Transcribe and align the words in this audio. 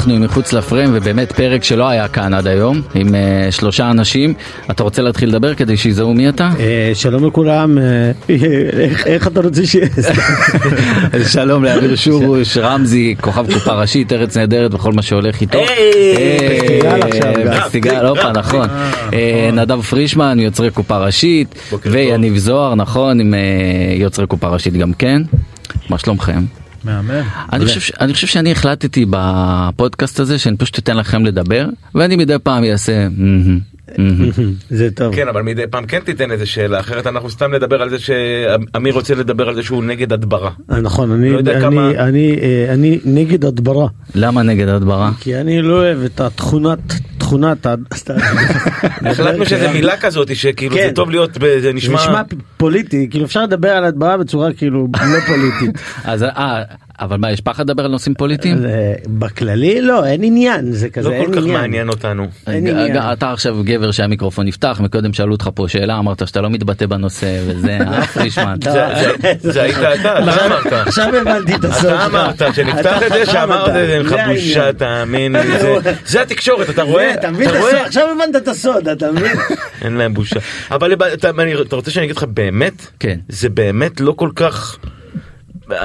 אנחנו 0.00 0.18
מחוץ 0.18 0.52
לפריים 0.52 0.90
ובאמת 0.92 1.32
פרק 1.32 1.64
שלא 1.64 1.88
היה 1.88 2.08
כאן 2.08 2.34
עד 2.34 2.46
היום 2.46 2.82
עם 2.94 3.08
uh, 3.08 3.12
שלושה 3.50 3.90
אנשים 3.90 4.34
אתה 4.70 4.82
רוצה 4.82 5.02
להתחיל 5.02 5.28
לדבר 5.28 5.54
כדי 5.54 5.76
שיזהו 5.76 6.14
מי 6.14 6.28
אתה? 6.28 6.50
אה, 6.60 6.90
שלום 6.94 7.26
לכולם, 7.26 7.78
אה, 7.78 7.84
איך- 8.28 9.06
איך 9.06 9.26
אתה 9.26 9.40
רוצה 9.40 9.66
ש... 9.66 9.76
שלום 11.32 11.64
לאמיר 11.64 11.96
שורוש 11.96 12.56
רמזי 12.56 13.14
כוכב 13.20 13.52
קופה 13.52 13.72
ראשית 13.72 14.12
ארץ 14.12 14.36
נהדרת 14.36 14.74
וכל 14.74 14.92
מה 14.92 15.02
שהולך 15.02 15.40
איתו. 15.40 15.58
פסטיגל 17.64 18.06
הופה 18.06 18.32
נכון. 18.32 18.68
אה, 19.12 19.50
נדב 19.52 19.80
פרישמן 19.80 20.38
יוצרי 20.38 20.70
קופה 20.70 20.98
ראשית 20.98 21.54
ויניב 21.86 22.36
זוהר 22.36 22.74
נכון 22.74 23.20
עם 23.20 23.34
יוצרי 23.96 24.26
קופה 24.26 24.48
ראשית 24.48 24.74
גם 24.74 24.92
כן. 24.92 25.22
מה 25.90 25.98
שלומכם? 25.98 26.59
מהמם. 26.84 27.10
אני 27.52 27.64
חושב, 27.66 27.80
ש- 27.80 27.92
אני 28.00 28.12
חושב 28.14 28.26
שאני 28.26 28.52
החלטתי 28.52 29.06
בפודקאסט 29.10 30.20
הזה 30.20 30.38
שאני 30.38 30.56
פשוט 30.56 30.78
אתן 30.78 30.96
לכם 30.96 31.24
לדבר 31.26 31.66
ואני 31.94 32.16
מדי 32.16 32.34
פעם 32.42 32.64
אעשה. 32.64 33.08
זה 34.70 34.88
טוב. 34.90 35.14
כן 35.14 35.28
אבל 35.28 35.42
מדי 35.42 35.62
פעם 35.70 35.86
כן 35.86 36.00
תיתן 36.04 36.30
איזה 36.30 36.46
שאלה 36.46 36.80
אחרת 36.80 37.06
אנחנו 37.06 37.30
סתם 37.30 37.54
נדבר 37.54 37.82
על 37.82 37.90
זה 37.90 37.98
שאמיר 37.98 38.94
רוצה 38.94 39.14
לדבר 39.14 39.48
על 39.48 39.54
זה 39.54 39.62
שהוא 39.62 39.84
נגד 39.84 40.12
הדברה. 40.12 40.50
אה, 40.72 40.80
נכון, 40.80 41.10
אני- 41.12 41.30
לא 41.30 41.38
אני- 41.38 41.60
כמה- 41.60 41.90
אני 41.90 42.36
אה, 42.42 42.74
אני 42.74 42.98
נגד 43.04 43.44
הדברה, 43.44 43.86
למה 44.14 44.42
נגד 44.42 44.68
הדברה? 44.68 45.10
כי 45.20 45.36
אני 45.40 45.62
לא 45.62 45.74
אוהב 45.74 45.98
את 46.04 46.20
התכונת, 46.20 46.78
תכונת, 47.30 47.66
ה- 47.66 47.74
סתם. 47.94 48.14
החלטנו 49.06 49.46
שזה 49.46 49.70
מילה 49.72 49.96
כזאת 49.96 50.36
שכאילו 50.36 50.76
כן. 50.76 50.86
זה 50.88 50.94
טוב 50.94 51.10
להיות 51.10 51.38
ב- 51.38 51.40
זה 51.44 51.60
זה 51.60 51.72
נשמע 51.72 51.94
נשמע 51.94 52.22
פוליטי, 52.56 53.06
כאילו 53.10 53.24
אפשר 53.24 53.42
לדבר 53.42 53.68
על 53.70 53.84
הדברה 53.84 54.16
בצורה 54.16 54.52
כאילו 54.52 54.88
לא 55.12 55.20
פוליטית. 55.26 55.70
אז 56.04 56.22
אה, 56.22 56.62
אבל 57.00 57.16
מה 57.16 57.30
יש 57.32 57.40
פחד 57.40 57.70
לדבר 57.70 57.84
על 57.84 57.90
נושאים 57.90 58.14
פוליטיים? 58.14 58.58
בכללי 59.06 59.80
לא, 59.80 60.04
אין 60.06 60.24
עניין, 60.24 60.72
זה 60.72 60.88
כזה, 60.90 61.08
לא 61.08 61.14
אין 61.14 61.24
כל 61.26 61.32
כך 61.32 61.38
עניין. 61.38 61.60
מעניין 61.60 61.88
אותנו. 61.88 62.26
אתה 63.12 63.32
עכשיו 63.32 63.56
גבר 63.64 63.90
שהמיקרופון 63.90 64.46
נפתח 64.46 64.80
מקודם 64.84 65.12
שאלו 65.12 65.32
אותך 65.32 65.50
פה 65.54 65.68
שאלה 65.68 65.98
אמרת 65.98 66.28
שאתה 66.28 66.40
לא 66.40 66.50
מתבטא 66.50 66.86
בנושא 66.86 67.40
וזה 67.46 67.78
אה 67.86 68.06
פרישמן. 68.06 68.56
לא, 68.66 68.72
זה- 68.72 69.12
זה- 69.42 69.52
זה 69.52 69.62
היית 69.62 69.76
אתה, 69.78 69.94
אתה 70.18 70.46
אמרת. 70.46 70.72
עכשיו 70.72 71.16
הבנתי 71.16 71.54
את 71.54 71.64
הסוד 71.64 71.80
שלך. 71.90 71.92
אתה 71.92 72.06
אמרת 72.06 72.54
שנפתח 72.54 72.96
אתה 72.98 73.06
את 73.06 73.26
זה 73.26 73.32
שאמרת 73.32 73.68
אתה. 73.68 73.80
אין 73.80 74.00
לך 74.02 74.08
זה 74.10 74.16
בושה. 74.34 74.72
תאמין 74.72 75.36
לי 75.36 75.58
זה- 75.60 75.74
זה 76.06 76.22
התקשורת 76.22 76.70
אתה 76.70 76.82
רואה 76.82 77.14
אתה 77.14 77.30
מבין 77.30 77.48
את 77.48 77.54
עכשיו 77.86 78.08
הבנת 78.10 78.36
את 78.42 78.48
הסוד, 78.48 78.88
אתה 78.88 79.12
מבין? 79.12 79.36
אין 79.84 79.92
להם 79.92 80.14
בושה 80.14 80.40
אבל 80.70 80.92
אתה 81.62 81.76
רוצה 81.76 81.90
שאני 81.90 82.04
אגיד 82.04 82.16
לך 82.16 82.22
באמת 82.24 82.86
כן. 83.00 83.18
זה 83.28 83.48
באמת 83.48 84.00
לא 84.00 84.12
כל 84.12 84.30
כך 84.34 84.78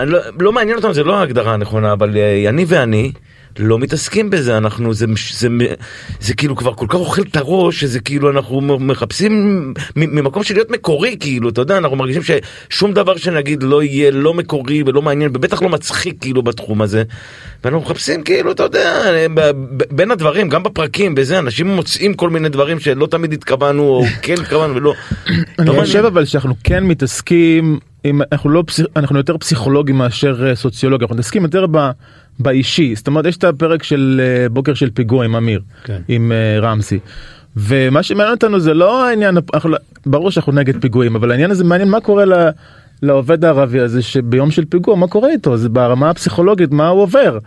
לא, 0.06 0.20
לא 0.40 0.52
מעניין 0.52 0.78
אותנו 0.78 0.94
זה 0.94 1.04
לא 1.04 1.16
ההגדרה 1.16 1.54
הנכונה 1.54 1.94
אבל 1.94 2.18
אה, 2.18 2.50
אני 2.50 2.66
ואני. 2.68 3.12
לא 3.60 3.80
מתעסקים 3.80 4.30
בזה 4.30 4.58
אנחנו 4.58 4.94
זה, 4.94 5.06
זה, 5.32 5.48
זה, 5.60 5.74
זה 6.20 6.34
כאילו 6.34 6.56
כבר 6.56 6.74
כל 6.74 6.86
כך 6.90 6.96
אוכל 6.96 7.22
את 7.22 7.36
הראש 7.36 7.80
שזה 7.80 8.00
כאילו 8.00 8.32
אנחנו 8.32 8.62
מחפשים 8.62 9.74
ממקום 9.96 10.44
של 10.44 10.54
להיות 10.54 10.72
מקורי 10.72 11.18
כאילו 11.20 11.50
אתה 11.50 11.62
יודע 11.62 11.78
אנחנו 11.78 11.98
מרגישים 11.98 12.22
ששום 12.24 12.94
דבר 12.94 13.18
שנגיד 13.18 13.64
לא 13.64 13.84
יהיה 13.84 14.12
לא 14.12 14.34
מקורי 14.34 14.84
ולא 14.86 15.02
מעניין 15.02 15.32
ובטח 15.34 15.62
לא 15.62 15.70
מצחיק 15.70 16.16
כאילו 16.22 16.44
בתחום 16.44 16.82
הזה. 16.82 17.04
ואנחנו 17.64 17.82
מחפשים 17.82 18.24
כאילו 18.24 18.52
אתה 18.52 18.64
יודע 18.64 19.04
ב- 19.34 19.52
בין 19.92 20.12
הדברים 20.12 20.50
גם 20.50 20.64
בפרקים 20.64 21.16
בזה 21.16 21.40
אנשים 21.40 21.68
מוצאים 21.68 22.14
כל 22.14 22.30
מיני 22.30 22.50
דברים 22.50 22.80
שלא 22.80 23.08
תמיד 23.08 23.34
התכוונו 23.34 23.84
או 23.84 24.04
כן 24.22 24.36
התכוונו 24.42 24.76
ולא. 24.76 24.94
אני 25.60 25.68
לא 25.68 25.74
חושב 25.82 26.06
אבל 26.06 26.26
שאנחנו 26.26 26.56
כן 26.64 26.84
מתעסקים 26.84 27.80
עם 28.06 28.22
אנחנו 28.32 28.50
לא 28.50 28.64
פסיכ... 28.68 28.86
אנחנו 28.96 29.18
יותר 29.18 29.38
פסיכולוגים 29.38 29.98
מאשר 29.98 30.48
אה, 30.48 30.56
סוציולוגיה 30.56 31.06
אנחנו 31.06 31.16
מתעסקים 31.16 31.44
יותר 31.44 31.66
ב... 31.72 31.90
באישי 32.40 32.96
זאת 32.96 33.08
אומרת 33.08 33.26
יש 33.26 33.38
את 33.38 33.44
הפרק 33.44 33.84
של 33.84 34.22
אה, 34.24 34.50
בוקר 34.50 34.74
של 34.74 34.90
פיגוע 34.90 35.26
עם 35.26 35.36
אמיר 35.36 35.62
כן. 35.84 36.02
עם 36.08 36.32
אה, 36.32 36.60
רמסי. 36.60 37.00
ומה 37.58 38.04
שמעניין 38.04 38.34
אותנו 38.34 38.60
זה 38.60 38.74
לא 38.74 39.08
העניין 39.08 39.38
אנחנו, 39.54 39.70
לא- 39.70 39.78
ברור 40.06 40.32
שאנחנו 40.32 40.52
נגד 40.52 40.82
פיגועים 40.82 41.16
אבל 41.16 41.32
העניין 41.32 41.52
הזה 41.52 41.64
מעניין 41.64 41.90
מה 41.90 42.00
קורה 42.00 42.26
ל... 42.26 42.34
לעובד 43.06 43.46
הערבי 43.46 43.80
הזה 43.80 44.02
שביום 44.02 44.52
של 44.52 44.66
פיגוע 44.66 44.96
מה 44.96 45.08
קורה 45.08 45.30
איתו 45.30 45.58
זה 45.58 45.70
ברמה 45.70 46.10
הפסיכולוגית 46.10 46.72
מה 46.72 46.88
הוא 46.88 47.02
עובר. 47.02 47.38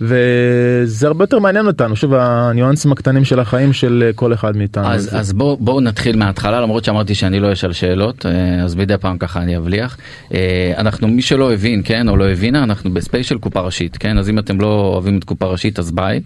וזה 0.00 1.06
הרבה 1.06 1.22
יותר 1.22 1.38
מעניין 1.38 1.66
אותנו 1.66 1.96
שוב 1.96 2.14
הניואנסים 2.14 2.92
הקטנים 2.92 3.24
של 3.24 3.40
החיים 3.40 3.72
של 3.72 4.04
אה, 4.06 4.12
כל 4.12 4.32
אחד 4.32 4.56
מאיתנו. 4.56 4.86
אז, 4.86 5.08
אז 5.12 5.32
בואו 5.32 5.56
בוא 5.56 5.80
נתחיל 5.80 6.16
מההתחלה 6.16 6.60
למרות 6.60 6.84
שאמרתי 6.84 7.14
שאני 7.14 7.40
לא 7.40 7.52
אשאל 7.52 7.72
שאלות 7.72 8.26
אה, 8.26 8.64
אז 8.64 8.74
מדי 8.74 8.94
פעם 9.00 9.18
ככה 9.18 9.42
אני 9.42 9.56
אבליח. 9.56 9.96
אה, 10.34 10.72
אנחנו 10.76 11.08
מי 11.08 11.22
שלא 11.22 11.52
הבין 11.52 11.82
כן 11.84 12.08
או 12.08 12.16
לא 12.16 12.28
הבינה 12.28 12.62
אנחנו 12.62 12.94
בספיישל 12.94 13.38
קופה 13.38 13.60
ראשית 13.60 13.96
כן 13.96 14.18
אז 14.18 14.30
אם 14.30 14.38
אתם 14.38 14.60
לא 14.60 14.90
אוהבים 14.94 15.18
את 15.18 15.24
קופה 15.24 15.46
ראשית 15.46 15.78
אז 15.78 15.92
ביי. 15.92 16.20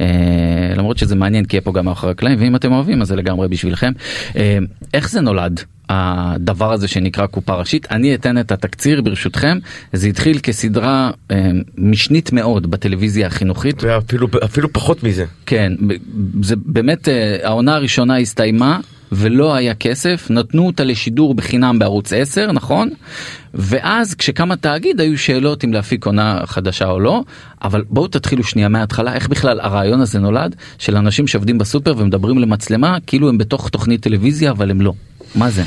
אה, 0.00 0.06
למרות 0.76 0.98
שזה 0.98 1.16
מעניין 1.16 1.44
כי 1.44 1.56
יהיה 1.56 1.62
פה 1.62 1.72
גם 1.72 1.84
מאחורי 1.84 2.12
הקלעים 2.12 2.38
ואם 2.40 2.56
אתם 2.56 2.72
אוהבים 2.72 3.02
אז 3.02 3.08
זה 3.08 3.16
לגמרי 3.16 3.48
בשבילכם. 3.48 3.92
אה, 4.36 4.58
איך 4.94 5.10
זה 5.10 5.20
נולד 5.20 5.60
הדבר 5.88 6.72
הזה 6.72 6.88
שנקרא 6.88 7.26
קופה 7.26 7.54
ראשית 7.54 7.86
אני 7.90 8.14
אתן 8.14 8.38
את 8.38 8.52
התקציר 8.52 9.02
ברשותכם 9.02 9.58
זה 9.92 10.06
התחיל 10.06 10.38
כסדרה 10.38 11.10
אה, 11.30 11.50
משנית 11.78 12.32
מאוד 12.32 12.70
בטלוויזיה 12.70 13.26
החינוכית 13.26 13.82
ואפילו 13.82 14.28
אפילו 14.44 14.72
פחות 14.72 15.02
מזה. 15.02 15.24
כן, 15.46 15.72
זה 16.42 16.56
באמת 16.56 17.08
אה, 17.08 17.36
העונה 17.42 17.74
הראשונה 17.74 18.18
הסתיימה 18.18 18.80
ולא 19.12 19.54
היה 19.54 19.74
כסף, 19.74 20.26
נתנו 20.30 20.66
אותה 20.66 20.84
לשידור 20.84 21.34
בחינם 21.34 21.78
בערוץ 21.78 22.12
10, 22.12 22.52
נכון? 22.52 22.90
ואז 23.54 24.14
כשקם 24.14 24.52
התאגיד 24.52 25.00
היו 25.00 25.18
שאלות 25.18 25.64
אם 25.64 25.72
להפיק 25.72 26.06
עונה 26.06 26.40
חדשה 26.46 26.90
או 26.90 27.00
לא, 27.00 27.22
אבל 27.62 27.84
בואו 27.90 28.06
תתחילו 28.06 28.44
שנייה 28.44 28.68
מההתחלה, 28.68 29.14
איך 29.14 29.28
בכלל 29.28 29.60
הרעיון 29.60 30.00
הזה 30.00 30.18
נולד 30.18 30.56
של 30.78 30.96
אנשים 30.96 31.26
שעובדים 31.26 31.58
בסופר 31.58 31.94
ומדברים 31.96 32.38
למצלמה 32.38 32.96
כאילו 33.06 33.28
הם 33.28 33.38
בתוך 33.38 33.68
תוכנית 33.68 34.02
טלוויזיה 34.02 34.50
אבל 34.50 34.70
הם 34.70 34.80
לא. 34.80 34.92
מה 35.34 35.50
זה? 35.50 35.62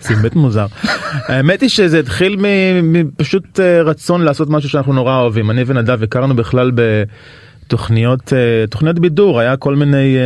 זה 0.00 0.14
באמת 0.14 0.34
מוזר. 0.36 0.66
האמת 1.26 1.60
היא 1.60 1.68
שזה 1.68 1.98
התחיל 1.98 2.36
מפשוט 2.82 3.60
אה, 3.60 3.82
רצון 3.82 4.22
לעשות 4.22 4.50
משהו 4.50 4.70
שאנחנו 4.70 4.92
נורא 4.92 5.16
אוהבים. 5.16 5.50
אני 5.50 5.64
ונדב 5.66 6.02
הכרנו 6.02 6.36
בכלל 6.36 6.70
בתוכניות 6.74 7.45
אה, 7.72 7.78
תוכניות 8.70 8.98
בידור 8.98 9.40
היה 9.40 9.56
כל 9.56 9.74
מיני 9.76 10.16
אה, 10.16 10.20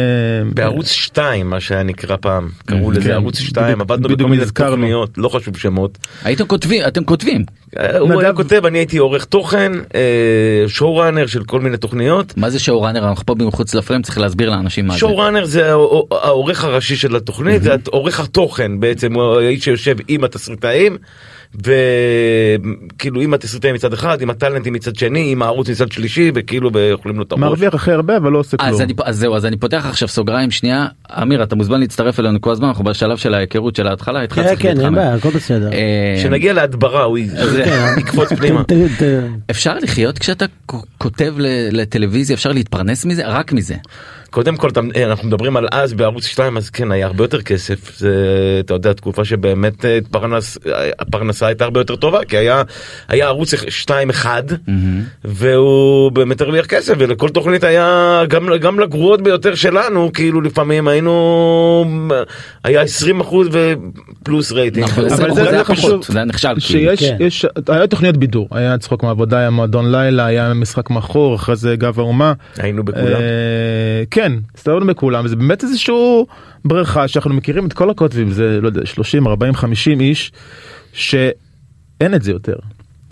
בערוץ 0.54 0.90
2 0.90 1.50
מה 1.50 1.60
שהיה 1.60 1.82
נקרא 1.82 2.16
פעם 2.20 2.48
קראו 2.66 2.86
כן. 2.90 3.00
לזה 3.00 3.14
ערוץ 3.14 3.38
2 3.38 3.64
בדיוק- 3.66 3.80
עבדנו 3.80 4.08
בכל 4.16 4.28
מיני. 4.28 4.44
תוכניות 4.46 5.10
לא 5.16 5.28
חשוב 5.28 5.56
שמות. 5.56 5.98
הייתם 6.24 6.46
כותבים, 6.46 6.82
אתם 6.86 7.04
כותבים. 7.04 7.44
אה, 7.78 7.98
הוא 7.98 8.08
נדב- 8.08 8.18
היה 8.18 8.32
כותב 8.32 8.66
אני 8.66 8.78
הייתי 8.78 8.98
עורך 8.98 9.24
תוכן 9.24 9.72
שואו 10.66 10.96
ראנר 10.96 11.26
של 11.26 11.44
כל 11.44 11.60
מיני 11.60 11.76
תוכניות. 11.76 12.36
מה 12.36 12.50
זה 12.50 12.58
שואו 12.58 12.82
ראנר 12.82 13.08
אנחנו 13.08 13.26
פה 13.26 13.34
מחוץ 13.38 13.74
לפריים 13.74 14.02
צריך 14.02 14.18
להסביר 14.18 14.50
לאנשים 14.50 14.86
מה 14.86 14.92
זה. 14.94 14.98
שואו 15.00 15.18
ראנר 15.18 15.44
זה 15.44 15.70
העורך 16.10 16.64
הראשי 16.64 16.96
של 16.96 17.16
התוכנית 17.16 17.62
זה 17.62 17.70
עורך 17.86 18.20
התוכן 18.20 18.80
בעצם 18.80 19.14
הוא 19.14 19.40
האיש 19.40 19.64
שיושב 19.64 19.96
עם 20.08 20.24
התסריטאים. 20.24 20.96
וכאילו 21.54 23.20
עם 23.20 23.34
התסריטאים 23.34 23.74
מצד 23.74 23.92
אחד 23.92 24.20
עם 24.22 24.30
הטאלנטים 24.30 24.72
מצד 24.72 24.96
שני 24.96 25.32
עם 25.32 25.42
הערוץ 25.42 25.70
מצד 25.70 25.92
שלישי 25.92 26.30
וכאילו 26.34 26.70
יכולים 26.92 27.16
לו 27.18 27.22
את 27.24 27.32
הראש. 27.32 27.40
מרוויח 27.40 27.74
הכי 27.74 27.92
הרבה 27.92 28.16
אבל 28.16 28.32
לא 28.32 28.38
עושה 28.38 28.56
כלום. 28.56 28.70
אז, 28.70 28.80
אני, 28.80 28.92
אז 29.04 29.16
זהו 29.18 29.36
אז 29.36 29.46
אני 29.46 29.56
פותח 29.56 29.86
עכשיו 29.88 30.08
סוגריים 30.08 30.50
שנייה 30.50 30.86
אמיר 31.22 31.42
אתה 31.42 31.56
מוזמן 31.56 31.80
להצטרף 31.80 32.20
אלינו 32.20 32.40
כל 32.40 32.50
הזמן 32.50 32.68
אנחנו 32.68 32.84
בשלב 32.84 33.16
של 33.16 33.34
ההיכרות 33.34 33.76
של 33.76 33.86
ההתחלה 33.86 34.22
איתך 34.22 34.34
כן, 34.34 34.42
צריך 34.46 34.62
כן, 34.62 34.68
אין 34.68 34.76
להתחמם. 34.76 34.94
בעיה, 34.94 35.14
הכל 35.14 35.30
בסדר. 35.30 35.72
אה, 35.72 36.14
כשנגיע 36.18 36.52
להדברה 36.52 37.02
הוא 37.02 37.18
י- 37.18 37.28
יקפוץ 38.00 38.32
פנימה. 38.32 38.62
אפשר 39.50 39.74
לחיות 39.78 40.18
כשאתה 40.18 40.44
כותב 40.98 41.34
ל- 41.38 41.80
לטלוויזיה 41.80 42.34
אפשר 42.34 42.52
להתפרנס 42.52 43.04
מזה 43.04 43.22
רק 43.26 43.52
מזה 43.52 43.74
קודם 44.30 44.56
כל 44.56 44.68
אה, 44.96 45.04
אנחנו 45.06 45.28
מדברים 45.28 45.56
על 45.56 45.66
אז 45.72 45.92
בערוץ 45.94 46.24
2 46.26 46.56
אז 46.56 46.70
כן 46.70 46.92
היה 46.92 47.06
הרבה 47.06 47.24
יותר 47.24 47.42
כסף 47.42 47.98
זה 47.98 48.14
אתה 48.60 48.74
יודע 48.74 48.92
תקופה 48.92 49.24
שבאמת 49.24 49.84
אה, 49.84 49.96
התפרנס 49.96 50.58
הפרנסה 50.98 51.46
הייתה 51.46 51.64
הרבה 51.64 51.80
יותר 51.80 51.96
טובה 51.96 52.24
כי 52.28 52.36
היה 52.36 52.62
היה 53.08 53.26
ערוץ 53.26 53.54
2 53.68 54.10
אחד 54.10 54.42
והוא 55.24 56.12
באמת 56.12 56.40
הרוויח 56.40 56.66
כסף 56.66 56.94
ולכל 56.98 57.28
תוכנית 57.28 57.64
היה 57.64 57.86
גם 58.28 58.48
גם 58.60 58.80
לגרועות 58.80 59.22
ביותר 59.22 59.54
שלנו 59.54 60.10
כאילו 60.14 60.40
לפעמים 60.40 60.88
היינו 60.88 61.84
היה 62.64 62.80
20 62.82 63.20
אחוז 63.20 63.48
ופלוס 63.52 64.52
רייטינג. 64.52 64.86
נכון, 64.86 65.04
אבל 65.04 65.16
זה- 65.16 65.22
זה- 65.26 65.34
זה 65.34 65.44
זה 65.44 65.50
היה 65.50 65.64
חשוב. 65.64 65.90
פחות 65.90 66.04
זה 66.04 66.18
היה 66.18 66.24
נכשל 66.24 66.48
כאילו. 66.48 66.60
שיש 66.60 67.10
כן. 67.10 67.16
יש 67.20 67.46
היה 67.68 67.86
תוכניות 67.86 68.16
בידור 68.16 68.48
היה 68.50 68.78
צחוק 68.78 69.02
מהעבודה 69.02 69.38
היה 69.38 69.50
מועדון 69.50 69.92
לילה 69.92 70.26
היה 70.26 70.54
משחק 70.54 70.90
מכור 70.90 71.34
אחרי 71.34 71.56
זה 71.56 71.76
גב 71.76 71.98
האומה. 71.98 72.32
היינו 72.58 72.84
בכולם. 72.84 73.04
אה, 73.06 73.20
כן 74.10 74.19
הסתובבנו 74.54 74.86
בכולם 74.86 75.28
זה 75.28 75.36
באמת 75.36 75.64
איזשהו 75.64 76.26
בריכה 76.64 77.08
שאנחנו 77.08 77.34
מכירים 77.34 77.66
את 77.66 77.72
כל 77.72 77.90
הכותבים 77.90 78.30
זה 78.30 78.60
לא 78.60 78.66
יודע 78.66 78.86
30 78.86 79.26
40 79.26 79.54
50 79.54 80.00
איש 80.00 80.32
שאין 80.92 82.14
את 82.14 82.22
זה 82.22 82.30
יותר. 82.30 82.56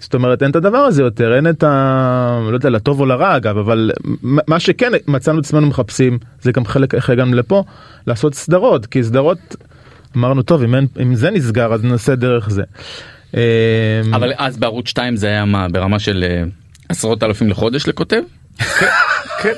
זאת 0.00 0.14
אומרת 0.14 0.42
אין 0.42 0.50
את 0.50 0.56
הדבר 0.56 0.78
הזה 0.78 1.02
יותר 1.02 1.36
אין 1.36 1.50
את 1.50 1.62
ה... 1.62 2.38
לא 2.50 2.56
יודע 2.56 2.70
לטוב 2.70 3.00
או 3.00 3.06
לרע 3.06 3.36
אגב 3.36 3.58
אבל 3.58 3.90
מה 4.22 4.60
שכן 4.60 4.92
מצאנו 5.06 5.38
את 5.38 5.44
עצמנו 5.44 5.66
מחפשים 5.66 6.18
זה 6.42 6.52
גם 6.52 6.64
חלק 6.64 6.94
איך 6.94 7.10
הגענו 7.10 7.34
לפה 7.34 7.64
לעשות 8.06 8.34
סדרות 8.34 8.86
כי 8.86 9.04
סדרות 9.04 9.56
אמרנו 10.16 10.42
טוב 10.42 10.62
אם, 10.62 10.74
אין, 10.74 10.86
אם 11.02 11.14
זה 11.14 11.30
נסגר 11.30 11.72
אז 11.72 11.84
ננסה 11.84 12.14
דרך 12.14 12.50
זה. 12.50 12.62
אה, 13.36 14.00
אבל 14.12 14.32
אז 14.36 14.56
בערוץ 14.56 14.88
2 14.88 15.16
זה 15.16 15.26
היה 15.26 15.44
מה 15.44 15.68
ברמה 15.68 15.98
של 15.98 16.24
אה, 16.28 16.44
עשרות 16.88 17.22
אלפים 17.22 17.48
לחודש 17.48 17.88
לכותב? 17.88 18.20
כן. 19.42 19.52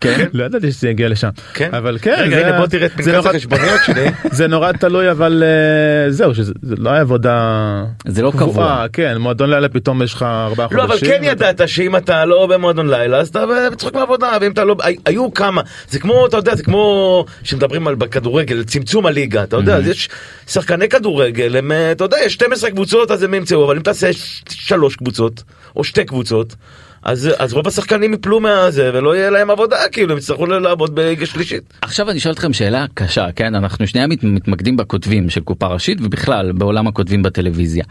כן. 0.00 0.26
לא 0.32 0.44
ידעתי 0.44 0.72
שזה 0.72 0.88
יגיע 0.88 1.08
לשם 1.08 1.28
כן. 1.54 1.74
אבל 1.74 1.98
כן 2.02 2.14
רגע 2.18 2.36
זה- 2.36 2.46
הנה 2.46 2.58
בוא 2.58 2.66
תראה 2.66 2.86
את 2.86 2.92
פנקס 2.92 3.08
נורא- 3.08 3.28
החשבוניות 3.30 3.80
שלי. 3.86 4.06
זה 4.38 4.46
נורא 4.46 4.72
תלוי 4.72 5.10
אבל 5.10 5.42
אה, 5.46 6.10
זהו 6.10 6.34
שזה 6.34 6.52
זה 6.62 6.74
לא 6.78 6.90
היה 6.90 7.00
עבודה 7.00 7.84
זה 8.06 8.22
לא 8.22 8.30
קבועה, 8.30 8.48
קבוע. 8.50 8.86
כן 8.92 9.16
מועדון 9.16 9.50
לילה 9.50 9.68
פתאום 9.68 10.02
יש 10.02 10.14
לך 10.14 10.22
ארבעה 10.22 10.66
לא 10.70 10.82
אבל 10.84 10.92
חודשים. 10.92 11.08
כן 11.08 11.20
ידעת 11.24 11.68
שאם 11.68 11.96
אתה 11.96 12.24
לא 12.24 12.46
במועדון 12.46 12.90
לילה 12.90 13.16
אז 13.18 13.28
אתה 13.28 13.44
בצחוק 13.72 13.94
מעבודה 13.94 14.30
ואם 14.40 14.52
אתה 14.52 14.64
לא 14.64 14.76
הי- 14.82 14.96
היו 15.06 15.34
כמה 15.34 15.62
זה 15.90 15.98
כמו 15.98 16.26
אתה 16.26 16.36
יודע 16.36 16.54
זה 16.54 16.62
כמו 16.62 17.24
שמדברים 17.42 17.88
על 17.88 17.94
בכדורגל 17.94 18.64
צמצום 18.64 19.06
הליגה 19.06 19.42
אתה 19.42 19.56
יודע 19.56 19.76
אז 19.76 19.88
יש 19.88 20.08
שחקני 20.46 20.88
כדורגל 20.88 21.56
הם 21.56 21.72
אה, 21.72 21.92
אתה 21.92 22.04
יודע 22.04 22.16
יש 22.24 22.34
12 22.34 22.70
קבוצות 22.70 23.10
אז 23.10 23.22
הם 23.22 23.34
ימצאו 23.34 23.64
אבל 23.64 23.76
אם 23.76 23.82
תעשה 23.82 24.10
שלוש 24.50 24.96
קבוצות 24.96 25.42
או 25.76 25.84
שתי 25.84 26.04
קבוצות. 26.04 26.54
אז 27.02 27.30
אז 27.38 27.52
רוב 27.52 27.66
השחקנים 27.68 28.14
יפלו 28.14 28.40
מהזה 28.40 28.90
ולא 28.94 29.16
יהיה 29.16 29.30
להם 29.30 29.50
עבודה 29.50 29.76
כאילו 29.92 30.12
הם 30.12 30.18
יצטרכו 30.18 30.46
לעבוד 30.46 30.94
בליגה 30.94 31.26
שלישית. 31.26 31.62
עכשיו 31.82 32.10
אני 32.10 32.18
אשאל 32.18 32.32
אתכם 32.32 32.52
שאלה 32.52 32.86
קשה 32.94 33.32
כן 33.36 33.54
אנחנו 33.54 33.86
שנייה 33.86 34.06
מת- 34.06 34.24
מתמקדים 34.24 34.76
בכותבים 34.76 35.30
של 35.30 35.40
קופה 35.40 35.66
ראשית 35.66 35.98
ובכלל 36.00 36.52
בעולם 36.52 36.86
הכותבים 36.86 37.22
בטלוויזיה. 37.22 37.84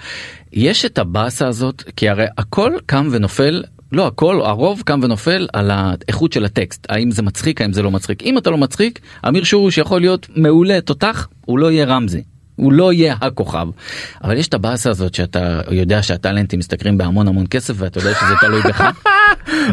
יש 0.54 0.86
את 0.86 0.98
הבאסה 0.98 1.48
הזאת 1.48 1.84
כי 1.96 2.10
הרי 2.10 2.26
הכל 2.38 2.72
קם 2.86 3.08
ונופל. 3.12 3.64
לא 3.92 4.08
הכל 4.08 4.42
הרוב 4.42 4.82
קם 4.86 5.00
ונופל 5.04 5.48
על 5.54 5.72
האיכות 5.74 6.34
של 6.34 6.46
הטקסט 6.46 6.86
האם 6.90 7.12
זה 7.12 7.22
מצחיק 7.22 7.62
האם 7.62 7.74
זה 7.74 7.82
לא 7.82 7.92
מצחיק 7.92 8.24
אם 8.24 8.38
אתה 8.38 8.50
לא 8.50 8.58
מצחיק 8.58 9.00
אמיר 9.28 9.44
שורוש 9.44 9.78
יכול 9.78 10.02
להיות 10.02 10.28
מעולה 10.36 10.82
תותח 10.82 11.28
הוא 11.46 11.60
לא 11.60 11.72
יהיה 11.72 11.86
רמזי. 11.86 12.24
הוא 12.58 12.74
לא 12.74 12.94
יהיה 12.94 13.16
הכוכב 13.22 13.68
אבל 14.24 14.38
יש 14.38 14.48
את 14.48 14.54
הבאסה 14.54 14.90
הזאת 14.90 15.14
שאתה 15.16 15.62
יודע 15.72 16.04
שהטאלנטים 16.04 16.60
משתכרים 16.60 16.98
בהמון 16.98 17.28
המון 17.28 17.46
כסף 17.50 17.74
ואתה 17.78 18.00
יודע 18.00 18.14
שזה 18.14 18.34
תלוי 18.42 18.62
בך. 18.62 18.82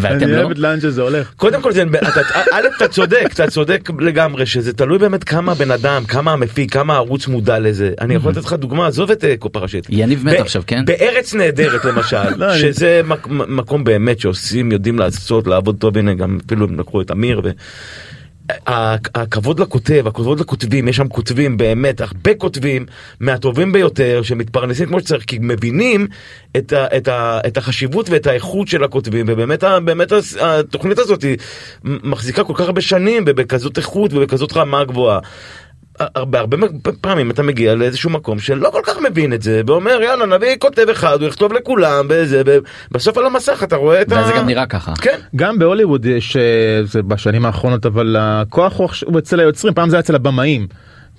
ואתם 0.01 0.15
אני 0.25 0.33
לא. 0.33 0.37
אוהב 0.39 0.51
את 0.51 0.59
לאן 0.59 0.81
שזה 0.81 1.03
הולך. 1.03 1.33
קודם 1.37 1.63
כל 1.63 1.73
זה 1.73 1.83
אתה, 1.83 2.21
א' 2.53 2.61
אתה 2.77 2.89
צודק 2.89 3.27
אתה 3.35 3.51
צודק 3.51 3.89
לגמרי 3.99 4.47
שזה 4.47 4.73
תלוי 4.73 4.99
באמת 4.99 5.25
כמה 5.25 5.55
בן 5.55 5.71
אדם 5.71 6.05
כמה 6.05 6.33
המפיק 6.33 6.73
כמה 6.73 6.95
הערוץ 6.95 7.27
מודע 7.29 7.59
לזה 7.59 7.93
אני 8.01 8.15
יכול 8.15 8.31
לתת 8.33 8.45
לך 8.45 8.53
דוגמה 8.53 8.87
עזוב 8.87 9.11
את 9.11 9.25
אה, 9.25 9.35
קופה 9.39 9.59
ראשית. 9.61 9.87
יניב 9.91 10.25
מת 10.25 10.41
עכשיו, 10.41 10.63
כן? 10.67 10.85
בארץ 10.85 11.35
נהדרת 11.35 11.85
למשל 11.85 12.17
לא, 12.37 12.51
אני- 12.51 12.59
שזה 12.61 13.01
מק- 13.05 13.27
מקום 13.29 13.85
באמת 13.85 14.21
שעושים 14.21 14.73
יודעים 14.73 14.99
לעשות 14.99 15.47
לעבוד 15.47 15.77
טוב 15.79 15.99
הנה 15.99 16.15
גם 16.15 16.39
אפילו 16.47 16.67
הם 16.67 16.81
לקחו 16.81 17.01
את 17.01 17.11
אמיר. 17.11 17.41
הכבוד 19.15 19.61
לכותב, 19.61 20.07
הכבוד 20.07 20.41
לכותבים, 20.41 20.89
יש 20.89 20.97
שם 20.97 21.09
כותבים 21.09 21.57
באמת, 21.57 22.01
הרבה 22.01 22.35
כותבים 22.35 22.87
מהטובים 23.21 23.73
ביותר 23.73 24.23
שמתפרנסים 24.23 24.89
כמו 24.89 25.01
שצריך, 25.01 25.25
כי 25.25 25.39
מבינים 25.41 26.07
את, 26.57 26.73
ה, 26.73 26.97
את, 26.97 27.09
ה, 27.09 27.41
את 27.47 27.57
החשיבות 27.57 28.11
ואת 28.11 28.27
האיכות 28.27 28.69
של 28.69 28.85
הכותבים, 28.85 29.27
ובאמת 29.29 29.65
באמת 29.85 30.13
התוכנית 30.41 30.99
הזאת 30.99 31.25
מחזיקה 31.85 32.45
כל 32.45 32.55
כך 32.57 32.65
הרבה 32.65 32.81
שנים 32.81 33.25
ובכזאת 33.27 33.79
איכות 33.79 34.13
ובכזאת 34.13 34.57
רמה 34.57 34.85
גבוהה. 34.85 35.19
הרבה 36.01 36.41
הרבה 36.41 36.57
פעמים 37.01 37.31
אתה 37.31 37.43
מגיע 37.43 37.75
לאיזשהו 37.75 38.11
מקום 38.11 38.39
שלא 38.39 38.71
כל 38.73 38.81
כך 38.85 38.97
מבין 39.11 39.33
את 39.33 39.43
זה 39.43 39.63
ואומר 39.67 40.03
יאללה 40.03 40.27
נביא 40.27 40.57
כותב 40.59 40.89
אחד 40.89 41.21
הוא 41.21 41.29
יכתוב 41.29 41.53
לכולם 41.53 42.07
וזה 42.09 42.43
בסוף 42.91 43.19
על 43.19 43.27
המסך 43.27 43.63
אתה 43.63 43.77
רואה 43.77 44.03
את 44.03 44.13
ה... 44.13 44.23
וזה 44.23 44.33
גם 44.37 44.47
נראה 44.47 44.67
ככה. 44.67 44.93
כן. 45.01 45.19
גם 45.37 45.59
בהוליווד 45.59 46.07
יש 46.07 46.37
אה, 46.37 46.43
זה 46.85 47.03
בשנים 47.03 47.47
האחרונות 47.47 47.87
אבל 47.87 48.17
הכוח 48.19 48.81
הוא 49.07 49.19
אצל 49.19 49.41
היוצרים 49.41 49.75
פעם 49.75 49.91
זה 49.91 49.97
היה 49.97 50.01
אצל 50.01 50.15
הבמאים. 50.15 50.67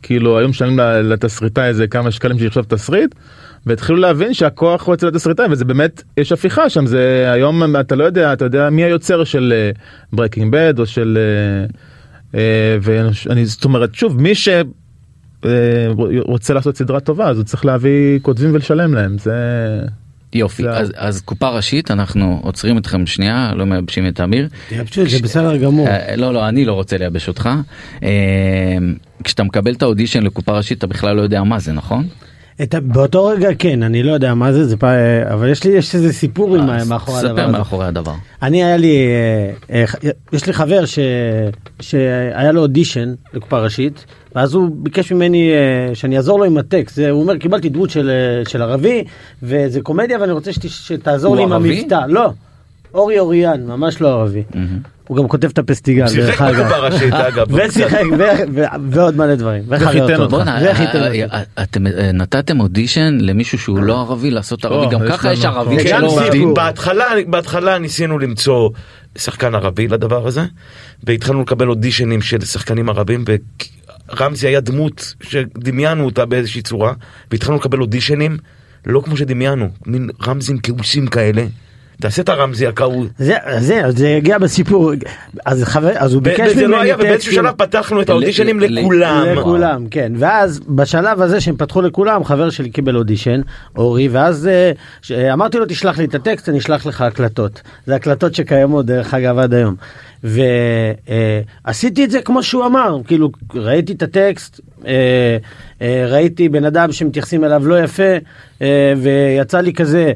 כאילו 0.02 0.38
היום 0.38 0.50
משלמים 0.50 0.80
ל- 0.80 1.14
לתסריטאי 1.14 1.68
איזה 1.68 1.88
כמה 1.88 2.12
שקלים 2.12 2.40
שיכתוב 2.40 2.66
תסריט. 2.66 3.16
והתחילו 3.66 4.00
להבין 4.00 4.34
שהכוח 4.34 4.86
הוא 4.88 4.94
אצל 4.94 5.08
התסריטאי 5.08 5.46
וזה 5.52 5.66
באמת 5.66 6.04
יש 6.18 6.32
הפיכה 6.32 6.70
שם 6.70 6.86
זה 6.86 7.30
היום 7.34 7.76
אתה 7.80 7.96
לא 7.96 8.04
יודע 8.04 8.34
אתה 8.34 8.46
יודע 8.46 8.70
מי 8.70 8.84
היוצר 8.84 9.24
של 9.24 9.54
Breaking 10.14 10.52
Bad 10.52 10.80
או 10.80 10.86
של 10.86 11.18
אה, 11.18 11.62
אה, 11.62 11.95
ואני 12.82 13.46
זאת 13.46 13.64
אומרת 13.66 13.96
שוב 13.96 14.22
מי 14.22 14.36
ש... 14.36 14.50
אה, 15.46 15.52
רוצה 16.26 16.54
לעשות 16.54 16.78
סדרה 16.78 17.00
טובה 17.00 17.28
אז 17.30 17.38
הוא 17.38 17.44
צריך 17.46 17.66
להביא 17.66 18.20
כותבים 18.22 18.54
ולשלם 18.54 18.94
להם 18.94 19.18
זה 19.18 19.34
יופי 20.34 20.64
זה- 20.64 20.72
אז, 20.72 20.92
אז 20.96 21.22
קופה 21.22 21.50
ראשית 21.50 21.92
אנחנו 21.92 22.40
עוצרים 22.44 22.78
אתכם 22.78 23.06
שנייה 23.06 23.52
לא 23.56 23.66
מייבשים 23.66 24.08
את 24.08 24.20
אמיר. 24.20 24.48
תייבשו, 24.70 25.10
זה 25.10 25.20
בסדר 25.24 25.58
גמור. 25.58 25.88
אה, 25.88 26.16
לא 26.16 26.34
לא 26.34 26.48
אני 26.50 26.66
לא 26.66 26.74
רוצה 26.74 26.98
לייבש 26.98 27.28
אותך. 27.28 27.50
אה, 28.04 28.10
כשאתה 29.24 29.44
מקבל 29.44 29.74
את 29.74 29.82
האודישן 29.82 30.24
לקופה 30.24 30.52
ראשית 30.58 30.78
אתה 30.78 30.88
בכלל 30.88 31.16
לא 31.16 31.22
יודע 31.22 31.44
מה 31.44 31.60
זה 31.60 31.74
נכון? 31.74 32.08
את 32.64 32.74
ה- 32.74 32.80
באותו 32.80 33.26
רגע 33.26 33.50
כן, 33.60 33.84
אני 33.84 34.04
לא 34.04 34.12
יודע 34.12 34.34
מה 34.34 34.54
זה, 34.54 34.66
זה 34.66 34.78
פ... 34.78 34.84
אבל 35.34 35.50
יש 35.50 35.64
לי, 35.64 35.72
יש 35.72 35.96
איזה 35.96 36.14
סיפור 36.14 36.56
עם 36.56 36.70
ה- 36.70 36.76
אז 36.76 36.90
מאחורי 36.90 37.18
ספר 37.20 37.28
הדבר 37.30 37.42
הזה. 37.44 37.52
מאחורי 37.52 37.86
הדבר. 37.88 38.12
אני 38.42 38.64
היה 38.64 38.78
לי, 38.78 38.98
אה, 39.70 39.84
אה, 40.04 40.10
יש 40.34 40.46
לי 40.48 40.54
חבר 40.54 40.86
ש... 40.86 41.00
שהיה 41.80 42.52
לו 42.52 42.62
אודישן 42.62 43.14
לקופה 43.34 43.60
ראשית, 43.60 44.06
ואז 44.36 44.54
הוא 44.54 44.70
ביקש 44.74 45.12
ממני 45.12 45.52
אה, 45.52 45.96
שאני 45.96 46.18
אעזור 46.18 46.40
לו 46.40 46.46
עם 46.46 46.58
הטקסט. 46.58 47.00
הוא 47.00 47.22
אומר, 47.22 47.38
קיבלתי 47.38 47.70
דמות 47.70 47.90
של, 47.90 48.10
אה, 48.10 48.50
של 48.50 48.62
ערבי, 48.62 49.04
וזה 49.44 49.82
קומדיה 49.82 50.18
ואני 50.22 50.32
רוצה 50.32 50.54
שת, 50.54 50.70
שתעזור 50.70 51.36
לי 51.36 51.44
עם? 51.44 51.52
המבטא. 51.54 52.00
לא, 52.08 52.30
אורי 52.96 53.20
אוריאן, 53.20 53.68
ממש 53.68 54.02
לא 54.02 54.10
ערבי. 54.10 54.44
הוא 55.08 55.18
גם 55.18 55.28
כותב 55.28 55.50
את 55.50 55.58
הפסטיגל, 55.58 56.08
שיחק 56.08 56.28
דרך 56.28 56.42
אגב. 56.42 56.60
בקופה 56.60 56.78
ראשית 56.78 57.14
אגב. 57.30 57.48
ושיחק, 57.52 58.02
ועוד 58.90 59.16
מלא 59.16 59.36
דברים. 59.36 59.64
וחיתן. 59.68 60.22
אותך. 60.22 60.48
אה, 60.48 61.08
אותי. 61.08 61.24
אה, 61.24 61.42
אתם 61.64 61.88
אה, 61.88 62.12
נתתם 62.12 62.60
אודישן 62.60 63.18
למישהו 63.22 63.58
שהוא 63.60 63.80
לא 63.80 64.02
ערבי 64.02 64.32
לעשות 64.32 64.66
ערבי 64.66 64.94
גם 64.94 65.00
ככה 65.10 65.34
יש 65.34 65.46
ערבים 65.46 65.80
כן, 65.80 65.88
שלא 65.88 66.08
עובדים. 66.08 66.54
בהתחלה 66.54 67.06
בהתחלה 67.28 67.78
ניסינו 67.78 68.20
למצוא 68.20 68.70
שחקן 69.18 69.56
ערבי 69.56 69.88
לדבר 69.88 70.28
הזה 70.28 70.46
והתחלנו 71.04 71.42
לקבל 71.42 71.70
אודישנים 71.70 72.22
של 72.22 72.42
שחקנים 72.42 72.90
ערבים 72.90 73.26
ורמזי 74.10 74.48
היה 74.48 74.60
דמות 74.60 75.14
שדמיינו 75.22 76.06
אותה 76.06 76.26
באיזושהי 76.26 76.62
צורה 76.62 76.94
והתחלנו 77.32 77.58
לקבל 77.58 77.82
אודישנים 77.82 78.38
לא 78.86 79.02
כמו 79.06 79.18
שדמיינו 79.18 79.70
מין 79.86 80.10
רמזים 80.28 80.58
כעוסים 80.64 81.08
כאלה. 81.08 81.46
תעשה 82.02 82.22
את 82.22 82.30
הרמזי 82.30 82.68
הכעוס. 82.68 83.08
זה, 83.18 83.36
זה, 83.60 83.82
זה 83.90 84.16
הגיע 84.18 84.38
בסיפור, 84.38 84.92
אז 85.46 85.64
חבר, 85.64 85.92
אז 85.96 86.14
הוא 86.14 86.22
ביקש 86.22 86.52
וזה 86.52 86.56
ממני 86.62 86.72
לא 86.72 86.82
היה 86.82 86.96
ובאיזשהו 86.96 87.16
טקסטים. 87.32 87.34
שלב 87.34 87.54
פתחנו 87.58 88.02
את 88.02 88.10
האודישנים 88.10 88.60
לכולם. 88.60 89.26
לכולם, 89.36 89.88
כן. 89.92 90.14
ואז 90.18 90.60
בשלב 90.68 91.22
הזה 91.22 91.42
שהם 91.42 91.56
פתחו 91.58 91.82
לכולם, 91.82 92.24
חבר 92.24 92.50
שלי 92.50 92.70
קיבל 92.70 92.96
אודישן, 92.96 93.42
אורי, 93.78 94.08
ואז 94.08 94.48
אה, 94.48 94.72
ש- 95.02 95.12
אה, 95.12 95.34
אמרתי 95.34 95.58
לו 95.58 95.66
תשלח 95.66 95.98
לי 95.98 96.06
את 96.06 96.16
הטקסט, 96.16 96.50
אני 96.50 96.58
אשלח 96.58 96.86
לך 96.86 97.02
הקלטות. 97.02 97.62
זה 97.88 97.96
הקלטות 97.96 98.36
שקיימות 98.36 98.86
דרך 98.86 99.14
אגב 99.14 99.40
עד 99.40 99.54
היום. 99.54 99.76
ועשיתי 100.24 102.04
את 102.06 102.12
זה 102.12 102.22
כמו 102.22 102.44
שהוא 102.44 102.66
אמר, 102.66 102.98
כאילו 103.08 103.30
ראיתי 103.56 103.94
את 103.94 104.02
הטקסט, 104.04 104.60
אה, 104.88 105.38
אה, 105.82 106.06
ראיתי 106.10 106.50
בן 106.50 106.66
אדם 106.66 106.92
שמתייחסים 106.92 107.44
אליו 107.44 107.68
לא 107.68 107.84
יפה, 107.84 108.14
אה, 108.62 108.94
ויצא 108.98 109.60
לי 109.62 109.74
כזה. 109.74 110.12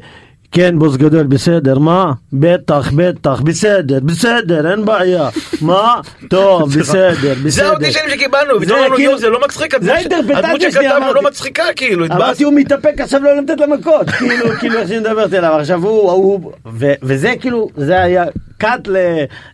כן 0.52 0.78
בוס 0.78 0.96
גדול 0.96 1.26
בסדר 1.26 1.78
מה? 1.78 2.12
בטח 2.32 2.90
בטח 2.96 3.40
בסדר 3.40 4.00
בסדר 4.00 4.70
אין 4.70 4.84
בעיה. 4.84 5.28
מה? 5.60 6.00
טוב 6.30 6.70
בסדר 6.78 7.12
בסדר. 7.44 7.50
זה 7.50 7.66
האודישנים 7.66 8.10
שקיבלנו, 8.10 8.50
זה 8.50 8.56
ופתאום 8.64 8.78
אמרנו 8.78 8.94
כאילו- 8.96 9.10
יואו 9.10 9.20
זה 9.20 9.28
לא 9.28 9.40
מצחיק, 9.44 9.74
זה 9.82 9.94
הדמות 10.36 10.60
שכתבנו 10.60 10.96
אמרתי. 10.96 11.14
לא 11.14 11.22
מצחיקה 11.22 11.62
כאילו, 11.76 12.06
אמרתי 12.06 12.14
התבאסנו. 12.22 12.46
הוא 12.48 12.54
מתאפק 12.56 13.00
עכשיו 13.00 13.20
לא 13.22 13.40
לתת 13.40 13.60
לה 13.60 13.66
מכות. 13.66 14.10
כאילו 14.18 14.46
כאילו 14.60 14.78
איך 14.78 14.88
שהיא 14.88 15.00
מדברת 15.00 15.34
אליו. 15.34 15.52
עכשיו 15.52 15.82
הוא 15.86 16.10
הוא 16.12 16.52
ו- 16.72 16.92
וזה 17.02 17.34
כאילו 17.40 17.68
זה 17.76 18.02
היה 18.02 18.24
cut 18.58 18.88
ל- 18.88 18.96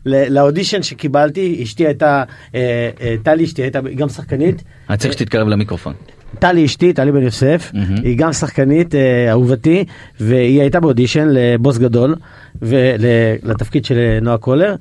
ל- 0.06 0.34
לאודישן 0.34 0.82
שקיבלתי. 0.82 1.60
אשתי 1.62 1.86
הייתה 1.86 2.22
אה, 2.54 2.60
אה, 3.00 3.14
טלי 3.22 3.44
אשתי 3.44 3.62
הייתה 3.62 3.80
גם 3.96 4.08
שחקנית. 4.08 4.62
אני 4.90 4.98
צריך 4.98 5.12
שתתקרב 5.12 5.48
למיקרופון. 5.48 5.92
טלי 6.38 6.64
אשתי, 6.64 6.92
טלי 6.92 7.12
בן 7.12 7.22
יוסף, 7.22 7.70
מהמם. 7.74 7.96
היא 8.02 8.18
גם 8.18 8.32
שחקנית 8.32 8.94
אה, 8.94 9.30
אהובתי, 9.30 9.84
והיא 10.20 10.60
הייתה 10.60 10.80
באודישן 10.80 11.28
לבוס 11.30 11.78
גדול, 11.78 12.14
ולתפקיד 12.62 13.84
של 13.84 13.98
אה, 13.98 14.18
נועה 14.22 14.38
קולר, 14.38 14.74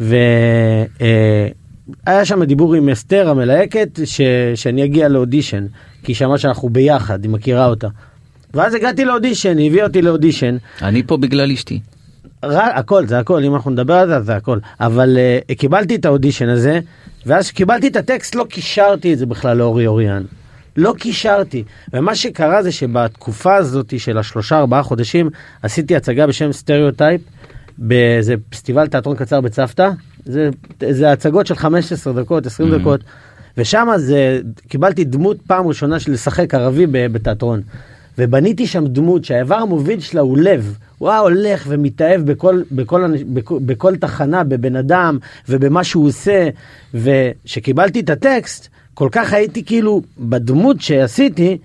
והיה 0.00 0.24
שם 2.24 2.44
דיבור 2.44 2.74
עם 2.74 2.88
אסתר 2.88 3.28
המלהקת, 3.28 4.00
ש, 4.04 4.20
שאני 4.54 4.84
אגיע 4.84 5.08
לאודישן, 5.08 5.66
כי 6.02 6.12
היא 6.12 6.16
שמעה 6.16 6.38
שאנחנו 6.38 6.68
ביחד, 6.68 7.24
היא 7.24 7.30
מכירה 7.30 7.66
אותה. 7.66 7.88
ואז 8.54 8.74
הגעתי 8.74 9.04
לאודישן, 9.04 9.58
היא 9.58 9.70
הביאה 9.70 9.86
אותי 9.86 10.02
לאודישן, 10.02 10.56
אני 10.82 11.02
פה 11.02 11.16
בגלל 11.16 11.52
אשתי. 11.52 11.80
רק, 12.44 12.72
הכל 12.74 13.06
זה 13.06 13.18
הכל 13.18 13.44
אם 13.44 13.54
אנחנו 13.54 13.70
נדבר 13.70 13.94
על 13.94 14.08
זה 14.08 14.20
זה 14.20 14.36
הכל 14.36 14.58
אבל 14.80 15.18
uh, 15.50 15.54
קיבלתי 15.54 15.94
את 15.94 16.04
האודישן 16.04 16.48
הזה 16.48 16.80
ואז 17.26 17.44
כשקיבלתי 17.44 17.88
את 17.88 17.96
הטקסט 17.96 18.34
לא 18.34 18.44
קישרתי 18.44 19.12
את 19.12 19.18
זה 19.18 19.26
בכלל 19.26 19.56
לאורי 19.56 19.86
אוריאן. 19.86 20.22
לא 20.76 20.94
קישרתי. 20.98 21.64
ומה 21.92 22.14
שקרה 22.14 22.62
זה 22.62 22.72
שבתקופה 22.72 23.56
הזאת 23.56 23.94
של 23.98 24.18
השלושה 24.18 24.58
ארבעה 24.58 24.82
חודשים 24.82 25.30
עשיתי 25.62 25.96
הצגה 25.96 26.26
בשם 26.26 26.52
סטריאוטייפ 26.52 27.20
באיזה 27.78 28.34
פסטיבל 28.50 28.86
תיאטרון 28.86 29.16
קצר 29.16 29.40
בצוותא. 29.40 29.90
זה, 30.24 30.50
זה 30.90 31.12
הצגות 31.12 31.46
של 31.46 31.54
15 31.54 32.12
דקות 32.12 32.46
20 32.46 32.78
דקות. 32.78 33.00
ושם 33.58 33.88
זה 33.96 34.40
קיבלתי 34.68 35.04
דמות 35.04 35.36
פעם 35.46 35.66
ראשונה 35.66 36.00
של 36.00 36.12
לשחק 36.12 36.54
ערבי 36.54 36.86
בתיאטרון. 36.86 37.60
ובניתי 38.18 38.66
שם 38.66 38.86
דמות 38.86 39.24
שהאיבר 39.24 39.54
המוביל 39.54 40.00
שלה 40.00 40.20
הוא 40.20 40.38
לב. 40.38 40.78
הוא 40.98 41.10
היה 41.10 41.18
הולך 41.18 41.64
ומתאהב 41.68 42.20
בכל, 42.20 42.62
בכל, 42.72 43.12
בכל, 43.34 43.58
בכל 43.66 43.96
תחנה, 43.96 44.44
בבן 44.44 44.76
אדם 44.76 45.18
ובמה 45.48 45.84
שהוא 45.84 46.06
עושה. 46.06 46.48
וכשקיבלתי 46.94 48.00
את 48.00 48.10
הטקסט, 48.10 48.68
כל 49.00 49.08
כך 49.12 49.32
הייתי 49.32 49.64
כאילו 49.64 50.02
בדמות 50.18 50.80
שעשיתי, 50.80 51.58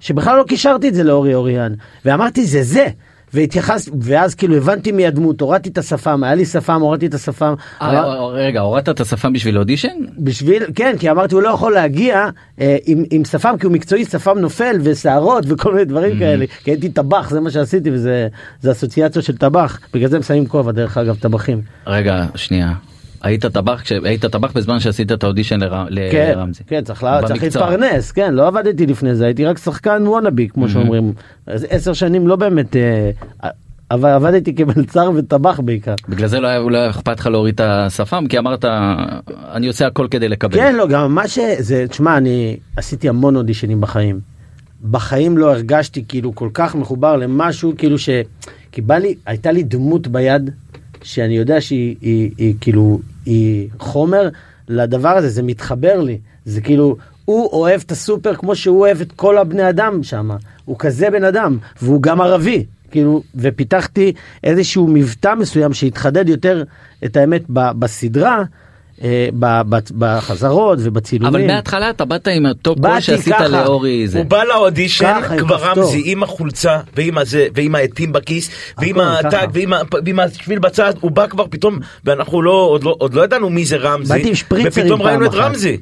שבכלל 0.00 0.38
לא 0.38 0.44
קישרתי 0.48 0.88
את 0.88 0.94
זה 0.94 1.04
לאורי 1.04 1.34
אוריאן. 1.34 1.72
ואמרתי, 2.04 2.44
זה 2.44 2.62
זה. 2.62 2.86
והתייחס, 3.34 3.88
ואז 4.00 4.34
כאילו 4.34 4.56
הבנתי 4.56 4.92
מי 4.92 5.06
הדמות, 5.06 5.40
הורדתי 5.40 5.68
את 5.68 5.78
השפם, 5.78 6.24
היה 6.24 6.34
לי 6.34 6.44
שפם, 6.44 6.80
הורדתי 6.80 7.06
את 7.06 7.14
השפם. 7.14 7.54
אה, 7.82 8.26
רגע, 8.32 8.60
הורדת 8.60 8.88
את 8.88 9.00
השפם 9.00 9.32
בשביל 9.32 9.58
אודישן? 9.58 9.88
בשביל, 10.18 10.62
כן, 10.74 10.96
כי 10.98 11.10
אמרתי 11.10 11.34
הוא 11.34 11.42
לא 11.42 11.48
יכול 11.48 11.72
להגיע 11.72 12.28
אה, 12.60 12.76
עם, 12.86 13.04
עם 13.10 13.24
שפם, 13.24 13.54
כי 13.60 13.66
הוא 13.66 13.72
מקצועי, 13.72 14.04
שפם 14.04 14.38
נופל 14.38 14.76
ושערות 14.82 15.44
וכל 15.48 15.72
מיני 15.72 15.84
דברים 15.84 16.18
כאלה. 16.18 16.46
כי 16.64 16.70
הייתי 16.70 16.88
טבח, 16.88 17.30
זה 17.30 17.40
מה 17.40 17.50
שעשיתי, 17.50 17.90
וזה 17.90 18.28
זה 18.60 18.72
אסוציאציות 18.72 19.24
של 19.24 19.36
טבח. 19.36 19.78
בגלל 19.94 20.08
זה 20.08 20.16
הם 20.16 20.22
שמים 20.22 20.46
כובע, 20.46 20.72
דרך 20.72 20.98
אגב, 20.98 21.16
טבחים. 21.16 21.62
רגע, 21.86 22.24
שנייה. 22.34 22.72
היית 23.22 23.46
טבח, 23.46 23.80
כש- 23.84 23.92
היית 24.04 24.24
טבח 24.26 24.52
בזמן 24.52 24.80
שעשית 24.80 25.12
את 25.12 25.24
האודישן 25.24 25.60
כן, 25.60 26.32
לרמזי. 26.36 26.62
כן, 26.66 26.84
צריך, 26.84 27.02
לה, 27.02 27.20
צריך. 27.26 27.42
להתפרנס, 27.42 28.12
כן, 28.12 28.34
לא 28.34 28.46
עבדתי 28.46 28.86
לפני 28.86 29.14
זה, 29.14 29.24
הייתי 29.24 29.44
רק 29.44 29.58
שחקן 29.58 30.02
וונאבי, 30.06 30.48
כמו 30.48 30.68
שאומרים. 30.68 31.12
אז 31.46 31.66
עשר 31.70 31.92
שנים 31.92 32.28
לא 32.28 32.36
באמת, 32.36 32.76
אה, 32.76 33.10
אבל 33.90 34.10
עבדתי 34.10 34.54
כמלצר 34.54 35.10
וטבח 35.14 35.60
בעיקר. 35.60 35.94
בגלל 36.08 36.28
זה 36.28 36.40
לא 36.40 36.48
היה 36.48 36.58
לא 36.58 36.78
היה 36.78 36.90
אכפת 36.90 37.20
לך 37.20 37.26
להוריד 37.26 37.54
את 37.54 37.60
השפם 37.64 38.24
כי 38.28 38.38
אמרת 38.38 38.64
אני 39.52 39.66
עושה 39.66 39.86
הכל 39.86 40.06
כדי 40.10 40.28
לקבל. 40.28 40.54
כן, 40.56 40.74
לא, 40.74 40.86
גם 40.88 41.14
מה 41.14 41.28
שזה, 41.28 41.84
תשמע, 41.88 42.16
אני 42.16 42.56
עשיתי 42.76 43.08
המון 43.08 43.36
אודישנים 43.36 43.80
בחיים. 43.80 44.20
בחיים 44.90 45.38
לא 45.38 45.50
הרגשתי 45.52 46.04
כאילו 46.08 46.34
כל 46.34 46.48
כך 46.54 46.74
מחובר 46.74 47.16
למשהו, 47.16 47.72
כאילו 47.78 47.98
ש... 47.98 48.08
כי 48.72 48.80
בא 48.80 48.98
לי, 48.98 49.14
הייתה 49.26 49.52
לי 49.52 49.62
דמות 49.62 50.08
ביד, 50.08 50.50
שאני 51.02 51.36
יודע 51.36 51.60
שהיא 51.60 51.96
היא, 52.00 52.30
היא, 52.38 52.54
כאילו, 52.60 53.00
היא 53.26 53.68
חומר 53.78 54.28
לדבר 54.68 55.08
הזה, 55.08 55.28
זה 55.28 55.42
מתחבר 55.42 56.00
לי. 56.00 56.18
זה 56.44 56.60
כאילו, 56.60 56.96
הוא 57.24 57.48
אוהב 57.52 57.80
את 57.86 57.92
הסופר 57.92 58.34
כמו 58.34 58.56
שהוא 58.56 58.80
אוהב 58.80 59.00
את 59.00 59.12
כל 59.12 59.38
הבני 59.38 59.68
אדם 59.68 60.02
שם. 60.02 60.30
הוא 60.64 60.76
כזה 60.78 61.10
בן 61.10 61.24
אדם, 61.24 61.58
והוא 61.82 62.02
גם 62.02 62.20
ערבי. 62.20 62.64
כאילו, 62.90 63.22
ופיתחתי 63.34 64.12
איזשהו 64.44 64.88
מבטא 64.88 65.34
מסוים 65.34 65.72
שהתחדד 65.72 66.28
יותר, 66.28 66.64
את 67.04 67.16
האמת, 67.16 67.42
ב- 67.52 67.72
בסדרה, 67.78 68.42
בחזרות 69.98 70.78
ובצילומים. 70.82 71.34
אבל 71.34 71.52
מההתחלה 71.52 71.90
אתה 71.90 72.04
באת 72.04 72.28
עם 72.28 72.46
אותו 72.46 72.74
קול 72.82 73.00
שעשית 73.00 73.32
ככה. 73.34 73.48
לאורי 73.48 74.08
זה. 74.08 74.18
הוא 74.18 74.26
בא 74.26 74.44
לאודישן 74.44 75.20
כבר. 75.38 75.56
רמזי 75.56 76.02
עם 76.04 76.22
החולצה 76.22 76.80
ועם 76.96 77.18
הזה 77.18 77.46
ועם 77.54 77.74
העטים 77.74 78.12
בכיס 78.12 78.50
ועם 78.78 79.00
הטאג. 79.00 79.50
ועם 80.04 80.20
השביל 80.20 80.58
בצד 80.58 80.92
הוא 81.00 81.10
בא 81.10 81.26
כבר 81.26 81.44
פתאום 81.50 81.78
ואנחנו 82.04 82.42
לא 82.42 82.52
עוד 82.52 82.84
לא 82.84 82.94
עוד 82.98 83.14
לא 83.14 83.24
ידענו 83.24 83.50
מי 83.50 83.64
זה 83.64 83.76
רמזי 83.76 84.12
באתי 84.14 84.28
עם 84.28 84.34
שפריצרים 84.34 84.86
ופתאום 84.86 85.02
ראינו 85.02 85.26
את. 85.26 85.30
רמזי. 85.34 85.76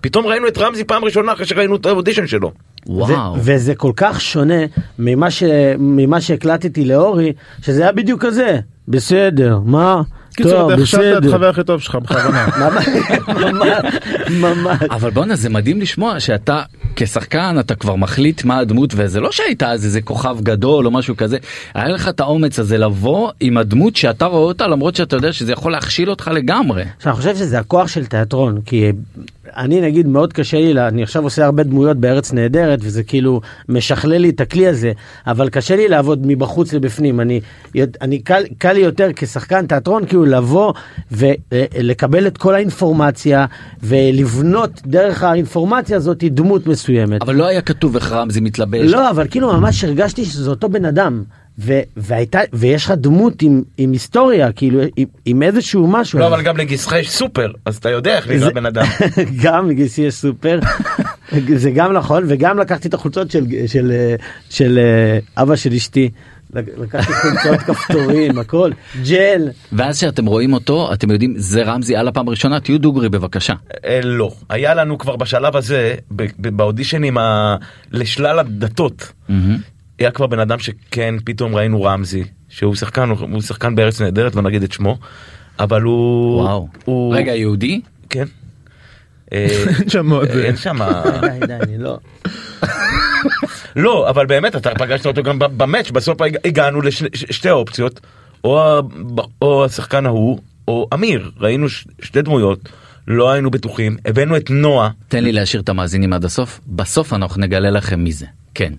פתאום 0.00 0.26
ראינו 0.26 0.48
את 0.48 0.58
רמזי 0.58 0.84
פעם 0.84 1.04
ראשונה 1.04 1.32
אחרי 1.32 1.46
שראינו 1.46 1.76
את 1.76 1.86
האודישן 1.86 2.26
שלו. 2.26 2.52
וואו. 2.86 3.34
וזה 3.38 3.74
כל 3.74 3.92
כך 3.96 4.20
שונה 4.20 4.54
ממה, 4.98 5.30
ש- 5.30 5.42
ממה 5.78 6.20
שהקלטתי 6.20 6.84
לאורי, 6.84 7.32
שזה 7.62 7.82
היה 7.82 7.92
בדיוק 7.92 8.24
כזה. 8.24 8.58
בסדר, 8.88 9.58
מה? 9.64 10.02
קיצור, 10.42 10.74
אתה 10.74 10.82
החשבת 10.82 11.24
את. 11.24 11.28
החבר 11.28 11.48
הכי 11.48 11.64
טוב 11.64 11.80
שלך 11.80 11.94
בכוונה. 11.94 12.46
ממש. 14.40 14.78
אבל 14.90 15.10
בואנה 15.10 15.36
זה 15.36 15.50
מדהים 15.50 15.80
לשמוע 15.80 16.20
שאתה 16.20 16.62
כשחקן 16.96 17.56
אתה 17.60 17.74
כבר 17.74 17.94
מחליט 17.94 18.44
מה 18.44 18.58
הדמות 18.58 18.92
וזה 18.96 19.20
לא 19.20 19.32
שהיית 19.32 19.62
אז 19.62 19.84
איזה 19.84 20.00
כוכב 20.00 20.36
גדול 20.42 20.86
או 20.86 20.90
משהו 20.90 21.16
כזה 21.16 21.38
היה 21.74 21.88
לך 21.88 22.08
את 22.08 22.20
האומץ 22.20 22.58
הזה 22.58 22.78
לבוא 22.78 23.30
עם 23.40 23.58
הדמות 23.58 23.96
שאתה 23.96 24.26
רואה 24.26 24.42
אותה 24.42 24.66
למרות 24.66 24.96
שאתה 24.96 25.16
יודע 25.16 25.32
שזה 25.32 25.52
יכול 25.52 25.72
להכשיל 25.72 26.10
אותך 26.10 26.30
לגמרי. 26.34 26.82
עכשיו, 26.96 27.12
אני 27.12 27.16
חושב 27.16 27.36
שזה 27.36 27.58
הכוח 27.58 27.88
של 27.88 28.06
תיאטרון, 28.06 28.60
כי 28.64 28.92
אני 29.56 29.80
נגיד 29.80 30.06
מאוד 30.06 30.32
קשה 30.32 30.56
לי, 30.60 30.74
לה- 30.74 30.88
אני 30.88 31.02
עכשיו 31.02 31.22
עושה 31.22 31.44
הרבה 31.44 31.62
דמויות 31.62 31.96
בארץ 31.96 32.32
נהדרת, 32.32 32.78
וזה 32.82 33.02
כאילו 33.02 33.40
משכלל 33.68 34.16
לי 34.16 34.30
את 34.30 34.40
הכלי 34.40 34.66
הזה, 34.68 34.92
אבל 35.26 35.48
קשה 35.48 35.76
לי 35.76 35.88
לעבוד 35.88 36.26
מבחוץ 36.26 36.72
לבפנים. 36.72 37.20
אני, 37.20 37.40
אני 38.00 38.18
קל, 38.18 38.42
קל 38.58 38.72
לי 38.72 38.80
יותר 38.80 39.08
כשחקן 39.16 39.66
תיאטרון, 39.66 40.06
כאילו 40.06 40.24
לבוא 40.24 40.72
ולקבל 41.12 42.26
את 42.26 42.38
כל 42.38 42.54
האינפורמציה, 42.54 43.46
ולבנות 43.82 44.70
דרך 44.86 45.22
האינפורמציה 45.22 45.96
הזאת 45.96 46.24
דמות 46.24 46.66
מסוימת. 46.66 47.22
אבל 47.22 47.34
לא 47.34 47.46
היה 47.46 47.60
כתוב 47.62 47.94
איך 47.96 48.12
רמזי 48.12 48.40
מתלבש. 48.40 48.90
לא, 48.92 49.10
אבל 49.10 49.26
כאילו 49.30 49.52
ממש 49.52 49.84
הרגשתי 49.84 50.24
שזה 50.24 50.50
אותו 50.50 50.68
בן 50.68 50.84
אדם. 50.84 51.22
ו- 51.58 51.80
והייתה, 51.96 52.38
ויש 52.52 52.84
לך 52.84 52.90
דמות 52.90 53.42
עם, 53.42 53.62
עם 53.78 53.92
היסטוריה, 53.92 54.52
כאילו, 54.52 54.80
עם, 54.96 55.06
עם 55.24 55.42
איזשהו 55.42 55.86
משהו. 55.86 56.18
לא 56.18 56.26
אבל 56.26 56.42
גם 56.42 56.56
לגיסך 56.56 56.92
יש 56.92 57.10
סופר 57.10 57.52
אז 57.64 57.76
אתה 57.76 57.90
יודע 57.90 58.16
איך 58.16 58.28
נראה 58.28 58.50
בן 58.50 58.66
אדם. 58.66 58.86
גם 59.42 59.68
מגיסי 59.68 60.02
יש 60.02 60.14
סופר, 60.14 60.58
זה 61.56 61.70
גם 61.70 61.92
נכון, 61.92 62.24
וגם 62.28 62.58
לקחתי 62.58 62.88
את 62.88 62.94
החולצות 62.94 63.30
של, 63.30 63.44
של, 63.66 63.90
אה, 63.90 64.14
של 64.50 64.78
אה, 64.78 65.42
אבא 65.42 65.56
של 65.56 65.72
אשתי. 65.72 66.10
לקחתי 66.54 67.12
חולצות 67.12 67.60
כפתורים, 67.66 68.38
הכל, 68.38 68.70
ג'ל. 69.08 69.48
ואז 69.72 69.98
שאתם 69.98 70.26
רואים 70.26 70.52
אותו 70.52 70.92
אתם 70.92 71.10
יודעים 71.10 71.34
זה 71.36 71.62
רמזי 71.62 71.96
על 71.96 72.08
הפעם 72.08 72.28
הראשונה 72.28 72.60
תהיו 72.60 72.78
דוגרי 72.78 73.08
בבקשה. 73.08 73.52
אה, 73.84 74.00
לא 74.04 74.32
היה 74.48 74.74
לנו 74.74 74.98
כבר 74.98 75.16
בשלב 75.16 75.56
הזה 75.56 75.94
באודישנים 76.38 77.18
ה- 77.18 77.56
לשלל 77.92 78.38
הדתות. 78.38 79.12
היה 79.98 80.10
כבר 80.10 80.26
בן 80.26 80.38
אדם 80.38 80.58
שכן 80.58 81.14
פתאום 81.24 81.54
ראינו 81.54 81.82
רמזי 81.82 82.24
שהוא 82.48 82.74
שחקן 82.74 83.08
הוא 83.08 83.40
שחקן 83.42 83.74
בארץ 83.74 84.00
נהדרת 84.00 84.34
לא 84.34 84.42
נגיד 84.42 84.62
את 84.62 84.72
שמו 84.72 84.98
אבל 85.58 85.82
הוא 85.82 86.40
וואו. 86.42 86.68
הוא 86.84 87.14
רגע 87.16 87.34
יהודי? 87.34 87.80
כן. 88.10 88.24
אה, 89.32 89.46
אין 89.80 89.88
שם 89.88 90.10
עוד 90.10 90.32
זה. 90.32 90.44
אין 90.44 90.56
שם 90.56 90.78
לא. 91.78 91.98
לא 93.76 94.10
אבל 94.10 94.26
באמת 94.26 94.56
אתה 94.56 94.70
פגשת 94.74 95.06
אותו 95.06 95.22
גם 95.22 95.38
במאץ' 95.38 95.90
בסוף 95.90 96.20
הג- 96.20 96.46
הגענו 96.46 96.80
לשתי 96.80 97.50
אופציות 97.50 98.00
או 98.44 99.64
השחקן 99.64 100.06
ההוא 100.06 100.38
או 100.68 100.88
אמיר 100.94 101.30
ראינו 101.40 101.68
שתי 102.02 102.22
דמויות 102.22 102.68
לא 103.08 103.30
היינו 103.30 103.50
בטוחים 103.50 103.96
הבאנו 104.04 104.36
את 104.36 104.50
נועה 104.50 104.90
תן 105.08 105.24
לי 105.24 105.32
להשאיר 105.32 105.62
את 105.62 105.68
המאזינים 105.68 106.12
עד 106.12 106.24
הסוף 106.24 106.60
בסוף 106.66 107.12
אנחנו 107.12 107.40
נגלה 107.40 107.70
לכם 107.70 108.00
מי 108.04 108.12
זה. 108.12 108.26
כן. 108.54 108.72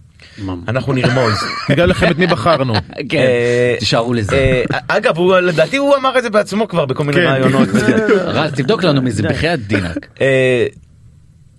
אנחנו 0.67 0.93
נרמוז. 0.93 1.33
נגלה 1.69 1.85
לכם 1.85 2.11
את 2.11 2.17
מי 2.17 2.27
בחרנו. 2.27 2.73
כן. 3.09 3.17
אה, 3.17 3.75
תישארו 3.79 4.13
לזה. 4.13 4.63
אה, 4.73 4.79
אגב 4.87 5.17
הוא 5.17 5.35
לדעתי 5.35 5.77
הוא 5.77 5.95
אמר 5.95 6.17
את 6.17 6.23
זה 6.23 6.29
בעצמו 6.29 6.67
כבר 6.67 6.85
בכל 6.85 7.03
מיני 7.03 7.17
כן. 7.17 7.25
רעיונות. 7.27 7.69
רז 8.37 8.51
תבדוק 8.51 8.83
לנו 8.83 9.01
מי 9.01 9.11
זה 9.11 9.23
בחייאת 9.23 9.67
דינק. 9.67 10.07
אה, 10.21 10.65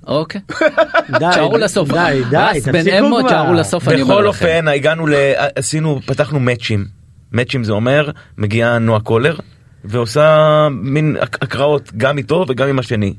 אוקיי. 0.06 0.40
תשארו 1.30 1.58
לסוף. 1.58 1.92
די, 1.92 2.22
די, 2.30 2.60
תפסיקו 2.64 3.06
כבר. 3.08 3.22
תשארו 3.26 3.52
לסוף 3.52 3.88
אני 3.88 4.02
אומר 4.02 4.14
בכל 4.14 4.28
לכם. 4.28 4.46
אופן 4.46 4.68
הגענו 4.68 5.06
ל... 5.06 5.14
עשינו 5.54 6.00
פתחנו 6.06 6.40
מאצ'ים. 6.40 6.84
מאצ'ים 7.32 7.64
זה 7.64 7.72
אומר 7.72 8.10
מגיעה 8.38 8.78
נועה 8.78 9.00
קולר 9.00 9.36
ועושה 9.84 10.28
מין 10.72 11.16
הק- 11.20 11.42
הקראות 11.42 11.90
גם 11.96 12.18
איתו 12.18 12.44
וגם 12.48 12.68
עם 12.68 12.78
השני. 12.78 13.14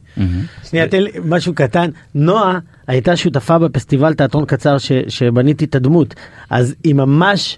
שנייה, 0.64 0.88
תן 0.88 1.04
לי 1.04 1.12
משהו 1.26 1.54
קטן. 1.56 1.90
נועה 2.16 2.60
הייתה 2.88 3.16
שותפה 3.16 3.58
בפסטיבל 3.60 4.14
תיאטרון 4.14 4.46
קצר 4.46 4.78
ש- 4.78 4.92
שבניתי 5.08 5.66
את 5.66 5.76
הדמות, 5.76 6.14
אז 6.50 6.76
היא 6.84 6.96
ממש 6.96 7.58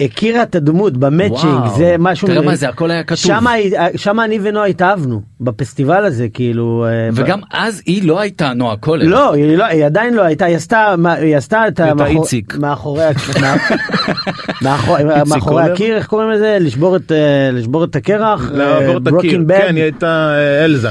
הכירה 0.00 0.42
את 0.42 0.54
הדמות 0.54 0.96
במאצ'ינג, 0.96 1.54
וואו. 1.54 1.76
זה 1.78 1.96
משהו... 1.98 2.28
תראה 2.28 2.42
מה 2.42 2.54
זה, 2.56 2.68
הכל 2.68 2.90
היה 2.90 3.02
כתוב. 3.02 3.16
שמה 3.18 3.52
שמה 3.96 4.24
אני 4.24 4.38
ונועה 4.42 4.66
התאהבנו, 4.66 5.22
בפסטיבל 5.40 6.04
הזה, 6.04 6.26
כאילו... 6.34 6.84
אה, 6.88 7.08
וגם 7.14 7.40
אז 7.52 7.82
היא 7.86 8.08
לא 8.08 8.20
הייתה 8.20 8.52
נועה 8.54 8.76
קולר. 8.76 9.06
לא, 9.08 9.32
היא, 9.34 9.56
לא, 9.56 9.64
היא 9.64 9.84
עדיין 9.86 10.14
לא 10.14 10.22
הייתה, 10.22 10.44
היא 10.44 10.56
עשתה, 10.56 10.94
היא 11.18 11.36
עשתה 11.36 11.68
את 11.68 11.80
המאחור- 11.80 12.22
איציק. 12.22 12.56
מאחורי, 12.56 13.02
מאחור- 14.62 14.96
מאחורי? 15.26 15.62
הקיר, 15.62 15.96
איך 15.96 16.06
קוראים 16.06 16.30
לזה? 16.30 16.56
לשבור 16.60 16.96
את, 16.96 17.12
אה, 17.12 17.16
לשבור 17.52 17.84
את 17.84 17.96
הקרח? 17.96 18.50
לעבור 18.52 18.96
את 18.96 19.08
אה, 19.12 19.18
הקיר. 19.18 19.40
כן, 19.48 19.76
היא 19.76 19.82
הייתה 19.84 20.30
אלזה. 20.64 20.88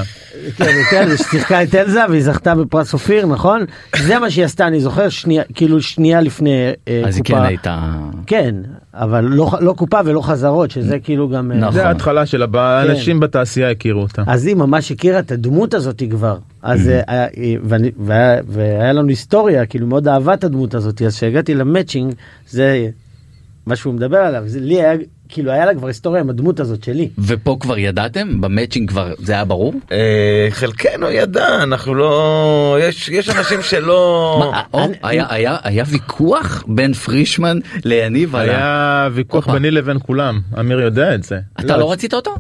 כן, 0.58 0.66
כן, 0.92 1.08
היא 1.10 1.18
שיחקה 1.18 1.64
את 1.64 1.76
אלזה 1.76 2.00
והיא 2.10 2.22
זכתה 2.24 2.56
בפרס 2.56 2.94
אופיר, 2.94 3.26
נכון? 3.26 3.66
זה 4.04 4.20
מה 4.20 4.30
שהיא 4.30 4.46
עשתה, 4.46 4.68
אני 4.68 4.80
זוכר, 4.80 5.10
שנייה, 5.10 5.44
כאילו 5.56 5.82
שנייה 5.82 6.22
לפני 6.22 6.72
אז 7.08 7.16
היא. 7.16 7.24
כן 7.24 7.42
הייתה... 7.42 7.80
כן, 8.28 8.56
אבל 8.94 9.24
לא, 9.24 9.52
לא 9.62 9.74
קופה 9.74 10.00
ולא 10.06 10.22
חזרות, 10.22 10.72
שזה 10.72 11.00
כאילו 11.00 11.30
גם... 11.30 11.52
אה, 11.52 11.58
נכון. 11.58 11.74
זה 11.74 11.88
ההתחלה 11.88 12.26
שלה, 12.26 12.46
האנשים 12.54 13.20
בתעשייה 13.20 13.70
הכירו 13.72 14.02
אותה. 14.02 14.24
אז 14.28 14.46
היא 14.46 14.56
ממש 14.56 14.92
הכירה 14.92 15.20
את 15.20 15.32
הדמות 15.32 15.74
הזאת 15.74 16.04
כבר. 16.10 16.38
אז 16.62 16.90
אה, 16.90 17.02
היה- 17.08 17.28
היא- 17.36 17.58
ואני- 17.64 17.92
והיה 18.00 18.42
והיה 18.48 18.94
לנו 18.94 19.08
היסטוריה, 19.10 19.66
כאילו 19.66 19.88
מאוד 19.88 20.08
אהבה 20.08 20.34
את 20.34 20.44
הדמות 20.44 20.74
הזאת, 20.76 21.02
אז 21.02 21.16
כשהגעתי 21.16 21.54
למצ'ינג, 21.56 22.14
זה 22.50 22.88
מה 23.66 23.76
שהוא 23.76 23.94
מדבר 23.94 24.18
עליו, 24.18 24.44
זה 24.46 24.60
לי 24.60 24.76
היה, 24.82 24.94
כאילו 25.34 25.52
היה 25.52 25.66
לה 25.66 25.76
כבר 25.76 25.88
היסטוריה 25.88 26.22
עם 26.22 26.30
הדמות 26.30 26.60
הזאת 26.60 26.84
שלי. 26.84 27.10
ופה 27.18 27.58
כבר 27.60 27.78
ידעתם? 27.78 28.42
במצ'ינג 28.42 28.90
כבר 28.90 29.14
זה 29.18 29.34
היה 29.34 29.46
ברור? 29.46 29.74
אה, 29.92 30.48
חלקנו 30.50 31.10
ידע, 31.12 31.64
אנחנו 31.64 31.96
לא... 31.96 32.78
יש 32.82 33.10
יש 33.10 33.30
אנשים 33.30 33.62
שלא... 33.62 34.54
היה- 35.04 35.84
ויכוח 35.88 36.64
בין 36.68 36.94
פרישמן 36.94 37.60
ליניב. 37.86 38.36
היה 38.36 39.10
ויכוח. 39.14 39.50
ביני 39.50 39.72
לבין 39.72 39.98
כולם, 40.04 40.40
אמיר 40.60 40.80
יודע 40.80 41.16
את 41.16 41.24
זה. 41.24 41.40
אתה 41.60 41.78
לא 41.78 41.92
רצית 41.92 42.14
אותו? 42.14 42.36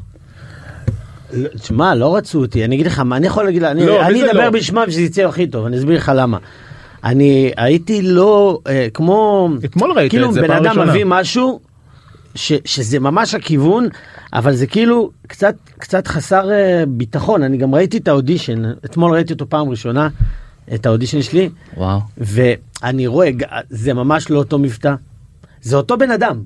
לא, 1.33 1.49
תשמע, 1.49 1.95
לא 1.95 2.15
רצו 2.15 2.39
אותי, 2.41 2.65
אני 2.65 2.75
אגיד 2.75 2.85
לך 2.87 2.99
מה, 2.99 3.17
אני 3.17 3.27
יכול 3.27 3.43
להגיד, 3.43 3.63
אני, 3.63 3.85
לא, 3.85 4.07
אדבר 4.07 4.33
לא? 4.45 4.49
בשמם 4.49 4.83
שזה 4.89 5.01
יצא 5.01 5.21
הכי 5.21 5.47
טוב, 5.47 5.65
אני 5.65 5.77
אסביר 5.77 5.97
לך 5.97 6.11
למה. 6.15 6.37
אני 7.03 7.51
הייתי 7.57 8.01
לא, 8.01 8.59
אה, 8.67 8.87
כמו, 8.93 9.49
אתמול 9.65 9.91
ראית 9.91 10.11
כאילו 10.11 10.29
את 10.29 10.33
זה, 10.33 10.41
בן 10.41 10.47
פעם 10.47 10.57
אדם 10.57 10.69
ראשונה. 10.69 10.91
מביא 10.91 11.03
משהו, 11.07 11.59
ש, 12.35 12.53
שזה 12.65 12.99
ממש 12.99 13.35
הכיוון, 13.35 13.87
אבל 14.33 14.55
זה 14.55 14.67
כאילו 14.67 15.11
קצת, 15.27 15.55
קצת 15.79 16.07
חסר 16.07 16.51
אה, 16.51 16.83
ביטחון, 16.87 17.43
אני 17.43 17.57
גם 17.57 17.75
ראיתי 17.75 17.97
את 17.97 18.07
האודישן, 18.07 18.63
אתמול 18.85 19.11
ראיתי 19.11 19.33
אותו 19.33 19.49
פעם 19.49 19.69
ראשונה, 19.69 20.09
את 20.73 20.85
האודישן 20.85 21.21
שלי, 21.21 21.49
וואו. 21.77 21.99
ואני 22.17 23.07
רואה, 23.07 23.29
זה 23.69 23.93
ממש 23.93 24.29
לא 24.29 24.37
אותו 24.37 24.59
מבטא. 24.59 24.95
זה 25.61 25.75
אותו 25.75 25.97
בן 25.97 26.11
אדם, 26.11 26.41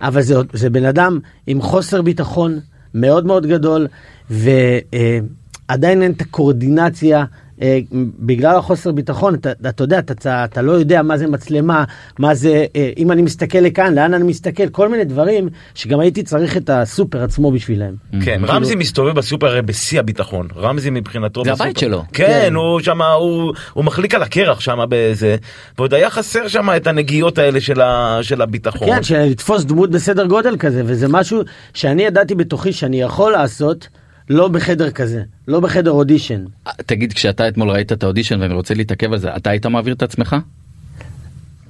אבל 0.00 0.22
זה, 0.22 0.34
זה 0.52 0.70
בן 0.70 0.84
אדם 0.84 1.18
עם 1.46 1.62
חוסר 1.62 2.02
ביטחון 2.02 2.60
מאוד 2.94 3.26
מאוד 3.26 3.46
גדול, 3.46 3.86
ועדיין 4.30 6.02
אין 6.02 6.12
את 6.12 6.20
הקואורדינציה. 6.20 7.24
אה, 7.62 7.78
בגלל 8.18 8.56
החוסר 8.56 8.92
ביטחון, 8.92 9.34
אתה, 9.34 9.50
אתה 9.68 9.84
יודע, 9.84 9.98
אתה, 9.98 10.44
אתה 10.44 10.62
לא 10.62 10.72
יודע 10.72 11.02
מה 11.02 11.18
זה 11.18 11.26
מצלמה, 11.26 11.84
מה 12.18 12.34
זה, 12.34 12.64
אה, 12.76 12.90
אם 12.96 13.12
אני 13.12 13.22
מסתכל 13.22 13.58
לכאן, 13.58 13.94
לאן 13.94 14.14
אני 14.14 14.24
מסתכל, 14.24 14.68
כל 14.68 14.88
מיני 14.88 15.04
דברים 15.04 15.48
שגם 15.74 16.00
הייתי 16.00 16.22
צריך 16.22 16.56
את 16.56 16.70
הסופר 16.70 17.22
עצמו 17.24 17.52
בשבילם. 17.52 17.94
כן, 18.24 18.40
רמזי 18.46 18.74
מסתובב 18.74 19.14
בסופר 19.14 19.46
הרי 19.46 19.62
בשיא 19.62 20.00
הביטחון. 20.00 20.48
רמזי 20.56 20.90
מבחינתו 20.90 21.44
זה 21.44 21.50
בסופר. 21.50 21.64
הבית 21.64 21.78
שלו. 21.78 22.02
כן, 22.12 22.52
הוא 22.54 22.80
שם, 22.80 23.02
הוא 23.02 23.52
הוא 23.72 23.84
מחליק 23.84 24.14
על 24.14 24.22
הקרח 24.22 24.60
שם 24.60 24.78
בזה, 24.88 25.36
ועוד 25.78 25.94
היה 25.94 26.10
חסר 26.10 26.48
שם 26.48 26.68
את 26.76 26.86
הנגיעות 26.86 27.38
האלה 27.38 27.60
של 27.60 27.80
ה- 27.80 28.18
של 28.22 28.42
הביטחון. 28.42 28.88
כן, 28.88 29.02
של 29.02 29.18
לתפוס 29.22 29.64
דמות 29.64 29.90
בסדר 29.90 30.26
גודל 30.26 30.56
כזה, 30.58 30.82
וזה 30.86 31.08
משהו 31.08 31.40
שאני 31.74 32.02
ידעתי 32.02 32.34
בתוכי 32.34 32.72
שאני 32.72 33.00
יכול 33.00 33.32
לעשות, 33.32 33.88
לא 34.30 34.48
בחדר 34.48 34.90
כזה, 34.90 35.22
לא 35.48 35.60
בחדר 35.60 35.90
אודישן. 35.90 36.44
אה, 36.66 36.72
תגיד, 36.86 37.12
כשאתה 37.12 37.48
אתמול 37.48 37.70
ראית 37.70 37.92
את 37.92 38.02
האודישן 38.02 38.40
ואני 38.40 38.54
רוצה 38.54 38.74
להתעכב 38.74 39.12
על 39.12 39.18
זה, 39.18 39.36
אתה 39.36 39.50
היית 39.50 39.66
מעביר 39.66 39.94
את 39.94 40.02
עצמך? 40.02 40.36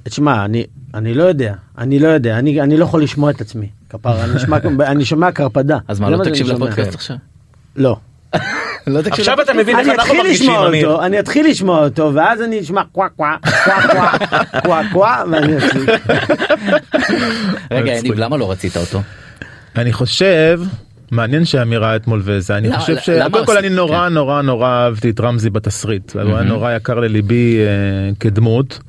תשמע, 0.03 0.45
אני, 0.45 0.63
אני 0.93 1.13
לא 1.13 1.23
יודע, 1.23 1.53
אני 1.77 1.99
לא 1.99 2.07
יודע, 2.07 2.39
אני, 2.39 2.61
אני 2.61 2.77
לא 2.77 2.83
יכול 2.83 3.03
לשמוע 3.03 3.31
את 3.31 3.41
עצמי, 3.41 3.67
כפרה, 3.89 4.23
אני, 4.25 4.35
נשמע, 4.35 4.57
אני 4.91 5.05
שומע 5.05 5.31
קרפדה. 5.31 5.77
אז 5.87 5.99
מה, 5.99 6.05
זה 6.07 6.11
לא 6.11 6.23
שאני 6.23 6.31
תקשיב. 6.31 6.47
לפודקאסט 6.47 6.95
עכשיו? 6.95 7.17
לא. 7.75 7.97
לא 8.87 9.01
תקשיב 9.01 9.19
עכשיו 9.19 9.41
אתה 9.41 9.53
מבין 9.53 9.79
איך 9.79 9.87
אני 9.87 9.95
אנחנו 9.95 10.03
אתחיל 10.03 10.17
מרגישים, 10.23 10.49
לשמוע 10.49 10.67
אמיר. 10.67 10.87
אותו, 10.87 11.05
אני 11.05 11.19
אתחיל 11.19 11.47
לשמוע 11.49 11.83
אותו, 11.83 12.11
ואז 12.13 12.41
אני 12.41 12.59
אשמע 12.59 12.81
קווה 12.91 13.09
קווה, 13.09 13.37
קווה 13.63 13.87
קווה, 13.87 14.61
קווה 14.61 14.81
קווה, 14.93 15.23
ואני 15.31 15.57
אפסיק. 15.57 15.89
רגע, 17.71 17.91
יניב, 17.93 18.13
למה 18.13 18.37
לא 18.37 18.51
רצית 18.51 18.77
אותו? 18.77 19.01
אני 19.75 19.93
חושב, 19.93 20.61
מעניין 21.11 21.45
שאמיר 21.45 21.83
ראה 21.83 21.95
אתמול 21.95 22.21
וזה, 22.23 22.57
אני 22.57 22.69
לא, 22.69 22.77
חושב 22.77 22.91
למה 22.91 23.01
ש... 23.01 23.31
קודם 23.31 23.45
כל 23.45 23.51
עשית? 23.51 23.65
אני 23.65 23.75
נורא 23.75 24.07
כן. 24.07 24.13
נורא 24.13 24.41
נורא 24.41 24.67
אהבתי 24.67 25.09
את 25.09 25.19
רמזי 25.19 25.49
בתסריט, 25.49 26.15
הוא 26.15 26.21
היה 26.21 26.43
נורא 26.43 26.71
יקר 26.71 26.99
לליבי 26.99 27.57
אה, 27.57 28.13
כדמות, 28.19 28.79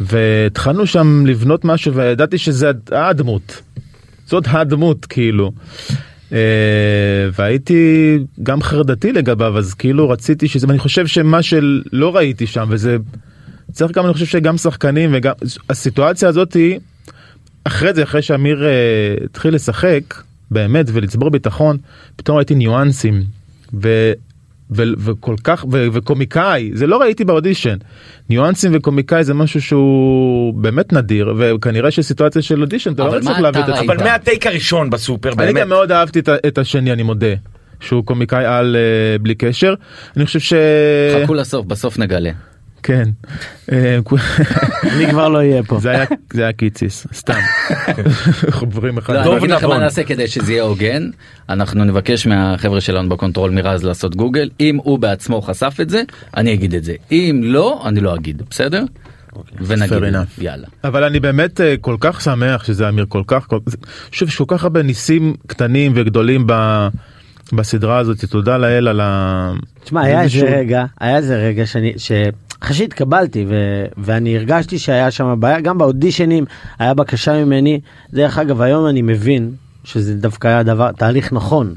והתחלנו 0.00 0.86
שם 0.86 1.26
לבנות 1.26 1.64
משהו 1.64 1.94
וידעתי 1.94 2.38
שזה 2.38 2.70
הדמות, 2.92 3.62
זאת 4.26 4.44
הדמות 4.48 5.06
כאילו. 5.06 5.52
אה, 6.32 6.38
והייתי 7.32 8.18
גם 8.42 8.62
חרדתי 8.62 9.12
לגביו 9.12 9.58
אז 9.58 9.74
כאילו 9.74 10.08
רציתי 10.08 10.48
שזה 10.48 10.66
ואני 10.66 10.78
חושב 10.78 11.06
שמה 11.06 11.42
שלא 11.42 12.16
ראיתי 12.16 12.46
שם 12.46 12.66
וזה 12.68 12.96
צריך 13.72 13.92
גם 13.92 14.04
אני 14.04 14.12
חושב 14.12 14.26
שגם 14.26 14.56
שחקנים 14.56 15.10
וגם 15.12 15.32
הסיטואציה 15.70 16.28
הזאתי 16.28 16.78
אחרי 17.64 17.94
זה 17.94 18.02
אחרי 18.02 18.22
שאמיר 18.22 18.64
אה, 18.64 18.70
התחיל 19.24 19.54
לשחק 19.54 20.02
באמת 20.50 20.86
ולצבור 20.92 21.30
ביטחון 21.30 21.76
פתאום 22.16 22.36
ראיתי 22.36 22.54
ניואנסים 22.54 23.22
ו, 23.82 24.12
ו, 24.70 24.82
וכל 24.98 25.34
כך 25.44 25.64
ו, 25.72 25.86
וקומיקאי 25.92 26.70
זה 26.74 26.86
לא 26.86 27.00
ראיתי 27.00 27.24
באודישן 27.24 27.76
ניואנסים 28.28 28.72
וקומיקאי 28.74 29.24
זה 29.24 29.34
משהו 29.34 29.62
שהוא 29.62 30.54
באמת 30.54 30.92
נדיר 30.92 31.34
וכנראה 31.38 31.90
שסיטואציה 31.90 32.42
של 32.42 32.60
אודישן 32.60 32.92
אתה 32.92 33.02
אבל 33.02 33.10
לא 33.10 33.16
מה 33.18 33.24
צריך 33.24 33.36
אתה 33.36 33.42
להביא 33.42 33.60
את? 33.60 33.68
עצמך. 33.68 33.90
אבל 33.90 34.04
מהטייק 34.04 34.46
הראשון 34.46 34.90
בסופר, 34.90 35.28
אני 35.28 35.36
באמת. 35.36 35.56
גם 35.60 35.68
מאוד 35.68 35.92
אהבתי 35.92 36.20
את, 36.46 36.58
השני 36.58 36.92
אני 36.92 37.02
מודה 37.02 37.34
שהוא 37.80 38.04
קומיקאי 38.04 38.44
על 38.44 38.76
אה, 38.76 39.18
בלי 39.18 39.34
קשר 39.34 39.74
אני 40.16 40.26
חושב 40.26 40.38
ש... 40.40 40.52
חכו 41.22 41.34
לסוף, 41.34 41.66
בסוף 41.66 41.98
נגלה. 41.98 42.30
כן. 42.82 43.08
אה, 43.72 43.98
אני 44.82 45.10
כבר 45.10 45.28
לא 45.28 45.38
אהיה 45.38 45.62
פה. 45.62 45.80
זה 45.80 46.06
היה 46.34 46.52
קיציס 46.52 47.06
סתם. 47.14 47.40
חוברים 48.50 48.98
אחד. 48.98 49.14
לא, 49.14 49.20
אני 49.22 49.38
אגיד 49.38 49.50
לכם 49.50 49.66
מה 49.68 49.74
נבון. 49.74 49.84
נעשה 49.84 50.04
כדי 50.04 50.28
שזה 50.28 50.52
יהיה 50.52 50.62
הוגן 50.62 51.10
אנחנו 51.48 51.84
נבקש 51.84 52.26
מהחבר'ה 52.26 52.80
שלנו 52.80 53.08
בקונטרול 53.08 53.50
מרז 53.50 53.84
לעשות 53.84 54.16
גוגל 54.16 54.50
אם 54.60 54.78
הוא 54.82 54.98
בעצמו 54.98 55.42
חשף 55.42 55.76
את 55.80 55.90
זה 55.90 56.02
אני 56.36 56.54
אגיד 56.54 56.74
את 56.74 56.84
זה 56.84 56.94
אם 57.12 57.40
לא 57.44 57.82
אני 57.86 58.00
לא 58.00 58.14
אגיד 58.14 58.42
בסדר? 58.50 58.84
ונגיד 59.60 59.98
זה. 59.98 60.10
enough. 60.10 60.42
יאללה. 60.42 60.66
אבל 60.84 61.04
אני 61.04 61.20
באמת 61.20 61.60
אה, 61.60 61.74
כל 61.80 61.96
כך 62.00 62.20
שמח 62.20 62.64
שזה 62.64 62.88
אמיר 62.88 63.06
כל 63.08 63.22
כך 63.26 63.46
שוב 64.12 64.28
יש 64.28 64.36
כל 64.36 64.44
כך 64.48 64.62
הרבה 64.62 64.82
ניסים 64.82 65.34
קטנים 65.46 65.92
וגדולים 65.94 66.44
ב... 66.46 66.52
בסדרה 67.52 67.98
הזאת 67.98 68.24
תודה 68.24 68.58
לאל 68.58 68.88
על 68.88 69.00
ה... 69.00 69.52
תשמע, 69.84 70.00
היה 70.02 70.22
איזה 70.22 70.38
איזשהו- 70.38 70.58
רגע, 70.58 70.84
היה 71.00 71.16
איזה 71.16 71.36
רגע 71.36 71.66
שאני, 71.66 71.92
שאחרי 71.96 72.76
שהתקבלתי 72.76 73.44
ו- 73.48 73.84
ואני 73.98 74.36
הרגשתי 74.36 74.78
שהיה 74.78 75.10
שם 75.10 75.34
בעיה, 75.38 75.60
גם 75.60 75.78
באודישנים 75.78 76.44
היה 76.78 76.94
בקשה 76.94 77.44
ממני, 77.44 77.80
דרך 78.12 78.38
אגב 78.38 78.60
היום 78.60 78.86
אני 78.86 79.02
מבין 79.02 79.50
שזה 79.84 80.14
דווקא 80.14 80.48
היה 80.48 80.62
דבר, 80.62 80.92
תהליך 80.92 81.32
נכון, 81.32 81.74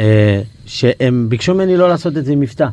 אה, 0.00 0.40
שהם 0.66 1.26
ביקשו 1.28 1.54
ממני 1.54 1.76
לא 1.76 1.88
לעשות 1.88 2.16
את 2.16 2.24
זה 2.24 2.32
עם 2.32 2.40
מבטא. 2.40 2.66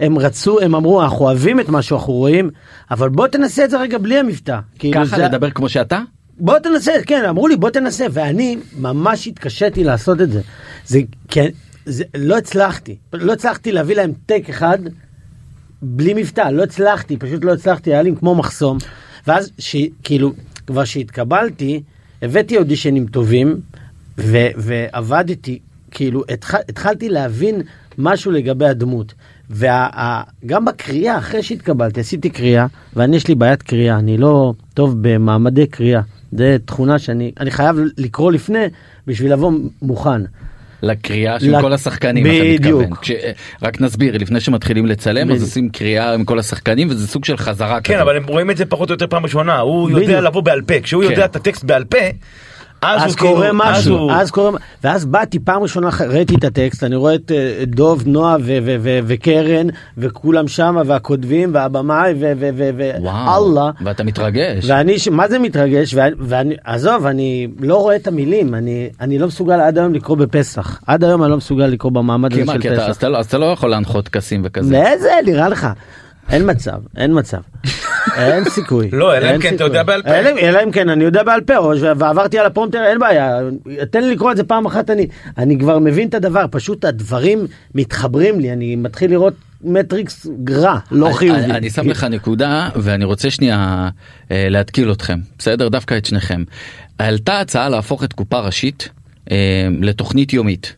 הם 0.00 0.18
רצו, 0.18 0.60
הם 0.60 0.74
אמרו, 0.74 1.02
אנחנו 1.02 1.24
אוהבים 1.24 1.60
את 1.60 1.68
מה 1.68 1.82
שאנחנו 1.82 2.12
רואים, 2.12 2.50
אבל 2.90 3.08
בוא 3.08 3.26
תנסה 3.26 3.64
את 3.64 3.70
זה 3.70 3.80
רגע 3.80 3.98
בלי 3.98 4.18
המבטא. 4.18 4.58
כאילו 4.78 4.94
ככה 4.94 5.16
זה- 5.16 5.22
לדבר 5.24 5.50
כמו 5.50 5.68
שאתה? 5.68 6.00
בוא 6.38 6.58
תנסה, 6.58 6.92
כן, 7.06 7.24
אמרו 7.28 7.48
לי 7.48 7.56
בוא 7.56 7.70
תנסה, 7.70 8.06
ואני 8.12 8.56
ממש 8.78 9.26
התקשיתי 9.26 9.84
לעשות 9.84 10.20
את 10.20 10.30
זה. 10.32 10.40
זה, 10.86 10.98
כן, 11.34 11.48
זה, 11.86 12.04
לא 12.14 12.38
הצלחתי, 12.38 12.96
לא 13.12 13.32
הצלחתי 13.32 13.72
להביא 13.72 13.96
להם 13.96 14.12
טק 14.26 14.42
אחד 14.48 14.78
בלי 15.82 16.14
מבטא, 16.14 16.40
לא 16.40 16.62
הצלחתי, 16.62 17.16
פשוט 17.16 17.44
לא 17.44 17.52
הצלחתי, 17.52 17.90
היה 17.90 18.02
לי 18.02 18.12
כמו 18.18 18.34
מחסום. 18.34 18.78
ואז, 19.26 19.50
ש, 19.58 19.76
כאילו, 20.02 20.32
כבר 20.66 20.84
שהתקבלתי, 20.84 21.82
הבאתי 22.22 22.56
אודישנים 22.56 23.06
טובים, 23.06 23.60
ו, 24.18 24.36
ועבדתי, 24.56 25.58
כאילו, 25.90 26.24
התח, 26.28 26.54
התחלתי 26.54 27.08
להבין 27.08 27.62
משהו 27.98 28.32
לגבי 28.32 28.66
הדמות. 28.66 29.14
וגם 29.50 30.64
בקריאה, 30.64 31.18
אחרי 31.18 31.42
שהתקבלתי, 31.42 32.00
עשיתי 32.00 32.30
קריאה, 32.30 32.66
ואני 32.96 33.16
יש 33.16 33.28
לי 33.28 33.34
בעיית 33.34 33.62
קריאה, 33.62 33.98
אני 33.98 34.18
לא 34.18 34.52
טוב 34.74 34.96
במעמדי 35.00 35.66
קריאה. 35.66 36.00
זה 36.32 36.56
תכונה 36.64 36.98
שאני 36.98 37.32
אני 37.40 37.50
חייב 37.50 37.76
לקרוא 37.98 38.32
לפני 38.32 38.64
בשביל 39.06 39.32
לבוא 39.32 39.52
מוכן. 39.82 40.22
לקריאה 40.84 41.40
של 41.40 41.56
לק- 41.56 41.60
כל 41.60 41.72
השחקנים 41.72 42.24
בדיוק. 42.24 42.82
אתה 42.82 42.90
מתכוון. 42.90 43.00
כש... 43.02 43.10
רק 43.62 43.80
נסביר 43.80 44.18
לפני 44.18 44.40
שמתחילים 44.40 44.86
לצלם 44.86 45.30
אז. 45.30 45.42
עושים 45.42 45.68
קריאה 45.68 46.14
עם 46.14 46.24
כל 46.24 46.38
השחקנים 46.38 46.88
וזה 46.90 47.06
סוג 47.06 47.24
של 47.24 47.36
חזרה 47.36 47.80
כן, 47.80 47.92
כזאת. 47.94 48.02
אבל 48.02 48.16
הם 48.16 48.24
רואים 48.26 48.50
את 48.50 48.56
זה 48.56 48.64
פחות 48.66 48.90
או 48.90 48.94
יותר 48.94 49.06
פעם 49.06 49.22
ראשונה, 49.24 49.58
הוא 49.58 49.90
יודע. 49.90 50.20
לבוא 50.20 50.40
בעל 50.40 50.62
פה, 50.62 50.80
כשהוא 50.80 51.04
כן. 51.04 51.10
יודע 51.10 51.24
את 51.24 51.36
הטקסט 51.36 51.64
בעל 51.64 51.84
פה, 51.84 51.98
אז 52.86 53.02
אז 53.02 53.10
הוא 53.10 53.18
כאילו, 53.18 53.34
קורה 53.34 53.48
אז 53.48 53.54
משהו, 53.54 53.96
הוא- 53.98 54.12
אז 54.12 54.30
קורה, 54.30 54.50
ואז 54.84 55.04
באתי 55.04 55.38
פעם 55.38 55.62
ראשונה, 55.62 55.88
ראיתי 56.08 56.34
את 56.34 56.44
הטקסט, 56.44 56.84
אני 56.84 56.96
רואה 56.96 57.14
את 57.14 57.32
אה, 57.32 57.64
דוב, 57.66 58.02
נועה 58.06 58.36
ו- 58.40 58.58
ו- 58.64 58.76
ו- 58.80 58.98
וקרן, 59.06 59.66
וכולם 59.98 60.48
שמה, 60.48 60.82
והכותבים, 60.86 61.50
והבמאי, 61.54 62.14
וואו. 63.00 63.42
ואללה. 63.44 63.70
ואתה 63.84 64.04
מתרגש. 64.04 64.64
ואני, 64.70 64.98
ש- 64.98 65.08
מה 65.08 65.28
זה 65.28 65.38
מתרגש? 65.38 65.94
ואני, 65.94 66.14
ואני, 66.18 66.54
עזוב, 66.64 67.06
אני 67.06 67.48
לא 67.60 67.76
רואה 67.76 67.96
את 67.96 68.06
המילים, 68.06 68.54
אני, 68.54 68.88
אני 69.00 69.18
לא 69.18 69.26
מסוגל 69.26 69.60
עד 69.60 69.78
היום 69.78 69.94
לקרוא 69.94 70.16
בפסח. 70.16 70.80
עד 70.86 71.04
היום 71.04 71.22
אני 71.22 71.30
לא 71.30 71.36
מסוגל 71.36 71.66
לקרוא 71.66 71.92
במעמד 71.92 72.32
הזה 72.32 72.40
של 72.52 72.76
פסח. 72.76 73.04
לא- 73.04 73.18
אז 73.18 73.26
אתה 73.26 73.38
לא 73.38 73.46
יכול 73.46 73.70
להנחות 73.70 74.04
טקסים 74.04 74.42
וכזה. 74.44 74.72
לאיזה, 74.72 75.10
נראה 75.26 75.48
לך. 75.48 75.66
אין 76.30 76.50
מצב, 76.50 76.78
אין 76.96 77.18
מצב. 77.18 77.38
אין 78.16 78.44
סיכוי. 78.44 78.90
לא, 78.92 79.16
אלא 79.16 79.34
אם 79.34 79.40
כן 79.40 79.54
אתה. 79.54 79.64
יודע 79.64 79.82
בעל 79.82 80.02
פה. 80.02 80.08
אלא 80.14 80.58
אם 80.64 80.70
כן 80.70 80.88
אני 80.88 81.04
יודע 81.04 81.22
בעל 81.22 81.40
פה, 81.40 81.72
ועברתי 81.96 82.38
על 82.38 82.46
הפרומטר, 82.46 82.84
אין 82.84 82.98
בעיה. 82.98 83.38
תן 83.90 84.04
לי 84.04 84.14
לקרוא 84.14 84.32
את 84.32 84.36
זה 84.36 84.44
פעם 84.44 84.66
אחת, 84.66 84.90
אני, 84.90 85.06
אני 85.38 85.58
כבר 85.58 85.78
מבין 85.78 86.08
את 86.08 86.14
הדבר, 86.14 86.44
פשוט 86.50 86.84
הדברים 86.84 87.46
מתחברים 87.74 88.40
לי, 88.40 88.52
אני 88.52 88.76
מתחיל 88.76 89.10
לראות 89.10 89.34
מטריקס 89.64 90.26
רע, 90.50 90.78
לא 90.90 91.10
חיובי. 91.12 91.40
אני- 91.40 91.52
אני 91.56 91.70
שם 91.70 91.88
לך 91.88 92.04
נקודה 92.04 92.68
ואני 92.76 93.04
רוצה 93.04 93.30
שנייה 93.30 93.88
אה, 94.30 94.46
להתקיל 94.50 94.92
אתכם 94.92 95.18
בסדר 95.38 95.68
דווקא 95.68 95.96
את 95.96 96.04
שניכם. 96.04 96.44
עלתה 96.98 97.40
הצעה 97.40 97.68
להפוך 97.68 98.04
את 98.04 98.12
קופה 98.12 98.38
ראשית 98.40 98.88
אה, 99.30 99.36
לתוכנית 99.80 100.32
יומית. 100.32 100.74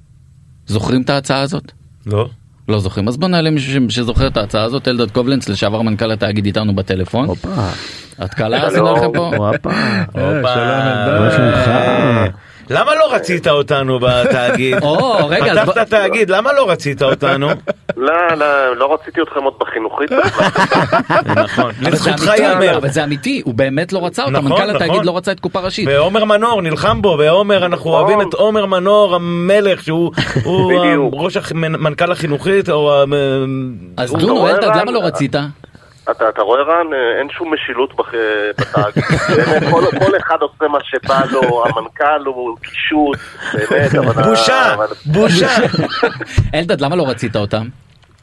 זוכרים 0.67 1.03
את 1.03 1.11
ההצעה 1.11 1.41
הזאת? 1.41 1.73
לא. 2.07 2.29
לא 2.69 2.79
זוכרים 2.81 3.09
אז 3.09 3.17
בוא 3.17 3.29
נעלה 3.29 3.51
מישהו 3.51 3.73
ש- 3.91 3.95
שזוכר 3.95 4.27
את 4.27 4.37
ההצעה 4.37 4.63
הזאת 4.65 4.89
אלדד 4.89 5.11
קובלנץ 5.11 5.49
לשעבר 5.49 5.83
מנכ"ל 5.83 6.13
התאגיד 6.13 6.47
איתנו 6.47 6.75
בטלפון. 6.77 7.27
הופה, 7.27 7.49
את 8.25 8.35
קלה 8.35 8.67
עשינו 8.67 8.93
לכם 8.97 9.13
פה. 9.15 9.27
הופה. 9.37 9.71
אה, 9.71 10.05
הופה. 10.05 10.49
שלום, 10.55 10.69
אלדד. 10.69 11.21
מה 11.21 11.31
שלומך? 11.31 11.71
למה 12.71 12.95
לא 12.95 13.15
רצית 13.15 13.49
אותנו 13.49 13.99
בתאגיד? 13.99 14.83
או 14.83 15.29
רגע 15.29 15.53
אז 15.53 15.69
פתחת 15.69 15.91
תאגיד, 15.91 16.31
למה 16.31 16.53
לא 16.53 16.71
רצית 16.71 17.03
אותנו? 17.03 17.49
לא, 17.97 18.13
לא, 18.37 18.77
לא 18.77 18.95
רציתי 18.95 19.23
אתכם 19.23 19.43
עוד 19.43 19.55
בחינוכית. 19.59 20.11
נכון, 21.45 21.73
לזכותך 21.81 22.31
ייאמר. 22.39 22.77
אבל 22.77 22.89
זה 22.89 23.05
אמיתי 23.05 23.43
הוא 23.45 23.55
באמת 23.55 23.93
לא 23.93 24.07
רצה 24.07 24.23
אותה 24.23 24.39
נכון, 24.39 24.51
מנכ"ל 24.51 24.65
נכון. 24.65 24.77
התאגיד 24.83 25.05
לא 25.05 25.17
רצה 25.17 25.33
את 25.33 25.41
קופה 25.41 25.61
ראשית. 25.61 25.89
ועומר 25.89 26.25
מנור 26.25 26.63
נלחם 26.63 27.03
בו, 27.03 27.17
ועומר, 27.19 27.67
אנחנו 27.67 27.91
נכון. 27.91 27.93
אוהבים 27.93 28.29
את 28.29 28.35
עומר 28.35 28.67
מנור 28.67 29.15
המלך, 29.15 29.83
שהוא. 29.83 30.13
ראש 31.13 31.37
מנכ"ל 31.55 32.13
החינוכית, 32.13 32.69
או... 32.69 33.05
אז 33.97 34.13
דונו 34.13 34.49
אלדד? 34.49 34.77
למה 34.77 34.93
לא 34.93 35.01
רצית? 35.05 35.37
אתה, 36.11 36.29
אתה 36.29 36.43
רואה 36.43 36.63
רן, 36.63 36.93
אה, 36.93 37.19
אין 37.19 37.29
שום 37.31 37.55
משילות 37.55 37.95
בח- 37.97 38.13
בתאגיד. 38.59 39.05
באמת, 39.37 39.63
כל, 39.73 39.99
כל 40.05 40.17
אחד 40.17 40.37
עושה 40.41 40.69
מה 40.69 40.79
שבא 40.83 41.21
לו, 41.31 41.65
המנכ"ל 41.67 42.25
הוא 42.27 42.57
קישוט, 42.63 43.17
באמת, 43.71 43.95
אבל... 43.95 44.23
בושה, 44.23 44.75
אבל- 44.75 44.87
בושה. 45.07 45.49
אלדד 46.55 46.81
למה 46.81 46.97
לא 46.97 47.09
רצית 47.09 47.37
אותם? 47.37 47.67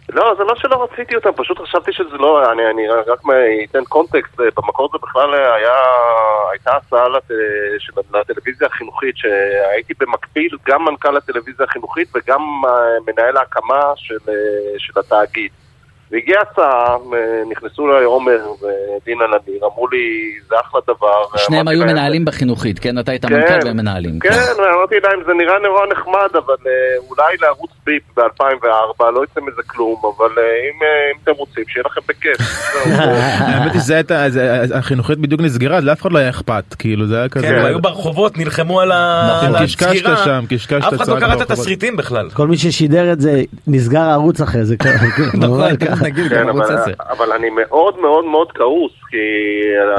לא, 0.09 0.35
זה 0.37 0.43
לא 0.43 0.53
שלא 0.55 0.83
רציתי 0.91 1.15
אותם, 1.15 1.29
פשוט 1.35 1.59
חשבתי 1.59 1.93
שזה 1.93 2.17
לא, 2.19 2.51
אני, 2.51 2.61
אני 2.73 2.81
רק 3.07 3.25
מ- 3.25 3.29
אתן 3.71 3.83
קונטקסט, 3.83 4.39
אה, 4.39 4.45
במקור 4.57 4.89
זה 4.91 4.97
בכלל 5.03 5.33
היה, 5.33 5.75
הייתה 6.51 6.71
הצעה 6.75 7.09
לט, 7.09 7.23
של, 7.79 7.91
לטלוויזיה 8.19 8.67
החינוכית, 8.67 9.17
שהייתי 9.17 9.93
במקביל 9.99 10.57
גם 10.67 10.85
מנכ"ל 10.85 11.17
הטלוויזיה 11.17 11.65
החינוכית 11.69 12.07
וגם 12.15 12.41
אה, 12.65 12.71
מנהל 13.07 13.37
ההקמה 13.37 13.81
של, 13.95 14.17
אה, 14.29 14.33
של 14.77 14.99
התאגיד. 14.99 15.51
והגיעה 16.13 16.41
הצעה, 16.41 16.95
אה, 17.13 17.43
נכנסו 17.51 17.91
אליי 17.91 18.03
עומר 18.03 18.39
ודינה 18.61 19.23
נדיר, 19.27 19.65
אמרו 19.65 19.87
לי, 19.87 20.33
זה 20.49 20.55
אחלה 20.61 20.81
דבר. 20.87 21.37
שניהם 21.37 21.67
אמרתי 21.67 21.77
היו 21.77 21.93
מנהלים 21.93 22.25
בחינוכית 22.25 22.79
כן 22.79 22.99
אתה 22.99 23.11
היית 23.11 23.25
כן. 23.25 23.33
מנכ"ל 23.33 23.67
והם 23.67 23.77
מנהלים. 23.77 24.19
כן, 24.19 24.29
ואמרתי 24.57 24.95
להם, 25.03 25.19
זה 25.25 25.33
נראה 25.33 25.59
נורא 25.59 25.85
נחמד, 25.91 26.29
אבל 26.33 26.55
אה, 26.67 26.71
אולי 27.09 27.35
לערוץ 27.41 27.71
ביפ 27.85 28.03
ב-2004 28.17 29.03
לא 29.15 29.23
יצא 29.23 29.41
מזה 29.41 29.61
כלום, 29.67 30.01
אבל 30.17 30.31
אה, 30.37 30.43
אם 30.43 30.83
אם 31.13 31.17
אתם 31.23 31.31
רוצים, 31.31 31.63
שיהיה 31.67 31.83
לכם 31.85 32.01
בכיף. 32.07 32.37
האמת 33.39 33.73
היא 33.73 33.81
שזה 33.81 33.95
הייתה, 33.95 34.25
החינוכית 34.73 35.19
בדיוק 35.19 35.41
נסגרה, 35.41 35.77
אז 35.77 35.83
לאף 35.83 36.01
אחד 36.01 36.11
לא 36.11 36.19
היה 36.19 36.29
אכפת, 36.29 36.63
כאילו 36.79 37.07
זה 37.07 37.19
היה 37.19 37.29
כזה. 37.29 37.47
כן, 37.47 37.55
הם 37.55 37.65
היו 37.65 37.81
ברחובות, 37.81 38.37
נלחמו 38.37 38.81
על 38.81 38.91
נכון, 39.31 39.55
על 39.55 39.65
קשקשת 39.65 39.87
הסגירה. 39.87 40.17
שם, 40.17 40.45
קשקשת 40.49 40.83
אף 40.87 40.93
אחד 40.93 41.07
לא 41.07 41.19
צעק 41.19 41.19
קרא 41.19 41.33
את. 41.33 41.41
התסריטים 41.41 41.95
בכלל. 41.95 42.29
כל 42.29 42.47
מי 42.47 42.57
ששידר 42.57 43.13
את 43.13 43.21
זה, 43.21 43.41
נסגר 43.67 44.01
הערוץ 44.01 44.41
אחרי 44.41 44.65
זה. 44.65 44.75
נכון, 45.33 45.71
נגיד 46.03 46.29
כן, 46.29 46.41
גם 46.41 46.47
ערוץ 46.47 46.69
אבל, 46.69 46.81
10. 46.81 46.91
אבל 47.09 47.31
אני 47.31 47.49
מאוד 47.49 47.99
מאוד 47.99 48.25
מאוד 48.25 48.51
כעוס, 48.51 48.91
כי 49.09 49.17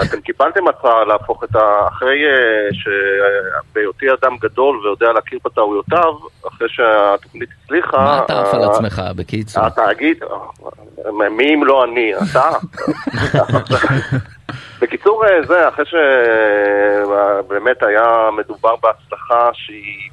אתם 0.08 0.20
קיבלתם 0.20 0.68
הצעה 0.68 1.04
להפוך 1.04 1.44
את 1.44 1.56
ה... 1.56 1.88
אחרי 1.88 2.24
אה, 2.24 2.68
שבהיותי 2.72 4.06
אדם 4.10 4.36
גדול 4.40 4.76
ויודע 4.76 5.12
להכיר 5.12 5.38
בטעויותיו, 5.44 6.14
אחרי 6.48 6.68
שהתוכנית 6.68 7.48
הצליחה... 7.64 7.96
מה 7.96 8.22
אתה 8.24 8.40
עף 8.40 8.54
על 8.54 8.62
אה, 8.62 8.70
עצמך 8.70 9.02
בקיצור? 9.16 9.64
התאגיד, 9.64 10.22
אה, 10.22 11.28
מי 11.28 11.54
אם 11.54 11.64
לא 11.64 11.84
אני, 11.84 12.12
אתה? 12.14 12.50
בקיצור 14.80 15.24
זה, 15.46 15.68
אחרי 15.68 15.84
שבאמת 15.84 17.82
היה 17.82 18.28
מדובר 18.36 18.74
בהצלחה 18.82 19.50
שהיא 19.52 20.10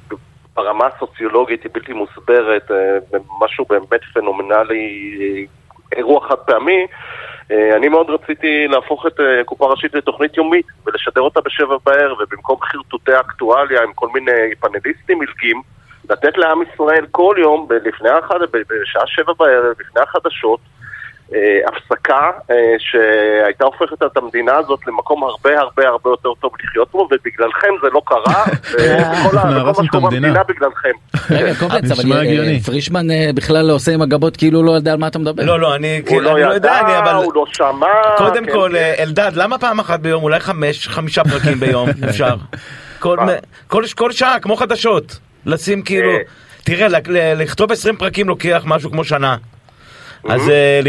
ברמה 0.54 0.86
הסוציולוגית 0.86 1.62
היא 1.62 1.70
בלתי 1.74 1.92
מוסברת, 1.92 2.70
משהו 3.40 3.64
באמת 3.68 4.00
פנומנלי, 4.14 5.46
אירוע 5.96 6.28
חד 6.28 6.36
פעמי, 6.36 6.86
אה, 7.50 7.76
אני 7.76 7.88
מאוד 7.88 8.10
רציתי 8.10 8.68
להפוך 8.68 9.06
את 9.06 9.20
אה, 9.20 9.44
קופה 9.44 9.66
ראשית 9.66 9.94
לתוכנית 9.94 10.36
יומית 10.36 10.66
ולשדר 10.86 11.20
אותה 11.20 11.40
בשבע 11.40 11.76
בערב 11.86 12.16
ובמקום 12.20 12.56
חרטוטי 12.62 13.20
אקטואליה 13.20 13.82
עם 13.82 13.92
כל 13.92 14.08
מיני 14.14 14.54
פאנליסטים 14.60 15.18
מלגים 15.18 15.62
לתת 16.10 16.38
לעם 16.38 16.62
ישראל 16.62 17.06
כל 17.10 17.36
יום, 17.38 17.68
לפני 17.84 18.10
האחד, 18.10 18.40
ב- 18.52 18.62
בשעה 18.68 19.06
שבע 19.06 19.32
בערב, 19.38 19.74
לפני 19.80 20.02
החדשות, 20.02 20.60
הפסקה 21.66 22.20
אה, 22.50 22.56
שהייתה 22.78 23.64
הופכת 23.64 24.02
את 24.12 24.16
המדינה 24.16 24.52
הזאת 24.56 24.80
למקום 24.86 25.24
הרבה 25.24 25.60
הרבה 25.60 25.88
הרבה 25.88 26.10
יותר 26.10 26.28
טוב 26.40 26.52
לחיות 26.64 26.90
בו, 26.92 26.98
ובגללכם 26.98 27.68
זה 27.82 27.88
לא 27.92 28.02
קרה, 28.06 28.44
וכל 28.74 29.36
מה 29.36 29.84
שקורה 29.84 30.02
המדינה. 30.04 30.28
במדינה 30.28 30.42
בגללכם. 30.48 30.88
רגע 31.30 31.52
אבל 31.94 32.12
אה, 32.12 32.20
הגיוני. 32.20 32.60
פרישמן 32.60 33.10
אה, 33.10 33.30
בכלל 33.34 33.70
עושה 33.70 33.92
עם 33.94 34.02
הגבות 34.02 34.36
כאילו 34.36 34.62
לא 34.62 34.70
יודע 34.70 34.92
על 34.92 34.98
מה 34.98 35.06
אתה 35.06 35.18
מדבר. 35.18 35.44
לא, 35.44 35.60
לא, 35.60 35.74
אני 35.74 36.02
כאילו, 36.06 36.20
לא 36.20 36.38
לא 36.40 36.54
יודע, 36.54 36.80
אבל... 36.98 37.14
הוא 37.14 37.32
לא 37.34 37.44
שמע. 37.52 37.86
קודם 38.16 38.46
כן, 38.46 38.52
כל, 38.52 38.68
כן. 38.72 38.76
אה, 38.76 38.94
אלדד, 39.02 39.30
למה 39.34 39.58
פעם 39.58 39.78
אחת 39.80 40.00
ביום? 40.00 40.22
אולי 40.22 40.40
חמש, 40.40 40.88
חמישה 40.88 41.22
פרקים 41.24 41.60
ביום, 41.60 41.88
אפשר. 42.08 42.34
כל- 42.98 43.16
מה? 43.16 43.32
כל- 43.66 43.84
כל 43.96 44.12
שעה, 44.12 44.40
כמו 44.40 44.56
חדשות. 44.56 45.18
לשים 45.46 45.82
כאילו... 45.82 46.10
אה. 46.10 46.16
תראה, 46.64 46.86
לכתוב 47.34 47.72
20 47.72 47.96
פרקים 47.96 48.28
לוקח 48.28 48.62
משהו 48.66 48.90
כמו 48.90 49.04
שנה. 49.04 49.36
אז 50.28 50.48
אה, 50.50 50.80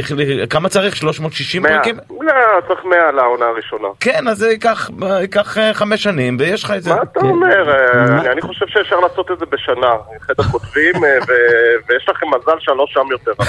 כמה 0.49 0.69
צריך? 0.69 0.95
360 0.95 1.61
מאה. 1.61 1.71
פרקים? 1.77 1.97
לא, 2.21 2.33
צריך 2.67 2.85
100 2.85 3.11
לעונה 3.11 3.45
הראשונה. 3.45 3.87
כן, 3.99 4.27
אז 4.27 4.37
זה 4.37 4.49
ייקח 4.51 4.89
ייקח, 5.21 5.57
אה, 5.57 5.73
חמש 5.73 6.03
שנים, 6.03 6.37
ויש 6.39 6.63
לך 6.63 6.71
את 6.71 6.83
זה. 6.83 6.89
מה 6.95 7.01
אתה 7.01 7.19
אומר? 7.19 7.69
אה, 7.69 8.31
אני- 8.31 8.41
חושב 8.41 8.65
שאפשר 8.67 8.99
לעשות 8.99 9.31
את 9.31 9.39
זה 9.39 9.45
בשנה. 9.45 9.91
חדר 10.21 10.43
כותבים, 10.43 10.95
אה, 11.03 11.09
ויש 11.89 12.09
לכם 12.09 12.25
מזל 12.27 12.59
שאני 12.59 12.77
לא 12.77 12.85
שם 12.89 13.07
יותר. 13.11 13.31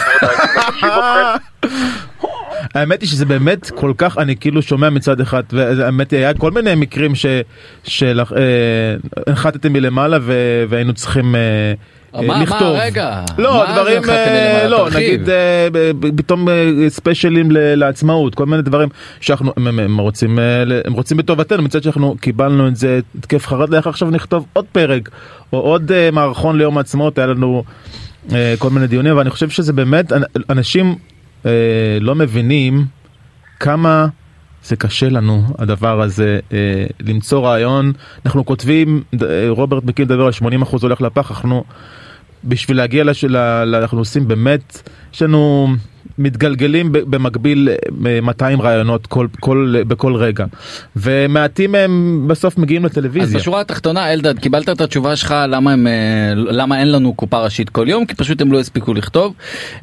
האמת 2.75 3.01
היא 3.01 3.09
שזה 3.09 3.27
באמת 3.27 3.70
כל 3.70 3.92
כך 3.99 4.18
אני 4.18 4.37
כאילו 4.37 4.62
שומע 4.62 4.90
מצד 4.90 5.20
אחד 5.20 5.42
והאמת 5.53 6.11
היא 6.11 6.18
היה 6.20 6.35
כל 6.35 6.51
מיני 6.51 6.75
מקרים 6.77 7.12
שהנחתתם 7.85 9.73
מלמעלה 9.73 10.18
והיינו 10.68 10.92
צריכים. 10.94 11.35
אה, 12.14 12.20
אה, 12.20 12.27
מה- 12.27 12.42
לכתוב. 12.42 12.77
רגע, 12.81 13.22
לא 13.38 13.64
דברים 13.72 14.03
אה? 14.11 14.68
לא. 14.68 14.88
נגיד 14.96 15.29
אה, 15.31 15.68
פתאום 16.16 16.48
ספיישלים 16.88 17.48
לעצמאות 17.50 18.35
כל 18.35 18.46
מיני 18.46 18.62
דברים 18.62 18.88
שאנחנו 19.20 19.53
הם- 19.57 20.00
רוצים 20.00 20.38
הם 20.85 20.92
רוצים 20.92 21.16
בטובתנו 21.16 21.62
מצד 21.62 21.83
שאנחנו 21.83 22.16
קיבלנו 22.20 22.68
את 22.68 22.77
זה 22.77 23.00
התקף 23.18 23.46
חרדה 23.46 23.77
איך 23.77 23.87
עכשיו 23.87 24.11
נכתוב 24.11 24.46
עוד 24.53 24.64
פרק 24.72 25.09
או 25.53 25.59
עוד 25.61 25.90
מערכון 26.12 26.59
ליום 26.59 26.77
העצמאות 26.79 27.18
היה 27.18 27.27
לנו 27.27 27.64
כל 28.59 28.70
מיני 28.70 28.87
דיונים 28.87 29.16
ואני 29.16 29.31
חושב 29.31 29.48
שזה 29.50 29.72
באמת 29.72 30.12
אנ- 30.12 30.22
אנשים 30.50 30.94
לא 32.00 32.14
מבינים 32.14 32.85
כמה 33.61 34.07
זה 34.64 34.77
קשה 34.77 35.09
לנו 35.09 35.42
הדבר 35.59 36.00
הזה 36.00 36.38
אה, 36.53 36.59
למצוא 37.00 37.40
רעיון 37.42 37.92
אנחנו 38.27 38.44
כותבים 38.44 39.03
רוברט 39.48 39.85
מקים 39.85 40.05
מדבר 40.05 40.27
על 40.27 40.33
80% 40.62 40.83
הולך 40.83 41.00
לפח 41.00 41.31
אנחנו 41.31 41.64
בשביל 42.44 42.76
להגיע 42.76 43.04
לש... 43.04 43.24
ל... 43.24 43.37
ל... 43.64 43.74
אנחנו 43.74 43.98
עושים 43.98 44.28
באמת 44.28 44.88
יש 45.14 45.22
לנו 45.22 45.68
מתגלגלים 46.19 46.88
במקביל 46.93 47.69
אה, 48.07 48.19
200 48.23 48.61
רעיונות 48.62 49.07
כל, 49.07 49.27
כל, 49.40 49.75
בכל 49.88 50.14
רגע 50.14 50.45
ומעטים 50.97 51.73
מהם 51.73 52.25
בסוף 52.29 52.59
מגיעים 52.59 52.85
אז 52.85 52.90
לטלוויזיה. 52.90 53.38
בשורה 53.38 53.61
התחתונה 53.61 54.12
אלדד 54.12 54.38
קיבלת 54.38 54.69
את 54.69 54.81
התשובה 54.81 55.17
שלך 55.17 55.35
למה 55.49 55.73
הם 55.73 55.87
אה, 55.87 55.93
למה 56.37 56.81
אין 56.81 56.93
לנו 56.93 57.14
קופה 57.14 57.38
ראשית 57.38 57.71
כל 57.71 57.85
יום 57.88 58.07
כי 58.07 58.14
פשוט 58.14 58.40
הם 58.40 58.53
לא 58.53 58.61
הספיקו 58.61 58.95
לכתוב. 58.95 59.35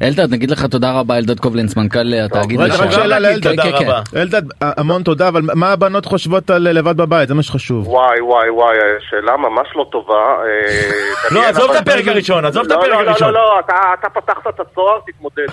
אלדד 0.02 0.30
נגיד 0.32 0.50
לך 0.50 0.64
תודה 0.66 0.92
רבה 0.92 1.16
אלדד 1.18 1.40
קובלנץ 1.40 1.76
מנכ"ל 1.76 2.14
התאגיד. 2.14 2.60
רגע, 2.60 2.74
רק. 2.74 2.90
שאלה 2.90 3.18
לאלדד. 3.18 3.60
כן, 3.62 3.72
כן, 3.78 3.84
רבה. 3.84 4.00
אלדד 4.16 4.42
המון 4.60 5.02
תודה 5.02 5.28
אבל 5.28 5.42
מה 5.54 5.72
הבנות 5.72 6.06
חושבות 6.06 6.50
על 6.50 6.62
לבד 6.62 6.96
בבית 6.96 7.28
זה 7.28 7.34
מה 7.34 7.42
שחשוב. 7.42 7.88
וואי 7.88 8.20
וואי 8.20 8.50
וואי, 8.50 8.76
אה, 8.76 8.82
שאלה 9.10 9.36
ממש 9.36 9.68
לא 9.76 9.86
טובה. 9.92 10.14
אה, 10.14 10.90
לא, 11.34 11.44
עזוב 11.48 11.70
את 11.70 11.76
הפרק 11.76 12.08
הראשון, 12.08 12.44
עזוב 12.44 12.64
את 12.64 12.70
לא, 12.70 12.74
הפרק 12.74 12.88
לא, 12.90 13.02
לא, 13.04 13.10
הראשון. 13.10 13.28
לא, 13.28 13.34
לא, 13.34 13.60
אתה- 13.64 13.72
אתה 14.00 14.20
פתחת 14.20 14.46
את 14.54 14.60
הצוהר, 14.60 14.98
תתמודד. 15.06 15.46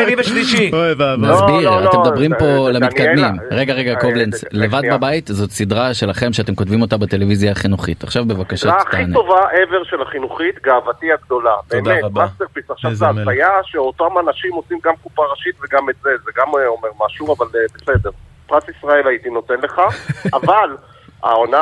לא, 0.00 0.06
שני 0.06 0.20
ושלישי. 0.20 0.70
אוי 0.72 0.92
ואבוי. 0.92 1.28
לא, 1.28 1.34
נסביר 1.34 1.70
לא, 1.70 1.88
אתם 1.88 1.96
לא, 1.96 2.02
מדברים 2.04 2.32
פה 2.38 2.70
למתקדמים. 2.70 3.24
רגע 3.50 3.74
רגע 3.74 3.94
קובלנץ 4.00 4.40
זה- 4.40 4.46
לבד. 4.52 4.82
בבית 4.92 5.26
זאת 5.26 5.50
סדרה 5.50 5.94
שלכם 5.94 6.32
שאתם 6.32 6.54
כותבים 6.54 6.82
אותה 6.82 6.96
בטלוויזיה 6.96 7.52
החינוכית 7.52 8.02
עכשיו 8.04 8.24
בבקשה 8.24 8.68
הסדרה 8.68 8.82
הכי 8.82 8.96
תענה. 8.96 9.14
טובה 9.14 9.40
ever 9.50 9.90
של 9.90 10.02
החינוכית, 10.02 10.62
גאוותי 10.62 11.06
הגדולה. 11.12 11.50
תודה 11.68 11.82
באמת, 11.82 12.04
רבה. 12.04 12.22
masterpiece. 12.22 12.70
עכשיו 12.70 12.94
זה. 12.94 13.06
הזיה 13.08 13.48
שאותם 13.64 14.04
אנשים 14.28 14.52
עושים 14.52 14.78
גם 14.84 14.94
קופה 15.02 15.22
ראשית 15.30 15.54
וגם 15.64 15.90
את 15.90 15.94
זה, 16.02 16.10
זה 16.24 16.30
גם 16.36 16.46
אה, 16.58 16.66
אומר 16.66 16.88
משהו, 17.06 17.34
אבל 17.38 17.46
אה, 17.54 17.60
בסדר. 17.74 18.10
פרס 18.46 18.64
ישראל 18.78 19.06
הייתי 19.06 19.30
נותן 19.30 19.54
לך, 19.62 19.80
אבל 20.38 20.76
העונה 21.22 21.58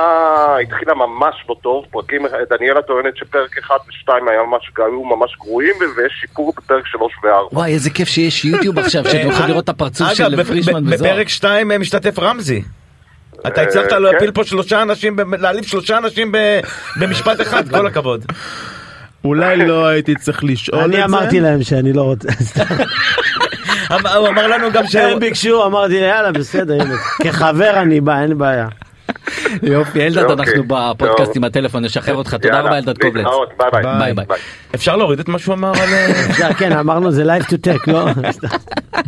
התחילה 0.62 0.95
ממש 0.95 1.35
לא 1.49 1.57
טוב, 1.62 1.85
פרקים, 1.90 2.23
דניאלה 2.51 2.83
טוענת 2.83 3.16
שפרק 3.16 3.59
1 3.59 3.71
ו-2 4.09 4.12
היו 4.31 5.05
ממש 5.05 5.37
גרועים, 5.45 5.75
ויש 5.97 6.12
שיפור 6.21 6.53
בפרק 6.57 6.87
3 6.87 7.12
ו-4. 7.25 7.29
וואי 7.55 7.73
איזה 7.73 7.90
כיף 7.90 8.09
שיש 8.09 8.45
יוטיוב 8.45 8.79
עכשיו 8.79 9.05
שאתם 9.11 9.29
יכולים 9.29 9.49
לראות 9.51 9.64
את 9.64 9.69
הפרצוף 9.69 10.12
של 10.14 10.45
פרישמן 10.45 10.83
וזוהר. 10.87 11.12
בפרק 11.12 11.29
2 11.29 11.69
משתתף 11.81 12.19
רמזי. 12.19 12.62
אתה 13.47 13.61
אה, 13.61 13.66
הצלחת 13.66 13.90
כן. 13.90 14.03
להפיל 14.03 14.31
פה 14.31 14.45
שלושה 14.45 14.83
אנשים, 14.83 15.16
להעליב 15.38 15.64
שלושה 15.64 15.99
אנשים 15.99 16.33
במשפט 17.01 17.40
אחד, 17.40 17.69
כל 17.69 17.87
הכבוד. 17.87 18.25
אולי 19.25 19.57
לא 19.57 19.87
הייתי 19.87 20.14
צריך 20.14 20.45
לשאול 20.45 20.85
את 20.85 20.90
זה. 20.90 20.97
אני 20.97 21.05
אמרתי 21.05 21.40
להם 21.40 21.62
שאני 21.62 21.92
לא 21.92 22.03
רוצה. 22.03 22.29
אמר- 23.92 24.14
הוא 24.21 24.29
אמר 24.29 24.47
לנו 24.47 24.73
גם 24.73 24.87
ש... 24.87 24.97
הם 24.97 25.19
ביקשו, 25.19 25.66
אמרתי 25.66 25.95
יאללה 25.95 26.33
בסדר, 26.33 26.75
הנה. 26.83 26.95
כחבר 27.23 27.71
אני 27.83 28.01
בא, 28.01 28.21
אין 28.23 28.38
בעיה. 28.38 28.69
יופי 29.62 30.07
אלדד 30.07 30.19
אוקיי, 30.31 30.35
אנחנו 30.45 30.62
בפודקאסט. 30.69 31.37
עם 31.37 31.45
הטלפון 31.45 31.85
נשחרר 31.85 32.14
אותך 32.14 32.35
תודה 32.35 32.61
רבה 32.61 32.79
אלדד 32.79 32.99
קובלנץ. 32.99 33.27
ביי 33.99 34.14
ביי. 34.14 34.25
אפשר 34.75 34.97
להוריד 34.97 35.19
את 35.21 35.29
מה 35.29 35.38
שהוא 35.38 35.55
אמר 35.55 35.69
על... 35.69 35.95
אה, 35.95 36.12
זה, 36.38 36.55
כן, 36.59 36.73
אמרנו 36.73 37.11
זה 37.12 37.25
live 37.37 37.42
to 37.45 37.55
tape, 37.66 37.92
לא? 37.92 38.07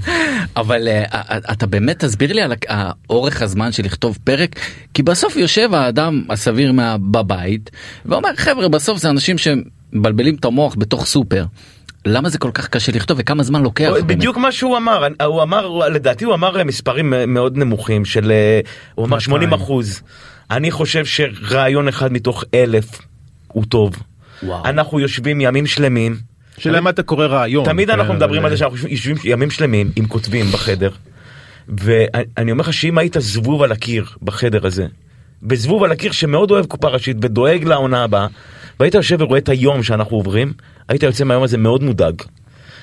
אבל 0.57 0.89
אה, 0.89 1.05
אה, 1.15 1.39
אתה 1.53 1.67
באמת 1.67 2.05
תסביר 2.05 2.33
לי 2.33 2.43
על 2.43 2.53
ה- 2.71 2.91
אורך 3.11 3.43
הזמן 3.43 3.73
של 3.73 3.85
לכתוב 3.85 4.19
פרק 4.25 4.51
כי 4.95 5.03
בסוף 5.03 5.37
יושב 5.37 5.75
האדם 5.75 6.23
הסביר 6.31 6.73
מה- 6.73 6.97
בבית 7.01 7.71
ואומר 8.07 8.29
חבר'ה 8.37 8.69
בסוף 8.69 8.99
זה 8.99 9.11
אנשים 9.11 9.37
שמבלבלים 9.39 10.35
את 10.35 10.45
המוח 10.45 10.75
בתוך 10.79 11.07
סופר. 11.07 11.45
למה 12.07 12.29
זה 12.29 12.39
כל 12.39 12.51
כך 12.55 12.69
קשה 12.69 12.93
לכתוב 12.93 13.19
וכמה 13.21 13.43
זמן 13.43 13.63
לוקח? 13.63 13.91
באמת? 13.93 14.05
בדיוק 14.07 14.37
מה 14.37 14.53
שהוא 14.53 14.77
אמר, 14.77 15.07
הוא 15.25 15.43
אמר, 15.43 15.67
לדעתי 15.89 16.25
הוא 16.25 16.35
אמר 16.35 16.65
מספרים 16.65 17.13
מאוד 17.27 17.57
נמוכים 17.59 18.05
של, 18.05 18.33
הוא 18.95 19.07
אמר 19.07 19.19
80 19.19 19.53
אחוז. 19.53 20.03
אני 20.51 20.71
חושב 20.71 21.05
שרעיון 21.05 21.89
אחד 21.89 22.13
מתוך 22.13 22.45
אלף 22.55 22.99
הוא 23.49 23.65
טוב. 23.65 23.95
וואו. 24.43 24.65
אנחנו 24.65 25.01
יושבים 25.01 25.41
ימים 25.41 25.67
שלמים. 25.67 26.17
שאלה 26.59 26.81
מה 26.81 26.91
אתה 26.91 27.03
קורא 27.03 27.27
רעיון. 27.27 27.65
תמיד 27.65 27.91
כן, 27.91 27.99
אנחנו 27.99 28.15
מדברים 28.15 28.41
אבל- 28.41 28.45
על 28.51 28.57
זה 28.57 28.59
שאנחנו 28.59 28.89
יושבים 28.89 29.17
ימים 29.25 29.51
שלמים 29.51 29.91
עם 29.97 30.07
כותבים 30.07 30.47
בחדר. 30.53 30.91
ואני 31.69 32.53
אומר 32.53 32.61
לך 32.63 32.73
שאם 32.73 32.99
היית 32.99 33.17
זבוב 33.19 33.63
על 33.63 33.73
הקיר 33.73 34.07
בחדר 34.23 34.67
הזה, 34.67 34.87
וזבוב 35.43 35.85
על 35.85 35.93
הקיר 35.93 36.13
שמאוד 36.13 36.51
אוהב 36.51 36.67
קופה 36.67 36.89
ראשית 36.89 37.17
ודואג 37.23 37.65
לעונה 37.65 38.05
הבאה, 38.05 38.27
והיית 38.81 38.95
יושב 38.95 39.17
ורואה 39.21 39.39
את 39.39 39.49
היום 39.49 39.83
שאנחנו 39.83 40.17
עוברים, 40.17 40.53
היית 40.89 41.03
יוצא 41.03 41.25
מהיום 41.25 41.43
הזה 41.43 41.59
מאוד 41.59 41.83
מודאג. 41.83 42.23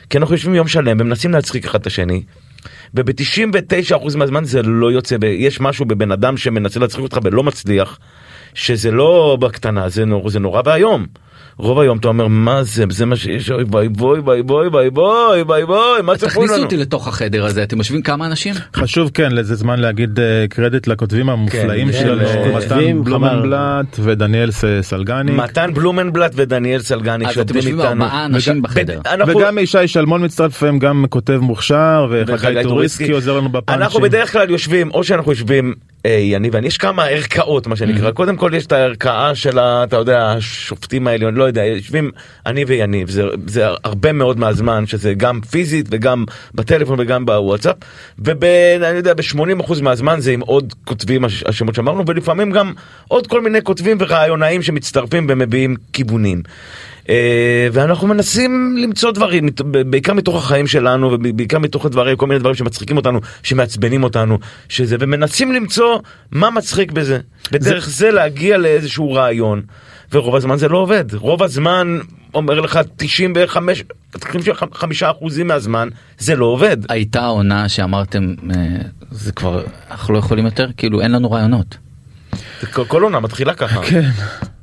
כי 0.10 0.18
אנחנו 0.18 0.36
יושבים 0.36 0.56
יום 0.56 0.68
שלם 0.68 0.98
ומנסים 1.00 1.32
להצחיק 1.32 1.66
אחד 1.66 1.80
את 1.82 1.88
השני, 1.88 2.24
וב-99% 2.94 4.18
מהזמן 4.18 4.44
זה 4.44 4.62
לא 4.62 4.92
יוצא, 4.92 5.16
יש 5.24 5.62
משהו 5.62 5.86
בבן 5.86 6.12
אדם 6.12 6.38
שמנסה 6.38 6.80
להצחיק 6.80 7.04
אותך 7.04 7.20
ולא 7.24 7.44
מצליח, 7.44 8.00
שזה 8.54 8.92
לא 8.92 9.38
בקטנה, 9.40 9.90
זה 9.90 10.06
נורא 10.40 10.62
ואיום. 10.66 11.06
רוב 11.58 11.80
היום 11.80 11.98
אתה 11.98 12.08
אומר 12.08 12.28
מה 12.28 12.64
זה, 12.64 12.84
זה 12.90 13.06
מה 13.06 13.16
שיש, 13.16 13.52
אוי 13.52 13.66
ביי 13.66 13.90
בוי 13.90 14.22
ביי 14.22 14.44
בוי 14.44 14.70
ביי 14.70 14.90
בוי 14.90 15.44
ביי 15.48 15.66
בוי, 15.66 15.78
מה 16.04 16.16
צפוי 16.18 16.30
תכניסו 16.30 16.54
לנו? 16.54 16.64
אותי 16.64 16.78
לתוך 16.78 17.08
החדר 17.08 17.46
הזה 17.46 17.64
אתם 17.64 17.78
יושבים 17.78 18.02
כמה 18.02 18.26
אנשים? 18.26 18.54
חשוב 18.76 19.10
כן 19.14 19.32
לזה 19.32 19.56
זמן 19.56 19.80
להגיד 19.80 20.20
אה, 20.20 20.46
קרדיט 20.50 20.88
לכותבים 20.88 21.30
המופלאים 21.30 21.92
כן, 21.92 21.98
שלנו 22.00 22.28
כן, 22.28 22.52
מתן 22.56 22.62
כותבים, 22.70 23.04
בלומנבלט 23.04 23.86
ודניאל 24.00 24.50
סלגני 24.82 25.32
מתן 25.32 25.74
בלומנבלט 25.74 26.32
ודניאל 26.36 26.82
סלגני 26.82 27.26
אז 27.26 27.32
אתם 27.32 27.36
שעובדים 27.36 27.56
יושבים 27.56 27.80
איתנו. 27.80 28.04
ארבעה 28.04 28.26
אנשים 28.26 28.62
בחדר. 28.62 29.00
ב- 29.04 29.08
אנחנו- 29.08 29.38
וגם 29.38 29.58
ישי 29.58 29.88
שלמון 29.88 30.24
מצטרף 30.26 30.52
לפעמים 30.52 30.80
גם 30.80 31.06
כותב 31.10 31.38
מוכשר 31.42 32.08
וחגי 32.28 32.64
טוריסקי 32.64 33.12
עוזר 33.12 33.38
לנו 33.38 33.50
בפאנצ'ים. 33.50 33.84
אנחנו 33.84 34.00
בדרך 34.02 34.32
כלל 34.32 34.50
יושבים, 34.50 34.92
או 34.92 35.04
שאנחנו 35.04 35.32
יושבים, 35.32 35.74
אה, 35.74 35.74
יניב 36.08 36.56
ואני, 36.56 36.68
יש 36.68 36.78
כמה 36.78 37.06
ערכאות 37.06 37.68
מה 37.68 37.76
שנקרא, 37.76 38.12
קודם 38.12 38.36
כל 38.38 38.52
יש 38.56 38.66
את 38.66 38.72
הערכאה 38.72 39.36
של, 39.36 39.60
ה- 39.60 39.84
אתה 39.84 39.96
יודע, 39.96 40.32
השופטים 40.32 41.08
העליון, 41.08 41.36
לא 41.36 41.44
יודע, 41.44 41.66
יושבים 41.66 42.12
אני 42.46 42.66
ויניב, 42.66 43.10
זה, 43.10 43.24
זה 43.48 43.66
הרבה 43.84 44.12
מאוד 44.14 44.40
מהזמן, 44.40 44.88
שזה 44.88 45.14
גם 45.14 45.42
פיזית 45.42 45.86
וגם 45.92 46.26
בטלפון 46.54 47.00
וגם 47.00 47.26
בוואטסאפ, 47.26 47.76
ואני 48.20 48.98
יודע, 48.98 49.14
ב-80% 49.14 49.82
מהזמן 49.82 50.20
זה 50.20 50.32
עם 50.32 50.42
עוד 50.42 50.74
כותבים, 50.86 51.26
הש- 51.26 51.44
השמות 51.46 51.76
שאמרנו, 51.76 52.04
ולפעמים 52.08 52.52
גם 52.52 52.74
עוד 53.08 53.28
כל 53.28 53.42
מיני 53.42 53.62
כותבים 53.64 53.98
ורעיונאים 54.00 54.62
שמצטרפים 54.62 55.28
ומביעים 55.30 55.76
כיוונים. 55.94 56.42
אה, 57.10 57.68
ואנחנו 57.72 58.08
מנסים 58.08 58.78
למצוא 58.78 59.12
דברים, 59.12 59.50
בעיקר 59.86 60.14
מתוך 60.14 60.36
החיים 60.36 60.68
שלנו 60.68 61.12
ובעיקר 61.12 61.60
מתוך 61.60 61.86
הדברים, 61.86 62.18
כל 62.18 62.28
מיני 62.28 62.40
דברים 62.40 62.56
שמצחיקים 62.56 62.98
אותנו, 62.98 63.20
שמעצבנים 63.44 64.04
אותנו, 64.04 64.40
שזה, 64.70 64.96
ומנסים 65.00 65.52
למצוא 65.52 66.00
מה 66.32 66.50
מצחיק 66.50 66.92
בזה. 66.92 67.20
בדרך 67.52 67.90
זה 67.90 68.12
להגיע 68.12 68.58
לאיזשהו 68.58 69.14
רעיון. 69.14 69.62
ורוב 70.12 70.36
הזמן 70.36 70.58
זה 70.58 70.68
לא 70.68 70.78
עובד. 70.78 71.14
רוב 71.14 71.44
הזמן, 71.44 72.00
אומר 72.34 72.62
לך 72.62 72.80
95, 72.98 73.84
95 74.12 75.04
אחוזים 75.04 75.48
מהזמן, 75.48 75.90
זה 76.18 76.36
לא 76.36 76.46
עובד. 76.46 76.78
הייתה 76.90 77.26
עונה 77.26 77.70
שאמרתם 77.70 78.34
אה, 78.56 78.58
זה 79.12 79.32
כבר 79.32 79.64
אנחנו 79.92 80.14
לא 80.14 80.20
יכולים 80.20 80.46
יותר 80.46 80.68
כאילו 80.78 81.02
אין 81.02 81.12
לנו 81.12 81.32
רעיונות. 81.32 81.78
זה 82.62 82.68
כל, 82.68 82.86
כל 82.86 83.04
עונה 83.04 83.20
מתחילה 83.20 83.54
ככה. 83.54 83.82
כן. 83.84 84.10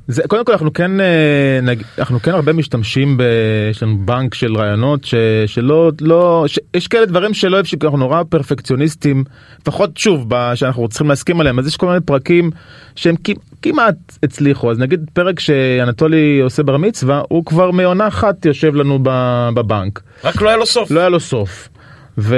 זה 0.07 0.23
קודם 0.27 0.45
כל 0.45 0.51
אנחנו 0.51 0.73
כן 0.73 1.01
אה, 1.01 1.59
נג, 1.63 1.83
אנחנו 1.99 2.19
כן 2.19 2.31
הרבה 2.31 2.53
משתמשים 2.53 3.17
ב... 3.17 3.23
יש 3.71 3.83
לנו 3.83 3.97
בנק 4.05 4.33
של 4.33 4.55
רעיונות 4.57 5.05
ש, 5.05 5.15
שלא 5.45 5.91
לא 6.01 6.43
ש, 6.47 6.59
יש 6.73 6.87
כאלה 6.87 7.05
דברים 7.05 7.33
שלא 7.33 7.55
אוהב 7.55 7.65
שאנחנו 7.65 7.97
נורא 7.97 8.23
פרפקציוניסטים 8.29 9.23
לפחות 9.61 9.97
שוב 9.97 10.25
ב, 10.27 10.51
שאנחנו 10.55 10.87
צריכים 10.87 11.09
להסכים 11.09 11.39
עליהם 11.39 11.59
אז 11.59 11.67
יש 11.67 11.77
כל 11.77 11.87
מיני 11.87 11.99
פרקים 12.01 12.51
שהם 12.95 13.15
כמעט 13.61 13.95
הצליחו 14.23 14.71
אז 14.71 14.79
נגיד 14.79 15.05
פרק 15.13 15.39
שאנטולי 15.39 16.39
עושה 16.39 16.63
בר 16.63 16.77
מצווה 16.77 17.21
הוא 17.29 17.45
כבר 17.45 17.71
מעונה 17.71 18.07
אחת 18.07 18.45
יושב 18.45 18.75
לנו 18.75 18.99
ב, 19.03 19.09
בבנק 19.53 20.01
רק 20.23 20.41
לא 20.41 20.49
היה 20.49 20.57
לו 20.57 20.65
סוף. 20.65 20.91
לא 20.91 20.99
היה 20.99 21.09
לו 21.09 21.19
סוף. 21.19 21.69
ו... 22.17 22.35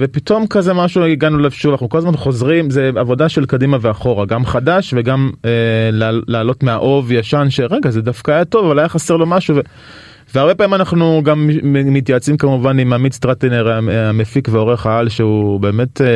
ופתאום 0.00 0.46
כזה 0.46 0.72
משהו 0.74 1.04
הגענו 1.04 1.38
לב 1.38 1.50
שוב 1.50 1.72
אנחנו 1.72 1.88
כל 1.88 1.98
הזמן 1.98 2.16
חוזרים 2.16 2.70
זה 2.70 2.90
עבודה 2.96 3.28
של 3.28 3.46
קדימה 3.46 3.76
ואחורה 3.80 4.26
גם 4.26 4.44
חדש 4.46 4.94
וגם 4.96 5.30
אה, 5.44 5.50
לעלות 6.26 6.62
מהאוב 6.62 7.12
ישן 7.12 7.46
שרגע 7.50 7.90
זה 7.90 8.02
דווקא 8.02 8.30
היה 8.30 8.44
טוב 8.44 8.66
אבל 8.66 8.78
היה 8.78 8.88
חסר 8.88 9.16
לו 9.16 9.26
משהו. 9.26 9.56
ו... 9.56 9.60
והרבה 10.34 10.54
פעמים 10.54 10.74
אנחנו 10.74 11.22
גם 11.24 11.50
מתייעצים 11.72 12.36
כמובן 12.36 12.78
עם 12.78 12.92
עמית 12.92 13.12
סטרטינר 13.12 13.72
המ- 13.72 13.88
המפיק 13.88 14.48
ועורך 14.50 14.86
העל 14.86 15.08
שהוא 15.08 15.60
באמת 15.60 16.00
אה, 16.00 16.06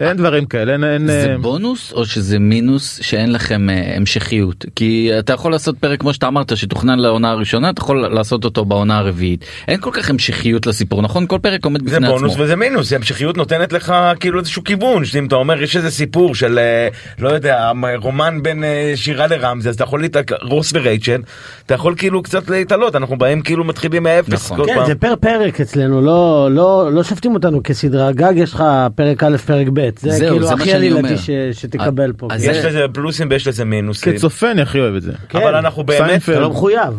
אין 0.00 0.16
דברים 0.16 0.46
כאלה 0.46 0.72
אין, 0.72 0.84
אין 0.84 1.06
זה 1.06 1.30
אה, 1.30 1.38
בונוס 1.38 1.92
או 1.92 2.06
שזה 2.06 2.38
מינוס 2.38 2.98
שאין 3.02 3.32
לכם 3.32 3.70
אה, 3.70 3.96
המשכיות 3.96 4.64
כי 4.76 5.10
אתה 5.18 5.32
יכול 5.32 5.52
לעשות 5.52 5.78
פרק 5.78 6.00
כמו 6.00 6.12
שאתה 6.12 6.28
אמרת 6.28 6.56
שתוכנן 6.56 6.98
לעונה 6.98 7.30
הראשונה 7.30 7.70
אתה 7.70 7.80
יכול 7.80 8.06
לעשות 8.14 8.44
אותו 8.44 8.64
בעונה 8.64 8.98
הרביעית 8.98 9.44
אין 9.68 9.80
כל 9.80 9.90
כך 9.92 10.10
המשכיות 10.10 10.66
לסיפור 10.66 11.02
נכון 11.02 11.26
כל 11.26 11.38
פרק 11.38 11.64
עומד 11.64 11.88
זה 11.88 11.96
בפני 11.96 12.08
בונוס 12.08 12.32
עצמו. 12.32 12.44
וזה 12.44 12.56
מינוס, 12.56 12.92
המשכיות 12.92 13.36
נותנת 13.36 13.72
לך 13.72 13.94
כאילו 14.20 14.38
איזשהו 14.38 14.64
כיוון, 14.64 15.04
שאם 15.04 15.26
אתה 15.26 15.36
אומר 15.36 15.62
יש 15.62 15.76
איזה 15.76 15.90
סיפור 15.90 16.34
של 16.34 16.58
אה, 16.58 16.88
לא 17.18 17.28
יודע, 17.28 17.72
רומן 18.02 18.42
בין 18.42 18.64
אה, 18.64 18.92
שירה 18.94 19.26
לרמזי, 19.26 19.68
אז 19.68 19.74
אתה 19.74 19.84
יכול, 19.84 20.02
להת... 20.02 20.16
רוס 20.42 20.72
ורייצ'ל, 20.74 21.22
אתה 21.66 21.74
יכול 21.74 21.94
כאילו 21.96 22.22
קצת 22.22 22.50
להתעלות, 22.50 22.96
אנחנו 22.96 23.18
באים 23.18 23.42
כאילו 23.42 23.64
מתחילים 23.64 24.02
מאפס 24.02 24.32
נכון. 24.32 24.66
כן, 24.66 24.74
פעם. 24.74 24.86
זה 24.86 24.94
פר 24.94 25.14
פרק 25.20 25.60
אצלנו, 25.60 26.00
לא, 26.00 26.48
לא, 26.50 26.92
לא 26.92 27.02
שופטים 27.02 27.34
אותנו 27.34 27.62
כסדרה. 27.62 28.12
גג 28.12 28.32
יש 28.36 28.54
לך 28.54 28.64
פרק 28.94 29.22
א', 29.22 29.36
פרק 29.46 29.66
ב', 29.72 29.89
זה 29.98 30.10
זהו, 30.10 30.30
כאילו 30.32 30.46
זה 30.48 30.54
מה 30.54 30.60
הכי 30.62 30.72
עלילתי. 30.72 31.16
ש- 31.16 31.30
שתקבל 31.52 32.12
פה. 32.16 32.28
אז 32.30 32.44
כן. 32.44 32.50
יש 32.50 32.56
זה- 32.56 32.68
לזה 32.68 32.84
פלוסים 32.92 33.28
ויש 33.30 33.46
לזה 33.46 33.64
מינוסים, 33.64 34.12
כצופה 34.16 34.50
אני 34.50 34.62
הכי 34.62 34.80
אוהב 34.80 34.94
את 34.94 35.02
זה. 35.02 35.12
אבל 35.34 35.54
אנחנו 35.54 35.84
באמת. 35.84 36.22
אתה 36.22 36.40
לא 36.40 36.50
מחויב. 36.50 36.94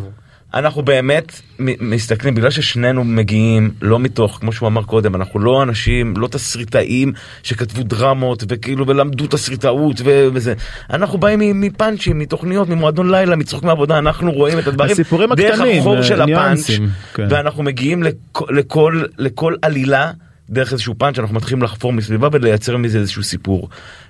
אנחנו 0.54 0.82
באמת 0.82 1.40
מסתכלים, 1.80 2.34
בגלל 2.34 2.50
ששנינו 2.50 3.04
מגיעים 3.04 3.70
לא 3.82 3.98
מתוך, 3.98 4.38
כמו 4.40 4.52
שהוא 4.52 4.66
אמר 4.66 4.82
קודם, 4.82 5.14
אנחנו 5.14 5.40
לא 5.40 5.62
אנשים, 5.62 6.14
לא 6.16 6.26
תסריטאים 6.28 7.12
שכתבו 7.42 7.82
דרמות 7.82 8.44
וכאילו 8.48 8.86
ולמדו 8.86 9.26
תסריטאות 9.26 10.00
ו- 10.04 10.28
וזה. 10.32 10.54
אנחנו 10.90 11.18
באים 11.18 11.60
מפאנצ'ים, 11.60 12.18
מתוכניות, 12.18 12.68
ממועדון 12.68 13.10
לילה, 13.10 13.36
מצחוק 13.36 13.62
מעבודה, 13.64 13.98
אנחנו 13.98 14.32
רואים 14.32 14.58
את 14.58 14.66
הדברים 14.66 14.90
הסיפורים 14.90 15.34
דרך 15.34 15.54
הקטנים, 15.54 15.80
החור 15.80 15.96
אה, 15.96 16.02
של 16.02 16.20
הפאנץ', 16.22 16.70
כן. 17.14 17.26
ואנחנו 17.30 17.62
מגיעים 17.62 18.02
לכ- 18.02 18.42
לכל, 18.50 19.02
לכל 19.18 19.54
עלילה. 19.62 20.10
דרך 20.52 20.72
איזשהו 20.72 20.94
פאנץ' 20.98 21.18
אנחנו 21.18 21.36
מתחילים 21.36 21.62
לחפור 21.62 21.92
מסביבה 21.92 22.28
ולייצר 22.32 22.76
מזה 22.76 22.98
איזשהו 22.98 23.22
סיפור. 23.22 23.68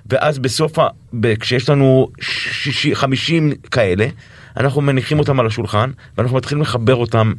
ואז 0.09 0.39
בסוף, 0.39 0.79
ה... 0.79 0.87
כשיש 1.39 1.69
לנו 1.69 2.09
60, 2.21 2.95
50 2.95 3.51
כאלה, 3.71 4.07
אנחנו 4.57 4.81
מניחים 4.81 5.19
אותם 5.19 5.39
על 5.39 5.47
השולחן 5.47 5.91
ואנחנו 6.17 6.37
מתחילים 6.37 6.61
לחבר 6.61 6.95
אותם 6.95 7.33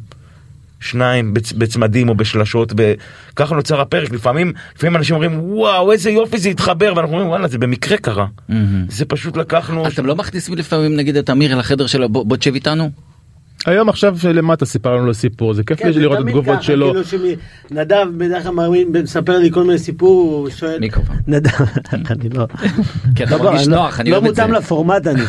שניים 0.79 1.33
בצ... 1.33 1.51
בצמדים 1.51 2.09
או 2.09 2.15
בשלשות 2.15 2.73
וככה 2.77 3.55
נוצר 3.55 3.81
הפרק 3.81 4.11
לפעמים 4.11 4.53
לפעמים 4.75 4.95
אנשים 4.95 5.15
אומרים 5.15 5.39
וואו 5.43 5.91
איזה 5.91 6.11
יופי 6.11 6.37
זה 6.37 6.49
התחבר 6.49 6.93
ואנחנו 6.95 7.13
אומרים 7.13 7.29
וואלה 7.29 7.47
זה 7.47 7.57
במקרה 7.57 7.97
קרה 7.97 8.25
מהמם. 8.49 8.85
זה 8.89 9.05
פשוט 9.05 9.37
לקחנו 9.37 9.87
אתם 9.87 10.05
לא 10.05 10.15
מכניסים 10.15 10.55
לפעמים 10.55 10.95
נגיד 10.95 11.17
את 11.17 11.29
אמיר 11.29 11.57
לחדר 11.57 11.87
שלו 11.87 12.09
בוא 12.09 12.25
בוא 12.25 12.37
תשב 12.37 12.53
איתנו? 12.53 12.91
היום 13.65 13.89
עכשיו 13.89 14.17
למטה 14.33 14.65
סיפרנו 14.65 15.05
לו 15.05 15.13
סיפור 15.13 15.53
זה 15.53 15.63
כיף 15.63 15.79
כן, 15.79 15.89
לי 15.89 15.99
לראות 15.99 16.19
את 16.19 16.25
התגובות 16.25 16.63
שלו. 16.63 16.93
כאילו 16.93 17.21
שנדב 17.69 18.05
בדרך 18.17 18.43
כלל 18.43 18.51
מאמין, 18.51 18.87
מספר 19.03 19.37
לי 19.37 19.51
כל 19.51 19.63
מיני 19.63 19.79
סיפור, 19.79 20.31
הוא 20.33 20.49
שואל, 20.49 20.79
מיקרופון. 20.79 21.15
נדב, 21.27 21.49
אני 22.11 22.29
לא, 22.33 22.47
כי 23.15 23.23
אתה 23.23 23.37
לא, 23.37 23.43
מרגיש 23.43 23.67
לא- 23.67 23.75
נוח, 23.75 23.99
אני 23.99 24.09
לא 24.09 24.15
אוהב 24.15 24.27
את 24.27 24.35
זה. 24.35 24.41
מותאם 24.45 24.57
לפורמט 24.57 25.07
אני, 25.07 25.21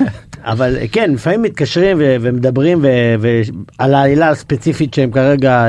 אבל 0.42 0.76
כן, 0.92 1.10
לפעמים 1.14 1.42
מתקשרים 1.42 1.96
ו- 2.00 2.16
ומדברים 2.20 2.78
ו- 2.82 2.88
ו- 3.20 3.40
על 3.78 3.94
העלילה 3.94 4.28
הספציפית 4.28 4.94
שהם 4.94 5.10
כרגע 5.10 5.64
אה, 5.66 5.68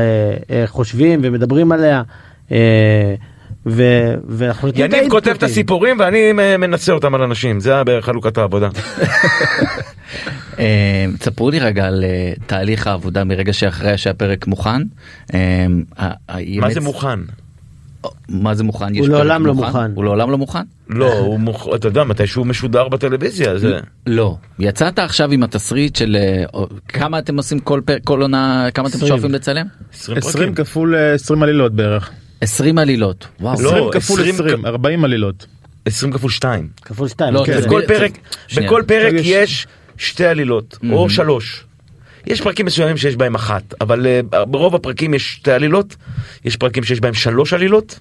אה, 0.51 0.63
חושבים 0.67 1.19
ומדברים 1.23 1.71
עליה, 1.71 2.01
אה, 2.51 3.15
ו- 3.65 4.13
ואנחנו 4.27 4.67
נותנים 4.67 4.91
יניב 4.93 5.09
כותב 5.09 5.29
את. 5.37 5.43
הסיפורים 5.43 5.99
ואני 5.99 6.31
מ- 6.33 6.61
מנסה 6.61 6.91
אותם 6.91 7.15
על 7.15 7.21
אנשים, 7.21 7.59
זה 7.59 7.73
היה 7.73 7.83
בחלוקת 7.85 8.37
העבודה. 8.37 8.69
אה, 10.59 11.05
תספרו 11.19 11.49
לי 11.49 11.59
רגע 11.59 11.85
על 11.85 12.03
אה, 12.03 12.33
תהליך 12.47 12.87
העבודה 12.87 13.23
מרגע 13.23 13.53
שאחרי 13.53 13.97
שהפרק 13.97 14.47
מוכן. 14.47 14.81
אה, 15.33 15.65
מה 16.59 16.73
זה 16.73 16.81
מוכן? 16.81 17.19
מה 18.29 18.55
זה 18.55 18.63
מוכן? 18.63 18.95
הוא 18.97 19.07
לעולם 19.07 19.45
לא 19.45 19.53
מוכן. 19.53 19.91
הוא 19.95 20.03
לעולם 20.03 20.31
לא 20.31 20.37
מוכן? 20.37 20.59
לא, 20.89 21.13
הוא 21.13 21.39
מוכ... 21.39 21.67
אתה 21.75 21.87
יודע, 21.87 22.03
מתי 22.03 22.27
שהוא 22.27 22.45
משודר 22.45 22.87
בטלוויזיה, 22.87 23.57
זה... 23.57 23.79
לא. 24.07 24.37
יצאת 24.59 24.99
עכשיו 24.99 25.31
עם 25.31 25.43
התסריט 25.43 25.95
של 25.95 26.17
אה, 26.19 26.63
כמה 26.87 27.19
אתם 27.19 27.37
עושים 27.37 27.59
כל 28.03 28.21
עונה, 28.21 28.67
כמה 28.73 28.87
אתם. 28.89 28.97
שואפים 28.97 29.31
לצלם? 29.31 29.65
20 29.93 30.17
20 30.17 30.33
פרקים. 30.33 30.55
כפול 30.55 30.95
אה, 30.95 31.13
20 31.13 31.43
עלילות 31.43 31.73
בערך. 31.73 32.11
20 32.41 32.77
עלילות. 32.77 33.27
וואו. 33.39 33.61
לא, 33.61 33.69
20 33.69 33.91
כפול 33.91 34.19
20 34.21 34.35
20 34.35 34.65
40 34.65 35.03
עלילות. 35.05 35.45
20 35.85 36.13
כפול 36.13 36.29
2. 36.31 36.69
כפול 36.81 37.07
שתיים, 37.07 37.33
לא, 37.33 37.43
כן. 37.45 37.61
בכל 37.61 37.81
פרק. 37.87 38.11
בכל 38.57 38.83
פרק 38.87 39.13
יש- 39.13 39.25
יש 39.27 39.67
שתי 39.97 40.25
עלילות, 40.25 40.77
או 40.91 41.09
שלוש. 41.09 41.63
יש 42.27 42.41
פרקים 42.41 42.65
מסוימים 42.65 42.97
שיש 42.97 43.15
בהם 43.15 43.35
אחת, 43.35 43.73
אבל 43.81 44.07
אה, 44.07 44.45
ברוב 44.45 44.75
הפרקים 44.75 45.13
יש 45.13 45.33
שתי 45.33 45.51
עלילות, 45.51 45.95
יש 46.45 46.55
פרקים 46.57 46.83
שיש 46.83 46.99
בהם 46.99 47.13
שלוש 47.13 47.53
עלילות, 47.53 47.99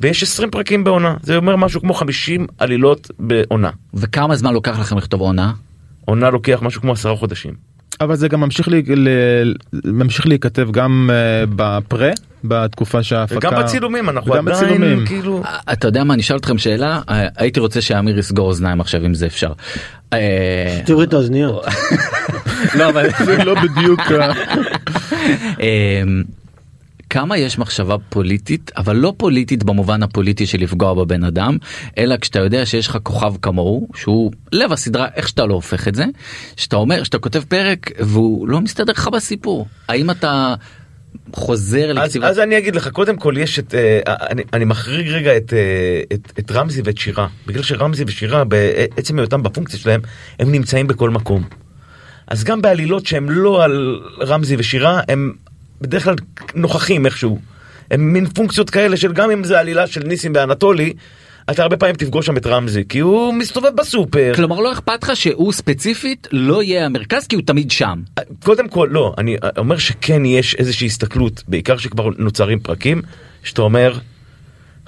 ויש 0.00 0.22
20 0.22 0.50
פרקים 0.50 0.84
בעונה. 0.84 1.16
זה 1.22 1.36
אומר 1.36 1.56
משהו 1.56 1.80
כמו 1.80 1.94
50 1.94 2.46
עלילות 2.58 3.10
בעונה. 3.18 3.70
וכמה 3.94 4.36
זמן 4.36 4.52
לוקח 4.54 4.78
לכם 4.78 4.98
לכתוב 4.98 5.20
עונה? 5.20 5.52
עונה 6.04 6.30
לוקח 6.30 6.58
משהו 6.62 6.80
כמו 6.80 6.92
עשרה 6.92 7.16
חודשים. 7.16 7.54
אבל 8.02 8.16
זה 8.16 8.28
גם 8.28 8.40
ממשיך 8.40 8.68
לי- 8.68 8.82
ל- 8.96 9.52
ממשיך 9.84 10.26
להיכתב 10.26 10.68
גם 10.70 11.10
אה, 11.12 11.44
בפרה 11.56 12.10
בתקופה 12.44 13.02
שההפקה. 13.02 13.48
וגם 13.48 13.62
בצילומים, 13.62 14.08
אנחנו 14.08 14.32
וגם 14.32 14.48
עדיין 14.48 14.64
בצילומים. 14.64 15.06
כאילו... 15.06 15.42
אה, 15.44 15.58
אתה 15.72 15.88
יודע 15.88 16.04
מה, 16.04 16.14
אני 16.14 16.22
אשאל 16.22 16.36
אתכם 16.36 16.58
שאלה, 16.58 17.00
אה, 17.08 17.26
הייתי 17.36 17.60
רוצה 17.60 17.80
שאמיר 17.80 18.18
יסגור 18.18 18.46
אוזניים 18.48 18.80
עכשיו 18.80 19.06
אם 19.06 19.14
זה 19.14 19.26
אפשר. 19.26 19.52
תראו 20.84 21.02
את 21.02 21.12
האוזניות. 21.12 21.64
לא, 22.74 22.88
אבל... 22.88 23.06
זה 23.24 23.36
לא 23.44 23.54
בדיוק. 23.62 24.00
כמה 27.12 27.38
יש 27.38 27.58
מחשבה 27.58 27.96
פוליטית 28.08 28.70
אבל 28.76 28.96
לא 28.96 29.14
פוליטית 29.16 29.64
במובן 29.64 30.02
הפוליטי 30.02 30.46
של 30.46 30.58
לפגוע 30.60 30.94
בבן 30.94 31.24
אדם 31.24 31.56
אלא 31.98 32.16
כשאתה 32.16 32.38
יודע 32.38 32.66
שיש 32.66 32.86
לך 32.86 32.98
כוכב 33.02 33.34
כמוהו 33.42 33.88
שהוא 33.94 34.32
לב 34.52 34.72
הסדרה 34.72 35.06
איך 35.16 35.28
שאתה 35.28 35.46
לא 35.46 35.54
הופך 35.54 35.88
את 35.88 35.94
זה 35.94 36.04
שאתה 36.56 36.76
אומר 36.76 37.02
שאתה 37.02 37.18
כותב 37.18 37.42
פרק 37.48 37.90
והוא 37.98 38.48
לא 38.48 38.60
מסתדר 38.60 38.92
לך 38.92 39.08
בסיפור 39.08 39.66
האם 39.88 40.10
אתה 40.10 40.54
חוזר 41.32 41.90
אז, 41.90 41.96
לכתיבת 41.96 42.24
אז 42.24 42.38
אני 42.38 42.58
אגיד 42.58 42.76
לך, 42.76 42.88
קודם 42.88 43.16
כל 43.16 43.34
יש 43.38 43.58
את, 43.58 43.74
אה, 43.74 44.00
אני, 44.06 44.42
אני 44.52 44.64
מחריג 44.64 45.08
רגע 45.08 45.36
את, 45.36 45.52
אה, 45.52 46.02
את, 46.12 46.32
את 46.38 46.50
רמזי 46.50 46.82
ואת 46.84 46.98
שירה, 46.98 47.26
בגלל 47.46 47.62
שרמזי 47.62 48.04
ושירה 48.06 48.44
בעצם 48.44 49.18
היותם 49.18 49.42
בפונקציה 49.42 49.78
שלהם, 49.78 50.00
הם 50.38 50.52
נמצאים 50.52 50.86
בכל 50.86 51.10
מקום. 51.10 51.44
אז 52.26 52.44
גם 52.44 52.62
בעלילות 52.62 53.06
שהם 53.06 53.30
לא 53.30 53.64
על 53.64 54.00
רמזי 54.20 54.56
ושירה, 54.58 55.00
הם 55.08 55.32
בדרך 55.82 56.04
כלל 56.04 56.14
נוכחים 56.54 57.06
איכשהו. 57.06 57.38
הם 57.90 58.12
מין 58.12 58.26
פונקציות 58.28 58.70
כאלה 58.70 58.96
של 58.96 59.12
גם 59.12 59.30
אם 59.30 59.44
זה 59.44 59.60
עלילה 59.60 59.86
של 59.86 60.02
ניסים 60.02 60.32
ואנטולי, 60.34 60.92
אתה 61.50 61.62
הרבה 61.62 61.76
פעמים 61.76 61.96
תפגוש 61.96 62.26
שם 62.26 62.36
את 62.36 62.46
רמזי, 62.46 62.84
כי 62.88 62.98
הוא 62.98 63.34
מסתובב 63.34 63.70
בסופר. 63.76 64.32
כלומר 64.36 64.60
לא 64.60 64.72
אכפת 64.72 65.04
לך 65.04 65.16
שהוא 65.16 65.52
ספציפית 65.52 66.28
לא 66.32 66.62
יהיה 66.62 66.86
המרכז 66.86 67.26
כי 67.26 67.36
הוא 67.36 67.42
תמיד 67.46 67.70
שם. 67.70 68.00
קודם 68.44 68.68
כל, 68.68 68.88
לא, 68.92 69.14
אני 69.18 69.36
אומר 69.58 69.78
שכן 69.78 70.24
יש 70.24 70.54
איזושהי 70.54 70.86
הסתכלות, 70.86 71.42
בעיקר 71.48 71.76
שכבר 71.76 72.10
נוצרים 72.18 72.60
פרקים, 72.60 73.02
שאתה 73.42 73.62
אומר, 73.62 73.98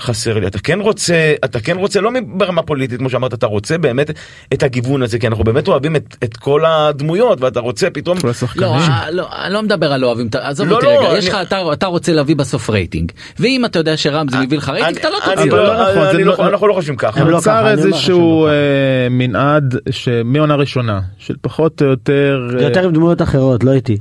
חסר 0.01 0.39
לי. 0.39 0.47
אתה 0.47 0.59
כן 0.59 0.81
רוצה, 0.81 1.15
אתה 1.45 1.61
כן 1.61 1.77
רוצה, 1.77 2.01
לא 2.01 2.11
ברמה 2.27 2.63
פוליטית, 2.63 2.99
כמו 2.99 3.11
שאמרת, 3.11 3.35
אתה 3.35 3.47
רוצה 3.47 3.79
באמת 3.79 4.11
את 4.55 4.63
הגיוון 4.63 5.03
הזה, 5.03 5.19
כי 5.19 5.27
אנחנו 5.27 5.45
באמת 5.45 5.69
אוהבים 5.69 5.97
את, 5.97 6.17
את 6.25 6.37
כל 6.37 6.65
הדמויות, 6.67 7.41
ואתה 7.41 7.61
רוצה 7.61 7.91
פתאום... 7.91 8.21
כל 8.21 8.31
השחקנים. 8.31 8.63
לא, 8.69 8.75
אה, 8.77 9.11
לא, 9.11 9.27
אני 9.45 9.55
לא 9.55 9.63
מדבר 9.63 9.93
על 9.93 10.05
אוהבים, 10.05 10.29
עזוב 10.41 10.69
לא, 10.69 10.75
אותי 10.75 10.87
לא, 10.87 10.91
רגע, 10.99 11.09
אני- 11.11 11.19
יש 11.19 11.29
לך, 11.29 11.35
אתה- 11.43 11.73
אתה 11.73 11.87
רוצה 11.87 12.13
להביא 12.13 12.37
בסוף 12.37 12.71
רייטינג, 12.71 13.13
ואם 13.39 13.65
אתה 13.65 13.79
יודע 13.79 13.97
שרמזי 13.97 14.37
מביא 14.47 14.59
לך 14.59 14.69
רייטינג, 14.69 14.97
אתה 14.99 15.09
לא 15.11 15.17
תוציא. 15.35 15.51
לא- 15.51 15.65
לא 15.67 15.75
נכון, 15.91 16.17
לא- 16.17 16.25
לא- 16.39 16.49
אנחנו 16.49 16.67
לא 16.69 16.75
חושבים 16.75 16.97
ככה. 16.97 17.21
הם 17.21 17.27
לא 17.29 17.33
נוצר 17.37 17.69
איזשהו 17.71 18.47
שהם 18.47 18.53
אה, 18.53 19.09
מנעד 19.27 19.75
שמעונה 19.91 20.55
ראשונה 20.55 21.01
של 21.19 21.35
פחות 21.41 21.83
או 21.83 21.87
יותר. 21.87 22.49
אה, 22.59 22.63
יותר 22.63 22.85
עם 22.85 22.93
דמויות 22.93 23.23
אחרות, 23.23 23.65
לא 23.65 23.73
איתי. 23.73 23.97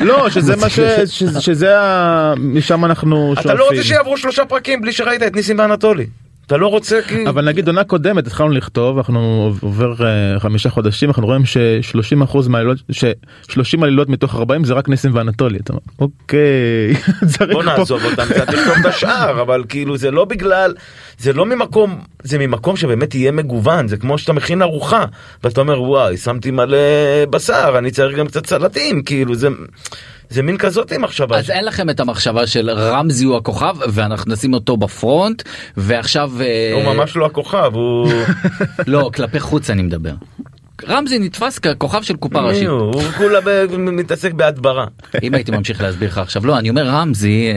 לא 0.00 0.30
שזה 0.30 0.56
מה 0.62 0.68
ש... 0.68 0.80
שזה- 1.06 1.40
שזה 1.40 1.80
ה... 1.80 2.34
משם 2.38 2.84
אנחנו 2.84 3.34
אתה 3.40 3.54
לא 3.54 3.62
רוצה 3.64 3.74
שואפים. 3.74 3.82
שיעברו 3.82 4.16
שלושה 4.16 4.44
פרקים 4.44 4.80
בלי 4.80 4.92
שראית 5.12 5.22
את 5.22 5.36
ניסים 5.36 5.58
ואנטולי. 5.58 6.06
אתה 6.46 6.56
לא 6.56 6.66
רוצה 6.66 7.02
כי... 7.02 7.28
אבל 7.28 7.48
נגיד 7.48 7.66
עונה 7.66 7.84
קודמת 7.84 8.26
התחלנו 8.26 8.50
לכתוב 8.50 8.96
אנחנו 8.96 9.52
עובר 9.60 10.06
אה, 10.06 10.40
חמישה 10.40 10.70
חודשים 10.70 11.08
אנחנו 11.08 11.26
רואים 11.26 11.44
ש-30% 11.44 12.48
מהעלילות 12.48 12.78
ש-30 12.90 13.82
עלילות 13.82 14.08
מתוך 14.08 14.34
40 14.34 14.64
זה 14.64 14.74
רק 14.74 14.88
ניסים 14.88 15.14
ואנטולי 15.14 15.58
אתה 15.58 15.72
אומר 15.72 15.82
אוקיי 15.98 16.94
בוא 17.52 17.62
נעזוב 17.62 18.04
אותם 18.04 18.24
קצת 18.24 18.48
לכתוב 18.54 18.74
את 18.80 18.86
השאר 18.86 19.42
אבל 19.42 19.64
כאילו 19.68 19.96
זה 19.96 20.10
לא 20.10 20.24
בגלל 20.24 20.74
זה 21.18 21.32
לא 21.32 21.46
ממקום 21.46 22.00
זה 22.22 22.38
ממקום 22.38 22.76
שבאמת 22.76 23.14
יהיה 23.14 23.32
מגוון 23.32 23.88
זה 23.88 23.96
כמו 23.96 24.18
שאתה 24.18 24.32
מכין 24.32 24.62
ארוחה 24.62 25.04
ואתה 25.44 25.60
אומר 25.60 25.82
וואי 25.82 26.16
שמתי 26.16 26.50
מלא 26.50 26.78
בשר 27.30 27.74
אני 27.78 27.90
צריך 27.90 28.18
גם 28.18 28.26
קצת 28.26 28.46
סלטים 28.46 29.02
כאילו 29.02 29.34
זה 29.34 29.48
זה 30.32 30.42
מין 30.42 30.58
כזאת 30.58 30.92
מחשבה. 30.92 31.38
אז 31.38 31.50
אין 31.50 31.64
לכם 31.64 31.90
את 31.90 32.00
המחשבה 32.00 32.46
של 32.46 32.70
רמזי 32.70 33.24
הוא 33.24 33.36
הכוכב 33.36 33.76
ואנחנו 33.88 34.32
נשים 34.32 34.54
אותו 34.54 34.76
בפרונט 34.76 35.42
ועכשיו 35.76 36.30
אה, 36.40 36.72
הוא 36.74 36.94
ממש 36.94 37.16
לא 37.16 37.26
הכוכב 37.26 37.70
הוא 37.74 38.12
לא 38.86 39.10
כלפי 39.14 39.40
חוץ 39.40 39.70
אני 39.70 39.82
מדבר. 39.82 40.12
רמזי 40.88 41.18
נתפס 41.18 41.58
ככוכב 41.58 42.02
של 42.02 42.16
קופה 42.16 42.40
ראשית. 42.40 42.68
הוא 42.68 43.02
כולה 43.02 43.38
מתעסק 43.78 44.32
בהדברה. 44.32 44.86
אם 45.22 45.34
הייתי 45.34 45.50
ממשיך 45.50 45.80
להסביר 45.80 46.08
לך 46.08 46.18
עכשיו 46.18 46.46
לא 46.46 46.58
אני 46.58 46.70
אומר 46.70 46.86
רמזי 46.86 47.52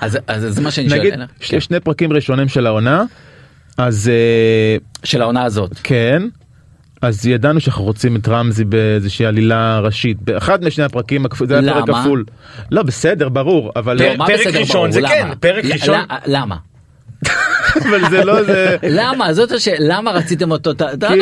אז 0.00 0.18
אז 0.26 0.54
זה 0.54 0.62
מה 0.62 0.70
שאני 0.70 0.88
שואל 0.88 0.98
נגיד? 0.98 1.14
יש 1.40 1.64
שני 1.64 1.80
פרקים 1.80 2.12
ראשונים 2.12 2.48
של 2.48 2.66
העונה 2.66 3.04
אז 3.78 4.08
אה, 4.08 4.76
של 5.04 5.22
העונה 5.22 5.44
הזאת. 5.44 5.70
כן 5.82 6.22
אז 7.02 7.26
ידענו 7.26 7.60
שאנחנו 7.60 7.84
רוצים 7.84 8.16
את 8.16 8.28
רמזי 8.28 8.64
באיזושהי 8.64 9.26
עלילה 9.26 9.78
ראשית 9.80 10.22
באחד 10.22 10.64
משני 10.64 10.84
הפרקים 10.84 11.26
זה 11.46 11.72
היה 11.72 11.86
פרק? 11.86 11.96
כפול 12.00 12.24
לא 12.70 12.82
בסדר 12.82 13.28
ברור 13.28 13.72
אבל 13.76 13.98
פר- 13.98 14.12
לא, 14.18 14.26
פרק 14.26 14.40
בסדר, 14.46 14.60
ראשון 14.60 14.76
ברור, 14.80 14.90
זה 14.92 15.00
למה? 15.00 15.08
כן, 15.08 15.28
פרק 15.40 15.64
ל- 15.64 15.72
ראשון- 15.72 15.94
ל- 16.00 16.04
למה? 16.26 16.56
אבל 17.88 18.10
זה 18.10 18.24
לא 18.24 18.42
זה 18.44 18.76
למה 18.98 19.32
זאת 19.34 19.52
השאלה 19.52 19.76
למה 19.96 20.10
רציתם 20.10 20.50
אותו 20.50 20.70
כי. 20.74 21.14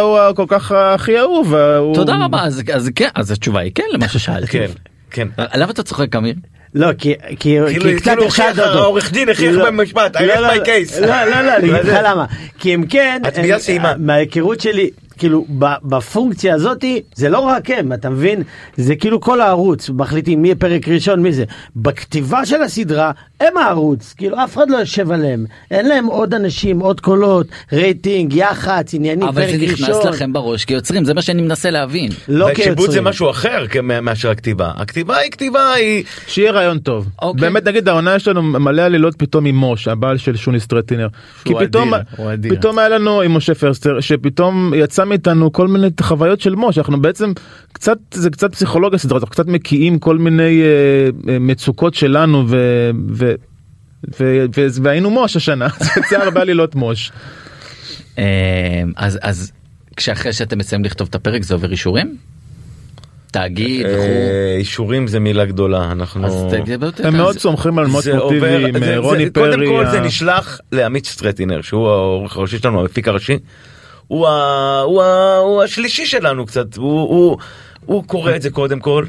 הוא 0.00 0.32
כל 0.36 0.44
כך 0.48 0.72
הכי 0.72 1.18
אהוב 1.18 1.54
תודה 1.94 2.24
רבה 2.24 2.42
אז 2.42 2.62
אז 2.74 2.90
כן 2.96 3.08
אז 3.14 3.30
התשובה 3.30 3.60
היא 3.60 3.72
כן 3.74 3.82
למה 3.92 4.08
ששאלתי. 4.08 4.46
כן 4.58 4.66
כן. 5.10 5.28
למה 5.54 5.70
אתה 5.70 5.82
צוחק 5.82 6.16
אמיר? 6.16 6.34
לא, 6.74 6.92
כי, 6.98 7.14
כי, 7.28 7.36
כאילו- 7.38 7.66
קצת 7.96 8.04
כאילו 8.08 8.26
החשדת 8.26 8.46
הוכיח- 8.48 8.58
אותו. 8.68 8.78
העורך 8.78 9.12
דין 9.12 9.28
הכריח 9.28 9.54
לא, 9.54 9.66
במשפט, 9.66 10.16
I 10.16 10.22
לא, 10.22 10.34
rest 10.34 10.38
לא, 10.40 10.48
my 10.52 10.66
case. 10.66 11.00
לא, 11.00 11.06
לא, 11.24 11.40
לא, 11.42 11.56
אני 11.56 11.70
אגיד 11.80 11.86
לך 11.92 11.98
למה. 12.04 12.24
כי 12.58 12.74
אם 12.74 12.84
כן, 12.88 13.22
סיימה. 13.58 13.92
מההיכרות 13.98 14.60
שלי, 14.60 14.90
כאילו, 15.18 15.46
בפונקציה 15.82 16.54
הזאתי, 16.54 17.02
זה 17.14 17.28
לא 17.28 17.38
רק 17.38 17.70
הם, 17.70 17.92
אתה 17.92 18.10
מבין? 18.10 18.42
זה 18.76 18.96
כאילו 18.96 19.20
כל 19.20 19.40
הערוץ, 19.40 19.90
מחליטים 19.90 20.42
מי 20.42 20.54
פרק 20.54 20.88
ראשון, 20.88 21.22
מי 21.22 21.32
זה. 21.32 21.44
בכתיבה 21.76 22.46
של 22.46 22.62
הסדרה, 22.62 23.10
הם 23.40 23.56
הערוץ, 23.56 24.14
כאילו, 24.16 24.44
אף 24.44 24.56
אחד 24.56 24.70
לא 24.70 24.76
יושב 24.76 25.12
עליהם. 25.12 25.44
אין 25.70 25.88
להם 25.88 26.06
עוד 26.06 26.34
אנשים, 26.34 26.80
עוד 26.80 27.00
קולות, 27.00 27.46
רייטינג, 27.72 28.32
יח"צ, 28.34 28.94
עניינים, 28.94 29.28
אבל 29.28 29.42
פרק 29.42 29.60
זה 29.60 29.66
נכנס 29.66 29.88
ראשון. 29.88 30.12
לכם 30.12 30.32
בראש 30.32 30.64
כיוצרים 30.64 31.04
זה 31.04 31.14
מה 31.14 31.22
שאני 31.22 31.42
מנסה 31.42 31.70
להבין. 31.70 32.10
לא 32.28 32.44
והשיבוט 32.44 32.76
זה 32.76 32.82
כיוצרים. 32.82 33.04
משהו 33.04 33.30
אחר 33.30 33.64
מאשר 34.02 34.30
הכתיבה. 34.30 34.70
הכתיבה 34.76 35.16
היא 35.16 35.30
כתיבה 35.30 35.72
היא... 35.72 36.04
שיהיה 36.26 36.52
רעיון 36.52 36.78
טוב. 36.78 37.08
אוקיי. 37.22 37.40
באמת 37.40 37.64
נגיד 37.64 37.88
העונה 37.88 38.14
יש 38.14 38.28
לנו 38.28 38.42
מלא 38.42 38.82
עלילות 38.82 39.14
פתאום 39.18 39.46
עם 39.46 39.56
מוש 39.56 39.88
הבעל 39.88 40.16
של 40.16 40.36
שוני 40.36 40.60
סטרטינר. 40.60 41.08
כי 41.44 41.54
פתאום 41.60 41.92
אדיר. 42.32 42.54
פתאום 42.54 42.78
היה 42.78 42.88
לנו 42.88 43.20
עם 43.20 43.34
משה 43.36 43.54
פרסטר 43.54 44.00
שפתאום 44.00 44.72
יצא 44.76 45.04
מאיתנו 45.04 45.52
כל 45.52 45.68
מיני 45.68 45.88
חוויות 46.00 46.40
של 46.40 46.54
מוש 46.54 46.78
אנחנו 46.78 47.02
בעצם 47.02 47.32
קצת 47.72 47.98
זה 48.14 48.30
קצת 48.30 48.52
פסיכולוגיה 48.52 48.98
סדרה 48.98 49.18
אנחנו 49.18 49.30
קצת 49.30 49.46
מקיאים 49.46 49.98
כל 49.98 50.18
מיני 50.18 50.62
אה, 50.62 51.32
אה, 51.32 51.38
מצוקות 51.38 51.94
שלנו 51.94 52.44
ו... 52.48 52.90
ו... 53.12 53.29
והיינו 54.82 55.10
מוש 55.10 55.36
השנה 55.36 55.68
זה 55.80 55.90
יצא 56.00 56.22
הרבה 56.22 56.40
עלילות 56.40 56.74
מוש. 56.74 57.12
אה, 58.18 58.24
אז 58.96 59.18
אז 59.22 59.52
כשאחרי 59.96 60.32
שאתם 60.32 60.58
מסיימים 60.58 60.84
לכתוב 60.84 61.08
את 61.10 61.14
הפרק 61.14 61.42
זה 61.42 61.54
עובר 61.54 61.70
אישורים? 61.72 62.16
תאגיד 63.32 63.86
אה. 63.86 64.56
אישורים 64.58 65.06
זה 65.06 65.20
מילה 65.20 65.44
גדולה 65.44 65.92
אנחנו 65.92 66.26
הם 67.04 67.16
מאוד 67.16 67.38
סומכים 67.38 67.78
על 67.78 67.86
עובר- 67.86 68.14
מוטיבי 68.24 68.40
זה- 68.80 68.86
זה- 68.86 68.96
רוני 68.98 69.30
פרי. 69.30 69.44
קודם 69.50 69.66
כל 69.68 69.86
זה 69.90 70.00
נשלח 70.00 70.60
לעמית 70.72 71.06
סטרטינר 71.06 71.62
שהוא 71.62 71.88
העורך 71.88 72.36
הראשי 72.36 72.58
שלנו 72.58 72.80
המפיק 72.80 73.08
הראשי. 73.08 73.38
הוא, 74.06 74.28
השלישי 75.64 76.06
שלנו 76.06 76.46
קצת 76.46 76.76
הוא, 76.76 77.00
הוא, 77.00 77.36
הוא 77.86 78.04
קורא 78.04 78.36
את 78.36 78.42
זה 78.42 78.50
קודם 78.50 78.80
כל. 78.80 79.04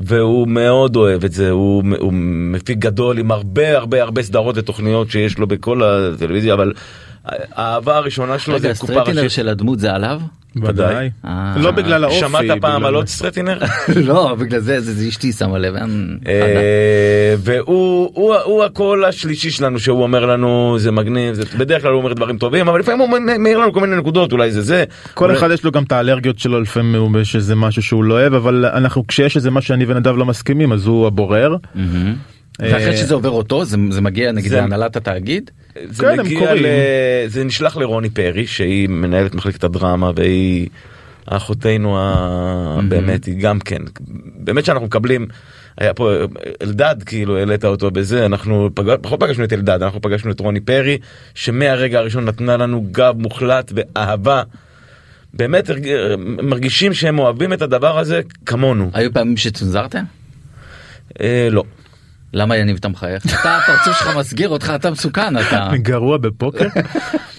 והוא 0.00 0.48
מאוד 0.48 0.96
אוהב 0.96 1.24
את 1.24 1.32
זה 1.32 1.50
הוא, 1.50 1.82
הוא 1.98 2.12
מפיק 2.52 2.78
גדול 2.78 3.18
עם 3.18 3.30
הרבה 3.30 3.76
הרבה 3.76 4.02
הרבה 4.02 4.22
סדרות 4.22 4.58
ותוכניות 4.58 5.10
שיש 5.10 5.38
לו 5.38 5.46
בכל 5.46 5.82
הטלוויזיה 5.82 6.54
אבל 6.54 6.72
האהבה 7.26 7.96
הראשונה 7.96 8.38
שלו 8.38 8.54
רגע, 8.54 8.72
זה 8.72 8.80
קופה 8.80 8.92
הסטרטינר 8.92 9.22
ראשית. 9.22 9.36
של 9.36 9.48
הדמות 9.48 9.78
זה 9.78 9.92
עליו? 9.92 10.20
ודאי. 10.62 11.10
אה. 11.24 11.54
לא 11.56 11.70
בגלל 11.70 12.04
האופי. 12.04 12.18
שמעת 12.18 12.44
פעם 12.60 12.84
על 12.84 12.94
עוד 12.94 13.06
סטרטינר? 13.06 13.58
לא, 14.08 14.34
בגלל 14.34 14.60
זה, 14.60 14.80
זה 14.80 14.94
זה 14.94 15.08
אשתי 15.08 15.32
שמה 15.32 15.58
לב. 15.58 15.74
אה, 16.26 17.34
והוא 17.38 18.10
הוא, 18.14 18.34
הוא 18.34 18.64
הקול 18.64 19.04
השלישי 19.04 19.50
שלנו 19.50 19.78
שהוא 19.78 20.02
אומר 20.02 20.26
לנו 20.26 20.74
זה 20.78 20.90
מגניב 20.92 21.36
בדרך 21.58 21.82
כלל 21.82 21.90
הוא 21.90 21.98
אומר 21.98 22.12
דברים 22.12 22.38
טובים 22.38 22.68
אבל 22.68 22.80
לפעמים 22.80 23.00
הוא 23.00 23.18
מעיר 23.38 23.58
לנו 23.58 23.72
כל 23.72 23.80
מיני 23.80 23.96
נקודות 23.96 24.32
אולי 24.32 24.52
זה 24.52 24.62
זה. 24.62 24.84
כל 25.14 25.32
אחד 25.32 25.50
יש 25.50 25.64
לו 25.64 25.72
גם 25.72 25.82
את 25.82 25.92
האלרגיות 25.92 26.38
שלו 26.38 26.60
לפעמים 26.60 26.94
הוא 26.94 27.20
יש 27.20 27.36
איזה 27.36 27.54
משהו 27.54 27.82
שהוא 27.82 28.04
לא 28.04 28.14
אוהב 28.14 28.34
אבל 28.34 28.64
אנחנו 28.66 29.06
כשיש 29.06 29.36
איזה 29.36 29.50
משהו 29.50 29.68
שאני 29.68 29.84
ונדב 29.88 30.16
לא 30.16 30.26
מסכימים 30.26 30.72
אז 30.72 30.86
הוא 30.86 31.06
הבורר. 31.06 31.56
מהמם. 32.60 32.74
אה, 32.74 32.78
ואחרי 32.78 32.96
שזה 32.96 33.14
עובר 33.14 33.30
אותו 33.30 33.64
זה 33.64 33.76
זה 33.90 34.00
מגיע 34.00 34.32
נגיד 34.32 34.50
זה- 34.50 34.56
להנהלת 34.56 34.96
התאגיד? 34.96 35.50
זה 35.90 36.02
כן, 36.02 36.20
מגיע. 36.20 36.54
ל... 36.54 36.66
זה 37.26 37.44
נשלח 37.44 37.76
לרוני 37.76 38.10
פרי 38.10 38.46
שהיא 38.46 38.88
מנהלת 38.88 39.34
מחלקת 39.34 39.64
הדרמה 39.64 40.10
והיא 40.16 40.68
אחותנו 41.26 41.98
ה... 41.98 42.80
באמת 42.88 43.24
היא 43.24 43.40
גם 43.40 43.58
כן 43.58 43.82
באמת 44.38 44.64
שאנחנו 44.64 44.86
מקבלים. 44.86 45.26
היה 45.78 45.94
פה 45.94 46.10
אלדד 46.62 46.94
כאילו 47.06 47.36
העלית 47.38 47.64
אותו 47.64 47.90
בזה 47.90 48.26
אנחנו 48.26 48.70
פג... 48.74 48.84
פחות 49.02 49.20
פגשנו 49.20 49.44
את 49.44 49.52
אלדד 49.52 49.82
אנחנו 49.82 50.00
פגשנו 50.00 50.30
את 50.30 50.40
רוני 50.40 50.60
פרי 50.60 50.98
שמהרגע 51.34 51.98
הראשון 51.98 52.24
נתנה 52.24 52.56
לנו 52.56 52.86
גב 52.92 53.14
מוחלט 53.18 53.72
ואהבה. 53.74 54.42
באמת 55.34 55.70
מרגישים 56.42 56.94
שהם 56.94 57.18
אוהבים 57.18 57.52
את 57.52 57.62
הדבר 57.62 57.98
הזה 57.98 58.20
כמונו. 58.46 58.90
היו 58.94 59.12
פעמים 59.12 59.36
שצונזרתם? 59.36 60.04
אה, 61.20 61.48
לא. 61.50 61.64
למה 62.36 62.56
יניב 62.56 62.76
אתה 62.80 62.88
מחייך? 62.88 63.26
אתה 63.40 63.56
הפרצוף 63.56 63.98
שלך 63.98 64.16
מסגיר 64.16 64.48
אותך 64.48 64.72
אתה 64.74 64.90
מסוכן 64.90 65.38
אתה. 65.38 65.68
גרוע 65.76 66.16
בפוקר. 66.18 66.66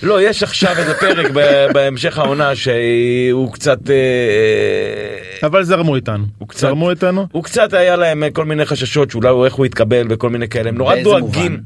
לא, 0.03 0.21
יש 0.21 0.43
עכשיו 0.43 0.75
איזה 0.77 0.93
פרק 0.93 1.31
בהמשך 1.73 2.17
העונה 2.17 2.55
שהוא 2.55 3.53
קצת... 3.53 3.89
אה, 3.89 5.47
אבל 5.47 5.63
זרמו 5.63 5.95
איתנו. 5.95 6.23
הוא 6.37 6.47
קצת- 6.47 6.59
זרמו 6.59 6.89
איתנו. 6.89 7.27
הוא 7.31 7.43
קצת 7.43 7.73
היה 7.73 7.95
להם 7.95 8.23
כל 8.33 8.45
מיני 8.45 8.65
חששות 8.65 9.11
שאולי 9.11 9.29
הוא 9.29 9.45
איך 9.45 9.53
הוא 9.53 9.65
יתקבל 9.65 10.05
וכל 10.09 10.29
מיני 10.29 10.47
כאלה, 10.47 10.69
הם 10.69 10.77
נורא 10.77 10.95
דואגים. 11.03 11.57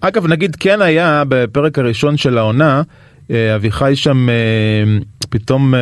אגב 0.00 0.26
נגיד 0.26 0.56
כן 0.60 0.82
היה 0.82 1.22
בפרק 1.28 1.78
הראשון 1.78 2.16
של 2.16 2.38
העונה 2.38 2.82
אה, 3.30 3.54
אביחי 3.54 3.92
שם 3.96 4.28
אה, 4.28 4.34
פתאום 5.30 5.74
אה, 5.74 5.80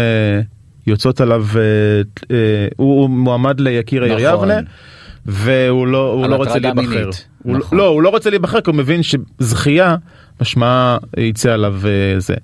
יוצאות 0.87 1.21
עליו 1.21 1.47
אה, 1.57 1.61
אה, 2.37 2.37
הוא 2.77 3.11
מועמד 3.11 3.61
ליקיר 3.61 4.03
העיר 4.03 4.33
נכון. 4.35 4.51
יבנה. 4.51 4.61
והוא 5.27 5.87
לא, 5.87 6.13
הוא 6.13 6.27
לא 6.27 6.37
רוצה 6.37 6.59
להיבחר. 6.59 7.11
הוא, 7.43 7.57
נכון. 7.57 7.79
לא, 7.79 7.87
הוא 7.87 8.03
לא 8.03 8.09
רוצה 8.09 8.31
להיבחר 8.31 8.61
כי 8.61 8.71
הוא 8.71 8.77
מבין 8.77 9.01
שזכייה 9.03 9.97
משמעה 10.41 10.99
יצא 11.17 11.53
עליו 11.53 11.75
אה, 11.85 12.21
זה. 12.21 12.35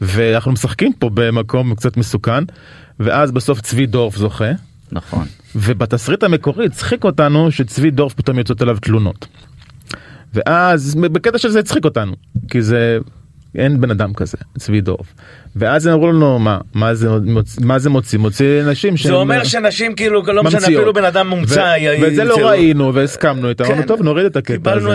ואנחנו 0.00 0.52
משחקים 0.52 0.92
פה 0.92 1.10
במקום 1.14 1.74
קצת 1.74 1.96
מסוכן 1.96 2.44
ואז 3.00 3.32
בסוף 3.32 3.60
צבי 3.60 3.86
דורף 3.86 4.16
זוכה. 4.16 4.52
נכון. 4.92 5.26
ובתסריט 5.56 6.22
המקורי 6.22 6.66
הצחיק 6.66 7.04
אותנו 7.04 7.50
שצבי 7.50 7.90
דורף 7.90 8.14
פתאום 8.14 8.38
יוצאות 8.38 8.62
עליו 8.62 8.76
תלונות. 8.80 9.26
ואז 10.34 10.94
בקטע 10.94 11.38
של 11.38 11.48
זה 11.48 11.58
הצחיק 11.58 11.84
אותנו 11.84 12.16
כי 12.50 12.62
זה 12.62 12.98
אין 13.54 13.80
בן 13.80 13.90
אדם 13.90 14.14
כזה 14.14 14.38
צבי 14.58 14.80
דורף. 14.80 15.14
ואז 15.56 15.86
הם 15.86 15.92
אמרו 15.92 16.12
לנו 16.12 16.38
מה 16.38 16.58
מה 16.74 16.94
זה 16.94 17.08
מה 17.60 17.78
זה 17.78 17.90
מוציא 17.90 18.18
מוציא 18.18 18.62
נשים 18.62 18.94
זה 18.96 19.12
אומר 19.14 19.44
שנשים 19.44 19.94
כאילו, 19.94 20.22
לא 20.26 20.42
משנה. 20.44 20.60
אפילו 20.62 20.92
בן 20.92 21.04
אדם 21.04 21.28
מומצא. 21.28 21.60
ו- 21.60 21.80
י- 21.82 22.02
וזה 22.02 22.24
לא. 22.24 22.36
ראינו 22.48 22.94
והסכמנו 22.94 23.48
אמרנו 23.60 23.76
כן. 23.76 23.82
טוב 23.86 24.02
נוריד 24.02 24.26
את 24.26 24.36
הקטע 24.36 24.72
הזה. 24.72 24.90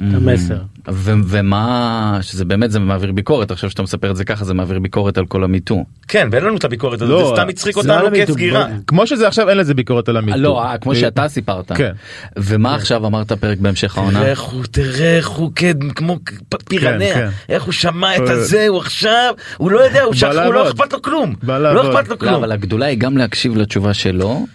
המסר. 0.00 0.56
ו- 0.90 1.12
ומה 1.24 2.18
שזה 2.22 2.44
באמת 2.44 2.70
זה 2.70 2.78
מעביר 2.80 3.12
ביקורת 3.12 3.50
עכשיו 3.50 3.70
שאתה 3.70 3.82
מספר 3.82 4.10
את 4.10 4.16
זה 4.16 4.24
ככה 4.24 4.44
זה 4.44 4.54
מעביר 4.54 4.78
ביקורת 4.78 5.18
על 5.18 5.26
כל 5.26 5.44
המיטו. 5.44 5.84
כן, 6.08 6.28
ואין 6.32 6.44
לנו 6.44 6.56
את 6.56 6.64
הביקורת 6.64 7.02
הזאת, 7.02 7.20
לא, 7.20 7.28
זה 7.28 7.34
סתם 7.42 7.48
הצחיק 7.48 7.76
אותנו 7.76 7.92
לא 8.10 8.10
כסגירה. 8.26 8.66
כמו 8.86 9.06
שזה 9.06 9.28
עכשיו 9.28 9.48
אין 9.48 9.58
לזה 9.58 9.74
ביקורת 9.74 10.08
על 10.08 10.16
המיטו. 10.16 10.38
לא 10.38 10.62
אה, 10.64 10.78
כמו 10.78 10.94
שאתה 10.94 11.28
סיפרת. 11.28 11.72
כן. 11.72 11.92
ומה 12.36 12.74
עכשיו 12.74 13.06
אמרת 13.06 13.32
פרק 13.32 13.58
בהמשך 13.58 13.98
העונה? 13.98 14.18
תראה 14.18 14.30
איך 14.30 14.40
הוא, 14.40 14.64
תראה 14.70 15.16
איך 15.16 15.28
הוא 15.28 15.52
כן, 15.54 15.72
כמו 15.94 16.18
פ- 16.48 16.62
פירנע, 16.68 17.14
כן. 17.14 17.28
איך 17.48 17.62
הוא 17.62 17.72
שמע 17.72 18.16
את. 18.16 18.20
הזה, 18.28 18.68
הוא 18.68 18.78
עכשיו, 18.78 19.34
הוא 19.56 19.70
לא 19.70 19.80
יודע, 19.80 20.02
הוא 20.02 20.10
בא 20.12 20.16
שכח, 20.16 20.32
הוא 20.46 20.54
לא. 20.54 20.68
אכפת 20.68 20.92
לו 20.92 21.02
כלום, 21.02 21.34
לא. 21.42 21.90
אכפת 21.90 22.08
לו 22.08 22.14
לא, 22.14 22.20
כלום. 22.20 22.34
אבל 22.34 22.52
הגדולה 22.52 22.86
היא 22.86 22.98
גם 22.98 23.16
להקשיב 23.16 23.56
לתשובה 23.56 23.94
שלו 23.94 24.46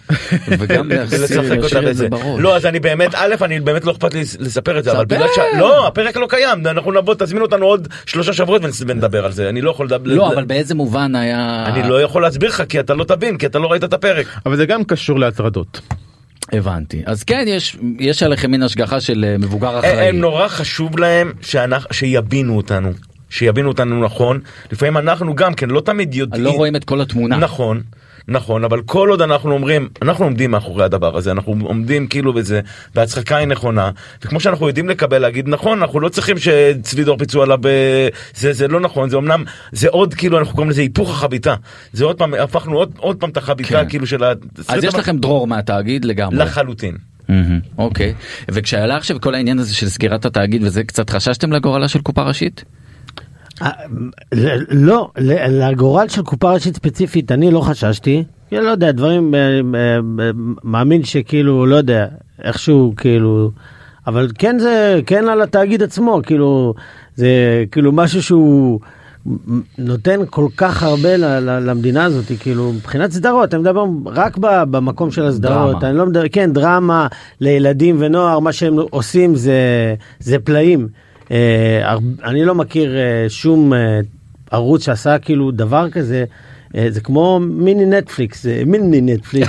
וגם 0.48 0.90
אותה 0.92 1.54
את 1.54 1.58
זה 1.58 1.80
בזה. 1.82 2.08
בראש. 2.08 2.24
לא 2.40 2.56
אז 2.56 2.66
אני 2.66 2.80
באמת 2.80 3.14
א' 3.14 3.34
אני 3.42 3.60
באמת 3.60 3.84
לא 3.84 3.92
אכפת 3.92 4.14
לי 4.14 4.20
לספר 4.38 4.78
את 4.78 4.84
זה 4.84 4.92
אבל. 4.92 5.04
בגלל 5.04 5.26
ש... 5.34 5.38
לא 5.58 5.86
הפרק 5.86 6.16
לא 6.16 6.26
קיים 6.30 6.66
אנחנו 6.66 6.92
נבוא 6.92 7.14
תזמינו 7.18 7.44
אותנו 7.44 7.66
עוד 7.66 7.88
שלושה 8.06 8.32
שבועות 8.32 8.62
ונדבר 8.86 9.24
על 9.24 9.32
זה 9.32 9.48
אני 9.48 9.60
לא 9.60 9.70
יכול 9.70 9.86
לדבר. 9.86 10.14
לא 10.14 10.32
אבל 10.32 10.44
באיזה 10.44 10.74
מובן 10.74 11.14
היה 11.14 11.64
אני 11.66 11.88
לא 11.88 12.02
יכול 12.02 12.22
להסביר 12.22 12.48
לך 12.50 12.62
כי 12.68 12.80
אתה 12.80 12.94
לא 12.94 13.04
תבין 13.04 13.38
כי 13.38 13.46
אתה 13.46 13.58
לא 13.58 13.66
ראית 13.70 13.84
את 13.84 13.92
הפרק. 13.92 14.26
אבל 14.46 14.56
זה 14.56 14.66
גם 14.66 14.84
קשור 14.84 15.18
להטרדות. 15.18 15.80
הבנתי 16.52 17.02
אז 17.06 17.24
כן 17.24 17.44
יש 17.48 17.76
יש 17.98 18.22
עליכם 18.22 18.50
מין 18.50 18.62
השגחה 18.62 19.00
של 19.00 19.24
אה, 19.28 19.38
מבוגר 19.38 19.78
אחראי. 19.78 20.08
הם 20.08 20.18
נורא 20.20 20.48
חשוב 20.48 20.98
להם 20.98 21.32
שאנחנו- 21.40 21.88
שיבינו 21.92 22.56
אותנו. 22.56 22.90
שיבינו 23.30 23.68
אותנו 23.68 24.04
נכון 24.04 24.40
לפעמים 24.72 24.96
אנחנו 24.96 25.34
גם 25.34 25.54
כן 25.54 25.70
לא 25.70 25.80
תמיד 25.80 26.14
יודעים 26.14 26.44
לא 26.44 26.50
רואים 26.50 26.76
את 26.76 26.84
כל 26.84 27.00
התמונה. 27.00 27.36
נכון 27.36 27.82
נכון 28.28 28.64
אבל 28.64 28.82
כל 28.82 29.08
עוד 29.10 29.22
אנחנו 29.22 29.52
אומרים 29.52 29.88
אנחנו 30.02 30.24
עומדים 30.24 30.50
מאחורי 30.50 30.84
הדבר 30.84 31.16
הזה 31.16 31.30
אנחנו 31.32 31.56
עומדים 31.62 32.06
כאילו 32.06 32.32
בזה 32.32 32.60
וההצחקה 32.94 33.36
היא 33.36 33.46
נכונה 33.46 33.90
וכמו 34.24 34.40
שאנחנו 34.40 34.68
יודעים 34.68 34.88
לקבל 34.88 35.18
להגיד 35.18 35.48
נכון 35.48 35.78
אנחנו 35.82 36.00
לא 36.00 36.08
צריכים 36.08 36.36
שצבי 36.38 37.04
דור 37.04 37.18
פיצו 37.18 37.42
עליו 37.42 37.58
ב- 37.60 38.08
זה 38.34 38.52
זה 38.52 38.68
לא 38.68 38.80
נכון 38.80 39.08
זה 39.10 39.16
אמנם 39.16 39.44
זה 39.72 39.88
עוד 39.88 40.14
כאילו 40.14 40.38
אנחנו 40.38 40.52
קוראים 40.54 40.70
לזה 40.70 40.80
היפוך 40.80 41.10
החביתה 41.10 41.54
זה 41.92 42.04
עוד 42.04 42.18
פעם 42.18 42.34
הפכנו 42.34 42.76
עוד 42.76 42.92
עוד 42.96 43.16
פעם 43.16 43.30
את 43.30 43.36
החביתה 43.36 43.82
כן. 43.82 43.88
כאילו 43.88 44.06
של 44.06 44.24
אז 44.24 44.36
התסריט 44.58 44.84
יש 44.84 44.94
לכם 44.94 45.18
דרור 45.18 45.46
מהתאגיד 45.46 46.04
לגמרי. 46.04 46.36
לחלוטין. 46.36 46.96
אוקיי 47.78 48.14
וכשעלה 48.48 48.96
עכשיו 48.96 49.20
כל 49.20 49.34
העניין 49.34 49.58
הזה 49.58 49.74
של 49.74 49.88
סגירת 49.88 50.24
התאגיד 50.26 50.62
וזה 50.64 50.84
קצת 50.84 51.10
חששתם 51.10 51.52
לגורלה 51.52 51.88
של 51.88 52.00
קופה 52.00 52.22
ראשית? 52.22 52.64
אה, 53.62 53.70
לא, 54.70 55.10
לגורל 55.48 56.08
של 56.08 56.22
קופה 56.22 56.52
ראשית 56.52 56.76
ספציפית 56.76 57.32
אני 57.32 57.50
לא 57.50 57.60
חששתי. 57.60 58.24
כי 58.48 58.56
לא 58.56 58.70
יודע, 58.70 58.92
דברים, 58.92 59.34
אה, 59.34 59.40
אה, 59.40 59.98
מאמין 60.64 61.04
שכאילו, 61.04 61.66
לא 61.66 61.76
יודע, 61.76 62.06
איכשהו 62.42 62.94
כאילו, 62.96 63.50
אבל 64.06 64.28
כן 64.38 64.58
זה, 64.58 65.00
כן 65.06 65.28
על 65.28 65.42
התאגיד 65.42 65.82
עצמו, 65.82 66.20
כאילו, 66.22 66.74
זה 67.16 67.64
כאילו 67.70 67.92
משהו 67.92 68.22
שהוא 68.22 68.80
נותן 69.78 70.20
כל 70.30 70.46
כך 70.56 70.82
הרבה 70.82 71.16
למדינה 71.40 72.04
הזאת, 72.04 72.24
כאילו, 72.40 72.72
מבחינת 72.72 73.10
סדרות, 73.10 73.54
אני 73.54 73.62
מדבר 73.62 73.84
רק 74.06 74.36
במקום 74.40 75.10
של 75.10 75.24
הסדרות, 75.24 75.72
דרמה. 75.74 75.88
אני 75.88 75.98
לא 75.98 76.06
מדבר, 76.06 76.28
כן, 76.32 76.52
דרמה 76.52 77.06
לילדים 77.40 77.96
ונוער, 77.98 78.38
מה 78.38 78.52
שהם 78.52 78.76
עושים 78.90 79.34
זה, 79.34 79.54
זה 80.18 80.38
פלאים. 80.38 80.88
אה, 81.30 81.96
אני 82.24 82.44
לא 82.44 82.54
מכיר 82.54 82.96
אה, 82.96 83.26
שום 83.28 83.72
אה, 83.72 84.00
ערוץ 84.50 84.84
שעשה 84.84 85.18
כאילו 85.18 85.50
דבר 85.50 85.90
כזה, 85.90 86.24
זה 86.88 87.00
כמו 87.00 87.40
מיני 87.40 87.86
נטפליקס, 87.86 88.46
מיני 88.66 89.14
נטפליקס. 89.14 89.48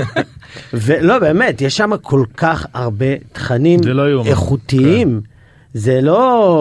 ולא 0.72 1.18
באמת, 1.18 1.60
יש 1.60 1.76
שם 1.76 1.90
כל 2.02 2.24
כך 2.36 2.66
הרבה 2.74 3.06
תכנים 3.32 3.80
לא. 3.84 4.22
איכותיים. 4.26 5.20
זה 5.74 6.00
לא... 6.02 6.10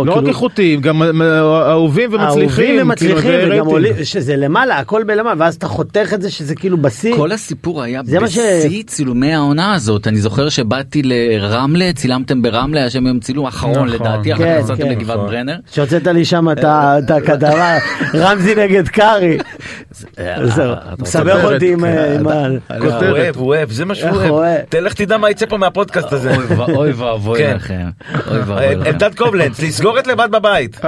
לא 0.05 0.12
רק 0.12 0.18
כאילו- 0.18 0.28
איכותיים 0.30 0.82
גם 0.82 1.01
אה, 1.22 1.39
אהובים 1.72 2.10
ומצליחים. 2.14 2.39
אהובים 2.41 2.82
ומצליחים 2.82 3.18
כאילו, 3.22 3.38
וגם 3.38 3.49
רייטינג. 3.51 3.68
עולים, 3.72 3.93
שזה 4.03 4.36
למעלה, 4.36 4.78
הכל 4.78 5.03
בלמעלה, 5.03 5.36
ואז 5.38 5.55
אתה 5.55 5.68
חותך 5.68 6.10
את 6.14 6.22
זה 6.22 6.32
שזה 6.32 6.55
כאילו 6.55 6.78
בשיא. 6.78 7.16
כל 7.16 7.32
הסיפור 7.32 7.82
היה 7.84 8.01
מה 8.22 8.28
ש- 8.28 8.38
בשיא 8.38 8.84
צילומי 8.84 9.34
העונה 9.34 9.74
הזאת 9.74 10.07
אני 10.07 10.18
זוכר 10.18 10.49
שבאתי 10.49 11.01
לרמלה 11.03 11.91
צילמתם 11.95 12.41
ברמלה 12.41 12.80
היה 12.80 12.89
שם 12.89 13.07
יום 13.07 13.20
צילום 13.20 13.45
אחרון 13.45 13.72
נכון. 13.76 13.88
לדעתי 13.89 14.34
אחר 14.34 14.43
כן, 14.43 14.55
כך 14.57 14.64
נסעתם 14.64 14.84
כן. 14.84 14.89
לגבעת 14.89 15.18
נכון. 15.18 15.30
ברנר. 15.30 15.55
שהוצאת 15.72 16.07
לי 16.07 16.26
שם 16.26 16.51
את 16.51 16.64
ה- 16.64 16.95
את 16.99 17.12
הכתבה, 17.12 17.78
רמזי 18.22 18.55
נגד 18.55 18.88
קארי. 18.88 19.38
זהו, 20.43 20.74
מסבך 21.01 21.43
אותי 21.43 21.74
עם 21.74 21.84
ה... 21.84 21.89
הוא 22.80 22.91
אוהב 23.10 23.36
הוא 23.38 23.47
אוהב 23.47 23.72
זה 23.72 23.86
מה 23.86 23.95
שהוא 23.95 24.10
אוהב. 24.30 24.62
תלך 24.70 24.93
תדע 24.93 25.18
מה 25.18 25.30
יצא 25.30 25.45
פה 25.45 25.57
מהפודקאסט 25.57 26.14
הזה. 26.14 26.32
אוי 26.76 26.91
ואבוי 26.91 27.39
כן. 27.39 27.55
לכם. 27.55 27.86
אלדד 29.04 29.16
קובלנץ 29.16 29.60
לסגור 29.62 30.00
את 30.00 30.08
לבד 30.08 30.28
בבית. 30.32 30.80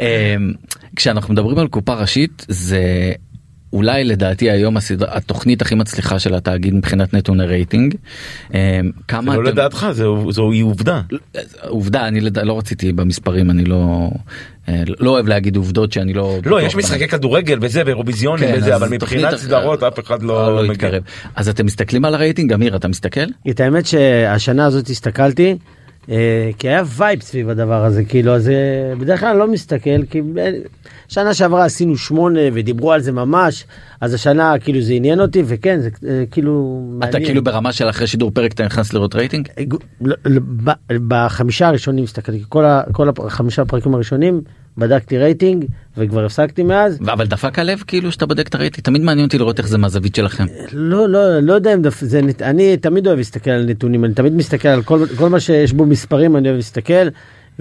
אמ, 0.00 0.52
כשאנחנו 0.96 1.32
מדברים 1.34 1.58
על 1.58 1.68
קופה 1.68 1.94
ראשית 1.94 2.46
זה 2.48 3.12
אולי 3.72 4.04
לדעתי 4.04 4.50
היום 4.50 4.76
הסדרה, 4.76 5.16
התוכנית 5.16 5.62
הכי 5.62 5.74
מצליחה 5.74 6.18
של 6.18 6.34
התאגיד 6.34 6.74
מבחינת 6.74 7.14
נתוני 7.14 7.44
רייטינג. 7.46 7.94
אה, 8.54 8.80
כמה 9.08 9.32
זה 9.32 9.38
לא 9.38 9.42
אתם- 9.48 9.52
לדעתך, 9.58 9.86
זו- 9.92 10.32
זוהי 10.32 10.60
עובדה. 10.60 11.00
עובדה 11.68 12.08
אני 12.08 12.20
לד... 12.20 12.38
לא 12.38 12.58
רציתי 12.58 12.92
במספרים 12.92 13.50
אני 13.50 13.64
לא 13.64 14.10
לא 15.00 15.10
אוהב 15.10 15.28
להגיד 15.28 15.56
עובדות 15.56 15.92
שאני 15.92 16.12
לא 16.12 16.38
לא, 16.46 16.62
יש. 16.62 16.76
משחקי 16.76 17.08
כדורגל 17.08 17.58
וזה 17.60 17.82
ואירוויזיונים 17.86 18.48
כן, 18.48 18.54
וזה, 18.58 18.76
אבל 18.76 18.88
מבחינת 18.88 19.36
סדרות 19.36 19.82
אף 19.82 19.98
אחד 19.98 20.22
לא, 20.22 20.56
לא 20.56 20.62
מגיע. 20.62 20.72
יתקרב 20.72 21.02
אז 21.36 21.48
אתם 21.48 21.66
מסתכלים 21.66 22.04
על 22.04 22.14
הרייטינג 22.14 22.52
אמיר 22.52 22.76
אתה 22.76 22.88
מסתכל 22.88 23.20
את 23.50 23.60
האמת 23.60 23.86
שהשנה 23.86 24.66
הזאת 24.66 24.88
הסתכלתי, 24.88 25.56
אה, 26.10 26.50
כי 26.58 26.68
היה 26.68 26.82
vibe 26.96 27.20
סביב 27.20 27.48
הדבר 27.48 27.84
הזה, 27.84 28.04
כאילו, 28.04 28.34
אז 28.34 28.48
אה, 28.48 28.94
בדרך 28.98 29.20
כלל 29.20 29.28
אני 29.28 29.38
לא 29.38 29.48
מסתכל, 29.48 30.06
כי 30.10 30.20
אה, 30.38 30.50
שנה 31.12 31.34
שעברה 31.34 31.64
עשינו 31.64 31.96
שמונה 31.96 32.40
ודיברו 32.52 32.92
על 32.92 33.00
זה 33.00 33.12
ממש, 33.12 33.64
אז 34.00 34.14
השנה 34.14 34.54
כאילו 34.60 34.80
זה 34.80 34.92
עניין 34.92 35.20
אותי, 35.20 35.42
וכן, 35.46 35.80
זה 35.80 35.88
אה, 36.08 36.24
כאילו 36.30 36.80
אתה 36.98 37.06
מעניין. 37.06 37.24
כאילו 37.24 37.44
ברמה 37.44 37.72
של 37.72 37.88
אחרי 37.88 38.06
שידור 38.06 38.30
פרק 38.30 38.52
אתה 38.52 38.64
נכנס 38.64 38.92
לראות 38.92 39.14
רייטינג 39.14 39.48
אה, 39.58 39.64
לא, 40.00 40.14
לא, 40.26 40.40
בחמישה 41.08 41.68
הראשונים 41.68 42.04
הסתכלתי, 42.04 42.42
כל 42.48 42.64
ה- 42.64 42.82
כל 42.92 43.08
החמישה 43.26 43.62
הפרקים 43.62 43.94
הראשונים 43.94 44.40
בדקתי 44.78 45.18
רייטינג 45.18 45.64
וכבר 45.96 46.24
הפסקתי 46.24 46.62
מאז. 46.62 46.98
אבל 47.00 47.26
דפק 47.26 47.58
הלב 47.58 47.82
כאילו 47.86 48.12
שאתה 48.12 48.26
בודק 48.26 48.48
את 48.48 48.54
הרייטינג 48.54 48.84
תמיד 48.84 49.02
מעניין 49.02 49.26
אותי 49.26 49.38
לראות 49.38 49.58
איך 49.58 49.68
זה 49.68 49.78
מהזווית 49.78 50.14
שלכם. 50.14 50.44
לא 50.72 51.08
לא 51.08 51.38
לא 51.40 51.52
יודע 51.52 51.74
אם 51.74 51.82
דפק, 51.82 52.00
זה 52.00 52.20
אני 52.40 52.76
תמיד 52.76 53.06
אוהב 53.06 53.18
להסתכל 53.18 53.50
על 53.50 53.64
נתונים 53.68 54.04
אני 54.04 54.14
תמיד 54.14 54.32
מסתכל 54.34 54.68
על 54.68 54.82
כל, 54.82 55.04
כל 55.16 55.28
מה 55.28 55.40
שיש 55.40 55.72
בו 55.72 55.86
מספרים 55.86 56.36
אני 56.36 56.48
אוהב 56.48 56.56
להסתכל 56.56 57.08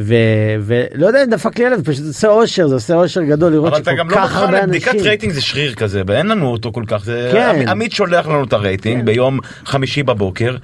ולא 0.06 1.08
יודע 1.08 1.24
אם 1.24 1.30
דפק 1.30 1.60
לי 1.60 1.66
הלב 1.66 1.82
פשוט 1.82 2.04
זה 2.04 2.10
עושה 2.10 2.28
אושר 2.28 2.68
זה 2.68 2.76
עושה 2.76 2.94
אושר 2.96 3.22
גדול 3.24 3.52
לראות 3.52 3.68
אבל 3.74 3.82
אתה 3.82 3.92
שכל 3.92 4.00
גם 4.00 4.10
לא 4.10 4.16
כך 4.16 4.22
מוכן 4.32 4.36
הרבה 4.46 4.62
לבדיקת 4.62 4.88
אנשים. 4.88 5.08
רייטינג 5.08 5.34
זה 5.34 5.42
שריר 5.42 5.74
כזה 5.74 6.02
ואין 6.08 6.28
לנו 6.28 6.48
אותו 6.48 6.72
כל 6.72 6.84
כך 6.88 7.06
זה 7.06 7.30
כן. 7.32 7.62
עמ- 7.66 7.70
עמית 7.70 7.92
שולח 7.92 8.28
לנו 8.28 8.44
את 8.44 8.54
הרייטינג 8.54 9.06
ביום 9.06 9.40
חמישי 9.66 10.04
בבוקר. 10.04 10.56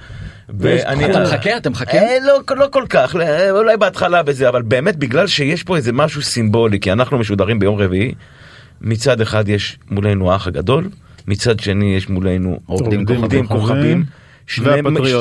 ואני 0.58 1.10
אתה 1.10 1.22
מחכה 1.22 1.56
אתה 1.56 1.70
מחכה 1.70 1.98
אה, 1.98 2.16
לא, 2.26 2.56
לא 2.56 2.66
כל 2.70 2.84
כך, 2.90 3.16
אה, 3.16 3.50
אולי 3.50 3.76
בהתחלה 3.76 4.22
בזה, 4.22 4.48
אבל 4.48 4.62
באמת 4.62 4.96
בגלל 4.96 5.26
שיש 5.26 5.62
פה 5.62 5.76
איזה 5.76 5.92
משהו 5.92 6.22
סימבולי, 6.22 6.80
כי 6.80 6.92
אנחנו 6.92 7.18
משודרים 7.18 7.58
ביום 7.58 7.76
רביעי, 7.78 8.14
מצד 8.80 9.20
אחד 9.20 9.48
יש 9.48 9.78
מולנו 9.90 10.32
האח 10.32 10.46
הגדול, 10.46 10.88
מצד 11.26 11.60
שני 11.60 11.96
יש 11.96 12.08
מולנו 12.08 12.60
רוקדים 12.66 13.06
כוכבים. 13.06 13.46
כוכבים. 13.46 14.04
שני. 14.48 14.64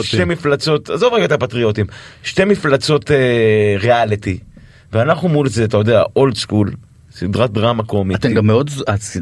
שתי 0.03 0.25
מפלצות, 0.25 0.89
עזוב 0.89 1.13
רגע 1.13 1.25
את 1.25 1.31
הפטריוטים, 1.31 1.85
שתי 2.23 2.45
מפלצות 2.45 3.11
אה, 3.11 3.75
ריאליטי, 3.79 4.39
ואנחנו 4.93 5.29
מול 5.29 5.49
זה, 5.49 5.63
אתה 5.63 5.77
יודע, 5.77 6.03
old 6.15 6.35
school, 6.35 6.71
סדרת 7.11 7.51
דרמה 7.51 7.83
קומית, 7.83 8.19
אתם 8.19 8.33
גם 8.33 8.47
מאוד 8.47 8.69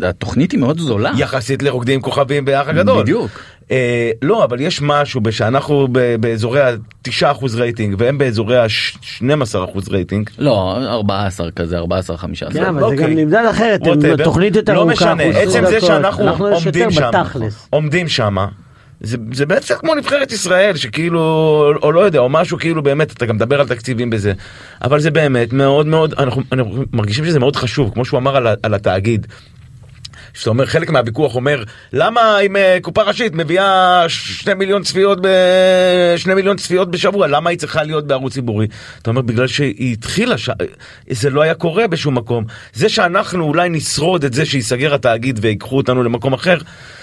התוכנית 0.03 0.51
היא 0.51 0.59
מאוד 0.59 0.79
זולה 0.79 1.11
יחסית 1.17 1.63
לרוקדים 1.63 2.01
כוכבים 2.01 2.45
באח 2.45 2.67
הגדול. 2.67 3.01
בדיוק. 3.03 3.31
אה, 3.71 4.11
לא, 4.21 4.43
אבל 4.43 4.61
יש 4.61 4.81
משהו 4.81 5.21
שאנחנו 5.31 5.87
ב- 5.91 6.15
באזורי 6.15 6.61
ה-9% 6.61 7.45
רייטינג 7.55 7.95
והם 7.97 8.17
באזורי 8.17 8.57
ה-12% 8.57 9.91
רייטינג. 9.91 10.29
לא 10.37 10.77
14 10.87 11.51
כזה 11.51 11.77
14 11.77 12.17
15 12.17 12.53
כן, 12.53 12.69
אבל 12.69 12.79
זה 12.79 12.85
אוקיי. 12.85 12.97
גם 12.97 13.09
נמדד 13.09 13.45
אחרת, 13.49 13.81
הם. 13.87 14.23
תוכנית 14.23 14.55
יותר 14.55 14.73
לא 14.73 14.79
ארוכה, 14.79 14.93
משנה, 14.93 15.11
אנחנו 15.11 15.39
עצם 15.39 15.65
20 15.65 15.79
זה. 15.79 15.87
שאנחנו 15.87 16.29
עומדים 16.53 16.91
שם. 16.91 17.11
עומדים 17.69 18.07
שם, 18.07 18.35
זה, 19.05 19.17
זה 19.33 19.45
בעצם 19.45 19.75
כמו 19.79 19.95
נבחרת 19.95 20.31
ישראל 20.31 20.75
שכאילו, 20.75 21.19
או 21.83 21.91
לא 21.91 21.99
יודע, 21.99 22.19
או 22.19 22.29
משהו 22.29 22.57
כאילו 22.57 22.83
באמת, 22.83 23.11
אתה 23.11 23.25
גם 23.25 23.35
מדבר 23.35 23.59
על 23.61 23.67
תקציבים 23.67 24.09
בזה, 24.09 24.33
אבל 24.83 24.99
זה 24.99 25.11
באמת 25.11 25.53
מאוד 25.53 25.87
מאוד, 25.87 26.13
אנחנו, 26.13 26.41
אנחנו 26.51 26.83
מרגישים 26.93 27.25
שזה 27.25 27.39
מאוד 27.39 27.55
חשוב, 27.55 27.93
כמו 27.93 28.05
שהוא 28.05 28.17
אמר 28.17 28.35
על, 28.35 28.47
על 28.63 28.73
התאגיד. 28.73 29.27
שאתה 30.35 30.49
אומר 30.49 30.65
חלק 30.65 30.89
מהוויכוח 30.89 31.35
אומר 31.35 31.63
למה 31.93 32.39
אם 32.39 32.55
אה, 32.55 32.77
קופה 32.81 33.01
ראשית 33.01 33.35
מביאה 33.35 34.03
שני 34.07 34.53
מיליון 34.53 34.83
צפיות 34.83 35.19
ב... 35.21 35.27
שני 36.17 36.33
מיליון 36.33 36.57
צפיות 36.57 36.91
בשבוע 36.91 37.27
למה 37.27 37.49
היא 37.49 37.59
צריכה 37.59 37.83
להיות 37.83 38.07
בערוץ 38.07 38.33
ציבורי 38.33 38.67
אתה 39.01 39.09
אומר 39.09 39.21
בגלל 39.21 39.47
שהיא 39.47 39.93
התחילה 39.93 40.37
ש... 40.37 40.49
זה 41.09 41.29
לא 41.29 41.41
היה 41.41 41.53
קורה 41.53 41.87
בשום 41.87 42.17
מקום 42.17 42.43
זה 42.73 42.89
שאנחנו 42.89 43.43
אולי 43.43 43.69
נשרוד 43.69 44.23
את 44.23 44.33
זה 44.33 44.45
שייסגר 44.45 44.93
התאגיד 44.93 45.39
ויקחו 45.41 45.77
אותנו 45.77 46.03
למקום 46.03 46.33
אחר 46.33 46.57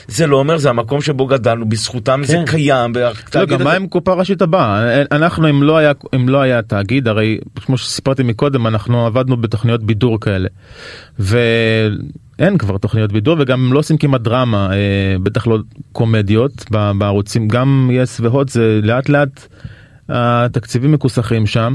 זה 0.08 0.26
לא 0.26 0.36
אומר 0.36 0.56
זה 0.56 0.70
המקום 0.70 1.00
שבו 1.00 1.26
גדלנו 1.26 1.68
בזכותם 1.68 2.20
זה 2.24 2.36
כן. 2.36 2.44
קיים. 2.46 2.92
לא, 3.34 3.44
גם 3.44 3.62
מה 3.64 3.72
עם 3.72 3.86
קופה 3.86 4.12
ראשית 4.12 4.42
הבאה 4.42 5.02
אנחנו 5.12 5.50
אם 5.50 5.62
לא 5.62 5.76
היה 5.76 5.92
אם 6.14 6.28
לא 6.28 6.40
היה 6.40 6.62
תאגיד 6.62 7.08
הרי 7.08 7.38
כמו 7.66 7.78
שסיפרתי 7.78 8.22
מקודם 8.22 8.66
אנחנו 8.66 9.06
עבדנו 9.06 9.36
בתוכניות 9.36 9.82
בידור 9.82 10.20
כאלה 10.20 10.48
ואין 12.42 12.58
כבר 12.58 12.78
תוכניות 12.78 13.12
בידור 13.12 13.36
וגם 13.38 13.72
לא 13.72 13.78
עושים 13.78 13.96
כמעט 13.96 14.20
דרמה 14.20 14.72
אה, 14.72 15.16
בטח 15.22 15.46
לא 15.46 15.58
קומדיות 15.92 16.52
בערוצים. 16.70 17.48
גם 17.48 17.90
יס 17.92 18.20
והוט 18.20 18.48
זה 18.48 18.80
לאט 18.82 19.08
לאט 19.08 19.46
התקציבים 20.08 20.92
מכוסחים 20.92 21.46
שם. 21.46 21.74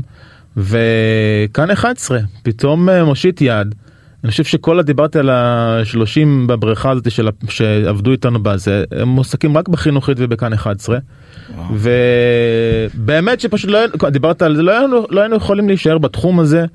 וכאן 0.58 1.72
11 1.72 2.20
פתאום 2.44 2.90
אה, 2.90 3.04
מושיט 3.04 3.42
יד. 3.42 3.76
אני 4.24 4.32
חושב 4.32 4.44
שכל 4.44 4.80
הדיברתי 4.80 5.20
על 5.20 5.30
השלושים 5.30 6.48
בבריכה 6.48 6.92
הזאת 6.92 7.12
של 7.12 7.30
שעבדו 7.50 8.12
איתנו 8.12 8.44
בזה 8.44 8.84
הם 8.92 9.08
מועסקים 9.08 9.58
רק 9.58 9.68
בחינוכית 9.68 10.18
ובכאן 10.20 10.54
11 10.54 10.98
ובאמת 11.74 13.40
שפשוט 13.40 13.70
לא 13.70 14.10
דיברת 14.10 14.42
על 14.42 14.56
זה 14.56 14.62
לא 14.62 14.80
היינו, 14.80 15.06
לא 15.10 15.22
היינו 15.22 15.36
יכולים 15.36 15.68
להישאר 15.68 15.98
בתחום 15.98 16.40
הזה 16.40 16.66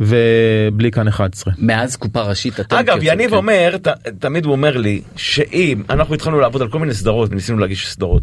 ובלי 0.00 0.90
כאן 0.90 1.08
11. 1.08 1.54
מאז 1.58 1.96
קופה 1.96 2.22
ראשית 2.22 2.60
אתם 2.60 2.76
אגב 2.76 2.98
יניב 3.02 3.30
כן. 3.30 3.36
אומר 3.36 3.76
ת, 3.82 3.88
תמיד 4.18 4.44
הוא 4.44 4.52
אומר 4.52 4.76
לי 4.76 5.02
שאם 5.16 5.82
אנחנו 5.90 6.14
התחלנו 6.14 6.40
לעבוד 6.40 6.62
על 6.62 6.68
כל 6.68 6.78
מיני 6.78 6.94
סדרות 6.94 7.32
ניסינו 7.32 7.58
להגיש 7.58 7.88
סדרות. 7.88 8.22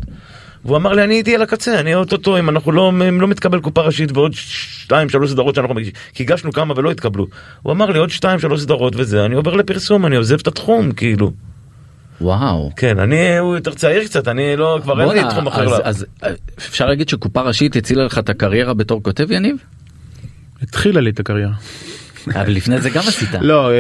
והוא 0.66 0.78
אמר 0.78 0.94
לי 0.94 1.04
אני 1.04 1.14
הייתי 1.14 1.36
על 1.36 1.42
הקצה 1.42 1.80
אני 1.80 1.96
אוטוטו 1.96 2.40
אם 2.40 2.50
אנחנו 2.50 2.72
לא 2.72 2.90
אם 2.90 3.22
לא 3.22 3.28
מתקבל 3.28 3.60
קופה 3.60 3.82
ראשית 3.82 4.12
ועוד 4.18 4.34
שתיים 4.34 5.10
שלוש 5.10 5.32
סדרות 5.32 5.56
שאנחנו 5.56 5.76
מגישים 5.76 5.94
כי 6.14 6.24
הגשנו 6.24 6.52
כמה 6.52 6.74
ולא 6.78 6.92
התקבלו. 6.92 7.28
הוא 7.62 7.72
אמר 7.74 7.86
לי 7.86 8.00
עוד 8.00 8.10
שתיים 8.10 8.40
שלוש 8.40 8.62
סדרות 8.62 8.94
וזה 8.96 9.26
אני 9.26 9.36
עובר 9.36 9.56
לפרסום 9.56 10.06
אני 10.06 10.16
עוזב 10.16 10.38
את 10.42 10.48
התחום 10.48 10.92
כאילו 10.92 11.32
וואו. 12.22 12.72
כן 12.76 13.00
אני 13.00 13.38
הוא 13.38 13.56
יותר 13.56 13.74
צעיר 13.74 14.04
קצת 14.04 14.28
אני 14.28 14.56
לא 14.56 14.80
כבר 14.84 15.02
אין 15.02 15.24
לי 15.24 15.30
תחום 15.30 15.48
אחר. 15.48 15.62
אז- 15.64 15.70
לה- 15.72 15.80
אז 15.84 16.06
אה, 16.24 16.30
אפשר 16.58 16.86
להגיד 16.86 17.10
שקופה 17.10 17.42
ראשית 17.42 17.76
הצילה 17.76 18.04
לך 18.06 18.18
את 18.18 18.30
הקריירה 18.30 18.74
בתור 18.74 19.04
כותב 19.04 19.32
יניב? 19.32 19.56
התחילה 20.62 21.02
לי 21.02 21.10
את 21.10 21.20
הקריירה. 21.20 21.54
אבל 22.36 22.52
לפני 22.54 22.82
זה 22.82 22.90
גם 22.90 23.02
עשית. 23.08 23.30
לא, 23.42 23.72
אה, 23.72 23.76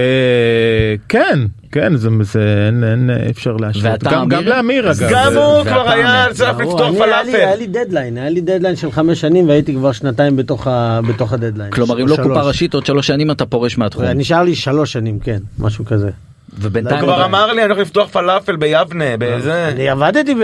כן, 1.10 1.40
כן, 1.72 1.96
זה, 1.96 2.10
זה 2.22 2.66
אין, 2.68 2.84
אין, 2.84 3.10
אי 3.26 3.32
אפשר 3.32 3.56
להשוות. 3.56 4.04
גם, 4.04 4.30
גם 4.30 4.40
אמיר? 4.40 4.56
לאמיר 4.56 4.92
אגב. 4.92 5.10
גם 5.12 5.34
הוא 5.38 5.64
כבר 5.64 5.90
היה 5.90 6.24
אומר, 6.24 6.34
צריך 6.34 6.58
לפתוח 6.60 6.88
אני- 6.90 7.04
היה 7.04 7.24
לי- 7.24 7.32
היה 7.36 7.46
פלאפל. 7.48 7.60
לי 7.60 7.68
דדליין, 7.68 8.18
היה 8.18 8.30
לי 8.30 8.42
דדליין 8.42 8.76
של 8.76 8.92
חמש 8.92 9.22
שנים 9.22 9.50
והייתי 9.50 9.74
כבר 9.74 9.92
שנתיים 9.92 10.36
בתוך 10.36 10.68
ה- 10.68 11.00
בתוך 11.08 11.34
הדדליין. 11.34 11.72
כלומר 11.72 12.02
אם 12.02 12.08
לא 12.08 12.16
שלוש. 12.16 12.28
קופה 12.28 12.42
ראשית 12.42 12.74
עוד 12.74 12.86
שלוש 12.86 13.08
שנים 13.08 13.32
אתה 13.32 13.46
פורש 13.46 13.78
מהתחום. 13.78 14.06
נשאר 14.06 14.44
לי 14.44 14.56
שלוש 14.56 14.92
שנים, 14.94 15.20
כן, 15.20 15.40
משהו 15.60 15.86
כזה. 15.86 16.06
הוא 16.06 16.14
ובינתיים 16.60 17.02
כבר 17.02 17.26
אמר 17.26 17.46
לי 17.46 17.52
אני 17.54 17.62
הולך 17.62 17.78
לפתוח 17.78 18.10
פלאפל 18.10 18.56
ביבנה 18.56 19.06
בזה. 19.20 19.68
אני 19.68 19.90
עבדתי 19.90 20.36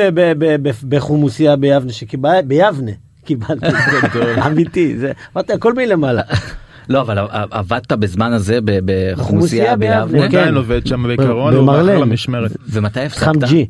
בחומוסייה 0.89 1.55
ביבנה 1.55 1.91
שקיבל... 1.93 2.29
ביבנה. 2.45 2.91
קיבלתי, 3.27 3.65
אמיתי, 4.47 4.97
זה, 4.97 5.11
אמרתי 5.35 5.53
הכל 5.53 5.73
מלמעלה. 5.73 6.21
לא 6.89 7.01
אבל 7.01 7.17
עבדת 7.51 7.91
בזמן 7.91 8.33
הזה 8.33 8.59
בחומוסייה 8.65 9.75
ביבנה. 9.75 10.01
הוא 10.01 10.11
כן. 10.11 10.23
עדיין 10.23 10.55
עובד 10.55 10.87
שם 10.87 11.03
בעיקרון, 11.07 11.53
הוא. 11.55 11.65
מאחר 11.65 11.97
למשמרת. 11.97 12.51
ומתי 12.69 12.99
הפסקת? 13.01 13.23
חמג'י, 13.23 13.65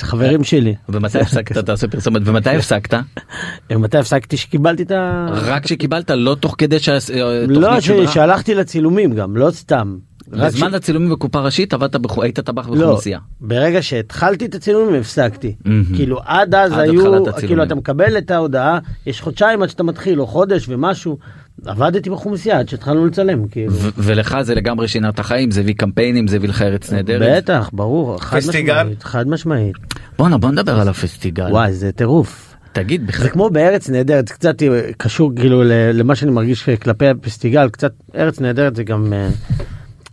חברים 0.00 0.44
שלי. 0.44 0.74
ומתי 0.88 1.18
הפסקת? 1.18 1.58
תעשה 1.58 1.88
פרסומת. 1.88 2.22
ומתי 2.24 2.50
הפסקת? 2.50 2.94
מתי 3.70 3.98
הפסקתי 3.98 4.36
שקיבלתי 4.36 4.82
את 4.82 4.90
ה... 4.90 5.26
רק 5.32 5.66
שקיבלת 5.66 6.10
לא 6.10 6.36
תוך 6.40 6.54
כדי 6.58 6.76
לא, 6.76 6.80
שהתוכנית 6.80 7.82
ש- 7.82 7.86
שודרה. 7.86 8.08
שהלכתי 8.12 8.54
לצילומים 8.54 9.12
גם, 9.14 9.36
לא 9.36 9.50
סתם. 9.50 9.96
בזמן 10.30 10.70
ש- 10.70 10.74
הצילומים 10.74 11.10
בקופה 11.10 11.40
ראשית 11.40 11.74
עבדת 11.74 11.96
בחו- 11.96 12.22
היית 12.22 12.40
טבח 12.40 12.68
לא, 12.68 12.74
בחומוסייה. 12.74 13.18
ברגע 13.40 13.82
שהתחלתי 13.82 14.44
את 14.46 14.54
הצילומים 14.54 15.00
הפסקתי. 15.00 15.54
מהמם. 15.64 15.84
כאילו 15.96 16.18
עד 16.24 16.54
אז 16.54 16.72
עד 16.72 16.78
היו. 16.78 17.24
כאילו 17.38 17.62
אתה 17.62 17.74
מקבל 17.74 18.18
את 18.18 18.30
ההודעה, 18.30 18.78
יש 19.06 19.20
חודשיים 19.20 19.62
עד 19.62 19.68
שאתה 19.68 19.82
מתחיל, 19.82 20.20
או 20.20 20.26
חודש 20.26 20.68
ומשהו. 20.68 21.18
עבדתי 21.66 22.10
בחומוסייה 22.10 22.58
עד 22.58 22.68
שהתחלנו 22.68 23.06
לצלם, 23.06 23.48
כאילו. 23.48 23.72
ו- 23.72 23.88
ולך 23.96 24.36
זה 24.42 24.54
לגמרי 24.54 24.88
שינה 24.88 25.08
את 25.08 25.18
החיים 25.18 25.50
זה 25.50 25.60
הביא 25.60 25.74
קמפיינים 25.74 26.28
זה 26.28 26.36
הביא 26.36 26.48
לך 26.48 26.62
ארץ 26.62 26.92
נהדרת. 26.92 27.44
בטח, 27.44 27.70
ברור, 27.72 28.18
חד 28.20 28.36
פסטיגל? 28.38 28.74
משמעית, 28.82 29.02
חד 29.02 29.28
משמעית. 29.28 29.76
בואנה 30.18 30.38
בוא 30.38 30.50
נדבר 30.50 30.80
על 30.80 30.88
הפסטיגל. 30.88 31.46
וואי, 31.50 31.72
זה 31.72 31.92
טירוף. 31.92 32.54
תגיד 32.72 33.06
בכלל. 33.06 33.22
זה 33.24 33.30
כמו 33.30 33.50
בארץ 33.50 33.88
נהדרת, 33.90 34.28
זה 34.28 34.34
קצת 34.34 34.62
קשור 34.98 35.32
כאילו 35.36 35.62
למה 35.94 36.14
שאני 36.14 36.30
מרגיש 36.30 36.68
כלפי 36.68 37.06
הפסטיגל, 37.08 37.68
קצת 37.68 37.92
ארץ 38.16 38.40
נהדרת 38.40 38.76
זה 38.76 38.84
גם, 38.84 39.12
אה, 39.12 39.28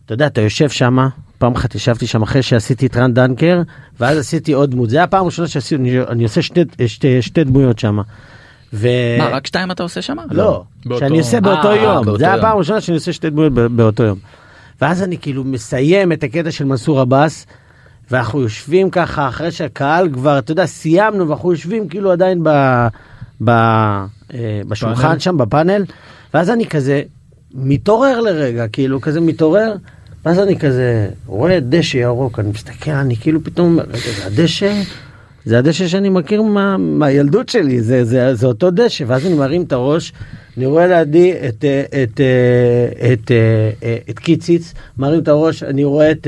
אתה 0.08 0.14
יודע, 0.14 0.28
אתה 0.28 0.42
יושב 0.42 0.70
שם, 0.70 0.98
פעם 1.38 1.56
אחת 1.56 1.76
ישבתי 1.76 2.08
שם 2.08 2.22
אחרי 2.22 2.44
שעשיתי 2.44 2.86
את 2.86 2.98
רן 2.98 3.14
דנקר, 3.14 3.62
ואז 4.00 4.18
עשיתי 4.18 4.54
עוד 4.54 4.72
דמות, 4.72 4.90
זה 4.90 4.98
היה 4.98 5.04
הפעם 5.04 5.22
הראשונה 5.24 5.48
שעשיתי, 5.48 5.76
אני- 5.82 6.00
אני 6.02 6.24
עושה 6.24 6.42
שתי, 6.42 6.62
שתי, 6.88 7.22
שתי 7.22 7.44
דמויות 7.44 7.80
שם. 7.80 8.00
ו... 8.74 8.88
מה 9.18 9.28
רק 9.28 9.48
שתיים 9.48 9.72
אתה 9.72 9.84
עושה 9.84 10.02
שם? 10.02 10.16
לא, 10.32 10.64
באותו- 10.86 11.00
שאני 11.00 11.18
עושה 11.18 11.42
באותו 11.42 11.70
אה, 11.72 11.76
יום, 11.76 12.06
באותו 12.06 12.18
זה. 12.20 12.34
הפעם 12.34 12.56
הראשונה 12.56 12.82
שאני 12.82 12.96
עושה 12.98 13.14
שתי 13.14 13.30
דמויות 13.30 13.54
באותו 13.54 14.04
יום. 14.04 14.18
ואז 14.82 15.04
אני 15.04 15.18
כאילו 15.18 15.44
מסיים 15.44 16.12
את 16.12 16.24
הקטע 16.24 16.52
של 16.52 16.66
מנסור 16.66 17.00
עבאס, 17.00 17.46
ואנחנו 18.12 18.42
יושבים 18.42 18.90
ככה 18.90 19.28
אחרי 19.28 19.52
שהקהל 19.52 20.10
כבר, 20.14 20.40
אתה 20.40 20.52
יודע, 20.52 20.66
סיימנו 20.66 21.28
ואנחנו 21.30 21.52
יושבים 21.52 21.88
כאילו 21.88 22.12
עדיין 22.12 22.44
ב, 22.44 22.50
ב, 23.44 23.50
אה, 23.50 24.08
בשולחן 24.68 25.08
פאנל. 25.08 25.20
שם 25.20 25.38
בפאנל, 25.38 25.84
ואז 26.34 26.50
אני 26.50 26.66
כזה 26.66 27.02
מתעורר 27.54 28.22
לרגע, 28.22 28.68
כאילו 28.68 29.02
כזה 29.02 29.22
מתעורר, 29.22 29.76
ואז 30.28 30.40
אני 30.40 30.60
כזה 30.60 31.10
רואה 31.26 31.60
דשא 31.60 31.98
ירוק, 31.98 32.40
אני 32.40 32.50
מסתכל, 32.50 32.92
אני 32.92 33.16
כאילו 33.16 33.44
פתאום 33.44 33.80
רגע, 33.80 33.98
זה 34.18 34.26
הדשא? 34.26 34.82
זה 35.46 35.58
הדשא 35.58 35.88
שאני 35.88 36.10
מכיר 36.10 36.42
מה, 36.42 36.78
מהילדות 36.78 37.50
שלי, 37.50 37.82
זה, 37.82 38.06
זה, 38.06 38.36
זה 38.36 38.48
אותו 38.48 38.72
דשא, 38.72 39.04
ואז 39.08 39.26
אני 39.26 39.34
מרים 39.34 39.64
את 39.64 39.72
הראש, 39.72 40.14
אני 40.58 40.66
רואה 40.66 40.88
לידי 40.88 41.34
את, 41.34 41.66
אה, 41.66 41.84
את, 42.04 42.22
אה, 42.22 43.14
את, 43.14 43.32
אה, 43.32 43.70
אה, 43.84 43.98
את 44.10 44.20
קיציץ, 44.20 44.74
מרים 44.98 45.20
את 45.20 45.28
הראש, 45.28 45.64
אני 45.64 45.84
רואה 45.84 46.12
את, 46.12 46.28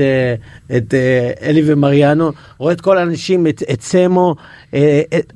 את 0.76 0.94
אלי 1.42 1.62
ומריאנו, 1.66 2.32
רואה 2.58 2.72
את 2.72 2.80
כל 2.80 2.98
האנשים, 2.98 3.46
את, 3.46 3.62
את 3.72 3.82
סמו, 3.82 4.34
את, 4.70 5.32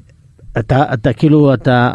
אתה, 0.59 0.85
אתה 0.95 1.13
כאילו, 1.13 1.55
אתה, 1.55 1.93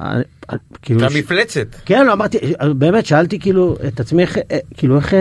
כאילו, 0.82 1.06
המפלצת. 1.06 1.68
כן, 1.86 2.06
לא, 2.06 2.14
אמרתי, 2.14 2.38
באמת, 2.76 3.06
שאלתי 3.06 3.40
כאילו 3.40 3.76
את 3.88 4.00
עצמי, 4.00 4.22
איך, 4.22 4.38
כאילו, 4.78 4.96
איך, 4.96 5.14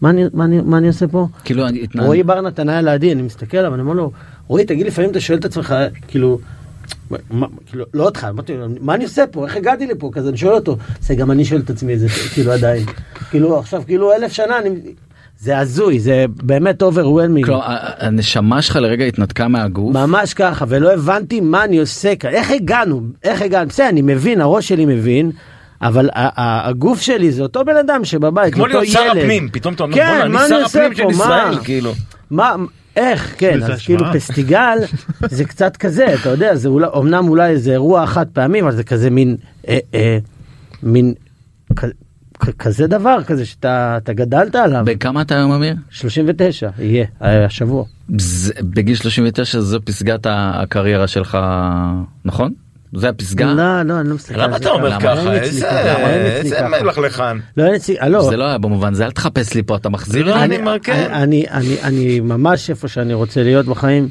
מה 0.00 0.10
אני, 0.10 0.24
מה 0.32 0.44
אני, 0.44 0.60
מה 0.60 0.78
אני 0.78 0.86
עושה 0.86 1.08
פה? 1.08 1.26
כאילו 1.44 1.66
אני 1.66 1.82
התנהל... 1.82 2.06
רועי 2.06 2.22
בר 2.22 2.40
נתן 2.40 2.68
היה 2.68 2.82
לידי, 2.82 3.12
אני 3.12 3.22
מסתכל 3.22 3.56
עליו, 3.56 3.74
אני 3.74 3.82
אומר 3.82 3.92
לו, 3.92 4.12
רועי, 4.46 4.64
תגיד, 4.64 4.86
לפעמים 4.86 5.10
אתה 5.10 5.20
שואל 5.20 5.38
את 5.38 5.44
עצמך, 5.44 5.74
כאילו, 6.08 6.38
מה, 7.30 7.46
כאילו, 7.66 7.84
לא 7.94 8.04
אותך, 8.04 8.26
אמרתי 8.30 8.56
לו, 8.56 8.66
מה 8.80 8.94
אני 8.94 9.04
עושה 9.04 9.24
פה, 9.30 9.46
איך 9.46 9.56
הגעתי 9.56 9.86
לפה, 9.86 10.10
כזה, 10.12 10.28
אני 10.28 10.36
שואל 10.36 10.54
אותו, 10.54 10.76
זה 11.00 11.14
גם 11.14 11.30
אני 11.30 11.44
שואל 11.44 11.60
את 11.60 11.70
עצמי 11.70 11.94
את 11.94 11.98
זה, 11.98 12.08
כאילו, 12.34 12.52
עדיין, 12.52 12.84
כאילו, 13.30 13.58
עכשיו, 13.58 13.82
כאילו, 13.86 14.12
אלף 14.12 14.32
שנה, 14.32 14.58
אני, 14.58 14.70
זה 15.38 15.58
הזוי, 15.58 16.00
זה 16.00 16.24
באמת 16.42 16.82
overwhelming, 16.82 17.46
כלומר, 17.46 17.62
הנשמה 17.98 18.62
שלך 18.62 18.76
לרגע 18.76 19.04
התנתקה 19.04 19.48
מהגוף. 19.48 19.94
ממש 19.94 20.34
ככה, 20.34 20.64
ולא 20.68 20.92
הבנתי 20.92 21.40
מה 21.40 21.64
אני 21.64 21.78
עושה 21.78 22.16
כאן, 22.16 22.30
איך 22.30 22.50
הגענו, 22.50 23.02
איך 23.22 23.42
הגענו, 23.42 23.68
בסדר, 23.68 23.88
אני 23.88 24.02
מבין, 24.02 24.40
הראש 24.40 24.68
שלי 24.68 24.86
מבין, 24.86 25.30
אבל 25.82 26.08
ה- 26.14 26.40
ה- 26.42 26.68
הגוף 26.68 27.00
שלי 27.00 27.32
זה 27.32 27.42
אותו 27.42 27.64
בן 27.64 27.76
אדם 27.76 28.04
שבבית, 28.04 28.54
כמו 28.54 28.64
אותו 28.64 28.78
להיות 28.80 28.92
שר 28.92 29.00
ילד. 29.12 29.16
הפנים, 29.16 29.48
פתאום 29.52 29.74
אתה 29.74 29.82
אומר, 29.82 29.94
כן, 29.94 30.16
בוא'נה, 30.18 30.28
מה 30.28 30.46
אני 30.46 30.54
אני 30.54 30.68
שר 30.68 30.78
הפנים 30.80 30.94
של 30.94 31.10
ישראל? 31.10 31.58
כאילו. 31.64 31.92
מה, 32.30 32.54
איך, 32.96 33.34
כן, 33.38 33.62
אז. 33.62 33.80
כאילו 33.84 34.04
פסטיגל 34.14 34.78
זה 35.30 35.44
קצת 35.44 35.76
כזה, 35.76 36.14
אתה 36.14 36.28
יודע, 36.28 36.56
זה 36.56 36.68
אולי, 36.68 36.86
אמנם 36.98 37.28
אולי 37.28 37.50
איזה 37.50 37.72
אירוע 37.72 38.06
חד 38.06 38.26
פעמי, 38.32 38.62
אבל 38.62 38.72
זה 38.72 38.84
כזה 38.84 39.10
מין, 39.10 39.36
אה, 39.68 39.78
אה, 39.94 40.18
מין, 40.82 41.14
כ- 41.76 41.84
כ- 42.40 42.48
כזה 42.58 42.86
דבר 42.86 43.18
כזה 43.26 43.46
שאתה 43.46 43.94
אתה 43.96 44.12
גדלת 44.12 44.54
עליו. 44.54 44.82
בכמה 44.86 45.22
אתה 45.22 45.34
היום 45.36 45.52
אמיר? 45.52 45.74
39, 45.90 46.68
יהיה, 46.78 47.04
אה, 47.22 47.44
השבוע. 47.44 47.84
בגיל 48.60 48.94
39 48.96 49.60
זו 49.60 49.78
פסגת 49.84 50.26
ה- 50.26 50.52
הקריירה 50.62 51.06
שלך, 51.06 51.38
נכון? 52.24 52.52
זה 52.92 53.08
הפסגה? 53.08 53.54
לא, 53.54 53.82
לא, 53.82 54.00
אני 54.00 54.08
לא 54.08 54.14
מסתכל 54.14 54.42
למה 54.42 54.56
אתה 54.56 54.70
אומר? 54.70 55.00
ככה? 55.00 55.32
איזה 55.32 55.66
ככה. 56.56 56.68
מלכלכן. 56.82 57.36
לא, 57.56 57.64
אין 57.64 57.74
אצלי, 57.74 57.96
לא, 58.08 58.22
זה 58.22 58.36
לא 58.36 58.44
היה 58.44 58.58
במובן 58.58 58.94
זה, 58.94 59.06
אל 59.06 59.10
תחפש 59.10 59.54
לי 59.54 59.62
פה, 59.62 59.76
אתה 59.76 59.88
מחזיר 59.88 60.26
לא, 60.26 60.34
לי? 60.34 60.44
אני 60.44 60.56
אומר. 60.56 60.76
אני, 60.88 61.44
אני, 61.50 61.76
אני 61.82 62.20
ממש 62.20 62.70
איפה 62.70 62.88
שאני 62.88 63.14
רוצה 63.14 63.42
להיות 63.42 63.66
בחיים, 63.66 64.08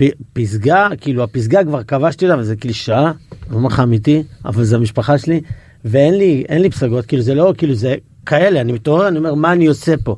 ופסגה, 0.00 0.88
כאילו 1.00 1.22
הפסגה 1.22 1.64
כבר 1.64 1.82
כבשתי 1.82 2.26
לה, 2.26 2.38
וזה 2.38 2.56
קלישאה, 2.56 3.12
אני 3.48 3.56
אומר 3.56 3.68
לך 3.68 3.80
אמיתי, 3.80 4.22
אבל 4.44 4.64
זה 4.64 4.76
המשפחה 4.76 5.18
שלי, 5.18 5.40
ואין 5.84 6.14
לי, 6.14 6.44
אין 6.48 6.62
לי 6.62 6.70
פסגות, 6.70 7.06
כאילו 7.06 7.22
זה 7.22 7.34
לא, 7.34 7.54
כאילו 7.58 7.74
זה 7.74 7.94
כאלה, 8.26 8.60
אני 8.60 8.72
מתעורר, 8.72 9.08
אני 9.08 9.18
אומר, 9.18 9.34
מה 9.34 9.52
אני 9.52 9.66
עושה 9.66 9.94
פה? 10.04 10.16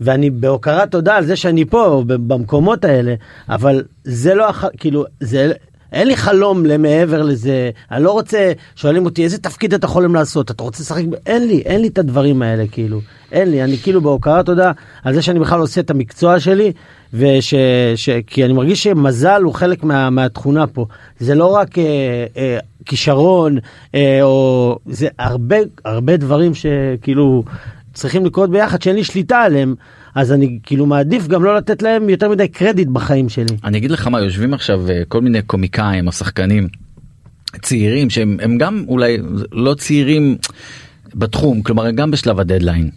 ואני 0.00 0.30
בהוקרת 0.30 0.90
תודה 0.90 1.16
על 1.16 1.24
זה 1.24 1.36
שאני 1.36 1.64
פה, 1.64 2.02
במקומות 2.06 2.84
האלה, 2.84 3.14
אבל 3.48 3.82
זה 4.04 4.34
לא, 4.34 4.46
כאילו, 4.78 5.04
זה... 5.20 5.52
אין 5.94 6.08
לי 6.08 6.16
חלום 6.16 6.66
למעבר 6.66 7.22
לזה, 7.22 7.70
אני 7.90 8.04
לא 8.04 8.12
רוצה, 8.12 8.52
שואלים 8.76 9.04
אותי 9.04 9.24
איזה 9.24 9.38
תפקיד 9.38 9.74
אתה 9.74 9.86
חולם 9.86 10.14
לעשות, 10.14 10.50
אתה 10.50 10.62
רוצה 10.62 10.82
לשחק, 10.82 11.04
ב-" 11.10 11.14
אין 11.26 11.46
לי, 11.46 11.62
אין 11.66 11.80
לי 11.80 11.88
את 11.88 11.98
הדברים 11.98 12.42
האלה 12.42 12.64
כאילו, 12.72 13.00
אין 13.32 13.50
לי, 13.50 13.64
אני 13.64 13.76
כאילו 13.78 14.00
בהוקרת 14.00 14.46
תודה 14.46 14.72
על 15.04 15.14
זה 15.14 15.22
שאני 15.22 15.38
בכלל 15.38 15.60
עושה 15.60 15.80
את 15.80 15.90
המקצוע 15.90 16.40
שלי, 16.40 16.72
וש, 17.14 17.54
ש, 17.96 18.08
כי 18.26 18.44
אני 18.44 18.52
מרגיש 18.52 18.82
שמזל 18.82 19.42
הוא 19.42 19.54
חלק 19.54 19.84
מה, 19.84 20.10
מהתכונה 20.10 20.66
פה, 20.66 20.86
זה 21.18 21.34
לא 21.34 21.46
רק 21.46 21.78
אה, 21.78 21.84
אה, 22.36 22.58
כישרון, 22.84 23.58
אה, 23.94 24.18
או 24.22 24.78
זה 24.86 25.08
הרבה, 25.18 25.56
הרבה 25.84 26.16
דברים 26.16 26.52
שכאילו 26.54 27.42
צריכים 27.92 28.26
לקרות 28.26 28.50
ביחד 28.50 28.82
שאין 28.82 28.96
לי 28.96 29.04
שליטה 29.04 29.38
עליהם, 29.38 29.74
אז 30.14 30.32
אני 30.32 30.58
כאילו 30.62 30.86
מעדיף 30.86 31.26
גם 31.26 31.44
לא 31.44 31.56
לתת 31.56 31.82
להם 31.82 32.08
יותר 32.08 32.28
מדי 32.28 32.48
קרדיט 32.48 32.88
בחיים 32.88 33.28
שלי. 33.28 33.56
אני 33.64 33.78
אגיד 33.78 33.90
לך 33.90 34.06
מה, 34.06 34.20
יושבים 34.20 34.54
עכשיו 34.54 34.90
אה, 34.90 35.02
כל 35.08 35.20
מיני 35.20 35.42
קומיקאים 35.42 36.06
או 36.06 36.12
שחקנים 36.12 36.68
צעירים 37.62 38.10
שהם 38.10 38.36
הם 38.42 38.58
גם 38.58 38.84
אולי 38.88 39.18
לא 39.52 39.74
צעירים 39.74 40.36
בתחום, 41.14 41.62
כלומר 41.62 41.90
גם 41.90 42.10
בשלב 42.10 42.40
הדדליין. 42.40 42.90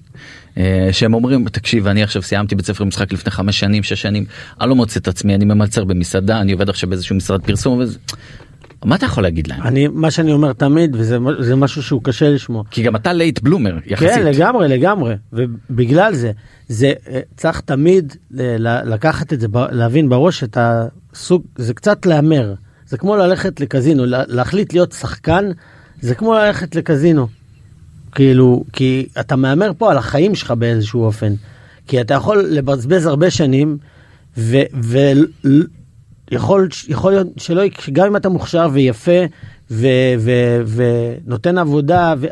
אה, 0.58 0.90
שהם 0.92 1.14
אומרים 1.14 1.50
תקשיב 1.50 1.88
אני 1.88 2.04
עכשיו 2.04 2.22
סיימתי 2.22 2.56
בית 2.56 2.66
ספר 2.66 2.84
משחק 2.84 3.14
לפני 3.14 3.32
חמש 3.32 3.60
שנים 3.60 3.84
שש 3.84 4.02
שנים 4.02 4.26
אני 4.62 4.70
לא 4.70 4.76
מוצא 4.76 5.00
את 5.00 5.08
עצמי 5.08 5.36
אני 5.36 5.46
ממלצר 5.46 5.84
במסעדה 5.84 6.42
אני 6.42 6.52
עובד 6.52 6.70
עכשיו 6.70 6.90
באיזשהו 6.90 7.16
משרד 7.16 7.42
פרסום 7.42 7.80
וזה. 7.80 8.00
מה 8.86 8.96
אתה 8.96 9.06
יכול 9.06 9.24
להגיד 9.24 9.48
להם? 9.48 9.62
אני, 9.64 9.88
מה 9.88 10.12
שאני 10.12 10.32
אומר 10.34 10.54
תמיד, 10.54 10.96
וזה 10.96 11.18
זה 11.40 11.56
משהו 11.56 11.84
שהוא 11.84 12.02
קשה 12.04 12.30
לשמוע. 12.30 12.64
כי 12.72 12.84
גם 12.84 12.96
אתה 12.96 13.14
late 13.14 13.40
bloomer 13.40 13.78
יחסית. 13.86 14.10
כן, 14.10 14.26
לגמרי, 14.26 14.68
לגמרי. 14.68 15.16
ובגלל 15.34 16.14
זה, 16.16 16.32
זה 16.68 16.94
אה, 17.10 17.20
צריך 17.38 17.60
תמיד 17.62 18.16
ל- 18.32 18.94
לקחת 18.94 19.34
את 19.34 19.40
זה, 19.40 19.48
להבין 19.72 20.10
בראש 20.10 20.44
את 20.44 20.58
הסוג, 20.62 21.44
זה 21.56 21.74
קצת 21.74 22.06
להמר. 22.06 22.54
זה 22.88 22.98
כמו 22.98 23.16
ללכת 23.16 23.60
לקזינו, 23.60 24.06
לה- 24.06 24.24
להחליט 24.28 24.74
להיות 24.74 24.92
שחקן, 24.92 25.46
זה 26.02 26.16
כמו 26.16 26.34
ללכת 26.34 26.76
לקזינו. 26.76 27.28
כאילו, 28.12 28.64
כי 28.74 29.08
אתה 29.20 29.36
מהמר 29.36 29.72
פה 29.78 29.92
על 29.92 29.98
החיים 29.98 30.36
שלך 30.36 30.52
באיזשהו 30.52 31.04
אופן. 31.04 31.34
כי 31.88 32.02
אתה 32.02 32.14
יכול 32.14 32.46
לבזבז 32.50 33.06
הרבה 33.06 33.30
שנים, 33.30 33.78
ויכול 34.38 35.68
יכול 36.32 36.70
להיות 37.12 37.28
שלא, 37.38 37.62
שגם 37.80 38.06
אם 38.08 38.16
אתה 38.16 38.30
מוכשר 38.30 38.68
ויפה, 38.74 39.26
ו, 39.72 39.88
ו, 40.20 40.32
ונותן 40.68 41.58
עבודה, 41.58 42.14
ו, 42.18 42.28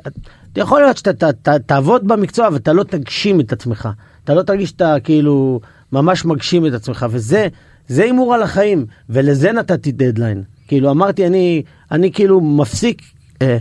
יכול 0.57 0.81
להיות 0.81 0.97
שאתה 0.97 1.13
ת, 1.13 1.47
ת, 1.47 1.49
תעבוד 1.49 2.07
במקצוע 2.07 2.49
ואתה 2.53 2.73
לא 2.73 2.83
תגשים 2.83 3.39
את 3.39 3.53
עצמך. 3.53 3.89
אתה 4.23 4.33
לא 4.33 4.41
תרגיש 4.41 4.69
שאתה 4.69 4.95
כאילו 5.03 5.59
ממש 5.91 6.25
מגשים 6.25 6.65
את 6.65 6.73
עצמך, 6.73 7.05
וזה 7.09 7.47
זה 7.87 8.03
הימור 8.03 8.33
על 8.33 8.43
החיים, 8.43 8.85
ולזה 9.09 9.51
נתתי 9.51 9.91
דדליין. 9.91 10.43
כאילו 10.67 10.91
אמרתי, 10.91 11.27
אני, 11.27 11.63
אני 11.91 12.11
כאילו 12.11 12.41
מפסיק 12.41 13.01
אה, 13.41 13.57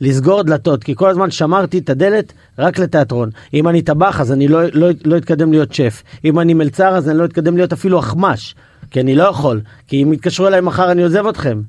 לסגור 0.00 0.42
דלתות, 0.42 0.84
כי 0.84 0.94
כל 0.94 1.10
הזמן 1.10 1.30
שמרתי 1.30 1.78
את 1.78 1.90
הדלת 1.90 2.32
רק 2.58 2.78
לתיאטרון. 2.78 3.30
אם 3.54 3.68
אני 3.68 3.82
טבח 3.82 4.20
אז 4.20 4.32
אני 4.32 4.48
לא, 4.48 4.62
לא, 4.72 4.88
לא 5.04 5.16
אתקדם 5.16 5.52
להיות 5.52 5.72
שף. 5.72 6.02
אם 6.24 6.40
אני 6.40 6.54
מלצר 6.54 6.88
אז 6.88 7.08
אני 7.08 7.18
לא 7.18 7.24
אתקדם 7.24 7.56
להיות 7.56 7.72
אפילו 7.72 7.98
אחמ"ש. 7.98 8.54
כי 8.90 9.00
אני 9.00 9.14
לא 9.14 9.22
יכול, 9.22 9.60
כי 9.86 10.02
אם 10.02 10.12
יתקשרו 10.12 10.46
אליי 10.46 10.60
מחר 10.60 10.92
אני 10.92 11.02
עוזב 11.02 11.26
אתכם. 11.26 11.60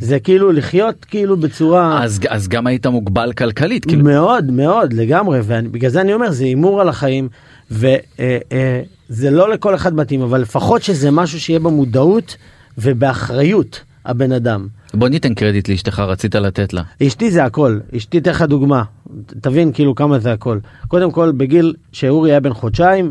זה 0.00 0.20
כאילו 0.20 0.52
לחיות 0.52 1.04
כאילו 1.04 1.36
בצורה... 1.36 2.04
אז, 2.04 2.20
אז 2.28 2.48
גם 2.48 2.66
היית 2.66 2.86
מוגבל 2.86 3.32
כלכלית. 3.32 3.84
כאילו, 3.84 4.04
מאוד 4.04 4.50
מאוד 4.50 4.92
לגמרי 4.92 5.40
ובגלל 5.44 5.90
זה 5.90 6.00
אני 6.00 6.14
אומר 6.14 6.30
זה 6.30 6.44
הימור 6.44 6.80
על 6.80 6.88
החיים 6.88 7.28
וזה 7.70 9.30
לא 9.30 9.52
לכל 9.52 9.74
אחד 9.74 9.94
מתאים 9.94 10.22
אבל 10.22 10.40
לפחות 10.40 10.82
שזה 10.82 11.10
משהו 11.10 11.40
שיהיה 11.40 11.60
במודעות 11.60 12.36
ובאחריות 12.78 13.80
הבן 14.04 14.32
אדם. 14.32 14.66
בוא 14.94 15.08
ניתן 15.08 15.34
קרדיט 15.34 15.68
לאשתך 15.68 15.98
רצית 15.98 16.34
לתת 16.34 16.72
לה. 16.72 16.82
אשתי 17.02 17.30
זה 17.30 17.44
הכל 17.44 17.78
אשתי 17.96 18.18
אתן 18.18 18.30
לך 18.30 18.42
דוגמה 18.42 18.82
תבין 19.26 19.72
כאילו 19.72 19.94
כמה 19.94 20.18
זה 20.18 20.32
הכל 20.32 20.58
קודם 20.88 21.10
כל 21.10 21.32
בגיל 21.32 21.74
שאורי 21.92 22.30
היה 22.30 22.40
בן 22.40 22.52
חודשיים 22.52 23.06
אה, 23.06 23.10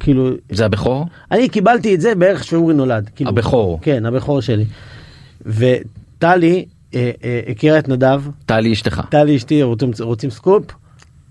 כאילו 0.00 0.30
זה 0.50 0.64
הבכור? 0.64 1.06
אני 1.30 1.48
קיבלתי 1.48 1.94
את 1.94 2.00
זה 2.00 2.14
בערך 2.14 2.44
שאורי 2.44 2.74
נולד. 2.74 3.10
כאילו, 3.16 3.30
הבכור. 3.30 3.78
כן, 3.82 4.06
הבכור 4.06 4.40
שלי. 4.40 4.64
וטלי 5.46 6.64
אה, 6.94 7.10
אה, 7.24 7.40
הכירה 7.48 7.78
את 7.78 7.88
נדב, 7.88 8.22
טלי 8.46 8.72
אשתך. 8.72 9.02
טלי 9.10 9.36
אשתי 9.36 9.62
רוצים, 9.62 9.90
רוצים 10.00 10.30
סקופ, 10.30 10.64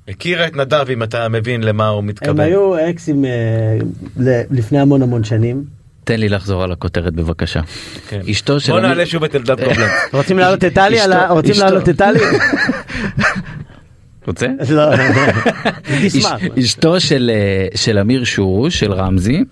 הכירה 0.07 0.47
את 0.47 0.55
נדב 0.55 0.86
אם 0.89 1.03
אתה 1.03 1.30
מבין 1.30 1.64
למה 1.64 1.88
הוא 1.88 1.99
הם 1.99 2.07
מתכוון. 2.07 2.39
היו 2.39 2.89
אקסים 2.89 3.26
אה, 3.26 3.78
לפני 4.51 4.80
המון 4.80 5.01
המון 5.01 5.24
שנים. 5.24 5.64
תן 6.03 6.20
לי 6.20 6.30
לחזור 6.30 6.64
על 6.64 6.72
הכותרת 6.72 7.14
בבקשה. 7.14 7.62
כן. 8.09 8.22
אשתו 8.32 8.59
של... 8.59 8.72
בוא 8.72 8.80
נעלה 8.80 9.05
שוב 9.05 9.24
את 9.24 9.36
אלדד 9.36 9.64
קובלנץ. 9.64 9.91
רוצים 10.14 10.38
להעלות 10.38 10.64
את 10.64 10.74
טלי? 10.74 10.97
רוצים 11.30 11.55
להעלות 11.59 11.89
את 11.89 11.97
טלי? 11.97 12.20
רוצה? 14.28 14.47
לא, 14.69 14.84
אשתו 16.59 16.99
של 16.99 17.32
אה, 17.88 18.01
אמיר 18.01 18.24
שורו 18.24 18.72
של 18.72 18.93
רמזי 18.93 19.43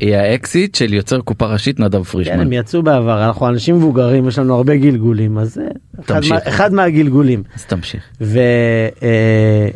היא 0.00 0.14
האקסיט 0.14 0.74
של 0.74 0.94
יוצר 0.94 1.20
קופה 1.20 1.46
ראשית 1.46 1.80
נדב 1.80 1.98
כן, 1.98 2.04
פרישמן. 2.04 2.40
הם 2.40 2.52
יצאו 2.52 2.82
בעבר, 2.82 3.26
אנחנו 3.26 3.48
אנשים 3.48 3.76
מבוגרים, 3.76 4.28
יש 4.28 4.38
לנו 4.38 4.54
הרבה 4.54 4.76
גלגולים, 4.76 5.38
אז 5.38 5.60
אחד 6.00 6.16
תמשיך. 6.16 6.36
אחד 6.46 6.72
מהגלגולים. 6.72 7.42
אז 7.54 7.64
תמשיך. 7.64 8.02
ו... 8.20 8.38
אה, 9.02 9.68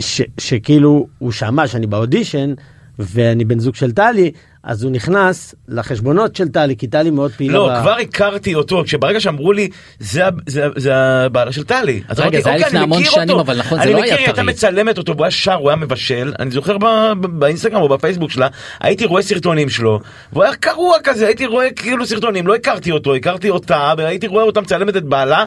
ש, 0.00 0.22
שכאילו 0.38 1.06
הוא 1.18 1.32
שמע 1.32 1.66
שאני 1.66 1.86
באודישן 1.86 2.54
ואני 2.98 3.44
בן 3.44 3.58
זוג 3.58 3.74
של 3.74 3.92
טלי 3.92 4.30
אז 4.66 4.82
הוא 4.82 4.92
נכנס 4.92 5.54
לחשבונות 5.68 6.36
של 6.36 6.48
טלי, 6.48 6.76
כי 6.76 6.86
טלי 6.86 7.10
מאוד 7.10 7.30
פעילה. 7.36 7.54
לא, 7.54 7.68
ב- 7.68 7.80
כבר 7.80 7.92
הכרתי 8.02 8.54
אותו, 8.54 8.82
כשברגע 8.84 9.20
שאמרו 9.20 9.52
לי, 9.52 9.68
זה 9.98 10.26
ה- 10.26 10.30
זה- 10.46 10.66
זה 10.76 10.94
הבעלה 10.96 11.52
של 11.52 11.64
טלי. 11.64 12.02
אז 12.08 12.18
רגע, 12.20 12.28
אמרתי, 12.28 12.42
זה 12.42 12.48
היה 12.50 12.56
"אוקיי, 12.58 12.66
לפני 12.68 12.78
אני 12.78 12.84
המון 12.84 13.04
שנים, 13.04 13.30
אותו." 13.30 13.40
אבל 13.40 13.58
נכון, 13.58 13.78
זה 13.78 13.84
אני 13.84 13.92
לא 13.92 13.96
היה 13.96 14.04
מכיר, 14.04 14.16
היא 14.18 14.26
הייתה 14.26 14.42
טרי. 14.42 14.44
מצלמת 14.52 14.98
אותו, 14.98 15.12
והוא 15.12 15.24
היה 15.24 15.30
שר, 15.30 15.54
הוא 15.54 15.68
היה 15.70 15.76
מבשל, 15.76 16.32
אני 16.38 16.50
זוכר 16.50 16.76
באינסטגרם 17.20 17.82
או 17.82 17.88
בפייסבוק 17.88 18.30
שלה, 18.30 18.48
הייתי 18.80 19.04
רואה 19.04 19.22
סרטונים 19.22 19.68
שלו, 19.68 20.00
והוא 20.32 20.44
היה 20.44 20.54
קרוע 20.54 20.96
כזה, 21.04 21.26
הייתי 21.26 21.46
רואה 21.46 21.70
כאילו 21.70 22.06
סרטונים, 22.06 22.46
לא 22.46 22.54
הכרתי 22.54 22.90
אותו, 22.90 23.14
הכרתי 23.14 23.50
אותה, 23.50 23.92
והייתי 23.98 24.26
רואה 24.26 24.44
אותה 24.44 24.60
מצלמת 24.60 24.96
את 24.96 25.04
בעלה, 25.04 25.44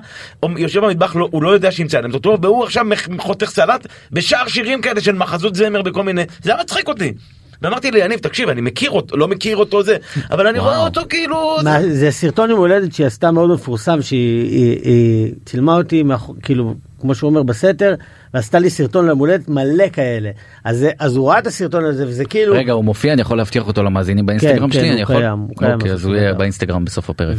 יושב 0.57 0.79
במטבח, 0.85 1.15
לא- 1.15 1.27
הוא 1.31 1.43
לא 1.43 1.49
יודע 1.49 1.71
שהיא 1.71 1.85
מצלמת 1.85 2.13
אותו, 2.13 2.37
והוא 2.41 2.63
עכשיו 2.63 2.85
חותך 3.19 3.49
סלט 3.49 3.87
בשאר 4.11 4.47
שירים 4.47 4.81
כאלה 4.81 5.01
של 5.01 5.15
מחזות 5.15 5.55
זמר 5.55 5.81
בכל 5.81 6.03
מיני, 6.03 6.21
זה 6.43 6.53
היה 6.53 6.61
מצחיק 6.63 6.87
אותי. 6.87 7.13
ואמרתי 7.61 7.91
ליניב, 7.91 8.19
תקשיב, 8.19 8.49
אני 8.49 8.61
מכיר 8.61 8.91
אותו, 8.91 9.17
לא 9.17 9.27
מכיר 9.27 9.57
אותו 9.57 9.83
זה, 9.83 9.97
אבל 10.31 10.47
אני 10.47 10.59
רואה 10.59 10.77
אותו 10.83 11.01
כאילו... 11.09 11.55
מה, 11.63 11.77
זה 11.89 12.11
סרטון 12.11 12.49
יום 12.49 12.59
הולדת 12.59 12.93
שהיא 12.93 13.07
עשתה 13.07 13.31
מאוד 13.31 13.49
מפורסם, 13.49 14.01
שהיא 14.01 14.43
היא, 14.51 14.79
היא 14.83 15.33
צילמה 15.45 15.75
אותי, 15.77 16.03
מאחור- 16.03 16.35
כאילו, 16.43 16.73
כמו 17.01 17.15
שהוא 17.15 17.29
אומר 17.29 17.43
בסתר, 17.43 17.95
ועשתה 18.33 18.59
לי 18.59 18.69
סרטון 18.69 19.05
ליום 19.05 19.19
הולדת 19.19 19.49
מלא 19.49 19.89
כאלה. 19.93 20.29
אז, 20.63 20.77
זה- 20.77 20.91
אז 20.99 21.15
הוא 21.15 21.29
ראה 21.29 21.39
את 21.39 21.47
הסרטון 21.47 21.85
הזה, 21.85 22.07
וזה 22.07 22.25
כאילו... 22.25 22.53
רגע 22.53 22.73
הוא 22.73 22.83
מופיע 22.83 23.13
אני 23.13 23.21
יכול 23.21 23.37
להבטיח 23.37 23.67
אותו 23.67 23.83
למאזינים 23.83 24.25
באינסטגרם 24.25 24.69
כן, 24.69 24.73
שלי 24.79 24.87
הוא 24.87 24.93
אני 24.93 25.01
יכול 25.01 25.15
קיים, 25.15 25.39
הוא 25.39 25.55
קיים 25.57 25.73
אוקיי 25.73 25.91
אז 25.91 26.05
הוא 26.05 26.15
יהיה. 26.15 26.33
באינסטגרם 26.33 26.85
בסוף 26.85 27.09
הפרק. 27.09 27.37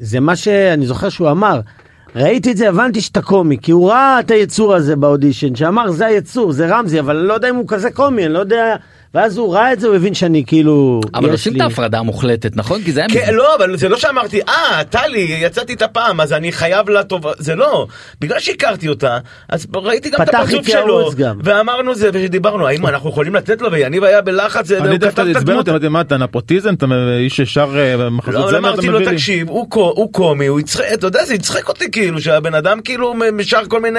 וזה 0.00 0.20
מה 0.20 0.36
שאני 0.36 0.86
זוכר 0.86 1.08
שהוא 1.08 1.30
אמר. 1.30 1.60
ראיתי 2.16 2.52
את 2.52 2.56
זה, 2.56 2.68
הבנתי 2.68 3.00
שאתה 3.00 3.22
קומי, 3.22 3.58
כי 3.58 3.72
הוא 3.72 3.90
ראה 3.90 4.20
את 4.20 4.30
היצור 4.30 4.74
הזה 4.74 4.96
באודישן, 4.96 5.54
שאמר 5.54 5.90
זה 5.90 6.06
היצור, 6.06 6.52
זה 6.52 6.66
רמזי, 6.66 7.00
אבל 7.00 7.16
לא 7.16 7.34
יודע 7.34 7.50
אם 7.50 7.56
הוא 7.56 7.68
כזה 7.68 7.90
קומי, 7.90 8.24
אני 8.26 8.32
לא 8.32 8.38
יודע, 8.38 8.76
ואז 9.14 9.36
הוא 9.38 9.54
ראה 9.54 9.72
את 9.72 9.80
זה, 9.80 9.86
הוא 9.86 9.96
הבין 9.96 10.14
שאני 10.14 10.44
כאילו, 10.46 11.00
אבל 11.14 11.30
עושים 11.30 11.52
לי- 11.52 11.58
את 11.58 11.64
ההפרדה 11.64 11.98
המוחלטת 11.98 12.56
נכון 12.56 12.82
כי 12.82 12.92
זה 12.92 13.00
היה 13.00 13.08
כן, 13.08 13.34
לא, 13.34 13.54
אבל 13.56 13.76
זה 13.76 13.88
לא 13.88 13.96
שאמרתי, 13.98 14.40
אה, 14.48 14.84
טלי, 14.90 15.36
יצאתי 15.40 15.72
את 15.74 15.82
הפעם, 15.82 16.20
אז 16.20 16.32
אני 16.32 16.52
חייב 16.52 16.88
לה 16.88 17.02
טובה, 17.02 17.32
זה 17.38 17.54
לא. 17.54 17.86
בגלל 18.20 18.38
שהכרתי 18.40 18.88
אותה, 18.88 19.18
אז 19.48 19.66
ראיתי 19.74 20.10
גם 20.10 20.22
את 20.22 20.28
הפרצוף 20.34 20.68
שלו. 20.68 21.10
ואמרנו 21.44 21.94
זה, 21.94 22.10
ודיברנו, 22.12 22.66
האם 22.66 22.86
אנחנו 22.86 23.10
יכולים 23.10 23.34
לתת 23.34 23.60
לו, 23.62 23.72
ויניב 23.72 24.04
היה 24.04 24.20
בלחץ, 24.20 24.70
אני 24.70 24.88
הוא 24.88 24.96
דווקא 24.96 25.20
עצבן 25.20 25.36
הדמות. 25.36 25.58
אותי, 25.58 25.70
אמרתי 25.70 25.88
מה 25.88 26.00
אתה 26.00 26.16
נפוטיזם, 26.16 26.74
אתה 26.74 26.86
איש 27.18 27.36
ששר 27.40 27.78
אה, 27.78 27.96
לא, 27.96 28.10
מחזות 28.10 28.34
אבל 28.42 28.50
זמר, 28.50 28.58
אתה 28.58 28.68
אמרתי 28.68 28.86
לו, 28.86 28.94
מביא 28.98 29.08
לי. 29.08 29.14
תקשיב, 29.14 29.48
הוא 29.48 29.70
קו- 29.70 29.92
הוא 29.96 30.12
קומי, 30.12 30.46
הוא 30.46 30.60
יצחק, 30.60 30.84
אתה 30.94 31.06
יודע, 31.06 31.24
זה 31.24 31.34
יצחק 31.34 31.68
אותי 31.68 31.90
כאילו, 31.90 32.20
שהבן 32.20 32.54
אדם 32.54 32.80
כאילו 32.80 33.14
שר 33.42 33.62
כל 33.68 33.80
מיני 33.80 33.98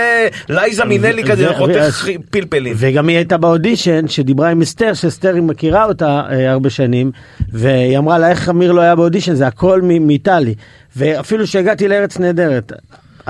לייזה 0.50 0.86
מינלי 0.86 1.24
כזה, 1.24 1.54
חותך 1.58 2.08
פלפלים. 2.30 2.74
וגם 2.78 3.08
היא 3.08 3.18
הייתה 3.18 3.38
באודישן 3.38 4.08
שדיברה 4.08 4.50
עם 4.50 4.62
אסתר, 4.62 4.94
שאסתר 5.00 5.34
היא 5.36 5.44
מכירה 5.44 5.86
אותה 5.86 6.22
אה, 6.32 6.52
הרבה 6.52 6.70
שנים, 6.70 7.12
והיא 7.52 7.98
אמרה 7.98 8.18
לה 8.18 8.30
איך 8.30 8.50
אמיר 8.50 8.72
לא 8.72 8.82
היה 8.82 8.96
באודישן, 8.96 9.34
זה 9.36 9.48
הכל 9.48 9.82
מאיטלי. 9.82 10.56
ואפילו 10.96 11.48
שהגעתי 11.48 11.88
לארץ 11.88 12.20
נהדרת. 12.20 12.72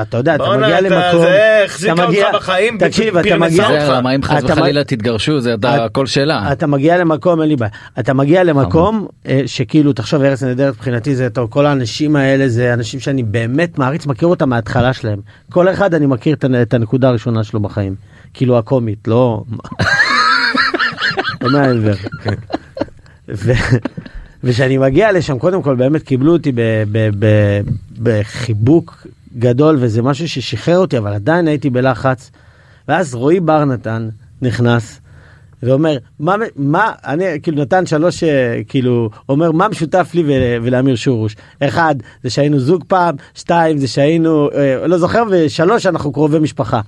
אתה 0.02 0.18
יודע, 0.18 0.36
אתה 0.36 0.44
מגיע 0.58 0.80
אתה- 0.80 0.82
למקום, 0.90 1.22
זה 1.22 1.62
החזיקה 1.66 1.94
אתה 1.94 2.02
אותך 2.02 2.10
מגיע- 2.12 2.32
בחיים, 2.34 2.78
תקשיב, 2.78 3.18
אתה 3.18 3.38
מגיע, 3.38 3.64
אותך. 3.70 3.86
זה 3.96 4.02
מה 4.02 4.16
אם 4.16 4.24
חס 4.24 4.44
אתה 4.46 4.54
וחלילה 4.54 4.84
תתגרשו 4.84 5.40
זה 5.42 5.54
אתה- 5.54 5.76
את- 5.76 5.82
הכל 5.82 6.06
שאלה. 6.06 6.52
אתה 6.52 6.68
מגיע 6.68 6.98
למקום, 6.98 7.42
אין 7.42 7.50
לי 7.50 7.56
בעיה, 7.56 7.72
אתה 8.00 8.14
מגיע 8.14 8.44
למקום 8.44 9.08
אה, 9.28 9.42
שכאילו, 9.46 9.94
תחשוב, 9.94 10.22
ארץ 10.24 10.44
נהדרת 10.44 10.74
מבחינתי 10.74 11.16
זה 11.16 11.30
טוב, 11.30 11.50
כל 11.50 11.66
האנשים 11.66 12.16
האלה 12.16 12.50
זה 12.50 12.74
אנשים 12.74 13.00
שאני 13.00 13.24
באמת 13.24 13.78
מעריץ, 13.80 14.06
מכיר 14.06 14.28
אותם 14.28 14.50
מההתחלה 14.50 14.94
שלהם. 14.94 15.20
כל 15.52 15.70
אחד 15.70 15.94
אני 15.94 16.06
מכיר 16.06 16.36
את 16.62 16.74
הנקודה 16.74 17.10
הראשונה 17.10 17.44
שלו 17.44 17.60
בחיים. 17.60 17.96
כאילו 18.34 18.58
הקומית, 18.58 19.08
לא... 19.08 19.44
לא 21.42 21.52
מהעבר. 21.52 21.94
ו- 23.30 23.52
וכשאני 24.44 24.78
מגיע 24.78 25.12
לשם, 25.12 25.40
קודם 25.40 25.62
כל 25.62 25.76
באמת 25.76 26.04
קיבלו 26.04 26.34
אותי 26.34 26.52
בחיבוק 28.04 29.08
גדול, 29.38 29.78
וזה 29.80 30.02
משהו 30.02 30.30
ששחרר 30.30 30.78
אותי, 30.78 30.98
אבל 30.98 31.14
עדיין 31.14 31.48
הייתי 31.48 31.70
בלחץ. 31.70 32.32
ואז 32.88 33.16
רועי 33.16 33.40
בר 33.40 33.66
נתן 33.66 34.10
נכנס. 34.42 35.02
ואומר, 35.64 35.98
מה, 36.20 36.36
מה, 36.56 36.92
אני, 37.06 37.24
כאילו 37.44 37.62
נתן 37.62 37.86
שלוש, 37.86 38.24
אה, 38.24 38.60
כאילו, 38.68 39.10
אומר, 39.30 39.52
מה 39.52 39.68
משותף 39.68 40.12
לי 40.14 40.24
ול- 40.24 40.64
ולאמיר 40.66 40.96
שורוש? 40.96 41.36
אחד, 41.60 41.96
זה 42.24 42.30
שהיינו 42.30 42.60
זוג 42.60 42.84
פעם, 42.88 43.16
שתיים, 43.36 43.78
זה 43.78 43.88
שהיינו, 43.88 44.50
אה, 44.52 44.88
לא 44.88 44.98
זוכר, 44.98 45.24
ושלוש, 45.32 45.86
אנחנו 45.86 46.12
קרובי 46.12 46.40
משפחה. 46.40 46.82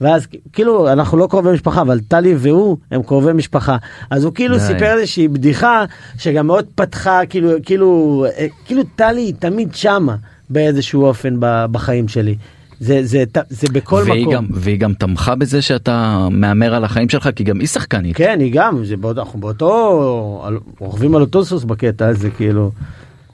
ואז 0.00 0.26
כאילו 0.52 0.92
אנחנו 0.92 1.18
לא 1.18 1.26
קרובי 1.30 1.52
משפחה 1.52 1.80
אבל 1.80 2.00
טלי 2.00 2.34
והוא 2.38 2.76
הם 2.90 3.02
קרובי 3.02 3.32
משפחה 3.32 3.76
אז 4.10 4.24
הוא 4.24 4.34
כאילו 4.34 4.58
די. 4.58 4.62
סיפר 4.62 4.98
איזושהי 4.98 5.28
בדיחה 5.28 5.84
שגם 6.18 6.46
מאוד 6.46 6.66
פתחה 6.74 7.20
כאילו 7.28 7.50
כאילו 7.64 8.24
אה, 8.38 8.46
כאילו 8.64 8.82
טלי 8.96 9.20
היא 9.20 9.34
תמיד 9.38 9.74
שמה 9.74 10.16
באיזשהו 10.50 11.04
אופן 11.04 11.34
בחיים 11.70 12.08
שלי 12.08 12.36
זה 12.80 13.00
זה 13.04 13.24
זה 13.48 13.66
בכל 13.72 14.02
והיא 14.06 14.22
מקום. 14.22 14.34
גם, 14.34 14.46
והיא 14.50 14.78
גם 14.78 14.94
תמכה 14.94 15.34
בזה 15.34 15.62
שאתה 15.62 16.28
מהמר 16.30 16.74
על 16.74 16.84
החיים 16.84 17.08
שלך 17.08 17.28
כי 17.36 17.44
גם 17.44 17.60
היא 17.60 17.68
שחקנית. 17.68 18.16
כן, 18.16 18.40
היא 18.40 18.52
גם, 18.54 18.84
זה 18.84 18.96
באותו, 18.96 19.20
אנחנו 19.20 19.40
באותו, 19.40 20.44
רוכבים 20.78 21.14
על 21.14 21.20
אותו 21.20 21.44
סוס 21.44 21.64
בקטע 21.64 22.06
הזה, 22.06 22.30
כאילו. 22.30 22.70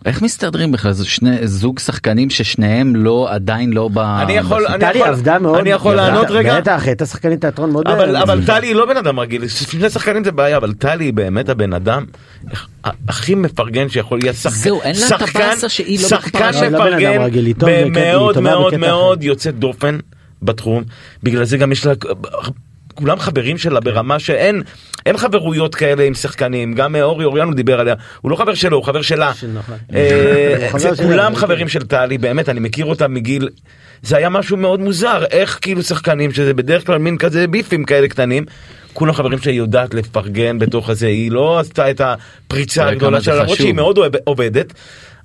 איך 0.05 0.23
מסתדרים 0.23 0.73
בכלל 0.73 0.93
זה 0.93 1.05
שני 1.05 1.47
זוג 1.47 1.79
שחקנים 1.79 2.31
ששניהם 2.31 2.97
לא 2.97 3.29
עדיין 3.31 3.73
לא 3.73 3.89
ב... 3.89 3.99
אני 3.99 4.33
יכול-. 4.33 4.67
אני 4.67 4.81
טלי 4.81 4.99
יכול- 4.99 5.09
עבדה 5.09 5.39
מאוד. 5.39 5.59
אני 5.59 5.71
יכול 5.71 5.95
לענות 5.95 6.27
רגע? 6.31 6.61
בטח, 6.61 6.83
הייתה 6.87 7.07
שחקנית 7.07 7.41
תיאטרון 7.41 7.71
מאוד... 7.71 7.87
אבל, 7.89 8.17
אה, 8.17 8.23
אבל 8.23 8.45
טלי 8.47 8.67
היא 8.67 8.75
לא 8.75 8.87
בן 8.87 8.97
אדם 8.97 9.21
רגיל, 9.21 9.49
שני 9.49 9.91
שחקנים 9.91 10.25
זה 10.25 10.33
בעיה, 10.33 10.57
אבל 10.57 10.73
טלי 10.75 11.05
היא 11.05 11.13
באמת 11.13 11.49
הבן 11.49 11.73
אדם 11.73 12.05
הכי 13.09 13.35
מפרגן 13.35 13.89
שיכול 13.89 14.19
להיות 14.19 14.37
שחקן, 14.37 14.57
זהו, 14.57 14.83
אין 14.83 14.95
לה 15.01 15.07
את 15.17 15.23
הבאסה 15.23 15.69
שהיא 15.69 15.99
לא 16.03 16.09
שחקן. 16.09 16.39
לא, 16.71 16.79
בקטע- 16.79 17.01
היא 17.85 18.43
מאוד 18.43 18.77
מאוד. 18.77 19.23
יוצא 19.23 19.51
דופן 19.51 19.99
בתחום, 20.43 20.83
בגלל 21.23 21.45
זה 21.45 21.57
גם 21.59 21.73
יש 21.73 21.87
לה, 21.87 21.93
כולם 22.95 23.19
חברים 23.19 23.59
שלה 23.59 23.81
ברמה 23.81 24.19
שאין 24.19 24.63
אין 25.07 25.17
חברויות 25.17 25.75
כאלה 25.75 26.03
עם 26.05 26.15
שחקנים, 26.15 26.75
גם 26.75 26.97
אה, 26.97 27.03
אורי 27.03 27.25
אוריאן 27.25 27.47
הוא 27.47 27.55
דיבר 27.55 27.81
עליה, 27.81 27.95
הוא 28.21 28.31
לא 28.31 28.37
חבר 28.37 28.55
שלו, 28.55 28.77
הוא 28.77 28.85
חבר 28.85 29.03
שלה. 29.03 29.35
של- 29.35 29.51
נכון. 29.55 29.75
אה, 29.95 30.69
זה 30.79 30.97
שלה, 30.97 31.07
כולם 31.07 31.33
כן. 31.35 31.39
חברים 31.39 31.69
של 31.69 31.83
טלי, 31.83 32.19
באמת, 32.19 32.49
אני 32.49 32.61
מכיר 32.61 32.85
אותה 32.85 33.09
מגיל... 33.09 33.49
זה 34.03 34.17
היה 34.17 34.29
משהו 34.29 34.57
מאוד 34.57 34.81
מוזר, 34.81 35.25
איך 35.31 35.59
כאילו 35.63 35.83
שחקנים, 35.83 36.33
שזה 36.33 36.55
בדרך 36.55 36.87
כלל 36.87 36.99
מין 36.99 37.19
כזה 37.19 37.47
ביפים 37.47 37.85
כאלה 37.85 38.09
קטנים, 38.09 38.45
כולם 38.93 39.13
חברים 39.13 39.39
שהיא 39.39 39.59
יודעת 39.59 39.95
לפרגן 39.95 40.59
בתוך 40.59 40.91
הזה, 40.91 41.07
היא 41.07 41.31
לא 41.31 41.59
עשתה 41.59 41.91
את 41.91 42.01
הפריצה 42.05 42.89
הגדולה 42.89 43.21
שלה, 43.21 43.35
למרות. 43.35 43.57
שהיא 43.57 43.75
מאוד 43.75 43.99
עובדת. 44.25 44.73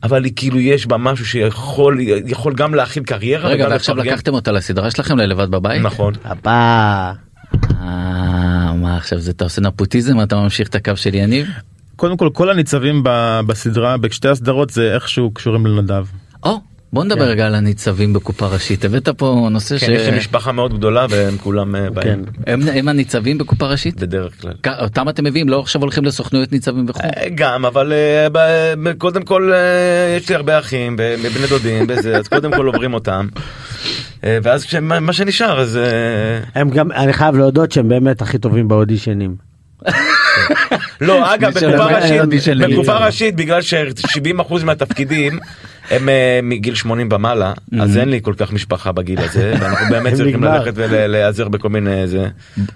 אבל 0.03 0.23
היא 0.23 0.33
כאילו 0.35 0.59
יש 0.59 0.85
בה 0.87 0.97
משהו 0.97 1.25
שיכול 1.25 1.97
יכול 2.25 2.53
גם 2.53 2.75
להכיל 2.75 3.03
קריירה 3.03 3.49
רגע 3.49 3.67
ועכשיו. 3.69 3.97
לקחתם 3.97 4.33
אותה 4.33 4.51
לסדרה 4.51 4.91
שלכם 4.91 5.17
ללבד 5.17 5.51
בבית? 5.51 5.81
נכון. 5.81 6.13
הבא. 6.25 7.13
אה, 7.81 8.73
מה 8.73 8.97
עכשיו 8.97 9.19
זה 9.19 9.31
אתה 9.31 9.43
עושה 9.43 9.61
נפוטיזם 9.61 10.21
אתה 10.21 10.35
ממשיך 10.35 10.67
את 10.67 10.75
הקו 10.75 10.97
של 10.97 11.15
יניב? 11.15 11.47
קודם 11.95 12.17
כל 12.17 12.29
כל 12.33 12.49
הניצבים 12.49 13.03
בסדרה 13.47 13.97
בשתי 13.97 14.27
הסדרות 14.27 14.69
זה 14.69 14.93
איכשהו 14.93 15.31
קשורים 15.31 15.65
לנדב. 15.65 16.05
או 16.43 16.59
בוא 16.93 17.03
נדבר 17.03 17.23
רגע 17.23 17.47
על 17.47 17.55
הניצבים 17.55 18.13
בקופה 18.13 18.47
ראשית 18.47 18.85
הבאת 18.85 19.09
פה 19.09 19.47
נושא 19.51 19.77
כן, 19.77 19.91
יש 19.91 20.07
לי 20.09 20.17
משפחה 20.17 20.51
מאוד 20.51 20.73
גדולה 20.77 21.05
והם 21.09 21.37
כולם 21.37 21.75
אה, 21.75 21.87
כן. 21.87 21.93
באים 21.93 22.25
הם 22.47 22.61
הם 22.73 22.87
הניצבים 22.87 23.37
בקופה 23.37 23.65
ראשית? 23.67 23.99
בדרך 24.01 24.41
כלל. 24.41 24.53
כ- 24.63 24.79
אותם 24.81 25.09
אתם 25.09 25.23
מביאים 25.23 25.49
לא 25.49 25.59
עכשיו 25.59 25.81
הולכים 25.81 26.05
לסוכנויות 26.05 26.51
ניצבים 26.51 26.85
וכו'. 26.89 27.01
אה, 27.01 27.29
גם 27.35 27.65
אבל 27.65 27.93
אה, 27.93 28.27
ב- 28.31 28.93
קודם 28.97 29.23
כל 29.23 29.51
יש 30.17 30.29
לי 30.29 30.35
הרבה 30.35 30.59
אחים 30.59 30.95
ובני 30.99 31.47
דודים 31.49 31.85
וזה 31.89 32.17
אז 32.17 32.27
קודם 32.27 32.51
כל 32.51 32.65
עוברים 32.67 32.93
אותם. 32.93 33.27
ואז 34.23 34.65
מה 34.81 35.13
שנשאר 35.13 35.59
אז 35.61 35.79
הם 36.55 36.69
גם, 36.69 36.91
אני 36.91 37.13
חייב 37.13 37.35
להודות 37.35 37.71
שהם 37.71 37.89
באמת 37.89 38.21
הכי 38.21 38.37
טובים 38.37 38.67
באודישנים. 38.67 39.35
לא 41.01 41.33
אגב 41.35 41.53
בקופה. 42.73 42.97
ראשית 43.05 43.35
בגלל 43.35 43.61
ש-70% 43.61 44.63
מהתפקידים 44.63 45.39
הם 45.91 46.09
אה, 46.09 46.39
מגיל 46.43 46.75
80 46.75 47.09
ומעלה 47.11 47.53
אז 47.79 47.97
אין 47.97 48.09
לי 48.09 48.19
כל 48.21 48.33
כך 48.37 48.51
משפחה 48.53 48.91
בגיל 48.91 49.19
הזה 49.19 49.53
ואנחנו 49.59 49.85
באמת 49.89 50.13
צריכים. 50.13 50.43
ללכת 50.43 50.73
ולהיעזר 50.75 51.47
בכל 51.49 51.69
מיני 51.69 52.07
זה. 52.07 52.27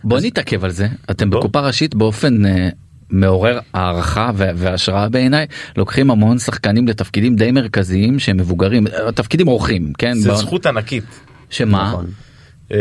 בוא 0.03 0.19
נתעכב 0.23 0.63
על 0.65 0.71
זה 0.71 0.87
אתם. 1.11 1.29
בקופה 1.29 1.59
ראשית 1.59 1.95
באופן 1.95 2.45
אה, 2.45 2.69
מעורר 3.09 3.59
הערכה 3.73 4.31
והשראה 4.35 5.09
בעיניי 5.09 5.45
לוקחים 5.77 6.11
המון 6.11 6.37
שחקנים 6.37 6.87
לתפקידים 6.87 7.35
די 7.35 7.51
מרכזיים 7.51 8.19
שהם 8.19 8.37
מבוגרים 8.37 8.87
אה, 8.87 9.11
תפקידים 9.11 9.47
אורחים 9.47 9.93
כן 9.97 10.13
זה 10.17 10.33
זכות 10.33 10.65
ענקית. 10.65 11.03
שמה 11.49 11.87
נכון. 11.89 12.05
אה, 12.71 12.77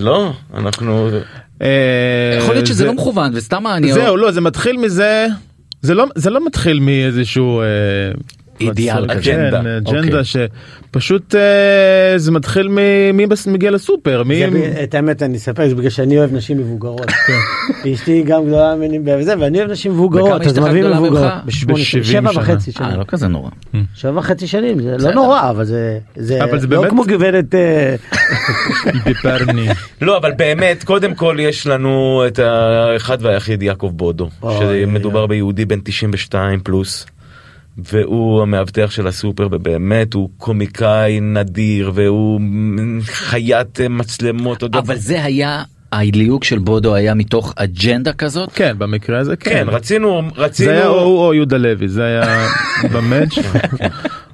לא 0.00 0.32
אנחנו 0.54 1.08
אה, 1.62 1.68
יכול 2.38 2.54
להיות 2.54 2.66
שזה 2.66 2.74
זה- 2.74 2.84
לא 2.86 2.94
מכוון 2.94 3.30
וסתם 3.34 3.66
אני 3.66 3.92
זהו 3.92 4.16
לא 4.16 4.30
זה 4.30 4.40
מתחיל 4.40 4.76
מזה 4.76 5.26
זה 5.82 5.94
לא 5.94 6.06
זה 6.14 6.30
לא 6.30 6.46
מתחיל 6.46 6.80
מאיזשהו 6.80 7.60
אה, 7.60 7.66
אידיאל 8.68 9.06
כן, 9.08 9.14
כזה. 9.18 9.32
אג'נדה. 9.48 9.60
אג'נדה 9.78 10.18
אוקיי. 10.18 10.24
שפשוט 10.90 11.34
אה, 11.34 11.40
זה 12.18 12.32
מתחיל 12.32 12.68
מ- 12.68 13.16
מי 13.16 13.26
מגיע 13.46 13.70
לסופר, 13.70 14.22
מי... 14.22 14.38
זה 14.38 14.50
ב- 14.50 14.56
את 14.82 14.94
האמת 14.94 15.22
אני 15.22 15.36
אספר 15.36 15.68
זה 15.68 15.74
בגלל 15.74 15.90
שאני 15.90 16.18
אוהב 16.18 16.32
נשים 16.34 16.58
מבוגרות. 16.58 17.10
כן. 17.10 17.38
אשתי 17.92 18.22
גם 18.22 18.46
גדולה 18.46 18.74
ממני 18.74 18.98
בזה 18.98 19.34
ואני 19.40 19.58
אוהב 19.58 19.70
נשים 19.70 19.92
מבוגרות 19.92 20.46
אז 20.46 20.58
מביאים 20.58 20.90
מבוגרות. 20.90 21.12
ממך? 21.24 21.32
בשמונה 21.46 21.84
שנים. 21.84 22.26
וחצי 22.26 22.70
אה, 22.70 22.74
שנים. 22.76 22.98
לא 22.98 23.04
כזה 23.08 23.28
נורא. 23.28 23.50
שבע 23.94 24.18
וחצי 24.18 24.46
שנים 24.46 24.82
זה. 24.82 24.96
לא 24.98 25.12
נורא 25.14 25.50
אבל 25.50 25.64
זה 25.64 25.98
זה 26.16 26.44
אבל 26.44 26.58
זה 26.58 26.66
לא 26.66 26.76
באמת- 26.80 26.90
כמו 26.90 27.02
גברת 27.04 27.54
אה. 27.54 27.94
לא, 30.02 30.16
אבל 30.16 30.32
באמת, 30.36 30.84
קודם 30.84 31.14
כל 31.14 31.36
יש 31.40 31.66
לנו 31.66 32.22
את 32.26 32.38
האחד 32.38 33.18
והיחיד 33.20 33.62
יעקב 33.62 33.90
בודו, 33.94 34.28
שמדובר. 34.58 35.26
ביהודי 35.26 35.64
בן 35.64 35.78
92 35.84 36.60
פלוס. 36.60 37.06
והוא 37.78 38.42
המאבטח 38.42 38.90
של 38.90 39.06
הסופר 39.06 39.48
ובאמת 39.50 40.14
הוא 40.14 40.30
קומיקאי 40.36 41.20
נדיר 41.20 41.90
והוא 41.94 42.40
חיית 43.02 43.80
אה, 43.80 43.88
מצלמות. 43.88 44.62
אבל 44.62 44.96
זה 44.96 45.24
היה, 45.24 45.62
הליהוק 45.92 46.44
של 46.44 46.58
בודו 46.58 46.94
היה 46.94 47.14
מתוך 47.14 47.52
אג'נדה 47.56 48.12
כזאת? 48.12 48.50
כן, 48.54 48.74
במקרה 48.78 49.18
הזה 49.18 49.36
כן. 49.36 49.50
כן, 49.50 49.66
רצינו, 49.68 50.22
זה 50.52 50.72
היה 50.72 50.86
או 50.86 50.92
רצינו, 50.92 51.04
הוא 51.04 51.26
או 51.26 51.34
יהודה 51.34 51.56
לוי, 51.56 51.88
זה 51.88 52.04
היה 52.04 52.46
במאץ'. 52.92 53.38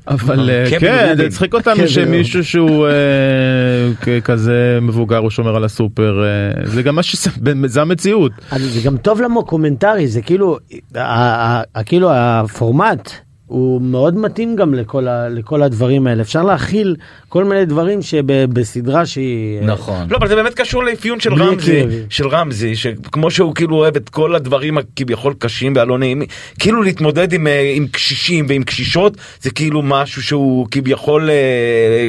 אבל 0.09 0.51
אה, 0.51 0.71
כן. 0.81 1.15
זה 1.17 1.27
הצחיק 1.27 1.55
אותנו 1.55 1.89
שמישהו 1.89 2.45
שהוא 2.45 2.87
אה, 2.87 4.21
כזה 4.21 4.79
מבוגר 4.83 5.17
הוא 5.17 5.31
שומר 5.31 5.57
על 5.57 5.65
הסופר, 5.65 6.23
זה 6.65 6.83
גם 6.83 6.95
מה 6.95 7.03
שזה, 7.03 7.31
זה 7.67 7.83
המציאות. 7.83 8.33
זה 8.59 8.81
גם 8.85 8.97
טוב 8.97 9.21
למוקומנטרי 9.21 10.09
זה 10.09 10.23
כאילו 10.23 10.59
כאילו 11.85 12.11
הפורמט 12.13 13.11
הוא 13.49 13.83
מאוד 13.83 14.17
מתאים 14.19 14.57
גם 14.57 14.75
לכל 14.75 15.09
ה- 15.09 15.29
לכל 15.29 15.63
הדברים 15.63 16.07
האלה 16.07 16.23
אפשר 16.23 16.43
להכיל 16.43 16.97
כל 17.29 17.45
מיני 17.45 17.65
דברים 17.65 18.03
שבסדרה 18.03 19.07
שהיא 19.07 19.61
נכון. 19.63 20.07
לא 20.11 20.17
אבל 20.17 20.29
זה 20.29 20.35
באמת 20.37 20.55
קשור 20.55 20.85
לאפיון 20.85 21.21
של 21.21 21.35
רמזי, 21.35 21.81
כאבים. 21.83 22.03
של 22.11 22.29
רמזי, 22.29 22.77
שכמו 22.77 23.31
שהוא 23.31 23.55
כאילו 23.55 23.77
אוהב 23.77 23.97
את 23.97 24.09
כל 24.09 24.35
הדברים 24.35 24.79
הכביכול 24.79 25.35
קשים 25.39 25.73
והלא 25.77 25.99
נעימים, 25.99 26.27
כאילו 26.59 26.83
להתמודד 26.83 27.33
עם, 27.33 27.47
אה, 27.47 27.73
עם 27.75 27.87
קשישים 27.87 28.47
ועם 28.49 28.63
קשישות 28.63 29.17
זה 29.43 29.51
כאילו 29.51 29.83
משהו 29.83 30.23
שהוא 30.23 30.67
כביכול 30.71 31.31
אה, 31.31 32.09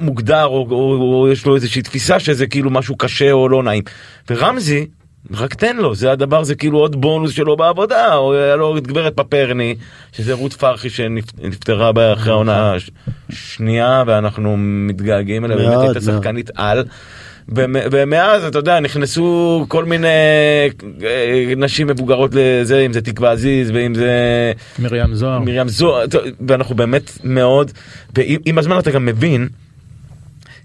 מוגדר 0.00 0.44
או, 0.44 0.66
או, 0.70 0.76
או 0.96 1.28
יש 1.32 1.46
לו 1.46 1.54
איזושהי 1.54 1.82
תפיסה 1.82 2.20
שזה 2.20 2.46
כאילו 2.46 2.70
משהו 2.70 2.96
קשה 2.96 3.32
או 3.32 3.48
לא 3.48 3.62
נעים. 3.62 3.82
ורמזי 4.30 4.86
רק 5.30 5.54
תן 5.54 5.76
לו 5.76 5.94
זה 5.94 6.12
הדבר 6.12 6.42
זה 6.44 6.54
כאילו 6.54 6.78
עוד 6.78 7.00
בונוס 7.00 7.32
שלו 7.32 7.56
בעבודה 7.56 8.14
או 8.16 8.34
היה 8.34 8.56
לו 8.56 8.76
את 8.78 8.86
גברת 8.86 9.12
פפרני 9.16 9.74
שזה 10.12 10.32
רות 10.32 10.52
פרחי 10.52 10.90
שנפטרה 10.90 11.90
אחרי 12.12 12.32
העונה 12.32 12.72
הש- 12.74 12.90
שנייה 13.30 14.02
ואנחנו 14.06 14.56
מתגעגעים 14.58 15.44
אליה 15.44 15.56
באמת 15.56 15.78
הייתה. 15.96 16.00
שחקנית 16.00 16.50
על. 16.54 16.84
ומ- 17.48 17.76
ומאז 17.90 18.44
אתה 18.44 18.58
יודע 18.58 18.80
נכנסו 18.80 19.64
כל 19.68 19.84
מיני 19.84 20.08
אה, 21.02 21.52
נשים 21.56 21.86
מבוגרות 21.86 22.30
לזה 22.34 22.80
אם 22.80 22.92
זה 22.92 23.00
תקווה 23.00 23.32
עזיז 23.32 23.70
ואם 23.74 23.94
זה 23.94 24.12
מרים 24.78 25.14
זוהר. 25.14 25.38
מרים 25.40 25.68
זוהר 25.68 26.06
ואנחנו 26.48 26.74
באמת 26.74 27.18
מאוד 27.24 27.70
ועם 28.16 28.40
עם 28.44 28.58
הזמן 28.58 28.78
אתה 28.78 28.90
גם 28.90 29.06
מבין. 29.06 29.48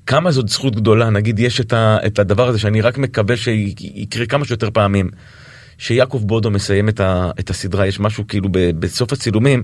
כמה 0.07 0.31
זאת 0.31 0.49
זכות 0.49 0.75
גדולה 0.75 1.09
נגיד 1.09 1.39
יש 1.39 1.61
את, 1.61 1.73
ה, 1.73 1.97
את 2.05 2.19
הדבר 2.19 2.47
הזה 2.47 2.59
שאני 2.59 2.81
רק 2.81 2.97
מקווה 2.97 3.37
שיקרה 3.37 4.25
כמה 4.25 4.45
שיותר 4.45 4.69
פעמים. 4.71 5.09
שיעקב 5.77 6.21
בודו 6.25 6.51
מסיים 6.51 6.89
את, 6.89 6.99
ה, 6.99 7.29
את 7.39 7.49
הסדרה 7.49 7.87
יש 7.87 7.99
משהו 7.99 8.27
כאילו 8.27 8.49
ב, 8.51 8.71
בסוף 8.79 9.13
הצילומים 9.13 9.63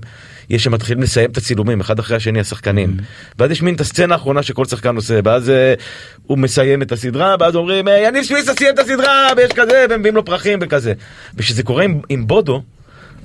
יש 0.50 0.64
שמתחילים 0.64 1.02
לסיים 1.02 1.30
את 1.30 1.36
הצילומים 1.36 1.80
אחד 1.80 1.98
אחרי 1.98 2.16
השני 2.16 2.40
השחקנים 2.40 2.96
ואז 3.38 3.50
יש 3.50 3.62
מין 3.62 3.74
את 3.74 3.80
הסצנה 3.80 4.14
האחרונה 4.14 4.42
שכל 4.42 4.64
שחקן 4.64 4.96
עושה 4.96 5.20
ואז 5.24 5.50
אה, 5.50 5.74
הוא 6.22 6.38
מסיים 6.38 6.82
את 6.82 6.92
הסדרה 6.92 7.36
ואז 7.40 7.56
אומרים 7.56 7.88
"אה, 7.88 7.98
יניב 7.98 8.24
שוויסה 8.24 8.52
סיים 8.58 8.74
את 8.74 8.78
הסדרה 8.78 9.28
ויש 9.36 9.52
כזה 9.52 9.86
ומביאים 9.90 10.14
לו 10.14 10.24
פרחים 10.24 10.58
וכזה 10.62 10.92
וכשזה 11.34 11.62
קורה 11.62 11.84
עם, 11.84 12.00
עם 12.08 12.26
בודו 12.26 12.62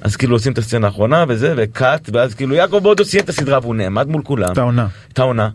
אז 0.01 0.15
כאילו 0.15 0.35
עושים 0.35 0.53
את 0.53 0.57
הסצנה 0.57 0.87
האחרונה 0.87 1.25
וזה 1.27 1.53
וקאט 1.57 2.09
ואז 2.13 2.35
כאילו 2.35 2.55
יעקב 2.55 2.77
בודו 2.77 3.05
סיים 3.05 3.23
את 3.23 3.29
הסדרה 3.29 3.59
והוא 3.61 3.75
נעמד 3.75 4.07
מול 4.07 4.21
כולם 4.23 4.51
את 4.51 4.57
העונה. 4.57 4.87
את 5.13 5.19
העונה 5.19 5.49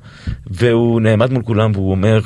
והוא 0.47 1.01
נעמד 1.01 1.33
מול 1.33 1.43
כולם 1.43 1.71
והוא 1.75 1.91
אומר 1.91 2.21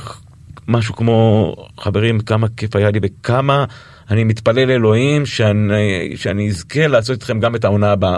משהו 0.69 0.97
כמו 0.97 1.55
חברים 1.81 2.21
כמה 2.21 2.47
כיף 2.57 2.77
היה 2.77 2.91
לי 2.91 3.01
וכמה 3.03 3.65
אני 4.11 4.25
מתפלל 4.25 4.65
לאלוהים 4.65 5.27
שאני, 5.27 6.13
שאני 6.17 6.49
אזכה 6.49 6.87
לעשות 6.87 7.15
איתכם 7.15 7.41
גם 7.41 7.55
את 7.55 7.65
העונה 7.65 7.93
הבאה. 7.93 8.17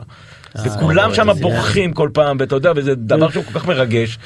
וכולם 0.64 1.14
שם 1.14 1.28
בורחים 1.40 1.92
כל 1.92 2.10
פעם 2.12 2.36
ואתה 2.40 2.54
יודע 2.54 2.72
וזה 2.76 2.94
דבר 2.94 3.30
שהוא 3.30 3.44
כל 3.44 3.58
כך 3.58 3.66
מרגש. 3.66 4.18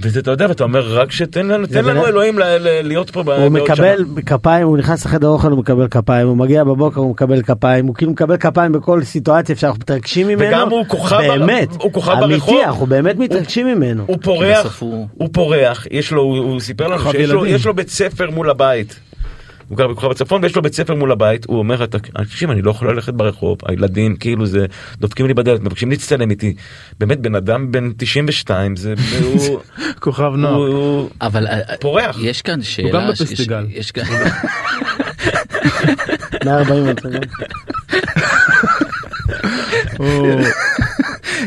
וזה 0.00 0.20
אתה 0.20 0.30
יודע 0.30 0.46
ואתה 0.48 0.64
אומר 0.64 0.96
רק 0.98 1.12
שתן 1.12 1.46
לנו 1.46 1.66
תן 1.66 1.84
לנו 1.84 2.06
אלוהים 2.06 2.38
ל- 2.38 2.42
ל- 2.42 2.86
להיות 2.86 3.10
פה 3.10 3.22
ב- 3.22 3.28
הוא 3.30 3.48
בעוד 3.48 3.52
מקבל 3.62 3.96
שנה. 4.14 4.22
כפיים 4.26 4.66
הוא 4.66 4.78
נכנס 4.78 5.04
לחדר 5.06 5.28
אוכל 5.28 5.50
הוא 5.50 5.58
מקבל 5.58 5.88
כפיים 5.88 6.28
הוא 6.28 6.36
מגיע 6.36 6.64
בבוקר 6.64 7.00
הוא 7.00 7.10
מקבל 7.10 7.42
כפיים 7.42 7.86
הוא 7.86 7.94
כאילו 7.94 8.12
מקבל 8.12 8.36
כפיים 8.36 8.72
בכל 8.72 9.02
סיטואציה 9.02 9.56
שאנחנו 9.56 9.78
מתרגשים 9.80 10.28
ממנו 10.28 10.48
וגם 10.48 10.70
הוא 10.70 10.84
כוכב 10.88 11.16
באמת 11.28 11.68
הוא 11.80 11.92
כוכב 11.92 12.10
אמיתי 12.12 12.28
ברחוב. 12.40 12.60
אנחנו 12.64 12.86
באמת 12.86 13.16
מתרגשים 13.18 13.66
ממנו 13.66 14.04
הוא 14.06 14.16
פורח 14.22 14.80
הוא- 14.80 15.06
הוא 15.14 15.28
פורח 15.32 15.86
יש 15.90 16.12
לו 16.12 16.22
הוא 16.22 16.38
הוא 16.38 16.60
סיפר 16.60 16.88
לנו 16.88 17.10
שיש 17.50 17.66
לו 17.66 17.74
בית 17.74 17.88
ספר 17.88 18.30
מול 18.30 18.50
הבית. 18.50 19.00
הוא 19.68 19.78
גר 19.78 19.86
בכוכב 19.88 20.10
הצפון 20.10 20.42
ויש 20.42 20.56
לו 20.56 20.62
בית 20.62 20.74
ספר 20.74 20.94
מול 20.94 21.12
הבית 21.12 21.44
הוא 21.46 21.58
אומר 21.58 21.84
"אתה- 21.84 21.98
תקשיב 21.98 22.50
אני 22.50 22.62
לא 22.62 22.70
יכול 22.70 22.90
ללכת 22.94 23.14
ברחוב 23.14 23.58
הילדים 23.66 24.16
כאילו 24.16 24.46
זה 24.46 24.66
דופקים 24.98 25.26
לי 25.26 25.34
בדלת 25.34 25.60
מבקשים 25.60 25.90
להצטלם 25.90 26.30
איתי 26.30 26.54
באמת 26.98 27.20
בן 27.20 27.34
אדם 27.34 27.72
בן 27.72 27.90
92 27.96 28.76
זה 28.82 28.94
הוא 29.22 29.60
כוכב 30.00 30.22
הוא- 30.22 30.36
נוער. 30.36 30.54
הוא 30.56 31.10
אבל 31.20 31.46
אה, 31.46 31.60
פורח. 31.80 32.16
יש 32.20 32.42
כאן 32.42 32.62
שאלה, 32.62 32.90
גם 32.92 33.14
ש- 33.14 33.22
בפסטיגל. 33.22 33.66
יש 33.70 33.90
כאן, 33.90 34.04
140 36.44 36.86
מצגות. 36.86 37.26
הוא- 39.98 40.40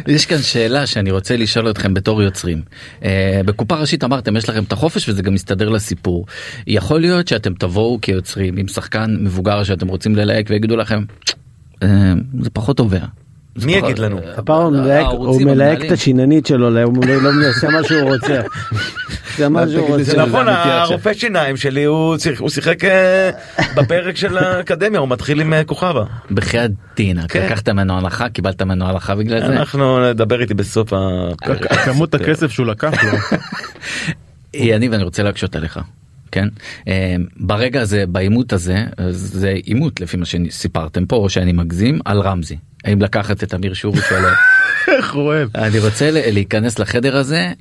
יש 0.07 0.25
כאן 0.25 0.41
שאלה 0.41 0.87
שאני 0.87 1.11
רוצה 1.11 1.37
לשאול 1.37 1.69
אתכם 1.69 1.93
בתור 1.93 2.23
יוצרים. 2.23 2.61
אה, 3.03 3.41
בקופה 3.45 3.75
ראשית 3.75 4.03
אמרתם 4.03 4.37
יש 4.37 4.49
לכם 4.49 4.63
את 4.63 4.71
החופש 4.71 5.09
וזה 5.09 5.21
גם 5.21 5.33
מסתדר 5.33 5.69
לסיפור. 5.69 6.25
יכול 6.67 7.01
להיות 7.01 7.27
שאתם 7.27 7.53
תבואו 7.53 7.99
כיוצרים 8.01 8.57
עם 8.57 8.67
שחקן 8.67 9.17
מבוגר 9.19 9.63
שאתם 9.63 9.87
רוצים 9.87 10.15
ללהק 10.15 10.45
ויגידו 10.49 10.75
לכם 10.75 11.03
"אה, 11.83 12.13
זה 12.41 12.49
פחות 12.49 12.79
עובר. 12.79 12.99
מי 13.65 13.71
יגיד 13.75 13.99
לנו? 13.99 14.19
הפעם 14.37 14.61
הוא 14.61 14.71
מלהק- 14.71 15.05
הוא 15.11 15.41
מלהק. 15.41 15.85
את 15.85 15.91
השיננית 15.91 16.45
שלו 16.45 16.69
לא- 16.69 16.83
הוא 16.83 17.05
לא 17.05 17.33
לא 17.33 17.49
עושה 17.49 17.67
מה 17.69 17.83
שהוא 17.83 18.01
רוצה. 18.13 18.41
זה 19.37 19.49
מה 19.49 19.67
שהוא 19.69 19.87
רוצה. 19.87 20.03
זה 20.03 20.17
נכון 20.17 20.47
אמיתי 20.47 20.61
עכשיו. 20.61 20.81
הרופא 20.93 21.13
שיניים 21.13 21.57
שלי 21.57 21.83
הוא 21.83 22.17
שיח- 22.17 22.39
הוא 22.39 22.49
שיחק 22.49 22.83
אה, 22.85 23.29
בפרק 23.75 24.15
של 24.17 24.37
האקדמיה 24.37 24.99
הוא 24.99 25.09
מתחיל 25.09 25.41
עם 25.41 25.53
אה, 25.53 25.63
כוכבה. 25.63 26.03
בחייאת 26.31 26.71
דין, 26.95 27.17
כן. 27.27 27.45
לקחת 27.45 27.69
ממנו 27.69 27.97
הנחה 27.97 28.29
קיבלת 28.29 28.61
ממנו 28.61 28.85
הנחה 28.89 29.15
בגלל 29.15 29.39
זה. 29.39 29.45
אנחנו 29.45 30.09
נדבר 30.09 30.41
איתי 30.41 30.53
בסוף 30.53 30.93
הפרק. 30.93 31.73
כמות 31.85 32.13
הכסף 32.13 32.51
שהוא 32.51 32.65
לקח 32.65 33.03
לו. 33.03 33.37
יניב 34.53 34.93
אני 34.93 35.03
רוצה 35.03 35.23
להקשות 35.23 35.55
עליך. 35.55 35.79
כן 36.31 36.47
אה, 36.87 37.15
ברגע 37.37 37.81
הזה 37.81 38.03
בעימות 38.07 38.53
הזה 38.53 38.77
זה 39.09 39.49
עימות 39.63 40.01
לפי 40.01 40.17
מה 40.17 40.25
שסיפרתם 40.25 41.05
פה 41.05 41.15
או 41.15 41.29
שאני 41.29 41.51
מגזים 41.51 41.99
על 42.05 42.19
רמזי 42.21 42.57
האם 42.85 43.01
לקחת 43.01 43.43
את 43.43 43.53
אמיר 43.53 43.73
שורי 43.73 43.99
שלו 44.09 44.27
איך 44.97 45.13
הוא 45.13 45.23
אוהב. 45.23 45.49
אני 45.55 45.79
רוצה 45.79 46.09
להיכנס 46.11 46.79
לחדר 46.79 47.17
הזה 47.17 47.51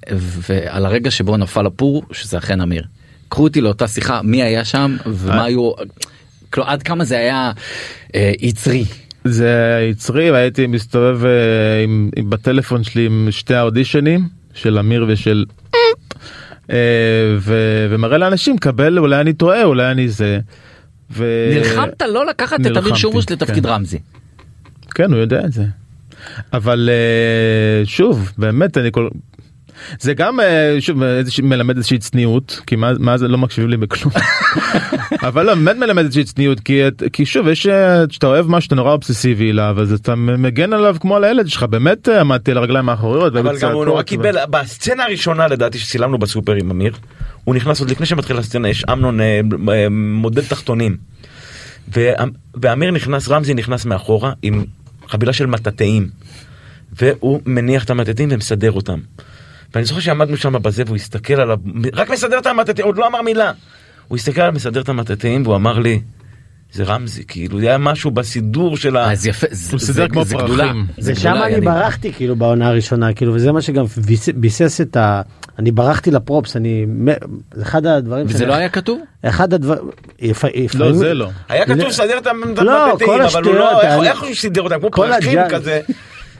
ועל 0.48 0.86
הרגע 0.86 1.10
שבו 1.10 1.36
נפל 1.36 1.66
הפור 1.66 2.04
שזה 2.12 2.38
אכן 2.38 2.60
אמיר. 2.60 2.84
קחו 3.28 3.42
אותי 3.42 3.60
לאותה 3.60 3.88
שיחה 3.88 4.20
מי 4.22 4.42
היה 4.42 4.64
שם 4.64 4.96
ומה 5.06 5.44
היו 5.44 5.72
כלומר, 6.50 6.70
עד 6.70 6.82
כמה 6.82 7.04
זה 7.04 7.18
היה 7.18 7.52
אה, 8.14 8.32
יצרי. 8.40 8.84
זה 9.24 9.86
יצרי 9.90 10.30
והייתי 10.30 10.66
מסתובב 10.66 11.24
אה, 11.24 11.30
עם, 11.84 12.10
עם 12.16 12.30
בטלפון 12.30 12.84
שלי 12.84 13.06
עם 13.06 13.28
שתי 13.30 13.54
האודישנים 13.54 14.28
של 14.54 14.78
אמיר 14.78 15.04
ושל 15.08 15.44
אה, 16.70 16.76
ו, 17.38 17.54
ומראה 17.90 18.18
לאנשים 18.18 18.58
קבל 18.58 18.98
אולי 18.98 19.20
אני 19.20 19.32
טועה 19.32 19.64
אולי 19.64 19.90
אני 19.90 20.08
זה. 20.08 20.38
ו... 21.10 21.50
נלחמת 21.54 22.02
לא 22.02 22.26
לקחת 22.26 22.60
את 22.60 22.66
אמיר 22.66 22.72
נלחמתי, 22.80 23.00
שורוש 23.00 23.30
לתפקיד 23.30 23.66
כן. 23.66 23.72
רמזי. 23.72 23.98
כן 24.96 25.12
הוא 25.12 25.20
יודע 25.20 25.40
את 25.44 25.52
זה. 25.52 25.64
אבל 26.52 26.88
אה, 26.92 27.86
שוב 27.86 28.32
באמת 28.38 28.78
אני 28.78 28.88
כל. 28.92 29.08
זה 30.00 30.14
גם 30.14 30.40
אה, 30.40 30.76
שוב 30.80 31.02
מלמד 31.42 31.76
איזושהי 31.76 31.98
צניעות 31.98 32.60
כי 32.66 32.76
מה, 32.76 32.92
מה 32.98 33.18
זה 33.18 33.28
לא 33.28 33.38
מקשיבים 33.38 33.70
לי 33.70 33.76
בכלום. 33.76 34.12
אבל 35.28 35.46
לא, 35.46 35.54
באמת 35.54 35.76
מלמד 35.76 36.04
איזושהי 36.04 36.24
צניעות 36.24 36.60
כי, 36.60 36.88
את- 36.88 37.02
כי 37.12 37.26
שוב 37.26 37.48
יש 37.48 37.66
אה, 37.66 38.04
שאתה 38.10 38.26
אוהב 38.26 38.46
משהו 38.48 38.60
שאתה 38.62 38.74
נורא 38.74 38.92
אובססיבי 38.92 39.50
אליו 39.50 39.76
אז 39.80 39.92
אתה 39.92 40.14
מגן 40.14 40.72
עליו 40.72 40.96
כמו 41.00 41.16
על 41.16 41.24
הילד 41.24 41.48
שלך 41.48 41.62
באמת 41.62 42.08
עמדתי 42.08 42.50
על 42.50 42.58
הרגליים 42.58 42.88
האחוריות. 42.88 43.36
אבל 43.36 43.58
גם 43.58 43.72
הוא 43.72 43.84
נורא 43.84 44.02
קיבל 44.02 44.36
בסצנה 44.50 45.04
הראשונה 45.04 45.46
לדעתי 45.48 45.78
שצילמנו 45.78 46.18
בסופר 46.18 46.52
עם 46.52 46.70
אמיר 46.70 46.92
הוא 47.44 47.54
נכנס 47.54 47.80
עוד 47.80 47.90
לפני 47.90 48.06
שמתחיל 48.06 48.36
הסצנה 48.36 48.68
יש 48.68 48.84
אמנון 48.84 49.18
מודד 49.90 50.42
תחתונים. 50.42 50.96
ואמיר 52.54 52.90
נכנס 52.90 53.28
רמזי 53.28 53.54
נכנס 53.54 53.84
מאחורה 53.84 54.32
עם 54.42 54.64
חבילה 55.08 55.32
של 55.32 55.46
מטאטאים. 55.46 56.08
והוא 56.92 57.40
מניח 57.46 57.84
את 57.84 57.90
המטאטים 57.90 58.28
ומסדר 58.32 58.72
אותם. 58.72 59.00
ואני 59.74 59.84
זוכר 59.84 60.00
שעמדנו 60.00 60.36
שם 60.36 60.62
בזה 60.62 60.82
והוא 60.86 60.96
הסתכל 60.96 61.34
עליו, 61.34 61.58
רק 61.92 62.10
מסדר 62.10 62.38
את 62.38 62.46
המטאטים, 62.46 62.84
עוד 62.84 62.96
לא 62.96 63.06
אמר 63.06 63.22
מילה. 63.22 63.52
הוא 64.08 64.16
הסתכל 64.16 64.40
על 64.40 64.50
מסדר 64.50 64.80
את 64.80 64.88
המטאטים 64.88 65.42
והוא 65.42 65.56
אמר 65.56 65.78
לי, 65.78 66.00
זה 66.76 66.84
רמזי, 66.84 67.24
כאילו, 67.28 67.60
זה 67.60 67.66
היה 67.66 67.78
משהו 67.78 68.10
בסידור 68.10 68.76
של 68.76 68.96
ה... 68.96 69.12
אז 69.12 69.26
יפה, 69.26 69.46
זה- 69.50 69.72
הוא 69.72 69.80
זה- 69.80 69.86
סידר 69.86 70.08
כמו 70.08 70.24
זה 70.24 70.34
פרחים. 70.34 70.46
גדולה. 70.54 70.72
זה 70.98 71.14
שם 71.14 71.34
אני. 71.44 71.60
ברחתי 71.60 72.12
כאילו 72.12 72.36
בעונה 72.36 72.68
הראשונה 72.68 73.12
כאילו 73.12 73.34
וזה 73.34 73.52
מה 73.52 73.62
שגם 73.62 73.84
ביס- 73.86 74.28
ביסס 74.34 74.80
את 74.80 74.96
ה... 74.96 75.22
אני 75.58 75.70
ברחתי 75.70 76.10
לפרופס 76.10 76.56
אני 76.56 76.86
אחד 77.62 77.86
הדברים 77.86 78.26
וזה 78.26 78.38
שאני- 78.38 78.48
לא 78.48 78.54
היה 78.54 78.68
כתוב? 78.68 79.00
אחד 79.24 79.54
הדברים 79.54 79.86
לא 80.74 80.92
זה 80.92 81.14
לא. 81.14 81.28
היה 81.48 81.66
כתוב 81.66 81.90
סדר 81.90 82.18
את 82.18 82.26
המטאטים, 82.26 82.64
לא, 82.66 82.96
כל 83.04 83.22
אבל 83.22 83.44
הוא 83.44 83.54
לא, 83.54 83.82
איך- 83.82 84.22
הוא 84.22 84.34
סידר 84.34 84.62
אותם? 84.62 84.80
כמו 84.80 84.90
פרחים. 84.90 85.38
כזה. 85.50 85.80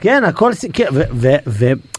כן 0.01 0.23
הכל 0.27 0.53
כן, 0.73 0.85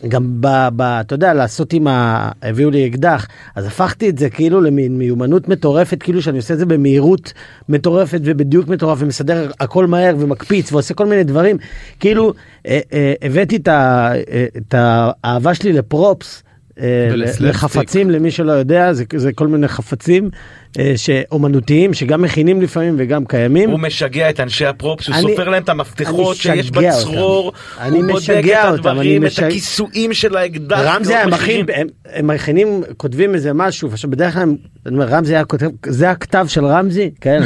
וגם 0.04 0.42
ב- 0.42 0.68
ב- 0.76 0.82
אתה 0.82 1.16
יודע 1.16 1.34
לעשות 1.34 1.74
עם 1.74 1.88
ה... 1.88 2.30
הביאו 2.42 2.70
לי 2.70 2.88
אקדח 2.88 3.28
אז 3.56 3.66
הפכתי 3.66 4.10
את 4.10 4.18
זה 4.18 4.30
כאילו 4.30 4.62
למין 4.62 4.98
מיומנות 4.98 5.48
מטורפת 5.50 6.04
כאילו 6.04 6.22
שאני 6.22 6.38
עושה 6.38 6.54
את 6.54 6.60
זה 6.60 6.66
במהירות 6.66 7.34
מטורפת 7.70 8.20
ובדיוק 8.24 8.68
מטורף 8.68 8.98
ומסדר 9.02 9.52
הכל 9.60 9.88
מהר 9.88 10.16
ומקפיץ 10.20 10.72
ועושה 10.72 10.94
כל 10.94 11.06
מיני 11.06 11.24
דברים 11.24 11.58
כאילו 12.00 12.34
אה, 12.68 12.80
אה, 12.94 13.14
הבאתי 13.22 13.56
את 13.56 13.68
ה- 13.68 14.12
אה, 14.32 14.46
את 14.58 14.76
האהבה 14.78 15.54
שלי 15.54 15.74
לפרופס. 15.74 16.44
אה. 16.80 17.10
לחפצים 17.40 18.10
למי 18.12 18.32
שלא 18.32 18.52
יודע 18.52 18.94
זה, 18.94 19.04
זה 19.16 19.32
כל 19.34 19.48
מיני 19.48 19.68
חפצים 19.68 20.30
אה, 20.78 20.94
שאומנותיים 20.96 21.94
שגם 21.94 22.22
מכינים 22.22 22.62
לפעמים 22.62 22.96
וגם 22.98 23.26
קיימים. 23.26 23.70
הוא 23.70 23.80
משגע 23.80 24.30
את 24.30 24.40
אנשי 24.40 24.66
הפרופס, 24.66 25.08
הוא 25.08 25.16
סופר 25.22 25.50
להם 25.50 25.64
את 25.64 25.70
המפתחות 25.70 26.28
אני 26.28 26.36
שיש 26.36 26.72
משגע 26.72 26.90
בצרור, 26.98 27.46
אותם. 27.46 27.58
אני 27.80 27.98
הוא 27.98 28.08
בודק 28.08 28.16
משגע 28.16 28.64
את 28.64 28.78
אותם, 28.78 28.90
הדברים, 28.90 29.26
את 29.26 29.40
הכיסויים 29.40 30.14
של 30.14 30.38
האקדח. 30.38 30.80
רמזי 30.80 31.16
היה. 31.16 31.28
מכין, 31.28 31.66
הם, 32.14 32.28
מכינים, 32.28 32.84
כותבים 32.98 33.34
איזה 33.36 33.54
משהו, 33.54 33.90
עכשיו 33.92 34.10
בדרך 34.10 34.34
כלל, 34.34 34.42
הם- 34.42 34.56
אני 34.86 34.96
אומר, 34.96 35.06
רמזי 35.06 35.36
היה 35.36 35.46
כותב, 35.46 35.68
זה 35.86 36.10
הכתב 36.12 36.46
של 36.50 36.66
רמזי? 36.66 37.12
כן, 37.22 37.42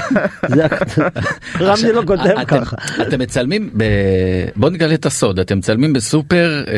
זה 0.54 0.64
הכתב, 0.64 1.02
רמזי 1.60 1.92
לא 1.92 2.02
כותב 2.06 2.44
ככה. 2.46 2.76
אתם 3.02 3.18
מצלמים, 3.18 3.70
ב... 3.76 3.84
בוא 4.56 4.70
נגלה 4.70 4.94
את 4.94 5.06
הסוד, 5.06 5.38
אתם 5.38 5.58
מצלמים 5.58 5.92
בסופר, 5.92 6.64
אה, 6.68 6.72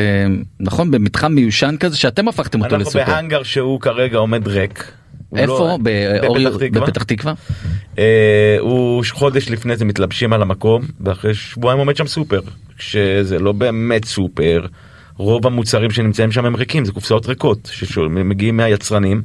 נכון? 0.59 0.91
במתחם 0.91 1.31
מיושן 1.31 1.75
כזה 1.79 1.97
שאתם 1.97 2.27
הפכתם 2.27 2.61
אותו 2.61 2.75
אנחנו 2.75 2.89
לסופר. 2.89 3.05
בהאנגר 3.05 3.43
שהוא 3.43 3.81
כרגע 3.81 4.17
עומד 4.17 4.47
ריק. 4.47 4.91
איפה? 5.35 5.53
לא- 5.53 5.77
בפתח 6.71 7.03
תקווה. 7.03 7.33
אה, 7.99 8.57
הוא 8.59 9.03
חודש 9.11 9.49
לפני 9.49 9.77
זה 9.77 9.85
מתלבשים 9.85 10.33
על 10.33 10.41
המקום 10.41 10.81
ואחרי 11.01 11.33
שבועיים 11.33 11.79
עומד 11.79 11.95
שם 11.95 12.07
סופר 12.07 12.41
שזה 12.79 13.39
לא 13.39 13.51
באמת 13.51 14.05
סופר 14.05 14.65
רוב 15.17 15.47
המוצרים 15.47 15.91
שנמצאים 15.91 16.31
שם 16.31 16.45
הם 16.45 16.55
ריקים 16.55 16.85
זה 16.85 16.91
קופסאות 16.91 17.27
ריקות 17.27 17.69
שמגיעים 17.73 18.57
מהיצרנים 18.57 19.21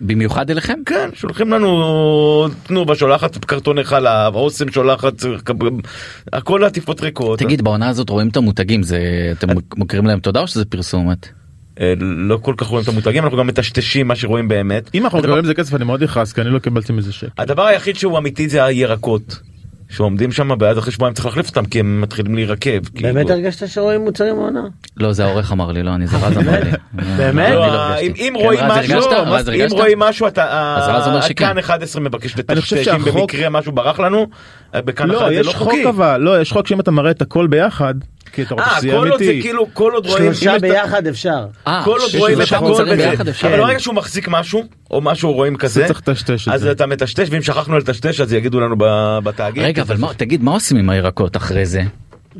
במיוחד 0.00 0.50
אליכם? 0.50 0.78
כן 0.86 1.10
שולחים 1.14 1.52
לנו 1.52 2.48
תנובה 2.62 2.94
שולחת 2.94 3.44
קרטוני 3.44 3.84
חלב 3.84 4.34
אוסם 4.34 4.70
שולחת 4.70 5.14
הכל 6.32 6.64
עטיפות 6.64 7.00
ריקות 7.00 7.38
תגיד, 7.38 7.62
בעונה 7.62 7.88
הזאת 7.88 8.10
רואים 8.10 8.28
את 8.28 8.36
המותגים, 8.36 8.82
זה 8.82 8.98
אתם 9.38 9.48
מכירים 9.76 10.06
להם 10.06 10.20
תודה 10.20 10.40
או 10.40 10.46
שזה 10.46 10.64
פרסומת? 10.64 11.28
אה, 11.80 11.94
לא 12.00 12.36
כל 12.42 12.54
כך 12.56 12.66
רואים 12.66 12.82
את 12.84 12.88
המותגים 12.88 13.24
אנחנו 13.24 13.38
גם 13.38 13.46
מטשטשים 13.46 14.08
מה 14.08 14.16
שרואים 14.16 14.48
באמת 14.48 14.90
אם 14.94 15.04
אנחנו 15.04 15.18
מקבלים 15.18 15.44
מזה 15.44 15.54
כסף 15.54 15.74
אני 15.74 15.84
מאוד 15.84 16.02
אכעס 16.02 16.32
כי 16.32 16.40
אני 16.40 16.50
לא 16.50 16.58
קיבלתי 16.58 16.92
מזה 16.92 17.12
שקל. 17.12 17.42
הדבר 17.42 17.66
היחיד 17.66 17.96
שהוא 17.96 18.18
אמיתי 18.18 18.48
זה 18.48 18.64
הירקות. 18.64 19.40
שעומדים 19.90 20.32
שם 20.32 20.50
ואז 20.60 20.78
אחרי 20.78 20.92
שבועיים 20.92 21.14
צריך 21.14 21.26
להחליף 21.26 21.48
אותם 21.48 21.64
כי 21.64 21.80
הם 21.80 22.00
מתחילים 22.00 22.34
להירקב. 22.34 22.70
באמת 22.70 23.26
כאילו. 23.26 23.30
הרגשת 23.30 23.68
שרואים 23.68 24.00
מוצרים 24.00 24.36
מעונה? 24.36 24.60
לא, 24.96 25.12
זה 25.12 25.24
העורך 25.24 25.52
אמר 25.52 25.72
לי, 25.72 25.82
לא 25.82 25.94
אני, 25.94 26.06
זה 26.06 26.16
רז 26.16 26.38
אמר 26.38 26.60
לי. 26.64 26.70
באמת? 27.16 27.50
לא, 27.50 27.54
לא 27.54 27.64
הרגשתי. 27.64 28.28
אם 28.28 28.34
כן, 28.38 28.44
רואים 28.44 28.60
משהו? 28.68 29.00
לא, 29.00 29.38
אם? 29.52 29.66
רואים 29.70 29.98
משהו 29.98 30.26
אתה, 30.26 30.76
אז 30.76 30.88
רז 30.88 31.06
אומר 31.06 31.16
אה, 31.16 31.22
שכן. 31.22 31.46
כאן 31.46 31.58
11 31.58 32.02
מבקש 32.02 32.36
לטשטש 32.38 32.88
אם 32.88 33.04
במקרה 33.04 33.48
משהו 33.48 33.72
ברח 33.72 34.00
לנו, 34.00 34.26
אה, 34.74 34.82
בכאן 34.82 35.10
11 35.10 35.28
לא 35.28 35.34
זה 35.34 35.40
יש 35.40 35.46
לא 35.46 35.52
חוק. 35.52 35.74
אבל 35.88 36.20
לא 36.20 36.40
יש 36.40 36.52
חוק 36.52 36.66
שאם 36.66 36.80
אתה 36.80 36.90
מראה 36.90 37.10
את 37.10 37.22
הכל 37.22 37.46
ביחד 37.46 37.94
כי 38.32 38.42
אתה 38.42 38.54
רוצה 38.54 38.66
אה, 38.66 38.78
שזה 38.78 38.88
יהיה 38.88 38.98
כל 38.98 39.08
עוד 39.08 39.18
זה 39.18 39.24
אמיתי. 39.24 39.42
כאילו, 39.42 39.66
כל 39.72 39.92
עוד 39.92 40.06
רואים, 40.06 40.34
שלושה 40.34 40.58
ביחד 40.58 41.06
אפשר. 41.06 41.46
אה, 41.66 41.82
כל 41.84 41.98
עוד 42.00 42.10
רואים 42.18 42.42
את 42.42 42.52
הכל 42.52 42.84
בזה. 42.84 43.12
אבל 43.42 43.56
ברגע 43.56 43.80
שהוא 43.80 43.94
מחזיק 43.94 44.28
משהו, 44.28 44.64
או 44.90 45.00
משהו 45.00 45.32
רואים 45.32 45.56
כזה, 45.56 45.86
צריך 45.86 46.08
לטשטש 46.08 46.48
את 46.48 46.54
אז 46.54 46.60
זה. 46.60 46.72
אתה 46.72 46.86
מטשטש, 46.86 47.28
ואם 47.30 47.42
שכחנו 47.42 47.78
לטשטש 47.78 48.20
אז 48.20 48.32
יגידו 48.32 48.60
לנו 48.60 48.76
בתאגיד. 49.24 49.62
רגע, 49.62 49.82
אבל 49.82 49.96
תגיד, 50.16 50.42
מה 50.42 50.52
עושים 50.52 50.76
עם 50.76 50.90
הירקות 50.90 51.36
אחרי 51.36 51.66
זה? 51.66 51.82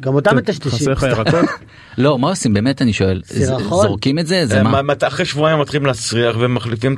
גם 0.01 0.15
אותם 0.15 0.37
מטשטשים. 0.37 0.71
חסר 0.71 0.93
לך 0.93 1.03
ירקות? 1.03 1.45
לא, 1.99 2.19
מה 2.19 2.29
עושים? 2.29 2.55
באמת 2.55 2.83
אני 2.83 2.93
שואל. 2.93 3.23
סירחון? 3.25 3.87
זורקים 3.87 4.19
את 4.19 4.27
זה? 4.27 4.47
זה 4.47 4.63
מה? 4.63 4.81
אחרי 5.07 5.25
שבועיים 5.25 5.59
מתחילים 5.59 5.87
להסריח 5.87 6.37
ומחליפים 6.39 6.97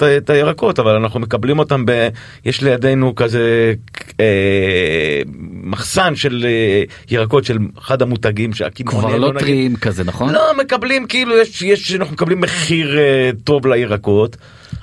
את 0.00 0.30
הירקות 0.30 0.78
אבל 0.78 0.90
אנחנו 0.94 1.20
מקבלים 1.20 1.58
אותם 1.58 1.86
ב... 1.86 2.08
יש 2.44 2.62
לידינו 2.62 3.14
כזה 3.14 3.74
אה, 4.20 5.22
מחסן 5.66 6.16
של 6.16 6.46
אה, 6.48 6.82
ירקות 7.10 7.44
של 7.44 7.58
אחד 7.78 8.02
המותגים 8.02 8.52
שהקמעונאים 8.52 9.18
כבר 9.18 9.32
לא 9.32 9.38
טריים 9.38 9.76
כזה, 9.76 10.04
נכון? 10.04 10.32
לא 10.32 10.52
מקבלים 10.58 11.06
כאילו 11.06 11.38
יש 11.38 11.62
יש 11.62 11.94
אנחנו 11.94 12.12
מקבלים 12.12 12.40
מחיר 12.40 12.98
אה, 12.98 13.30
טוב 13.44 13.66
לירקות. 13.66 14.36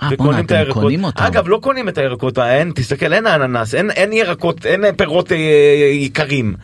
אה, 0.03 0.09
וקונים 0.11 0.45
את 0.45 0.51
הירקות. 0.51 0.93
אגב 1.15 1.47
לא 1.47 1.59
קונים 1.61 1.89
את 1.89 1.97
הירקות 1.97 2.39
אין 2.39 2.71
תסתכל 2.75 3.13
אין 3.13 3.25
האננס 3.25 3.75
אין 3.75 3.91
אין 3.91 4.13
ירקות 4.13 4.65
אין 4.65 4.83
פירות 4.97 5.31
יקרים. 5.93 6.55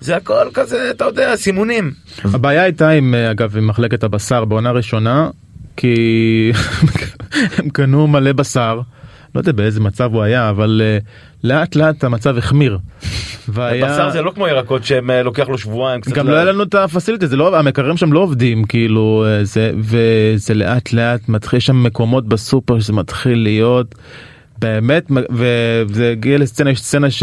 זה 0.00 0.16
הכל 0.16 0.48
כזה 0.54 0.90
אתה 0.90 1.04
יודע 1.04 1.36
סימונים. 1.36 1.92
הבעיה 2.24 2.62
הייתה 2.62 2.90
עם 2.90 3.14
אגב 3.14 3.56
עם 3.56 3.66
מחלקת 3.66 4.04
הבשר 4.04 4.44
בעונה 4.44 4.70
ראשונה 4.70 5.30
כי 5.76 6.52
הם 7.58 7.68
קנו 7.68 8.06
מלא 8.06 8.32
בשר 8.32 8.80
לא 9.36 9.40
יודע 9.40 9.52
באיזה 9.52 9.80
מצב 9.80 10.14
הוא 10.14 10.22
היה 10.22 10.50
אבל 10.50 10.80
אה, 10.84 10.98
לאט 11.44 11.76
לאט 11.76 12.04
המצב 12.04 12.38
החמיר. 12.38 12.78
והיה- 13.48 13.86
בשר 13.86 14.10
זה 14.10 14.22
לא 14.22 14.30
כמו 14.34 14.48
ירקות 14.48 14.84
שהם 14.84 15.10
אה, 15.10 15.22
לוקח 15.22 15.48
לו 15.48 15.58
שבועיים. 15.58 16.00
גם 16.14 16.28
לא 16.28 16.34
היה 16.34 16.44
לנו 16.44 16.62
את 16.62 16.74
הפסיליטי 16.74 17.26
זה 17.26 17.36
לא 17.36 17.58
המקררים 17.58 17.96
שם 17.96 18.12
לא 18.12 18.18
עובדים 18.20 18.64
כאילו 18.64 19.24
אה, 19.26 19.44
זה 19.44 19.70
וזה 19.78 20.54
לאט 20.54 20.92
לאט 20.92 21.28
מתחיל 21.28 21.56
יש 21.56 21.66
שם 21.66 21.82
מקומות 21.82 22.26
בסופר 22.28 22.80
שזה 22.80 22.92
מתחיל 22.92 23.38
להיות 23.42 23.94
באמת 24.58 25.10
וזה 25.30 26.10
הגיע 26.12 26.38
לסצנה 26.38 26.70
יש 26.70 26.80
סצנה 26.80 27.10
ש. 27.10 27.22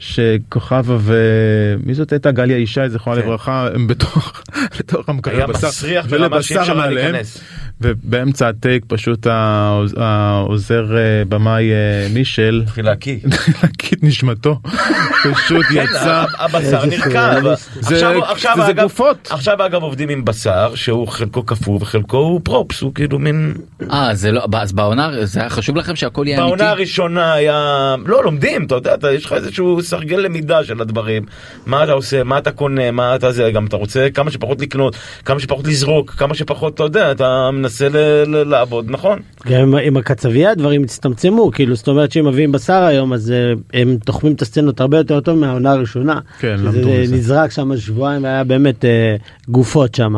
שכוכבה 0.00 0.96
ומי 1.00 1.94
זאת 1.94 2.12
הייתה 2.12 2.30
גליה 2.30 2.58
ישי 2.58 2.88
זכרונה 2.88 3.20
כן. 3.20 3.26
לברכה 3.26 3.68
הם 3.74 3.86
בתוך 3.86 4.42
בתוך 4.78 5.08
המקרר 5.08 5.36
היה 5.36 5.46
בשר 5.46 5.68
מסריח 5.68 6.06
ברמה 6.06 6.42
שאי 6.42 6.58
אפשר 6.60 6.74
להיכנס. 6.74 7.38
ובאמצע 7.80 8.48
הטייק 8.48 8.84
פשוט 8.88 9.26
העוז- 9.26 9.94
העוזר 9.96 10.96
אה, 10.96 11.02
במאי 11.28 11.70
אה, 11.72 11.76
מישל 12.14 12.60
התחיל 12.64 12.84
להקיא. 12.84 13.16
להקיא 13.62 13.96
את 13.96 14.02
נשמתו 14.02 14.60
פשוט 15.34 15.66
כן, 15.66 15.74
יצא 15.84 16.24
הבשר 16.38 16.84
נרקב. 16.84 17.54
זה- 17.80 18.72
גופות. 18.82 19.28
עכשיו 19.30 19.66
אגב 19.66 19.82
עובדים 19.82 20.08
עם 20.08 20.24
בשר 20.24 20.74
שהוא 20.74 21.08
חלקו 21.08 21.42
קפוא 21.42 21.78
וחלקו 21.80 22.16
הוא 22.16 22.40
פרופס 22.44 22.80
הוא 22.80 22.94
כאילו 22.94 23.18
מין 23.18 23.54
אה, 23.92 24.14
זה 24.14 24.32
לא, 24.32 24.42
אז 24.58 24.72
בעונה, 24.72 25.10
זה 25.26 25.40
היה 25.40 25.50
חשוב 25.50 25.76
לכם 25.76 25.96
שהכל 25.96 26.24
יהיה 26.26 26.38
אמיתי? 26.42 26.56
בעונה 26.56 26.70
הראשונה 26.70 27.32
היה 27.32 27.94
לא 28.06 28.24
לומדים 28.24 28.64
אתה 28.66 28.74
יודע 28.74 28.94
אתה 28.94 29.12
יש 29.12 29.24
לך 29.24 29.32
איזשהו 29.32 29.82
סרגל 29.90 30.16
למידה 30.16 30.64
של 30.64 30.80
הדברים 30.80 31.22
מה 31.66 31.84
אתה 31.84 31.92
עושה 31.92 32.22
מה 32.24 32.38
אתה 32.38 32.50
קונה 32.50 32.90
מה 32.90 33.14
אתה 33.16 33.32
זה 33.32 33.50
גם 33.54 33.66
אתה 33.66 33.76
רוצה 33.76 34.08
כמה 34.14 34.30
שפחות 34.30 34.60
לקנות 34.60 34.96
כמה 35.24 35.40
שפחות 35.40 35.66
לזרוק 35.66 36.10
כמה 36.10 36.34
שפחות 36.34 36.74
אתה 36.74 36.82
יודע 36.82 37.12
אתה 37.12 37.50
מנסה 37.52 37.88
ל- 37.88 37.96
ל- 38.26 38.48
לעבוד 38.48 38.86
נכון 38.88 39.18
גם 39.48 39.60
עם- 39.60 39.74
עם 39.74 39.96
הקצבייה 39.96 40.50
הדברים 40.50 40.82
הצטמצמו 40.82 41.50
כאילו 41.52 41.74
זאת 41.74 41.88
אומרת 41.88 42.12
שאם 42.12 42.26
מביאים 42.26 42.52
בשר 42.52 42.82
היום 42.82 43.12
אז 43.12 43.30
אה, 43.30 43.52
הם 43.80 43.96
תוחמים 44.04 44.32
את 44.32 44.42
הסצנות 44.42 44.80
הרבה 44.80 44.96
יותר 44.98 45.20
טוב 45.20 45.38
מהעונה 45.38 45.72
הראשונה. 45.72 46.18
כן, 46.40 46.56
למדו 46.58 46.88
מזה. 46.90 47.14
נזרק 47.16 47.50
שם 47.50 47.76
שבועיים 47.76 48.22
והיה 48.24 48.44
באמת 48.44 48.84
אה, 48.84 49.16
גופות 49.48 49.94
שם. 49.94 50.14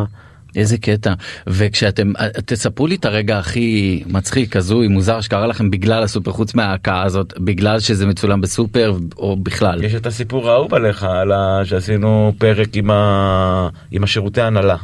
איזה 0.57 0.79
קטע. 0.79 1.13
וכשאתם, 1.47 2.13
תספרו 2.47 2.87
לי 2.87 2.95
את 2.95 3.05
הרגע 3.05 3.39
הכי 3.39 4.03
מצחיק, 4.07 4.57
הזוי, 4.57 4.89
מוזר 4.89 5.21
שקרה 5.21 5.47
לכם 5.47 5.71
בגלל 5.71 6.03
הסופר, 6.03 6.33
חוץ 6.33 6.55
מההקאה 6.55 7.03
הזאת, 7.03 7.35
בגלל 7.39 7.81
שזה 7.81 8.07
מצולם 8.07 8.41
בסופר 8.41 8.97
או 9.17 9.37
בכלל. 9.37 9.85
יש 9.85 9.95
את 9.95 10.07
הסיפור 10.07 10.51
האהוב 10.51 10.75
עליך 10.75 11.03
על 11.03 11.33
ה... 11.33 11.61
שעשינו 11.65 12.33
פרק 12.39 12.69
עם, 12.77 12.91
ה... 12.91 13.69
עם 13.91 14.05
השירותי 14.05 14.41
הנהלה. 14.41 14.77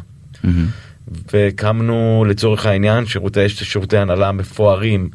מהמם. 0.44 0.66
והקמנו 1.32 2.24
לצורך 2.28 2.66
העניין 2.66 3.06
שירותי 3.06 3.48
שירותי 3.48 3.96
הנהלה 3.98 4.32
מפוארים. 4.32 5.08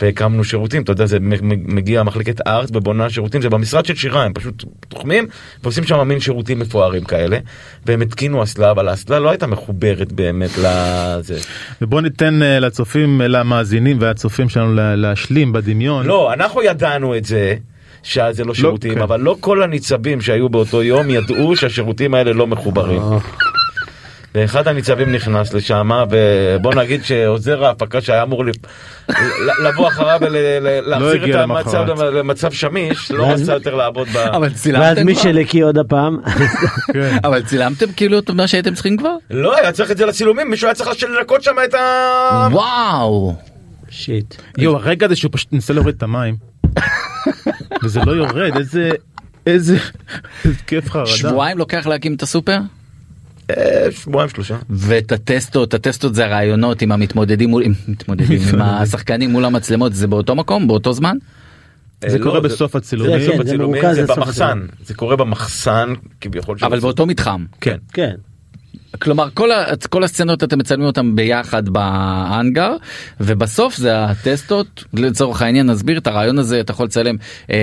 והקמנו 0.00 0.44
שירותים 0.44 0.82
אתה 0.82 0.92
יודע 0.92 1.06
זה 1.06 1.20
מ- 1.20 1.28
מ- 1.48 1.74
מגיע 1.76 2.02
מחלקת 2.02 2.46
ארץ 2.46 2.68
ובונה 2.74 3.10
שירותים 3.10 3.42
זה 3.42 3.48
במשרד 3.50 3.86
של 3.86 3.94
שירה 3.94 4.22
הם 4.24 4.32
פשוט 4.32 4.64
תוחמים 4.88 5.26
ועושים 5.62 5.84
שם 5.84 6.08
מין 6.08 6.20
שירותים 6.20 6.58
מפוארים 6.58 7.04
כאלה 7.04 7.38
והם 7.86 8.00
התקינו 8.00 8.42
אסלה 8.42 8.70
אבל 8.70 8.88
האסלה 8.88 9.18
לא 9.18 9.30
הייתה 9.30 9.46
מחוברת 9.46 10.12
באמת 10.12 10.50
לזה. 10.58 11.38
ובוא 11.82 12.00
ניתן 12.00 12.42
אה, 12.42 12.58
לצופים 12.60 13.22
אה, 13.22 13.28
למאזינים 13.28 13.96
והצופים 14.00 14.48
שלנו 14.48 14.74
לה- 14.74 14.96
להשלים 14.96 15.52
בדמיון 15.52 16.06
לא 16.06 16.32
אנחנו 16.32 16.62
ידענו 16.62 17.16
את 17.16 17.24
זה 17.24 17.54
שזה 18.02 18.44
לא 18.44 18.54
שירותים, 18.54 18.94
כן. 18.94 19.00
אבל 19.02 19.20
לא 19.20 19.36
כל 19.40 19.62
הניצבים 19.62 20.20
שהיו 20.20 20.48
באותו 20.48 20.82
יום 20.82 21.10
ידעו 21.10 21.56
שהשירותים 21.56 22.14
האלה 22.14 22.32
לא 22.32 22.46
מחוברים. 22.46 23.02
ואחד 24.36 24.68
הניצבים 24.68 25.12
נכנס 25.12 25.52
לשם, 25.52 25.90
ובוא 26.10 26.74
נגיד 26.74 27.04
שעוזר 27.04 27.64
ההפקה 27.64 28.00
שהיה 28.00 28.22
אמור 28.22 28.44
לבוא 29.64 29.88
אחריו 29.88 30.18
ולהחזיר 30.22 31.16
את 31.16 31.22
הגיע 31.22 31.42
המצב. 31.42 31.84
למצב 32.02 32.52
שמיש, 32.52 33.10
לא 33.10 33.22
ואז- 33.22 33.42
רצה 33.42 33.52
יותר 33.52 33.74
לעבוד 33.74 34.08
ב... 34.08 34.16
אבל 34.16 34.40
ואז 34.48 34.54
צילמתם 34.62 34.94
כבר? 34.94 35.04
מישל 35.04 35.38
הקיא 35.38 35.64
עוד 35.64 35.78
הפעם. 35.78 36.18
כן. 36.92 37.16
אבל 37.24 37.42
צילמתם 37.42 37.86
כאילו 37.96 38.18
את 38.18 38.30
מה 38.30 38.46
שהייתם 38.46 38.74
צריכים 38.74 38.96
כבר? 38.96 39.14
לא, 39.30 39.56
היה 39.56 39.72
צריך 39.72 39.90
את 39.90 39.96
זה 39.96 40.06
לצילומים, 40.06 40.50
מישהו 40.50 40.66
היה 40.66 40.74
צריך 40.74 40.90
לנקות 41.18 41.42
שם 41.42 41.54
את 41.64 41.74
ה... 41.74 42.48
וואו. 42.52 43.34
שיט. 43.90 44.34
יואו 44.58 44.76
הרגע 44.76 45.06
הזה 45.06 45.16
שהוא 45.16 45.30
פשוט 45.32 45.52
ניסה 45.52 45.72
להוריד 45.72 45.94
את 45.96 46.02
המים. 46.02 46.36
וזה 47.84 48.00
לא 48.06 48.12
יורד 48.12 48.56
איזה 48.56 48.90
איזה 49.46 49.78
איזה 50.44 50.56
כיף 50.66 50.90
חרדה. 50.90 51.06
שבועיים 51.06 51.58
לוקח 51.58 51.86
להקים 51.86 52.14
את 52.14 52.22
הסופר? 52.22 52.58
שבועיים 53.90 54.30
שלושה. 54.30 54.56
ואת 54.70 55.12
הטסטות, 55.12 55.74
הטסטות 55.74 56.14
זה 56.14 56.24
הרעיונות 56.26 56.82
עם 56.82 56.92
המתמודדים 56.92 57.50
מול, 57.50 57.62
עם 57.62 57.72
מתמודדים, 57.88 58.38
עם 58.54 58.60
השחקנים 58.82 59.30
מול 59.30 59.44
המצלמות, 59.44 59.94
זה 59.94 60.06
באותו 60.06 60.34
מקום, 60.34 60.68
באותו 60.68 60.92
זמן? 60.92 61.16
זה 62.06 62.18
קורה 62.18 62.40
בסוף 62.40 62.76
הצילומים. 62.76 63.28
זה- 63.92 64.06
במחסן. 64.16 64.60
זה 64.84 64.94
קורה 64.94 65.16
במחסן 65.16 65.92
כביכול. 66.20 66.56
אבל. 66.62 66.80
באותו 66.80 67.06
מתחם. 67.06 67.44
כן. 67.60 67.76
כן. 67.92 68.14
כלומר 68.98 69.28
כל, 69.34 69.50
ה, 69.52 69.64
כל 69.90 70.04
הסצנות 70.04 70.44
אתם 70.44 70.58
מצלמים 70.58 70.86
אותם 70.86 71.16
ביחד 71.16 71.68
בהאנגר 71.68 72.72
ובסוף 73.20 73.76
זה 73.76 74.04
הטסטות 74.04 74.84
לצורך 74.94 75.42
העניין 75.42 75.66
נסביר 75.70 75.98
את 75.98 76.06
הרעיון 76.06 76.38
הזה 76.38 76.60
אתה 76.60 76.72
יכול 76.72 76.86
לצלם 76.86 77.16
אה, 77.50 77.56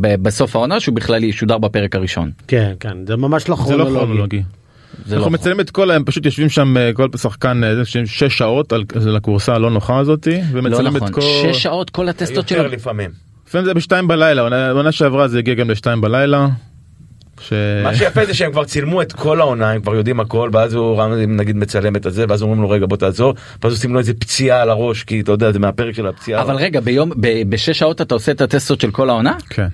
ב- 0.00 0.22
בסוף 0.22 0.56
העונה 0.56 0.80
שהוא 0.80 0.94
בכלל 0.94 1.24
ישודר 1.24 1.58
בפרק 1.58 1.94
הראשון. 1.96 2.30
כן, 2.48 2.72
כן, 2.80 3.06
זה 3.06 3.16
ממש 3.16 3.48
לא 3.48 3.56
זה 3.66 3.76
לא 3.76 3.84
כרונולוגי. 3.84 4.42
אנחנו 5.00 5.18
לא 5.24 5.30
מצלמים 5.30 5.60
את 5.60 5.70
כל 5.70 5.90
הם 5.90 6.04
פשוט 6.04 6.26
יושבים 6.26 6.48
שם 6.48 6.76
אה, 6.76 6.90
כל 6.94 7.08
שחקן 7.16 7.64
אה, 7.64 7.84
שש 8.04 8.38
שעות 8.38 8.72
על 8.72 8.84
על 9.06 9.16
הכורסה 9.16 9.54
הלא 9.54 9.70
נוחה 9.70 9.98
הזאתי 9.98 10.36
לא 10.36 10.42
ומצלם 10.52 10.96
את 10.96 11.02
נכון, 11.02 11.12
כל 11.12 11.20
שש 11.20 11.62
שעות 11.62 11.90
כל 11.90 12.08
הטסטות 12.08 12.48
שלו. 12.48 12.68
לפעמים. 12.68 13.10
לפעמים 13.46 13.64
זה 13.64 13.74
בשתיים 13.74 14.08
בלילה 14.08 14.42
עונה- 14.72 14.92
שעברה 14.92 15.28
זה 15.28 15.38
הגיע 15.38 15.54
גם 15.54 15.70
לשתיים 15.70 16.00
בלילה. 16.00 16.48
ש... 17.40 17.52
מה 17.84 17.94
שיפה 17.94 18.26
זה 18.26 18.34
שהם 18.34 18.52
כבר 18.52 18.64
צילמו 18.64 19.02
את 19.02 19.12
כל 19.12 19.40
העונה, 19.40 19.70
הם 19.70 19.80
כבר 19.80 19.94
יודעים 19.94 20.20
הכל, 20.20 20.50
ואז 20.52 20.74
הוא 20.74 20.96
רם 20.96 21.12
נגיד 21.12 21.56
מצלם 21.56 21.96
את 21.96 22.06
הזה, 22.06 22.24
ואז 22.28 22.42
אומרים 22.42 22.62
לו 22.62 22.70
רגע 22.70 22.86
בוא 22.86 22.96
תעזור, 22.96 23.34
ואז 23.62 23.72
עושים 23.72 23.92
לו 23.92 23.98
איזה 23.98 24.14
פציעה 24.14 24.62
על 24.62 24.70
הראש, 24.70 25.04
כי 25.04 25.20
אתה 25.20 25.32
יודע 25.32 25.52
זה 25.52 25.58
מהפרק 25.58 25.94
של 25.94 26.06
הפציעה. 26.06 26.42
אבל 26.42 26.54
רגע 26.54 26.80
ביום 26.80 27.10
בשש 27.48 27.78
שעות 27.78 28.00
אתה 28.00 28.14
עושה 28.14 28.32
את 28.32 28.40
הטסטות 28.40 28.80
של 28.80 28.90
כל 28.90 29.10
העונה? 29.10 29.34
כן. 29.50 29.66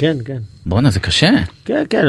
כן, 0.00 0.16
כן. 0.24 0.38
בואנה 0.66 0.90
זה 0.90 1.00
קשה. 1.00 1.30
כן, 1.64 1.84
כן, 1.90 2.04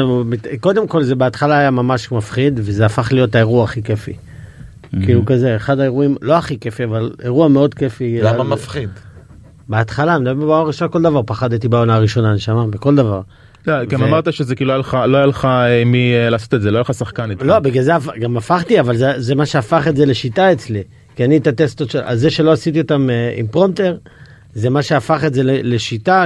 קודם 0.60 0.88
כל 0.88 1.02
זה 1.02 1.14
בהתחלה 1.14 1.58
היה 1.58 1.70
ממש 1.70 2.12
מפחיד 2.12 2.60
וזה 2.62 2.86
הפך 2.86 3.12
להיות 3.12 3.34
האירוע 3.34 3.64
הכי 3.64 3.82
כיפי. 3.82 4.12
כאילו 5.02 5.24
כזה, 5.26 5.56
אחד 5.56 5.80
האירועים, 5.80 6.16
לא 6.22 6.36
הכי 6.36 6.60
כיפי, 6.60 6.84
אבל 6.84 7.12
אירוע 7.22 7.48
מאוד 7.48 7.74
כיפי. 7.74 8.20
למה 8.22 8.44
מפחיד? 8.44 8.88
בהתחלה, 9.68 10.16
אני 10.16 10.22
מדבר 10.22 10.46
בעונה 10.46 10.60
הראשונה 10.60 10.90
כל 10.90 11.02
דבר, 11.02 11.22
פחדתי 11.22 11.68
בעונה 11.68 11.94
הראשונה, 11.94 12.34
נשמה, 12.34 12.66
בכל 12.66 12.94
דבר. 12.94 13.20
לא, 13.66 13.84
גם 13.84 14.02
אמרת 14.02 14.32
שזה 14.32 14.54
כאילו 14.54 14.68
לא 14.68 14.72
היה 14.72 15.26
לך 15.26 15.44
לא 15.44 15.48
אה, 15.48 15.84
מי 15.86 16.14
אה, 16.14 16.30
לעשות 16.30 16.54
את 16.54 16.62
זה 16.62 16.70
לא 16.70 16.76
היה 16.76 16.80
לך 16.80 16.94
שחקן 16.94 17.30
איתך. 17.30 17.42
לא, 17.42 17.58
בגלל 17.58 17.84
זה 17.84 17.92
גם 18.20 18.36
הפכתי, 18.36 18.80
אבל 18.80 18.96
זה, 18.96 19.12
זה 19.16 19.34
מה 19.34 19.46
שהפך 19.46 19.88
את 19.88 19.96
זה 19.96 20.06
לשיטה 20.06 20.52
אצלי. 20.52 20.82
כי 21.16 21.24
אני 21.24 21.36
את 21.36 21.46
הטסטות 21.46 21.90
של, 21.90 22.00
אז 22.04 22.20
זה 22.20 22.30
שלא 22.30 22.52
עשיתי 22.52 22.80
אותם 22.80 23.10
אה, 23.10 23.34
עם 23.36 23.46
פרומטר, 23.46 23.96
זה 24.54 24.70
מה 24.70 24.82
שהפך 24.82 25.24
את 25.26 25.34
זה 25.34 25.42
ל- 25.42 25.74
לשיטה 25.74 26.24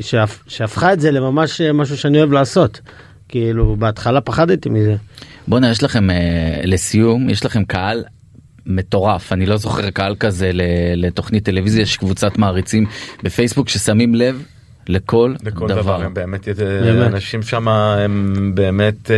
שהפ- 0.00 0.42
שהפכה 0.48 0.92
את 0.92 1.00
זה 1.00 1.10
לממש 1.10 1.60
אה, 1.60 1.72
משהו 1.72 1.96
שאני 1.96 2.18
אוהב 2.18 2.32
לעשות. 2.32 2.80
כאילו, 3.28 3.76
בהתחלה 3.78 4.20
פחדתי 4.20 4.68
מזה. 4.68 4.94
בואנה 5.48 5.70
יש 5.70 5.82
לכם 5.82 6.10
אה, 6.10 6.16
לסיום 6.64 7.30
יש 7.30 7.44
לכם 7.44 7.64
קהל 7.64 8.04
מטורף 8.66 9.32
אני 9.32 9.46
לא 9.46 9.56
זוכר 9.56 9.90
קהל 9.90 10.14
כזה 10.20 10.50
לתוכנית 10.96 11.44
טלוויזיה 11.44 11.82
יש 11.82 11.96
קבוצת 11.96 12.38
מעריצים 12.38 12.86
בפייסבוק 13.22 13.68
ששמים 13.68 14.14
לב 14.14 14.42
לכל, 14.88 15.34
לכל 15.44 15.68
דבר. 15.68 15.80
דבר, 15.82 16.02
הם 16.02 16.14
באמת, 16.14 16.48
באמת. 16.58 17.06
אנשים 17.12 17.42
שם 17.42 17.68
הם 17.68 18.52
באמת, 18.54 19.10
אה, 19.10 19.16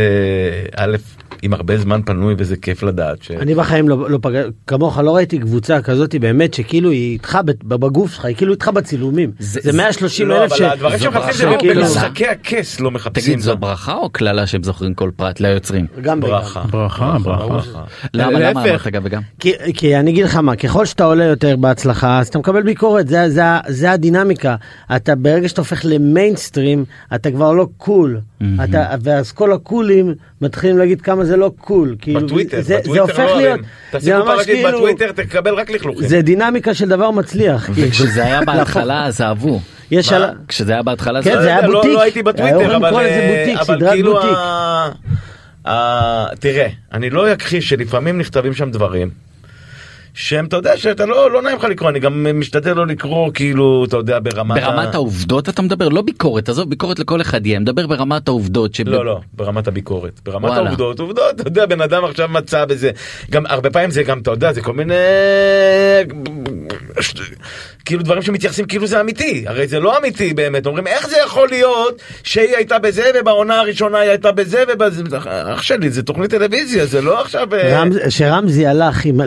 א', 0.85 0.97
עם 1.41 1.53
הרבה 1.53 1.77
זמן 1.77 2.01
פנוי 2.05 2.35
וזה 2.37 2.55
כיף 2.57 2.83
לדעת. 2.83 3.23
ש- 3.23 3.31
אני 3.31 3.55
בחיים 3.55 3.89
לא, 3.89 4.09
לא 4.09 4.19
פגש, 4.21 4.45
כמוך 4.67 4.97
לא 4.97 5.15
ראיתי 5.15 5.39
קבוצה 5.39 5.81
כזאת 5.81 6.15
באמת 6.15 6.53
שכאילו 6.53 6.89
היא 6.89 7.13
איתך 7.13 7.37
בגוף 7.63 8.13
שלך, 8.13 8.25
היא 8.25 8.35
כאילו 8.35 8.53
איתך 8.53 8.67
בצילומים. 8.67 9.31
זה- 9.39 9.59
זה, 9.63 9.71
זה- 9.71 9.77
130 9.77 10.27
לא, 10.27 10.43
אלף 10.43 10.51
אבל 10.53 10.65
הדברים 10.65 10.99
שמחפשים 10.99 11.49
זה 11.61 11.73
במשחקי 11.75 12.27
הכס 12.27 12.79
לא 12.79 12.91
מחפשים. 12.91 13.23
תגיד 13.33 13.39
זו. 13.39 13.57
ברכה 13.57 13.93
או 13.93 14.09
קללה 14.09 14.47
שהם 14.47 14.63
זוכרים 14.63 14.93
כל 14.93 15.11
פרט 15.15 15.39
ליוצרים? 15.39 15.85
גם. 16.01 16.19
ברכה. 16.19 16.61
ברכה 16.71 17.17
ברכה. 17.23 17.83
למה 18.13 18.39
למה. 18.39 18.61
אמרת 18.63 18.87
גם 18.87 19.01
וגם? 19.05 19.21
כי, 19.39 19.51
כי 19.73 19.95
אני 19.97 20.11
אגיד 20.11 20.25
לך 20.25 20.35
מה, 20.35 20.55
ככל 20.55 20.85
שאתה 20.85 21.03
עולה 21.03 21.23
יותר 21.23 21.55
בהצלחה, 21.55 22.19
אז 22.19 22.27
אתה 22.27 22.39
מקבל 22.39 22.61
ביקורת, 22.63 23.07
זה, 23.07 23.29
זה, 23.29 23.41
זה 23.67 23.91
הדינמיקה. 23.91 24.55
אתה 24.95 25.15
ברגע 25.15 25.49
שאתה 25.49 25.61
הופך 25.61 25.81
למיינסטרים, 25.83 26.85
אתה 27.15 27.31
כבר 27.31 27.51
לא 27.53 27.67
cool. 27.77 28.19
אתה, 28.63 28.85
ואז 29.03 29.31
כל 29.31 29.53
הקולים 29.53 30.13
מתחילים 30.41 30.77
להגיד 30.77 31.01
כמה 31.01 31.25
זה 31.25 31.37
לא 31.37 31.51
cool. 31.57 31.95
כאילו, 32.01 32.19
בטוויטר, 32.25 32.57
זה, 32.57 32.63
זה 32.63 32.77
בטוויטר 32.79 33.01
הופך 33.01 33.19
לא 33.19 33.37
להיות. 33.37 33.59
זה 33.97 34.17
ממש 34.17 34.25
פרקית 34.37 34.45
כאילו, 34.65 34.77
בטוויטר 34.77 35.11
תקבל 35.11 35.53
רק 35.53 35.69
לכלוכים. 35.69 36.07
זה 36.07 36.21
דינמיקה 36.21 36.73
של 36.73 36.89
דבר 36.89 37.11
מצליח. 37.11 37.65
כאילו. 37.73 37.87
וכשזה 37.87 38.25
היה 38.25 38.41
בהתחלה 38.45 39.05
אז 39.05 39.21
אהבו. 39.21 39.59
יש? 39.91 40.13
על... 40.13 40.23
כשזה 40.47 40.71
היה 40.73 40.83
בהתחלה 40.83 41.23
כן, 41.23 41.35
זה 41.35 41.41
זה 41.41 41.47
היה 41.47 41.67
לא- 41.67 41.73
בוטיק. 41.73 41.91
לא 41.91 42.01
הייתי 42.01 42.23
בטוויטר, 42.23 42.75
אבל 42.77 42.95
אה, 42.95 43.37
בוטיק, 43.45 43.59
אבל 43.59 43.77
סדרת 43.77 43.91
כאילו 43.93 44.13
בוטיק. 44.13 44.29
ה- 44.37 44.89
ה- 45.65 46.27
תראה, 46.39 46.67
אני 46.93 47.09
לא 47.09 47.33
אכחיש 47.33 47.69
שלפעמים 47.69 48.17
נכתבים 48.17 48.53
שם 48.53 48.71
דברים. 48.71 49.09
שהם, 50.13 50.45
אתה 50.45 50.55
יודע, 50.55 50.77
שאתה 50.77 51.05
לא, 51.05 51.31
לא 51.31 51.41
נעים 51.41 51.57
לך 51.57 51.63
לקרוא, 51.63 51.89
אני 51.89 51.99
גם 51.99 52.27
משתדל 52.39 52.73
לא 52.73 52.87
לקרוא, 52.87 53.31
כאילו, 53.33 53.85
אתה 53.87 53.97
יודע, 53.97 54.19
ברמת... 54.19 54.57
ה- 54.63 54.71
ברמת 54.71 54.95
העובדות 54.95 55.49
אתה 55.49 55.61
מדבר 55.61 55.89
לא 55.89 56.01
ביקורת 56.01 56.49
עזוב 56.49 56.69
ביקורת 56.69 56.99
לכל 56.99 57.21
אחד 57.21 57.45
יהיה 57.45 57.59
מדבר 57.59 57.87
ברמת 57.87 58.27
העובדות. 58.27 58.75
שב- 58.75 58.87
לא, 58.89 59.05
לא, 59.05 59.19
ברמת 59.33 59.67
הביקורת. 59.67 60.19
ברמת 60.25 60.45
וואלה. 60.49 60.67
העובדות, 60.67 60.99
עובדות, 60.99 61.41
אתה 61.41 61.47
יודע, 61.47 61.65
בן 61.65 61.81
אדם 61.81 62.05
עכשיו 62.05 62.29
מצא 62.29 62.65
בזה. 62.65 62.91
גם 63.31 63.45
הרבה 63.45 63.69
פעמים 63.69 63.91
זה 63.91 64.03
גם, 64.03 64.19
אתה 64.19 64.31
יודע, 64.31 64.53
זה 64.53 64.61
כל 64.61 64.73
מיני... 64.73 64.93
כאילו 67.89 68.03
דברים 68.03 68.21
שמתייחסים 68.21 68.65
כאילו 68.65 68.87
זה 68.87 69.01
אמיתי, 69.01 69.43
הרי 69.47 69.67
זה 69.67 69.79
לא 69.79 69.97
אמיתי 69.97 70.33
באמת, 70.33 70.65
אומרים 70.65 70.87
איך 70.87 71.09
זה 71.09 71.15
יכול 71.25 71.49
להיות 71.49 72.01
שהיא 72.23 72.55
הייתה 72.55 72.79
בזה 72.79 73.03
ובעונה 73.19 73.59
הראשונה 73.59 73.99
היא 73.99 74.09
הייתה 74.09 74.31
בזה 74.31 74.63
ובזה, 74.73 75.03
אח 75.53 75.61
שלי 75.61 75.89
זה 75.89 76.03
תוכנית 76.03 76.29
טלוויזיה 76.31 76.85
זה 76.85 77.01
לא 77.01 77.21
עכשיו, 77.21 77.53
אה, 77.55 77.79
רמז, 77.81 77.97
שרמזי 78.09 78.67
הלך 78.67 79.05
עם, 79.05 79.21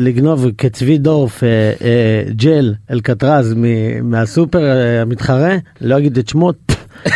לגנוב 0.00 0.46
כצבי 0.58 0.98
דורף 0.98 1.44
אה, 1.44 1.48
אה, 1.84 2.22
ג'ל 2.32 2.74
אלקטרז 2.90 3.54
מ- 3.56 4.10
מהסופר 4.10 4.62
אה, 4.64 5.02
המתחרה, 5.02 5.56
לא 5.80 5.98
אגיד 5.98 6.18
את 6.18 6.28
שמו. 6.28 6.52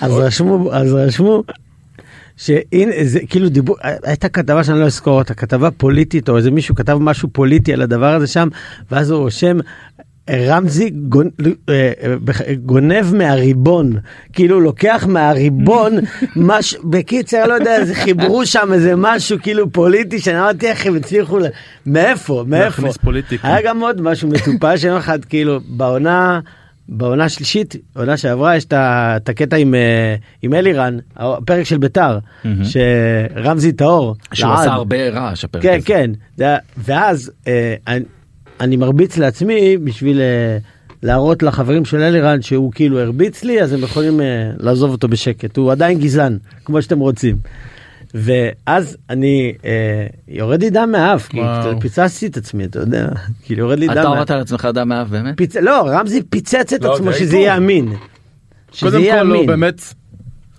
אז 0.00 0.12
רשמו, 0.12 0.72
אז 0.72 0.94
רשמו, 0.94 1.42
שהנה 2.38 2.92
זה 3.02 3.20
כאילו 3.28 3.48
דיבור, 3.48 3.76
הייתה 3.82 4.28
כתבה 4.28 4.64
שאני 4.64 4.80
לא 4.80 4.84
אזכור 4.84 5.18
אותה, 5.18 5.34
כתבה 5.34 5.70
פוליטית 5.70 6.28
או 6.28 6.36
איזה 6.36 6.50
מישהו 6.50 6.74
כתב 6.74 6.98
משהו 7.00 7.28
פוליטי 7.32 7.72
על 7.72 7.82
הדבר 7.82 8.14
הזה 8.14 8.26
שם, 8.26 8.48
ואז 8.90 9.10
הוא 9.10 9.20
רושם. 9.20 9.58
רמזי 10.30 10.90
אה, 11.68 11.92
אה, 12.04 12.54
גונב 12.54 13.14
מהריבון, 13.14 13.92
כאילו 14.32 14.60
לוקח 14.60 15.06
מהריבון, 15.08 15.92
מש... 16.36 16.76
בקיצר 16.84 17.46
לא 17.46 17.54
יודע, 17.54 17.84
זה 17.84 17.94
חיברו 17.94 18.46
שם 18.46 18.72
איזה 18.72 18.96
משהו 18.96 19.38
כאילו 19.42 19.72
פוליטי, 19.72 20.18
שאני 20.18 20.40
אמרתי 20.40 20.66
איך 20.66 20.86
הם 20.86 20.96
הצליחו. 20.96 21.38
מאיפה, 21.86 22.44
מאיפה. 22.46 22.82
היה 23.42 23.62
גם 23.62 23.80
עוד 23.80 24.00
משהו 24.00 24.28
מטופש, 24.28 24.84
יום 24.84 24.96
אחד 24.96 25.24
כאילו 25.24 25.60
בעונה, 25.68 26.40
בעונה 26.88 27.24
השלישית, 27.24 27.76
עונה 27.96 28.16
שעברה, 28.16 28.56
יש 28.56 28.64
את 28.64 29.28
הקטע 29.28 29.56
עם, 29.56 29.74
אה, 29.74 30.14
עם 30.42 30.54
אלירן, 30.54 30.96
הפרק 31.16 31.62
של 31.64 31.78
ביתר, 31.78 32.18
שרמזי 32.64 33.72
טהור, 33.72 34.14
שהוא 34.32 34.50
לעד. 34.50 34.60
עשה 34.60 34.72
הרבה 34.72 35.08
רעש 35.08 35.44
הפרק 35.44 35.62
כן 35.62 35.76
הזה. 35.76 35.86
כן 35.86 36.10
היה- 36.38 36.58
ואז 36.76 37.32
אה, 37.46 37.74
אני, 37.86 38.04
אני 38.60 38.76
מרביץ 38.76 39.16
לעצמי 39.18 39.76
בשביל 39.76 40.20
אה, 40.20 40.58
להראות 41.02 41.42
לחברים 41.42 41.84
של 41.84 42.00
אלירן 42.00 42.42
שהוא 42.42 42.72
כאילו 42.72 43.00
הרביץ 43.00 43.44
לי 43.44 43.62
אז 43.62 43.72
הם 43.72 43.82
יכולים 43.82 44.20
אה, 44.20 44.26
לעזוב 44.58 44.90
אותו 44.90 45.08
בשקט 45.08 45.56
הוא 45.56 45.72
עדיין 45.72 45.98
גזען 45.98 46.38
כמו 46.64 46.82
שאתם 46.82 46.98
רוצים. 46.98 47.36
ואז 48.14 48.96
אני 49.10 49.52
אה, 49.64 50.06
יורד 50.28 50.62
לי 50.62 50.70
דם 50.70 50.88
מהאף 50.92 51.28
פיצצתי 51.80 52.26
את 52.26 52.36
עצמי 52.36 52.64
אתה 52.64 52.78
יודע 52.78 53.08
כאילו 53.44 53.60
יורד 53.60 53.78
לי 53.78 53.86
דם. 53.86 53.92
אתה 53.92 54.00
מהאף. 54.02 54.14
הורדת 54.14 54.30
על 54.30 54.40
עצמך 54.40 54.68
דם 54.74 54.88
מאף 54.88 55.08
באמת? 55.08 55.36
פיצ... 55.36 55.56
לא 55.56 55.88
רמזי 55.88 56.22
פיצץ 56.22 56.72
את 56.72 56.84
לא, 56.84 56.94
עצמו 56.94 57.12
זה 57.12 57.18
שזה. 57.18 57.36
יהיה 57.36 57.56
אמין. 57.56 57.92
שזה 58.72 58.90
קודם 58.90 59.02
יהיה 59.02 59.14
כל 59.22 59.30
אמין. 59.30 59.46
באמת. 59.46 59.82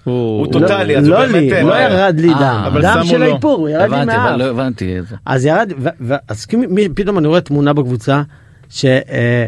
הוא 0.03 0.39
הוא 0.45 0.51
טוטאלי, 0.51 0.97
אז 0.97 1.07
הוא 1.07 1.15
לא 1.15 1.19
באמת, 1.21 1.33
לי, 1.33 1.53
אה, 1.53 1.63
לא 1.63 1.75
ירד 1.75 2.15
לי 2.19 2.29
אה, 2.33 2.39
דם, 2.69 2.79
דם 2.81 3.01
של. 3.05 3.23
האיפור, 3.23 3.57
הוא 3.59 3.69
ירד 3.69 3.79
לי 3.89 3.95
הבנתי 3.95 4.15
אבל 4.15 4.23
מהאף. 4.23 4.39
לא 4.39 4.43
הבנתי 4.49 4.99
את 4.99 5.07
זה. 5.07 5.15
אז 5.25 5.45
ירד, 5.45 5.71
אז 6.27 6.45
כאילו 6.45 6.63
מי- 6.69 6.89
פתאום 6.89 7.17
אני 7.17 7.27
רואה 7.27 7.41
תמונה 7.41 7.73
בקבוצה, 7.73 8.21
אה, 8.85 9.45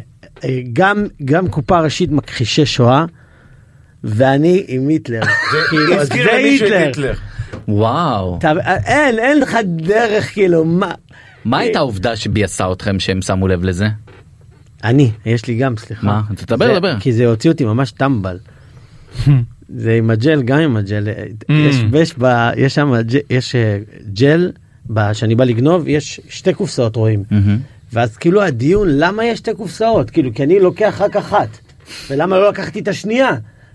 גם, 0.74 1.06
גם 1.26 1.48
קופה 1.48 1.80
ראשית 1.80 2.12
מכחישי 2.12 2.66
שואה, 2.66 3.06
ואני 4.04 4.64
עם 4.68 4.88
היטלר. 4.88 5.22
כאילו, 5.70 5.94
אז 5.94 6.02
הזכיר 6.02 6.24
זה 6.24 6.38
למישהו 6.40 6.68
את 6.68 6.72
היטלר. 6.74 7.14
וואו. 7.68 8.38
אתה- 8.40 8.52
אין, 8.86 9.20
אין 9.20 9.40
לך 9.40 9.58
דרך, 9.66 10.34
כאילו, 10.34 10.66
מה? 10.66 10.92
מה 11.46 11.58
הייתה 11.60 11.80
העובדה 11.80 12.16
שביאסה 12.16 12.72
אתכם 12.72 13.00
שהם 13.00 13.22
שמו 13.22 13.48
לב 13.48 13.64
לזה? 13.64 13.88
אני, 14.84 15.12
יש 15.26 15.46
לי 15.46 15.58
גם, 15.58 15.78
סליחה. 15.78 16.08
מה? 16.08 16.22
תדבר, 16.36 16.68
זה- 16.74 16.80
דבר. 16.80 17.00
כי 17.00 17.14
זה 17.14 17.26
הוציא 17.26 17.50
אותי 17.52 17.66
ממש 17.66 17.92
טמבל. 17.92 18.38
זה 19.76 19.94
עם 19.98 20.10
הג'ל, 20.10 20.42
גם 20.42 20.60
עם 20.60 20.78
הג'ל. 20.78 21.08
יש, 21.50 21.76
יש, 21.94 22.14
יש 22.58 22.76
שם, 22.76 22.94
ג'- 23.02 23.20
יש 23.30 23.56
אה, 23.56 23.78
ג'ל, 24.14 24.52
שאני 25.14 25.36
בא 25.36 25.44
לגנוב, 25.44 25.88
יש 25.88 26.20
שתי 26.30 26.54
קופסאות 26.54 26.96
רואים. 26.96 27.24
ואז 27.94 28.18
כאילו 28.18 28.42
הדיון, 28.42 28.88
למה 28.92 29.26
יש 29.26 29.40
שתי 29.40 29.54
קופסאות? 29.54 30.10
כאילו, 30.10 30.34
כי 30.34 30.44
אני 30.44 30.60
לוקח 30.60 31.02
רק 31.02 31.16
אחת. 31.16 31.48
ולמה 32.10 32.38
לא 32.38 32.50
לקחתי 32.50 32.80
את 32.80 32.88
השנייה? 32.88 33.30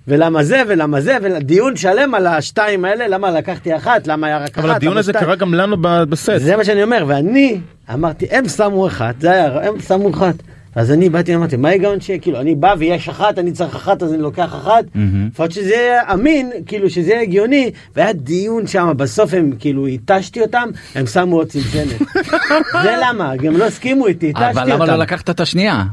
ולמה 0.08 0.44
זה 0.44 0.62
ולמה 0.68 1.00
זה 1.00 1.16
ודיון 1.22 1.76
שלם 1.76 2.14
על 2.14 2.26
השתיים 2.26 2.84
האלה 2.84 3.08
למה 3.08 3.30
לקחתי 3.30 3.76
אחת 3.76 4.06
למה 4.06 4.26
היה 4.26 4.38
רק 4.38 4.48
אחת 4.48 4.58
אבל 4.58 4.70
הדיון 4.70 4.96
הזה? 4.98 5.12
קרה 5.12 5.34
גם 5.36 5.54
לנו 5.54 5.76
בסט. 5.80 6.32
זה 6.36 6.56
מה 6.56 6.64
שאני 6.64 6.82
אומר 6.82 7.04
ואני 7.06 7.60
אמרתי 7.94 8.26
הם 8.30 8.48
שמו 8.48 8.86
אחת 8.86 9.14
זה 9.20 9.30
היה 9.30 9.60
הם 9.68 9.80
שמו 9.80 10.10
אחת 10.10 10.34
אז 10.74 10.92
אני 10.92 11.08
באתי 11.08 11.34
ואמרתי 11.36 11.56
מה 11.56 11.68
ההיגיון 11.68 12.00
שיהיה 12.00 12.18
כאילו 12.18 12.40
אני 12.40 12.54
בא 12.54 12.74
ויש 12.78 13.08
אחת 13.08 13.38
אני 13.38 13.52
צריך 13.52 13.74
אחת 13.76 14.02
אז 14.02 14.12
אני 14.14 14.22
לוקח 14.22 14.54
אחת. 14.54 14.84
לפחות 15.30 15.52
שזה 15.52 15.74
יהיה 15.74 16.12
אמין 16.12 16.50
כאילו 16.66 16.90
שזה 16.90 17.10
יהיה 17.10 17.22
הגיוני 17.22 17.70
והיה 17.96 18.12
דיון 18.12 18.66
שם 18.66 18.92
בסוף 18.96 19.34
הם 19.34 19.52
כאילו 19.58 19.86
התשתי 19.86 20.40
אותם 20.40 20.68
הם 20.94 21.06
שמו 21.06 21.36
עוד 21.36 21.46
צנצנת 21.46 21.98
זה 22.84 22.94
למה 23.02 23.36
גם 23.36 23.56
לא 23.56 23.64
הסכימו 23.64 24.06
איתי 24.06 24.30
התשתי 24.30 24.48
אותם 24.48 24.58
אבל 24.60 24.72
למה 24.72 24.86
לא 24.86 24.96
לקחת 24.96 25.30
את 25.30 25.40
השנייה? 25.40 25.84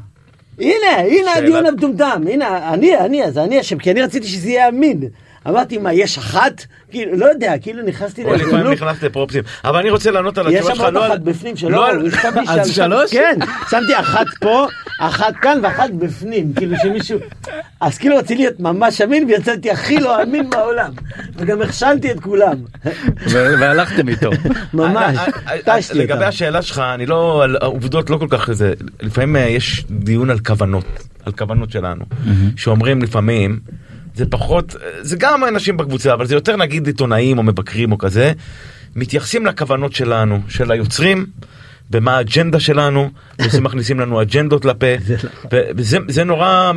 הנה 0.60 1.00
הנה. 1.00 1.34
הדיון 1.34 1.66
המטומטם 1.66 2.24
הנה 2.32 2.74
אני 2.74 2.98
אני 2.98 3.24
אז 3.24 3.38
אני 3.38 3.60
אשם 3.60 3.78
כי 3.78 3.92
אני 3.92 4.02
רציתי 4.02 4.28
שזה 4.28 4.50
יהיה 4.50 4.70
אמין 4.70 5.00
אמרתי 5.48 5.78
מה 5.78 5.94
יש 5.94 6.18
אחת 6.18 6.66
כאילו 6.92 7.18
לא 7.18 7.26
יודע 7.26 7.54
כאילו 7.62 7.84
נכנסתי 7.84 8.24
או 8.24 8.30
לאיזה 8.30 8.46
לפעמים. 8.46 8.68
נכנס 8.72 9.04
לפרופסים. 9.04 9.44
אבל 9.66 9.80
אני 9.80 9.90
רוצה 9.90 10.12
לענות 10.12 10.38
על 10.38 10.48
יש 10.48 10.56
התשובה 10.56 10.76
שם 10.76 10.82
שלך. 10.82 10.94
לא 10.94 11.06
על- 11.06 11.12
אחת 11.12 11.20
בפנים 11.20 11.54
לא 11.54 11.60
שלא, 11.60 11.88
אז 12.50 12.68
שם- 12.68 12.74
שלוש? 12.74 13.12
כן, 13.12 13.40
שמתי 13.70 14.00
אחת 14.00 14.26
פה, 14.42 14.68
אחת 15.00 15.34
כאן 15.42 15.60
ואחת 15.64 15.90
בפנים, 15.90 16.54
כאילו 16.54 16.76
שמישהו, 16.84 17.20
אז 17.82 17.98
כאילו 17.98 18.18
רציתי 18.18 18.36
להיות 18.36 18.60
ממש 18.60 19.02
אמין 19.02 19.26
ויצאתי 19.28 19.72
הכי 19.72 19.98
לא 20.00 20.24
אמין 20.24 20.50
בעולם, 20.50 20.92
וגם 21.36 21.62
הכשלתי 21.62 22.12
את 22.12 22.20
כולם, 22.20 22.56
והלכתם 23.32 24.08
איתו. 24.10 24.30
ממש, 24.74 25.18
אה, 25.18 25.54
אה, 25.68 25.80
טשתי 25.80 25.98
לגבי 25.98 26.14
אותם. 26.14 26.28
השאלה 26.28 26.62
שלך 26.62 26.80
אני 26.80 27.06
לא 27.06 27.44
על 27.44 27.58
העובדות 27.62 28.10
לא 28.10 28.18
כל 28.18 28.28
כך 28.30 28.52
זה 28.52 28.74
לפעמים 29.02 29.36
אה, 29.36 29.42
יש 29.42 29.86
דיון 29.90 30.30
על 30.30 30.40
כוונות 30.40 30.86
על 31.26 31.32
כוונות 31.32 31.72
שלנו 31.72 32.06
שאומרים 32.56 33.02
לפעמים 33.02 33.60
זה 34.16 34.26
פחות 34.26 34.76
זה 35.02 35.16
גם 35.16 35.44
אנשים 35.44 35.78
בקבוצה 35.78 36.14
אבל 36.14 36.26
זה 36.26 36.36
יותר 36.36 36.56
נגיד 36.56 36.88
עיתונאים 36.88 37.38
או 37.38 37.44
מבקרים 37.44 37.92
או 37.92 37.98
כזה 37.98 38.32
מתייחסים 38.96 39.46
לכוונות 39.46 39.94
שלנו 39.94 40.42
של 40.50 40.72
היוצרים. 40.72 41.26
ומה 41.94 42.18
האג'נדה 42.18 42.60
שלנו, 42.60 43.10
וזה 43.40 43.62
מכניסים 43.62 44.00
לנו 44.00 44.22
אג'נדות 44.22 44.66
לפה, 44.66 44.88
וזה 45.76 45.98
זה 46.08 46.24
נורא 46.24 46.72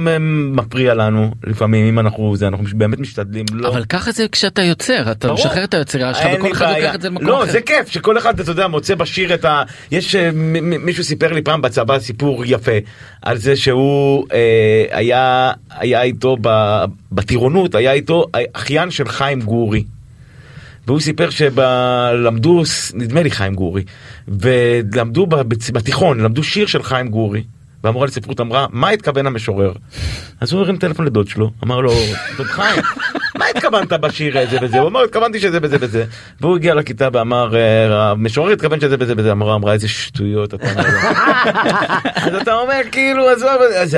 מפריע 0.52 0.94
לנו 0.94 1.30
לפעמים 1.44 1.86
אם 1.86 1.98
אנחנו 1.98 2.36
זה 2.36 2.48
אנחנו 2.48 2.64
באמת 2.74 2.98
משתדלים 2.98 3.46
לא. 3.52 3.68
אבל 3.68 3.84
ככה 3.84 4.12
זה 4.12 4.26
כשאתה 4.32 4.62
יוצר, 4.62 5.10
אתה 5.10 5.28
ברור. 5.28 5.40
משחרר 5.40 5.64
את 5.64 5.74
היצירה 5.74 6.14
שלך 6.14 6.26
וכל 6.38 6.52
אחד 6.52 6.64
בעיה. 6.66 6.78
לוקח 6.78 6.94
את 6.94 7.02
זה 7.02 7.08
למקום 7.08 7.26
לא, 7.26 7.42
אחר. 7.42 7.52
זה 7.52 7.60
כיף 7.60 7.88
שכל 7.88 8.18
אחד, 8.18 8.40
אתה 8.40 8.50
יודע, 8.50 8.66
מוצא 8.66 8.94
בשיר 8.94 9.34
את 9.34 9.44
ה... 9.44 9.62
יש 9.90 10.14
אה, 10.14 10.30
מישהו 10.62 11.04
סיפר 11.04 11.32
לי 11.32 11.42
פעם 11.42 11.62
בצבא 11.62 11.98
סיפור 11.98 12.44
יפה 12.46 12.72
על 13.22 13.36
זה 13.36 13.56
שהוא 13.56 14.26
אה, 14.32 14.84
היה 14.90 15.52
היה 15.70 16.02
איתו 16.02 16.36
ב- 16.40 16.84
בטירונות, 17.12 17.74
היה 17.74 17.92
איתו 17.92 18.24
אחיין 18.52 18.90
של 18.90 19.08
חיים 19.08 19.40
גורי. 19.40 19.84
והוא 20.86 21.00
סיפר 21.00 21.30
שלמדו, 21.30 22.62
נדמה 22.94 23.22
לי 23.22 23.30
חיים 23.30 23.54
גורי, 23.54 23.84
ולמדו 24.28 25.26
בתיכון, 25.72 26.20
למדו 26.20 26.42
שיר 26.42 26.66
של 26.66 26.82
חיים 26.82 27.08
גורי. 27.08 27.42
והמורה 27.86 28.06
לספרות 28.06 28.40
אמרה, 28.40 28.66
מה 28.70 28.88
התכוון 28.88 29.26
המשורר? 29.26 29.72
אז 30.40 30.52
הוא 30.52 30.60
הרים 30.60 30.76
טלפון 30.76 31.06
לדוד 31.06 31.28
שלו, 31.28 31.50
אמר 31.64 31.80
לו, 31.80 31.92
דוד 32.36 32.46
חיים, 32.46 32.82
מה 33.38 33.44
התכוונת 33.56 33.92
בשיר 33.92 34.38
הזה 34.38 34.58
וזה? 34.62 34.78
הוא 34.78 34.88
אמר, 34.88 35.02
התכוונתי 35.02 35.40
שזה 35.40 35.58
וזה 35.62 35.76
וזה. 35.80 36.04
והוא 36.40 36.56
הגיע 36.56 36.74
לכיתה 36.74 37.08
ואמר, 37.12 37.56
"אה, 37.56 38.10
המשורר 38.10 38.52
התכוון 38.52 38.80
שזה 38.80 38.96
וזה 39.00 39.14
וזה. 39.16 39.30
המורה 39.30 39.54
אמרה, 39.54 39.72
איזה 39.72 39.88
שטויות 39.88 40.54
אתה 40.54 40.70
אומר. 40.70 40.84
אז 42.14 42.34
אתה 42.42 42.54
אומר, 42.54 42.80
כאילו, 42.92 43.28
עזוב, 43.28 43.48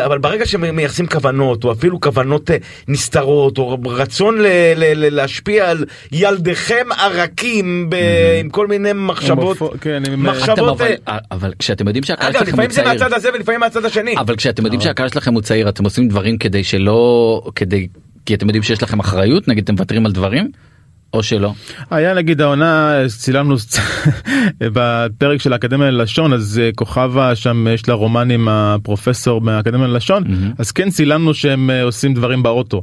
אבל 0.05 0.19
ברגע 0.19 0.47
שמייחסים 0.47 1.06
כוונות, 1.06 1.65
או 1.65 1.73
אפילו 1.73 2.01
כוונות 2.01 2.51
אה, 2.51 2.56
נסתרות, 2.89 3.59
או 3.59 3.78
רצון 3.86 4.39
ל- 4.39 4.47
ל- 4.77 4.93
ל- 5.06 5.15
להשפיע 5.15 5.70
על 5.70 5.85
ילדיכם 6.12 6.86
הרכים 6.98 7.90
ב- 7.90 7.97
עם 8.40 8.48
כל 8.51 8.66
מיני 8.66 8.90
מחשבות, 8.94 9.59
כן, 9.81 10.02
מחשבות... 10.16 10.81
אבל, 10.81 10.93
אה, 11.09 11.19
אבל 11.31 11.52
כשאתם 11.59 11.86
יודעים 11.86 12.05
שהקהל 12.05 12.28
אגב, 12.31 12.39
שלכם 12.39 12.51
הוא 12.51 12.65
לפעמים 12.65 12.70
זה 12.70 12.85
מהצד 12.85 13.12
הזה 13.12 13.28
ולפעמים 13.35 13.60
מהצד 13.60 13.78
השני. 13.85 14.15
אבל 14.19 14.37
כשאתם 14.37 14.65
יודעים 14.65 14.81
שהקהל 14.81 15.09
שלכם 15.09 15.35
הוא 15.35 15.43
צעיר 15.43 15.69
אתם 15.69 15.85
עושים 15.85 16.09
דברים 16.09 16.39
כדי 16.39 16.65
שלא 16.65 17.43
כדי 17.55 17.89
כי 18.27 18.35
אתם 18.35 18.47
יודעים 18.47 18.63
שיש 18.63 18.83
לכם 18.83 19.01
אחריות 19.01 19.49
נגיד 19.49 19.65
אתם 19.65 19.73
מוותרים 19.73 20.07
על 20.07 20.13
דברים 20.13 20.51
או 21.13 21.23
שלא. 21.23 21.53
היה 21.91 22.15
נגיד 22.15 22.41
העונה 22.41 22.97
צילמנו 23.07 23.55
בפרק 24.61 25.41
של 25.41 25.53
האקדמיה 25.53 25.91
ללשון 25.91 26.33
אז 26.33 26.61
אה, 26.65 26.71
כוכבה 26.75 27.37
שם 27.37 27.67
יש 27.75 27.89
לה 27.89 27.95
רומן 27.95 28.31
עם 28.31 28.49
הפרופסור 28.49 29.41
מהאקדמיה 29.41 29.87
ללשון 29.87 30.25
אז 30.59 30.73
כן 30.73 30.91
צילמנו 30.91 31.35
שהם 31.35 31.71
אה, 31.71 31.83
עושים 31.83 32.15
דברים 32.15 32.43
באוטו. 32.43 32.83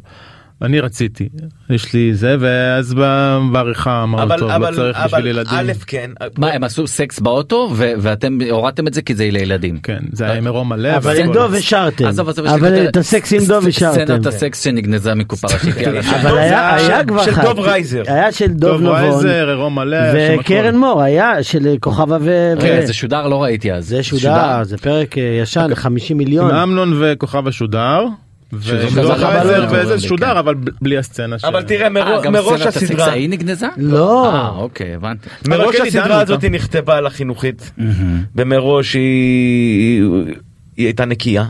אני 0.61 0.79
רציתי 0.79 1.29
יש 1.69 1.93
לי 1.93 2.13
זה 2.13 2.35
ואז 2.39 2.93
בעריכה 3.51 4.03
אמרנו 4.03 4.23
אבל 4.23 4.39
טוב 4.39 4.49
לא 4.49 4.55
אבל 4.55 4.75
צריך 4.75 4.97
בשביל 4.97 5.15
אבל 5.15 5.27
ילדים. 5.27 5.53
א' 5.57 5.71
כן. 5.87 6.11
מה 6.37 6.51
הם 6.51 6.63
עשו 6.63 6.87
סקס 6.87 7.19
באוטו 7.19 7.69
ו- 7.73 7.91
ואתם 7.97 8.37
הורדתם 8.51 8.87
את 8.87 8.93
זה 8.93 9.01
כי 9.01 9.15
זה 9.15 9.29
לילדים. 9.31 9.77
כן 9.79 9.99
זה 10.11 10.25
היה 10.25 10.33
עם 10.33 10.43
עירום 10.43 10.69
מלא 10.69 10.97
אבל. 10.97 11.19
עם 11.19 11.33
דוב 11.33 11.53
השארתם, 11.53 12.05
אבל. 12.53 12.87
את 12.89 12.97
הסקס 12.97 13.33
עם 13.33 13.45
דוב 13.47 13.67
השארתם, 13.67 14.05
סצנת 14.05 14.25
הסקס 14.25 14.63
שנגנזה 14.63 15.15
מקופה 15.15 15.47
ראשית. 15.53 15.77
יאללה. 15.77 16.21
אבל 16.21 16.37
היה 16.37 17.05
כבר 17.05 17.23
של. 17.23 17.31
דוב 17.43 17.59
רייזר. 17.59 18.03
היה 18.07 18.31
של 18.31 18.47
דוב 18.47 18.71
דוב 18.71 18.81
נבון, 18.81 18.95
רייזר 18.95 19.47
עירום 19.49 19.75
מלא 19.75 19.95
היה 19.95 20.27
שם 20.33 20.39
וקרן. 20.39 20.75
מור 20.77 21.01
היה 21.01 21.43
של 21.43 21.75
כוכבה 21.79 22.17
ו... 22.21 22.53
כן, 22.61 22.85
זה 22.85 22.93
שודר 22.93 23.27
לא 23.27 23.43
ראיתי 23.43 23.73
אז. 23.73 23.87
זה 23.87 24.03
שודר, 24.03 24.63
זה 24.63 24.77
פרק 24.77 25.17
אה, 25.17 25.39
ישן, 25.41 25.75
50 25.75 26.15
עם 26.15 26.17
מיליון. 26.17 26.51
אמנון 26.51 26.93
וכוכבה 27.01 27.51
שודר. 27.51 28.05
ועם 28.53 28.61
שזה 28.61 29.01
דוב 29.01 29.17
זכה 29.17 29.29
רייזר 29.29 29.65
בלוטו, 29.65 29.85
וזה 29.85 29.93
כן. 29.93 29.99
שודר 29.99 30.39
אבל 30.39 30.55
בלי 30.81 30.97
הסצנה. 30.97 31.35
אבל 31.43 31.63
תראה 31.63 31.85
אה, 31.85 32.29
מראש 32.29 32.61
הסדרה, 32.61 33.07
ההיא 33.07 33.29
נגנזה? 33.29 33.67
לא. 33.77 34.33
אה 34.33 34.49
אוקיי 34.49 34.95
הבנתי. 34.95 35.29
מראש 35.47 35.75
הסדרה 35.75 36.21
הזאת. 36.21 36.45
נכתבה 36.45 36.97
על 36.97 37.05
החינוכית. 37.05 37.71
ומראש 38.35 38.93
היא, 38.93 40.03
היא 40.77 40.85
הייתה 40.85 41.05
נקייה 41.05 41.45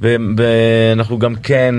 ואנחנו 0.00 1.18
גם 1.18 1.36
כן 1.36 1.74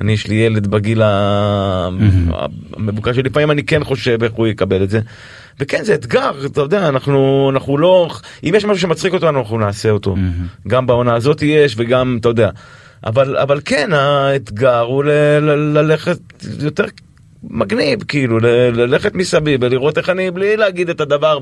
אני 0.00 0.12
יש 0.12 0.26
לי 0.26 0.34
ילד 0.34 0.66
בגיל 0.66 1.02
המבוקש 1.04 3.16
שלפעמים 3.16 3.50
אני 3.50 3.62
כן 3.62 3.84
חושב 3.84 4.22
איך 4.22 4.32
הוא 4.32 4.46
יקבל 4.46 4.82
את 4.82 4.90
זה. 4.90 5.00
וכן 5.60 5.84
זה 5.84 5.94
אתגר 5.94 6.30
אתה 6.46 6.60
יודע 6.60 6.88
אנחנו 6.88 7.50
אנחנו 7.54 7.78
לא 7.78 8.08
אם 8.44 8.54
יש 8.56 8.64
משהו 8.64 8.80
שמצחיק 8.80 9.14
אותנו 9.14 9.38
אנחנו 9.38 9.58
נעשה 9.58 9.90
אותו 9.90 10.16
גם 10.68 10.86
בעונה 10.86 11.14
הזאת 11.14 11.42
יש 11.42 11.74
וגם 11.78 12.16
אתה 12.20 12.28
יודע 12.28 12.50
אבל 13.04 13.36
אבל 13.36 13.60
כן 13.64 13.92
האתגר 13.92 14.80
הוא 14.80 15.04
ל- 15.04 15.10
ל- 15.40 15.78
ללכת 15.78 16.18
יותר 16.62 16.84
מגניב 17.50 18.02
כאילו 18.08 18.38
ל- 18.38 18.46
ללכת 18.80 19.14
מסביב 19.14 19.60
ולראות 19.62 19.98
איך 19.98 20.10
אני 20.10 20.30
בלי 20.30 20.56
להגיד 20.56 20.90
את 20.90 21.00
הדבר 21.00 21.38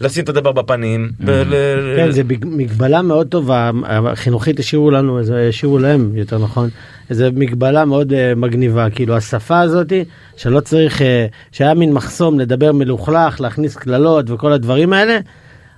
ולשים 0.00 0.24
את 0.24 0.28
הדבר 0.28 0.52
בפנים. 0.52 1.10
ול- 1.20 1.54
כן, 1.96 2.10
זה 2.10 2.24
בג- 2.24 2.44
מגבלה 2.46 3.02
מאוד 3.02 3.26
טובה, 3.26 3.70
החינוכית 3.86 4.58
השאירו 4.58 4.90
לנו, 4.90 5.20
השאירו 5.48 5.78
להם 5.78 6.10
יותר 6.14 6.38
נכון, 6.38 6.68
איזה 7.10 7.30
מגבלה 7.34 7.84
מאוד 7.84 8.12
אה, 8.12 8.32
מגניבה, 8.36 8.90
כאילו 8.90 9.16
השפה 9.16 9.60
הזאתי, 9.60 10.04
שלא 10.36 10.60
צריך, 10.60 11.02
אה, 11.02 11.26
שהיה 11.52 11.74
מין 11.74 11.92
מחסום 11.92 12.40
לדבר 12.40 12.72
מלוכלך, 12.72 13.40
להכניס 13.40 13.76
קללות 13.76 14.30
וכל 14.30 14.52
הדברים 14.52 14.92
האלה, 14.92 15.18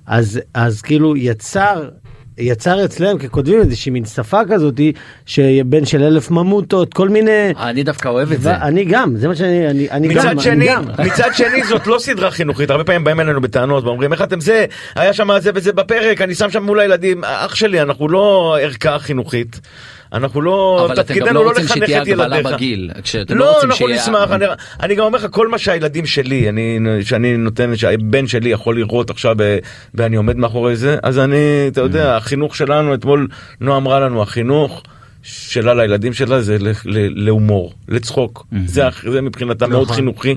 אז, 0.07 0.41
אז 0.55 0.83
כאילו 0.83 1.17
יצר, 1.17 1.89
יצר 2.39 2.85
אצלם 2.85 3.19
ככותבים 3.19 3.61
איזושהי 3.61 3.91
מין 3.91 4.05
שפה 4.05 4.41
כזאתי, 4.51 4.93
שבין 5.27 5.87
של 5.87 6.03
אלף 6.03 6.31
ממוטות, 6.31 6.95
כל 6.95 7.09
מיני... 7.09 7.53
אני 7.57 7.83
דווקא 7.83 8.09
אוהב 8.09 8.33
את 8.33 8.43
זה. 8.43 8.57
אני 8.57 8.85
גם, 8.85 9.17
זה 9.17 9.29
מה 9.29 9.37
שאני, 9.37 9.69
אני, 9.71 9.91
אני 9.91 10.09
גם, 10.09 10.17
מצד 10.17 10.29
אני 10.31 10.41
שני, 10.43 10.67
גם. 10.69 10.85
מצד 11.07 11.31
שני 11.33 11.65
זאת 11.69 11.87
לא 11.87 11.99
סדרה 11.99 12.31
חינוכית, 12.31 12.71
הרבה 12.71 12.85
פעמים 12.85 13.05
באים 13.05 13.21
אלינו 13.21 13.41
בטענות 13.41 13.85
ואומרים 13.85 14.13
איך 14.13 14.23
אתם 14.23 14.41
זה, 14.41 14.67
היה 14.95 15.13
שם 15.13 15.29
זה 15.41 15.51
וזה 15.55 15.73
בפרק, 15.73 16.21
אני 16.21 16.35
שם 16.35 16.51
שם 16.51 16.63
מול 16.63 16.81
הילדים, 16.81 17.25
אח 17.25 17.55
שלי 17.55 17.83
אנחנו 17.83 18.09
לא 18.09 18.57
ערכה 18.61 18.99
חינוכית, 18.99 19.61
אנחנו 20.13 20.41
לא, 20.43 20.83
אבל 20.85 20.93
אתם 20.93 21.01
גם 21.01 21.03
תפקידנו 21.07 21.33
לא 21.35 21.45
לא 21.45 21.49
רוצים 21.49 21.65
לחנך 21.65 21.77
שתהיה 21.79 22.03
את 22.03 22.07
הגבלה 22.07 22.37
ילדיך. 22.39 22.53
בגיל. 22.55 22.91
כשאתם 23.03 23.39
לא 23.39 23.45
לא, 23.47 23.53
רוצים 23.55 23.71
אנחנו 23.71 23.87
שיהיה- 23.87 24.03
נשמח, 24.03 24.31
אני, 24.31 24.45
אני 24.83 24.95
גם 24.95 25.05
אומר 25.05 25.19
לך, 25.19 25.27
כל 25.31 25.49
מה 25.49 25.59
שהילדים 25.59 26.07
שלי, 26.07 26.49
אני, 26.49 26.79
שאני 27.03 27.37
נותן, 27.37 27.77
שהבן 27.77 28.27
שלי 28.27 28.51
יכול 28.51 28.77
לראות 28.77 29.11
עכשיו, 29.11 29.35
ב- 29.39 29.59
ואני 29.95 30.17
עומד 30.17 30.37
מאחורי 30.37 30.77
זה, 30.77 30.97
אז 31.03 31.19
אני, 31.19 31.37
אתה 31.69 31.81
Mm. 31.81 31.85
יודע, 31.85 32.17
החינוך 32.17 32.57
שלנו, 32.57 32.95
אתמול 32.95 33.29
נועה 33.61 33.79
אמרה 33.79 34.01
לנו, 34.01 34.23
החינוך 34.23 34.83
שלה 35.23 35.75
לילדים 35.75 36.13
שלה 36.13 36.41
זה 36.41 36.57
להומור, 36.85 37.73
לצחוק. 37.89 38.47
Mm-hmm. 38.53 38.57
זה, 38.67 38.83
זה 39.13 39.21
מבחינתה 39.21 39.67
מאוד 39.67 39.83
נכון. 39.83 39.97
חינוכי, 39.97 40.37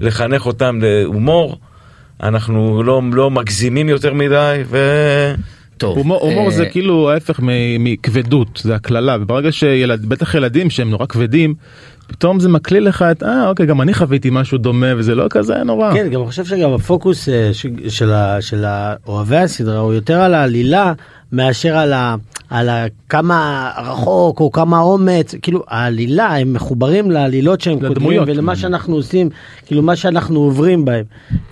לחנך 0.00 0.46
אותם 0.46 0.78
להומור. 0.82 1.58
אנחנו 2.22 2.82
לא, 2.82 3.02
לא 3.12 3.30
מגזימים 3.30 3.88
יותר 3.88 4.14
מדי, 4.14 4.62
ו... 4.66 4.78
טוב. 5.82 5.98
הומור, 5.98 6.20
הומור 6.20 6.44
אה, 6.46 6.50
זה 6.50 6.66
כאילו 6.66 7.10
ההפך 7.10 7.40
מכבדות, 7.78 8.60
זה 8.62 8.74
הקללה, 8.74 9.16
וברגע 9.20 9.52
שילד, 9.52 10.06
בטח 10.06 10.34
ילדים 10.34 10.70
שהם 10.70 10.90
נורא 10.90 11.06
כבדים, 11.06 11.54
פתאום 12.06 12.40
זה 12.40 12.48
מקליל 12.48 12.88
לך 12.88 13.02
את, 13.02 13.22
אה 13.22 13.48
אוקיי, 13.48 13.66
גם 13.66 13.80
אני 13.80 13.94
חוויתי 13.94 14.28
משהו 14.32 14.58
דומה 14.58 14.86
וזה 14.96 15.14
לא 15.14 15.26
כזה 15.30 15.54
נורא. 15.64 15.92
כן, 15.94 16.08
גם 16.08 16.20
אני 16.20 16.28
חושב 16.28 16.44
שגם 16.44 16.72
הפוקוס 16.72 17.28
אה, 17.28 17.50
של 17.88 18.10
של 18.40 18.64
ה- 18.64 18.94
אוהבי 19.06 19.36
הסדרה 19.36 19.78
הוא 19.78 19.94
יותר 19.94 20.20
על 20.20 20.34
העלילה 20.34 20.92
מאשר 21.32 21.76
על 21.76 21.92
ה- 21.92 22.14
על 22.50 22.68
ה- 22.68 22.84
כמה 23.08 23.70
רחוק 23.84 24.40
או 24.40 24.52
כמה 24.52 24.80
אומץ, 24.80 25.34
כאילו 25.42 25.62
העלילה, 25.68 26.36
הם 26.36 26.52
מחוברים 26.52 27.10
לעלילות 27.10 27.60
שהם 27.60 27.74
כותבים 27.74 27.90
לדמויות. 27.96 28.28
ולמה 28.28 28.56
שאנחנו 28.56 28.94
עושים, 28.96 29.28
כאילו 29.66 29.82
מה 29.82 29.96
שאנחנו 29.96 30.40
עוברים 30.40 30.84
בהם. 30.84 31.04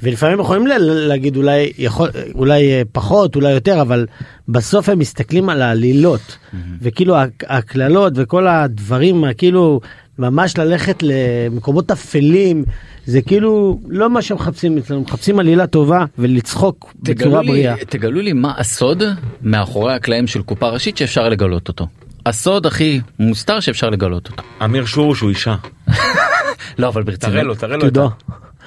ולפעמים 0.02 0.40
יכולים 0.40 0.66
ל- 0.66 0.78
להגיד 1.08 1.36
אולי 1.36 1.72
יכול, 1.78 2.08
אולי 2.34 2.70
אה, 2.72 2.82
פחות, 2.92 3.36
אולי 3.36 3.52
יותר, 3.52 3.80
אבל 3.80 4.06
בסוף 4.48 4.88
הם 4.88 4.98
מסתכלים 4.98 5.48
על 5.48 5.62
העלילות, 5.62 6.36
וכאילו 6.82 7.16
הק- 7.16 7.44
הקללות 7.48 8.12
וכל 8.16 8.46
הדברים, 8.48 9.24
כאילו 9.38 9.80
ממש 10.20 10.58
ללכת 10.58 11.02
למקומות 11.02 11.90
אפלים, 11.90 12.64
זה 13.06 13.22
כאילו 13.22 13.80
לא 13.88 14.10
מה 14.10 14.22
שמחפשים 14.22 14.78
אצלנו, 14.78 15.00
מחפשים 15.00 15.38
עלילה 15.38 15.66
טובה 15.66 16.04
ולצחוק 16.18 16.92
בצורה 17.02 17.42
לי, 17.42 17.48
בריאה. 17.48 17.74
תגלו 17.88 18.20
לי 18.20 18.32
מה 18.32 18.52
הסוד 18.56 19.02
מאחורי 19.42 19.94
הקלעים 19.94 20.26
של 20.26 20.42
קופה 20.42 20.68
ראשית 20.68 20.96
שאפשר 20.96 21.28
לגלות 21.28 21.68
אותו. 21.68 21.86
הסוד 22.26 22.66
הכי 22.66 23.00
מוסתר 23.18 23.60
שאפשר 23.60 23.90
לגלות 23.90 24.28
אותו. 24.30 24.42
אמיר 24.64 24.84
שורוש 24.84 25.20
הוא 25.20 25.30
אישה. 25.30 25.56
לא 26.78 26.88
אבל 26.88 27.02
ברצינות. 27.02 27.32
תראה 27.32 27.42
לו, 27.42 27.54
תראה 27.54 27.76
לו. 27.76 27.86
את 27.86 27.94
תודה. 27.94 28.06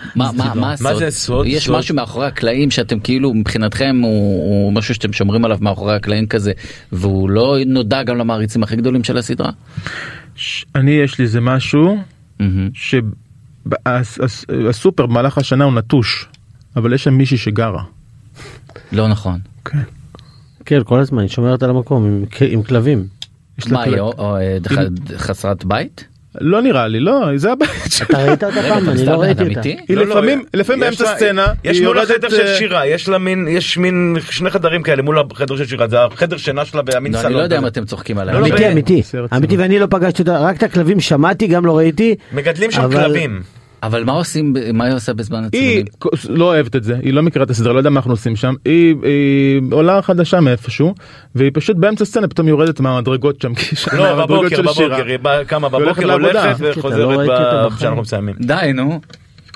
ה- 0.03 0.11
מה, 0.15 0.31
מה, 0.37 0.53
מה 0.55 0.71
הסוד? 0.73 0.99
זה 0.99 1.11
סוד? 1.11 1.45
יש 1.47 1.65
סוד? 1.65 1.77
משהו 1.77 1.95
מאחורי 1.95 2.25
הקלעים 2.27 2.71
שאתם 2.71 2.99
כאילו 2.99 3.33
מבחינתכם 3.33 3.99
הוא, 4.03 4.09
הוא 4.43 4.73
משהו 4.73 4.93
שאתם 4.95 5.13
שומרים 5.13 5.45
עליו 5.45 5.57
מאחורי 5.61 5.95
הקלעים 5.95 6.27
כזה 6.27 6.51
והוא 6.91 7.29
לא 7.29 7.57
נודע 7.65 8.03
גם 8.03 8.17
למעריצים 8.17 8.63
הכי 8.63 8.75
גדולים 8.75 9.03
של 9.03 9.17
הסדרה? 9.17 9.51
ש- 10.35 10.65
אני 10.75 10.91
יש 10.91 11.17
לי 11.19 11.23
איזה 11.25 11.41
משהו 11.41 11.97
מהמם. 12.39 12.69
שהסופר 14.13 15.05
במהלך 15.05 15.37
השנה 15.37 15.63
הוא 15.63 15.73
נטוש, 15.73 16.27
אבל 16.75 16.93
יש 16.93 17.03
שם 17.03 17.13
מישהי 17.13 17.37
שגרה. 17.37 17.83
לא 18.91 19.07
נכון. 19.07 19.39
כן. 19.65 19.79
כן, 20.65 20.79
כל 20.85 20.99
הזמן, 20.99 21.21
היא 21.21 21.29
שומרת 21.29 21.63
על 21.63 21.69
המקום 21.69 22.05
עם, 22.05 22.25
עם 22.49 22.63
כלבים. 22.63 23.07
מה. 23.69 23.81
היא 23.83 23.95
אה, 24.19 24.57
ח- 24.69 24.79
חסרת 25.17 25.65
בית? 25.65 26.07
לא 26.41 26.61
נראה 26.61 26.87
לי, 26.87 26.99
לא, 26.99 27.27
זה 27.35 27.51
הבית 27.51 27.69
שלה. 27.89 28.07
אתה 28.09 28.17
ראית 28.17 28.43
אותה 28.43 28.61
פעם? 28.61 28.89
אני 28.89 29.05
לא 29.05 29.21
ראיתי? 29.21 29.43
אותה. 29.43 29.69
היא 29.87 29.97
לא, 29.97 30.05
לא, 30.05 30.09
לפעמים, 30.09 30.43
לפעמים 30.53 30.79
באמצע 30.79 31.15
סצנה, 31.15 31.45
יש 31.63 31.81
מול 31.81 31.99
החדר 31.99 32.29
של 32.29 32.41
אה, 32.41 32.55
שירה, 32.55 32.87
יש 32.87 33.09
לה 33.09 33.17
מין, 33.17 33.47
יש 33.47 33.77
מין 33.77 34.15
שני 34.29 34.49
חדרים 34.49 34.83
כאלה 34.83 35.01
מול 35.01 35.19
החדר 35.31 35.55
של 35.55 35.65
שירה, 35.65 35.87
זה 35.87 36.03
החדר 36.03 36.37
שינה 36.37 36.65
שלה 36.65 36.81
והמין 36.85 37.13
לא, 37.13 37.17
סלון. 37.17 37.31
אני 37.31 37.37
לא 37.37 37.43
יודע 37.43 37.57
אם. 37.57 37.67
אתם 37.67 37.85
צוחקים 37.85 38.17
עליי. 38.17 38.35
לא, 38.35 38.39
אמיתי, 38.39 38.71
אמיתי, 38.71 39.01
אמיתי. 39.35 39.57
ואני 39.57 39.79
לא 39.79 39.87
פגשתי 39.89 40.21
אותה, 40.21 40.39
רק 40.39 40.57
את 40.57 40.63
הכלבים 40.63 40.99
שמעתי, 40.99 41.47
גם 41.47 41.65
לא 41.65 41.77
ראיתי. 41.77 42.15
מגדלים 42.33 42.71
שם 42.71 42.91
כלבים. 42.91 43.41
אבל 43.83 44.03
מה 44.03 44.11
עושים, 44.11 44.53
מה 44.73 44.85
היא 44.85 44.95
עושה 44.95 45.13
בזמן 45.13 45.39
היא 45.39 45.47
הצילומים? 45.47 45.85
לא 46.39 46.45
אוהבת 46.45 46.75
את 46.75 46.83
זה, 46.83 46.95
היא 47.01 47.13
לא 47.13 47.21
מכירה 47.23 47.45
את 47.45 47.49
הסדרה, 47.49 47.73
לא 47.73 47.77
יודע 47.77 47.89
מה 47.89 47.97
אנחנו 47.99 48.11
עושים 48.11 48.35
שם, 48.35 48.53
היא, 48.65 48.95
היא 49.03 49.61
עולה 49.71 50.01
חדשה 50.01 50.39
מאיפשהו, 50.39 50.95
והיא 51.35 51.51
פשוט 51.53 51.77
באמצע 51.77 52.05
סצנה 52.05 52.27
פתאום 52.27 52.47
יורדת 52.47 52.79
מהמדרגות 52.79 53.41
שם, 53.41 53.53
כי 53.59 53.75
שם 53.75 53.97
לא, 53.97 54.25
בבוקר, 54.25 54.49
של 54.49 54.67
שירה. 54.67 54.97
בבוקר, 54.97 55.05
היא 55.39 55.43
קמה 55.47 55.69
בבוקר. 55.69 55.85
הולכת 55.85 56.03
לא 56.03 56.17
וחוזרת 56.59 57.17
ראיתי 57.17 57.33
אותה 57.33 57.63
ב- 57.63 57.65
בחיים. 57.65 57.77
כשאנחנו 57.77 58.01
מסיימים. 58.01 58.35
די 58.39 58.71
נו. 58.73 58.99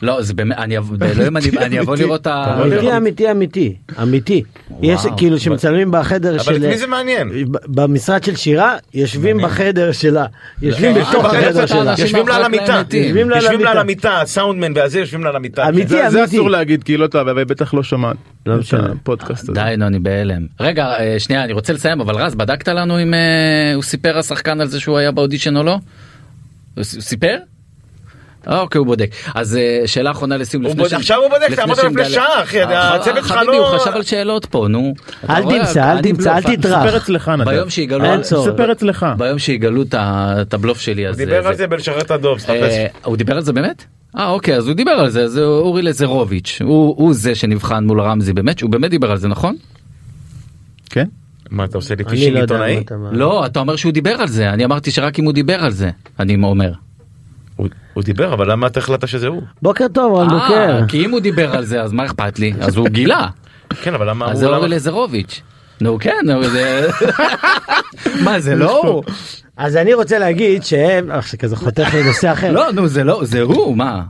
לא 0.01 0.21
זה 0.21 0.33
באמת 0.33 0.57
אני 0.57 0.77
אבוא- 0.77 0.97
באלוהים 0.97 1.37
אני 1.37 1.45
אני 1.57 1.79
אבוא 1.79 1.95
לראות 1.95 2.21
את 2.21 2.27
ה... 2.27 2.61
אמיתי, 2.63 2.97
אמיתי, 2.97 3.31
אמיתי, 3.31 3.75
אמיתי. 4.01 4.43
יש 4.81 5.01
כאילו 5.17 5.39
שמצלמים 5.39 5.91
בחדר 5.91 6.29
אבל 6.35 6.39
של... 6.39 6.55
את 6.55 6.61
מי 6.61 6.77
זה 6.77 6.87
מעניין? 6.87 7.29
במשרד 7.67 8.23
של 8.23 8.35
שירה, 8.35 8.75
יושבים 8.93 9.37
בחדר 9.37 9.91
שלה. 9.91 10.25
יושבים 10.61 10.97
אה, 10.97 11.01
בתוך 11.01 11.25
בחדר 11.25 11.37
החדר 11.47 11.65
שלה. 11.65 11.93
יושבים 11.97 12.27
לה 12.27 12.35
על 12.35 12.43
המיטה. 12.43 12.81
יושבים 12.93 13.29
לה 13.59 13.71
על 13.71 13.77
המיטה. 13.77 14.21
הסאונדמן 14.21 14.71
והזה 14.75 14.99
יושבים 14.99 15.23
לה 15.23 15.29
על 15.29 15.35
המיטה. 15.35 15.69
אמיתי, 15.69 15.87
זה, 15.87 16.09
זה 16.09 16.19
אמיתי. 16.19 16.35
אסור 16.35 16.49
להגיד 16.49 16.83
כי 16.83 16.91
היא 16.91 16.99
לא 16.99 17.07
תאהב, 17.07 17.27
אבל 17.27 17.37
היא 17.37 17.47
בטח 17.47 17.73
לא 17.73 17.83
שומעת 17.83 18.17
לא 18.45 18.55
משנה. 18.57 18.87
הפודקאסט 19.01 19.43
הזה. 19.43 19.53
די 19.53 19.73
נו 19.77 19.87
אני 19.87 19.99
בהלם. 19.99 20.45
רגע 20.59 20.85
אה, 20.99 21.19
שנייה 21.19 21.43
אני 21.43 21.53
רוצה 21.53 21.73
לסיים 21.73 22.01
אבל 22.01 22.15
רז 22.15 22.35
בדקת 22.35 22.67
לנו 22.67 23.01
אם 23.01 23.13
אה, 23.13 23.19
הוא 23.75 23.83
סיפר 23.83 24.17
השחקן 24.17 24.61
על 24.61 24.67
זה 24.67 24.79
שהוא 24.79 24.97
היה 24.97 25.11
באודישן 25.11 25.57
או 25.57 25.63
לא? 25.63 25.77
הוא 26.75 26.83
סיפר? 26.83 27.37
אה, 28.49 28.59
אוקיי 28.61 28.79
הוא 28.79 28.87
בודק 28.87 29.09
אז 29.35 29.55
אה, 29.57 29.81
שאלה 29.85 30.11
אחרונה 30.11 30.37
לסיום 30.37 30.65
הוא 30.65 30.71
לפני 30.71 30.97
עכשיו 30.97 31.17
הוא 31.21 31.29
בודק, 31.29 31.43
אתה 31.45 31.51
לפני 31.53 31.63
אמרת 31.63 31.77
לפני 31.77 32.05
שנדע- 32.05 32.09
שעה, 32.09 32.43
אחי, 32.43 32.63
אה, 32.63 32.95
הצוות 32.95 33.15
שלך 33.15 33.25
חביבי, 33.25 33.45
לא- 33.57 33.69
הוא 33.71 33.79
חשב 33.79 33.91
על 33.91 34.03
שאלות 34.03 34.45
פה 34.45 34.67
נו. 34.69 34.93
אל 35.29 35.43
תמצא, 35.43 35.91
אל 35.91 36.01
תמצא, 36.01 36.37
אל. 36.37 36.41
תטרח. 36.41 36.85
ספר 36.85 36.97
אצלך 36.97 37.27
נדב. 37.29 37.49
ביום 37.49 37.69
שיגלו 37.69 38.05
אין 38.05 38.21
צורך. 38.21 38.53
ספר 38.53 38.71
אצלך. 38.71 39.05
ביום 39.17 39.39
שיגלו 39.39 39.83
את 39.91 40.53
הבלוף 40.53 40.79
שלי 40.79 41.07
אז 41.07 41.17
דיבר 41.17 41.47
על 41.47 41.55
זה 41.55 41.67
בלשרת 41.67 42.05
את 42.05 42.11
הדוב, 42.11 42.39
הוא 43.03 43.17
דיבר 43.17 43.35
על 43.35 43.41
זה 43.41 43.53
באמת? 43.53 43.83
אה 44.17 44.29
אוקיי 44.29 44.55
אז 44.55 44.67
הוא 44.67 44.75
דיבר 44.75 44.91
על 44.91 45.09
זה 45.09 45.27
זה 45.27 45.43
אורי 45.43 45.81
לזרוביץ' 45.81 46.61
הוא 46.63 46.95
הוא 46.97 47.13
זה 47.13 47.35
שנבחן 47.35 47.83
מול 47.83 48.01
רמזי 48.01 48.33
באמת 48.33 48.59
שהוא 48.59 48.69
באמת 48.71 48.89
דיבר 48.89 49.11
על 49.11 49.17
זה 49.17 49.27
נכון? 49.27 49.55
כן? 50.89 51.05
מה 51.49 51.63
אתה 51.63 51.77
עושה 51.77 51.95
לי 51.95 52.03
פישינג 52.03 52.35
לא 52.35 52.41
עיתונאי? 52.41 52.83
לא 53.11 53.45
אתה 53.45 53.59
אומר 53.59 53.75
שהוא 53.75 53.91
דיבר 53.91 54.11
על 54.21 54.27
זה 54.27 54.49
אני 54.49 54.65
אמרתי 54.65 54.91
שרק 54.91 55.19
אם 55.19 55.25
הוא 55.25 55.33
דיבר 55.33 55.63
על 55.63 55.71
זה 55.71 55.89
אני 56.19 56.37
אומר. 56.43 56.71
הוא- 57.57 57.67
הוא 57.93 58.03
דיבר, 58.03 58.33
אבל 58.33 58.51
למה 58.51 58.67
אתה 58.67 58.79
החלטת 58.79 59.07
שזה 59.07 59.27
הוא? 59.27 59.41
בוקר 59.61 59.85
טוב, 59.93 60.11
רון 60.13 60.27
בוקר. 60.29 60.53
אה, 60.53 60.87
כי 60.87 61.05
אם 61.05 61.11
הוא 61.11 61.19
דיבר 61.19 61.55
על 61.55 61.65
זה 61.65 61.81
אז 61.81 61.91
מה 61.93 62.05
אכפת 62.05 62.39
לי 62.39 62.53
אז 62.59 62.75
הוא 62.77 62.87
גילה 62.89 63.27
כן, 63.81 63.93
אבל 63.93 64.09
למה 64.09 64.25
אז 64.31 64.43
הוא... 64.43 64.49
זה 64.49 64.55
אורי 64.55 64.69
לזרוביץ'. 64.69 65.41
נו 65.81 65.97
כן 65.99 66.25
זה 66.43 66.87
מה 68.25 68.39
זה 68.39 68.55
לא 68.55 68.87
הוא 68.87 69.03
אז 69.57 69.75
אני 69.75 69.93
רוצה 69.93 70.19
להגיד 70.19 70.63
שהם, 70.63 71.11
עכשיו 71.11 71.39
כזה 71.39 71.55
חותך 71.55 71.93
לנושא 71.93 72.31
אחר. 72.31 72.51
לא 72.51 72.71
נו 72.71 72.87
זה 72.87 73.03
לא 73.03 73.19
זה 73.23 73.41
הוא 73.41 73.77
מה 73.77 74.01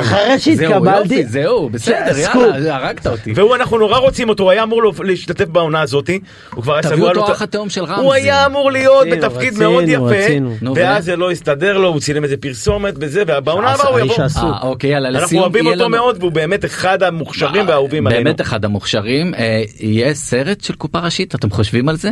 אחרי 0.00 0.38
שהתקבלתי, 0.38 1.24
זהו 1.26 1.68
בסדר. 1.70 2.18
יאללה 2.18 2.76
הרגת 2.76 3.06
אותי. 3.06 3.32
והוא 3.36 3.54
אנחנו 3.56 3.78
נורא 3.78 3.98
רוצים 3.98 4.28
אותו, 4.28 4.42
הוא 4.42 4.50
היה 4.50 4.62
אמור 4.62 4.82
לו- 4.82 4.92
להשתתף 5.04 5.44
בעונה 5.44 5.80
הזאתי, 5.80 6.18
הוא 6.54 6.62
כבר 6.62 6.72
היה 6.74 6.82
סגור 6.82 7.08
על 7.10 7.18
אותו 7.18 7.30
האח 7.30 7.42
התאום 7.42 7.68
של 7.70 7.84
רמזי. 7.84 8.02
הוא 8.02 8.12
היה 8.12 8.46
אמור 8.46 8.70
להיות 8.70 9.06
רצינו, 9.06 9.16
בתפקיד 9.28 9.48
רצינו, 9.52 9.70
מאוד 9.70 9.84
יפה, 9.88 10.72
ואז 10.76 11.04
זה 11.04 11.16
לא 11.16 11.30
הסתדר 11.30 11.78
לו, 11.78 11.88
הוא 11.88 12.00
צילם 12.00 12.24
איזה 12.24 12.36
פרסומת 12.36 12.94
וזה, 13.00 13.22
ובעונה 13.26 13.70
הבאה 13.72 13.88
הוא 13.88 13.98
האיש 13.98 14.12
יבוא. 14.12 14.24
עסוק. 14.24 14.44
אה, 14.44 14.68
אוקיי 14.68 14.90
יאללה 14.90 15.08
אנחנו 15.08 15.24
לסיום 15.26 15.42
אוהבים 15.42 15.64
יהיה 15.64 15.74
אותו 15.74 15.84
לנו- 15.84 15.96
מאוד, 15.96 16.16
והוא 16.20 16.32
באמת 16.32 16.64
אחד 16.64 17.02
המוכשרים 17.02 17.68
והאהובים 17.68 18.06
עלינו. 18.06 18.24
באמת 18.24 18.40
אחד 18.40 18.64
המוכשרים 18.64 19.34
אה, 19.34 19.62
יהיה 19.80 20.14
סרט 20.14 20.60
של 20.60 20.74
קופה 20.74 20.98
ראשית 20.98 21.34
אתם 21.34 21.50
חושבים 21.50 21.88
על 21.88 21.96
זה? 21.96 22.10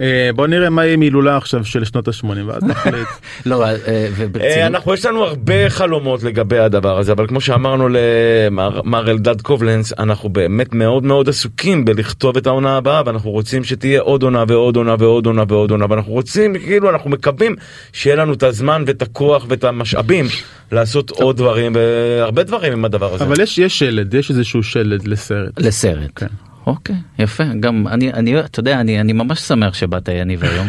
אה, 0.00 0.30
בוא 0.34 0.46
נראה 0.46 0.70
מה 0.70 0.84
יהיה 0.84 0.94
עם 0.94 1.00
הילולה 1.00 1.36
עכשיו 1.36 1.64
של 1.64 1.84
שנות 1.84 2.08
ה-80 2.08 2.26
ואז 2.46 2.62
נחליט. 2.62 3.08
לא 3.46 3.64
אה, 3.64 3.70
אה, 3.70 4.08
וברצינות. 4.16 4.56
אנחנו 4.66 4.94
יש 4.94 5.06
לנו 5.06 5.24
הרבה 5.24 5.70
חלומות 5.70 6.22
לגבי 6.22 6.58
הדבר 6.58 6.98
הזה 6.98 7.12
אבל 7.12 7.26
כמו 7.26 7.40
שאמרנו 7.40 7.88
למר 7.88 8.80
מר 8.84 9.10
אלדד 9.10 9.40
קובלנס 9.40 9.92
אנחנו 9.98 10.28
באמת 10.28 10.74
מאוד 10.74 11.04
מאוד 11.04 11.28
עסוקים 11.28 11.84
בלכתוב 11.84 12.36
את 12.36 12.46
העונה 12.46 12.76
הבאה 12.76 13.02
ואנחנו 13.06 13.30
רוצים 13.30 13.64
שתהיה 13.64 14.00
עוד 14.00 14.22
עונה 14.22 14.44
ועוד 14.48 14.76
עונה 14.76 14.94
ועוד 14.98 15.26
עונה 15.26 15.44
ועוד 15.48 15.70
עונה 15.70 15.86
ואנחנו 15.90 16.12
רוצים 16.12 16.58
כאילו 16.58 16.90
אנחנו 16.90 17.10
מקווים 17.10 17.56
שיהיה 17.92 18.16
לנו 18.16 18.32
את 18.32 18.42
הזמן 18.42 18.84
ואת 18.86 19.02
הכוח 19.02 19.46
ואת 19.48 19.64
המשאבים 19.64 20.26
לעשות 20.72 21.10
עוד 21.10 21.36
דברים 21.36 21.72
והרבה 21.74 22.42
דברים 22.42 22.72
עם 22.72 22.84
הדבר 22.84 23.14
הזה. 23.14 23.24
אבל 23.24 23.40
יש 23.40 23.58
יש 23.58 23.78
שלד, 23.78 24.14
יש 24.14 24.30
איזשהו 24.30 24.62
שלד 24.62 25.06
לסרט. 25.06 25.60
לסרט. 25.60 26.22
כן. 26.66 26.72
אוקיי 26.72 26.96
יפה 27.18 27.44
גם 27.60 27.86
אני 27.88 28.12
אני 28.12 28.40
אתה 28.40 28.60
יודע 28.60 28.80
אני 28.80 29.00
אני 29.00 29.12
ממש 29.12 29.40
שמח 29.40 29.74
שבאת 29.74 30.08
יניב 30.08 30.44
היום. 30.44 30.66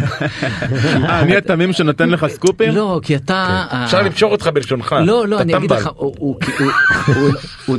אה, 1.06 1.19
אני 1.19 1.38
התמים 1.38 1.74
שנותן 1.74 2.10
לך 2.10 2.28
סקופים? 2.28 2.76
לא 2.76 2.99
כי 3.03 3.15
אתה 3.15 3.65
אפשר 3.86 4.02
למשוך 4.02 4.32
אותך 4.32 4.49
בלשונך. 4.53 4.95
לא 5.06 5.28
לא 5.28 5.41
אני 5.41 5.57
אגיד. 5.57 5.72
לך 5.72 5.90
הוא- 5.95 6.15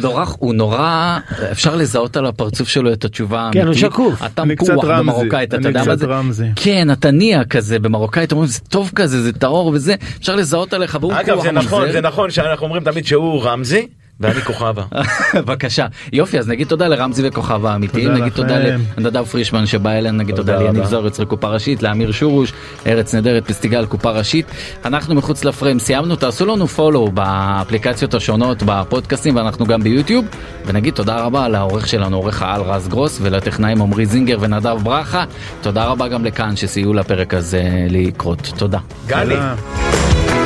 נורא 0.02 0.24
הוא 0.38 0.54
נורא 0.54 1.18
אפשר 1.52 1.76
לזהות 1.76 2.16
על 2.16 2.26
הפרצוף 2.26 2.68
שלו 2.68 2.92
את 2.92 3.04
התשובה 3.04 3.50
כן, 3.52 3.58
הוא 3.60 3.66
האמיתית. 3.68 3.90
שקוף. 3.92 4.22
אתה 4.26 4.44
רמזי, 4.84 5.02
במרוקאית 5.02 5.54
אני 5.54 5.60
אתה 5.60 5.68
יודע 5.68 5.82
מה 5.84 5.96
זה. 6.32 6.48
כן 6.56 6.90
אתה 6.90 7.10
ניע 7.10 7.44
כזה 7.44 7.78
במרוקאית 7.78 8.32
אומרים 8.32 8.48
זה 8.48 8.60
טוב 8.60 8.90
כזה 8.94 9.22
זה 9.22 9.32
טהור 9.32 9.66
וזה 9.74 9.94
אפשר 10.20 10.36
לזהות 10.36 10.72
עליך 10.72 10.98
והוא 11.00 11.12
אגב 11.12 11.34
כוח 11.34 11.42
זה 11.44 11.52
נכון. 11.52 11.92
זה 11.92 12.00
נכון 12.00 12.30
שאנחנו 12.30 12.64
אומרים 12.66 12.84
תמיד 12.84 13.06
שהוא 13.06 13.42
רמזי 13.44 13.86
ואני 14.20 14.40
כוכבה. 14.40 14.82
בבקשה 15.34 15.86
יופי 16.12 16.38
אז 16.38 16.48
נגיד 16.48 16.66
תודה 16.68 16.88
לרמזי 16.88 17.28
וכוכב 17.28 17.66
האמיתי 17.66 18.02
תודה 18.02 18.14
נגיד 18.14 18.32
תודה. 18.32 18.58
לנדב 18.96 19.24
פרישמן 19.24 19.66
שבא 19.66 19.90
אלינו 19.90 20.18
נגיד 20.18 20.36
תודה 20.36 20.58
ליניב. 20.58 20.84
זור 20.84 21.04
יוצרי 21.04 21.26
קופה 21.26 21.48
ראשית 21.48 21.82
לאמיר 21.82 22.12
שורוש 22.12 22.52
ארץ 22.86 23.14
נהדרת 23.14 23.46
פסטיגל 23.46 23.86
קופה 23.86 24.10
ראשית 24.10 24.46
אנחנו 24.84 25.14
מחוץ 25.14 25.44
לפריים 25.44 25.78
סיימנו 25.78 26.16
תעשו 26.16 26.46
לנו 26.46 26.66
פולו 26.66 27.08
באפליקציות 27.08 28.14
השונות 28.14 28.62
בפודקאסטים 28.66 29.36
ואנחנו 29.36 29.66
גם 29.66 29.82
ביוטיוב 29.82 30.24
ונגיד 30.66 30.94
תודה 30.94 31.16
רבה 31.16 31.48
לעורך 31.48 31.88
שלנו 31.88 32.16
עורך 32.16 32.42
העל 32.42 32.62
רז 32.62 32.88
גרוס 32.88 33.18
ולטכנאים 33.22 33.82
עמרי 33.82 34.06
זינגר 34.06 34.36
ונדב 34.40 34.78
ברכה 34.82 35.24
תודה 35.62 35.84
רבה 35.84 36.08
גם 36.08 36.24
לכאן 36.24 36.56
שסייעו 36.56 36.92
לפרק 36.92 37.34
הזה 37.34 37.62
לקרות 37.90 38.52
תודה. 38.56 38.78
גלי. 39.06 39.34
תודה. 39.34 40.37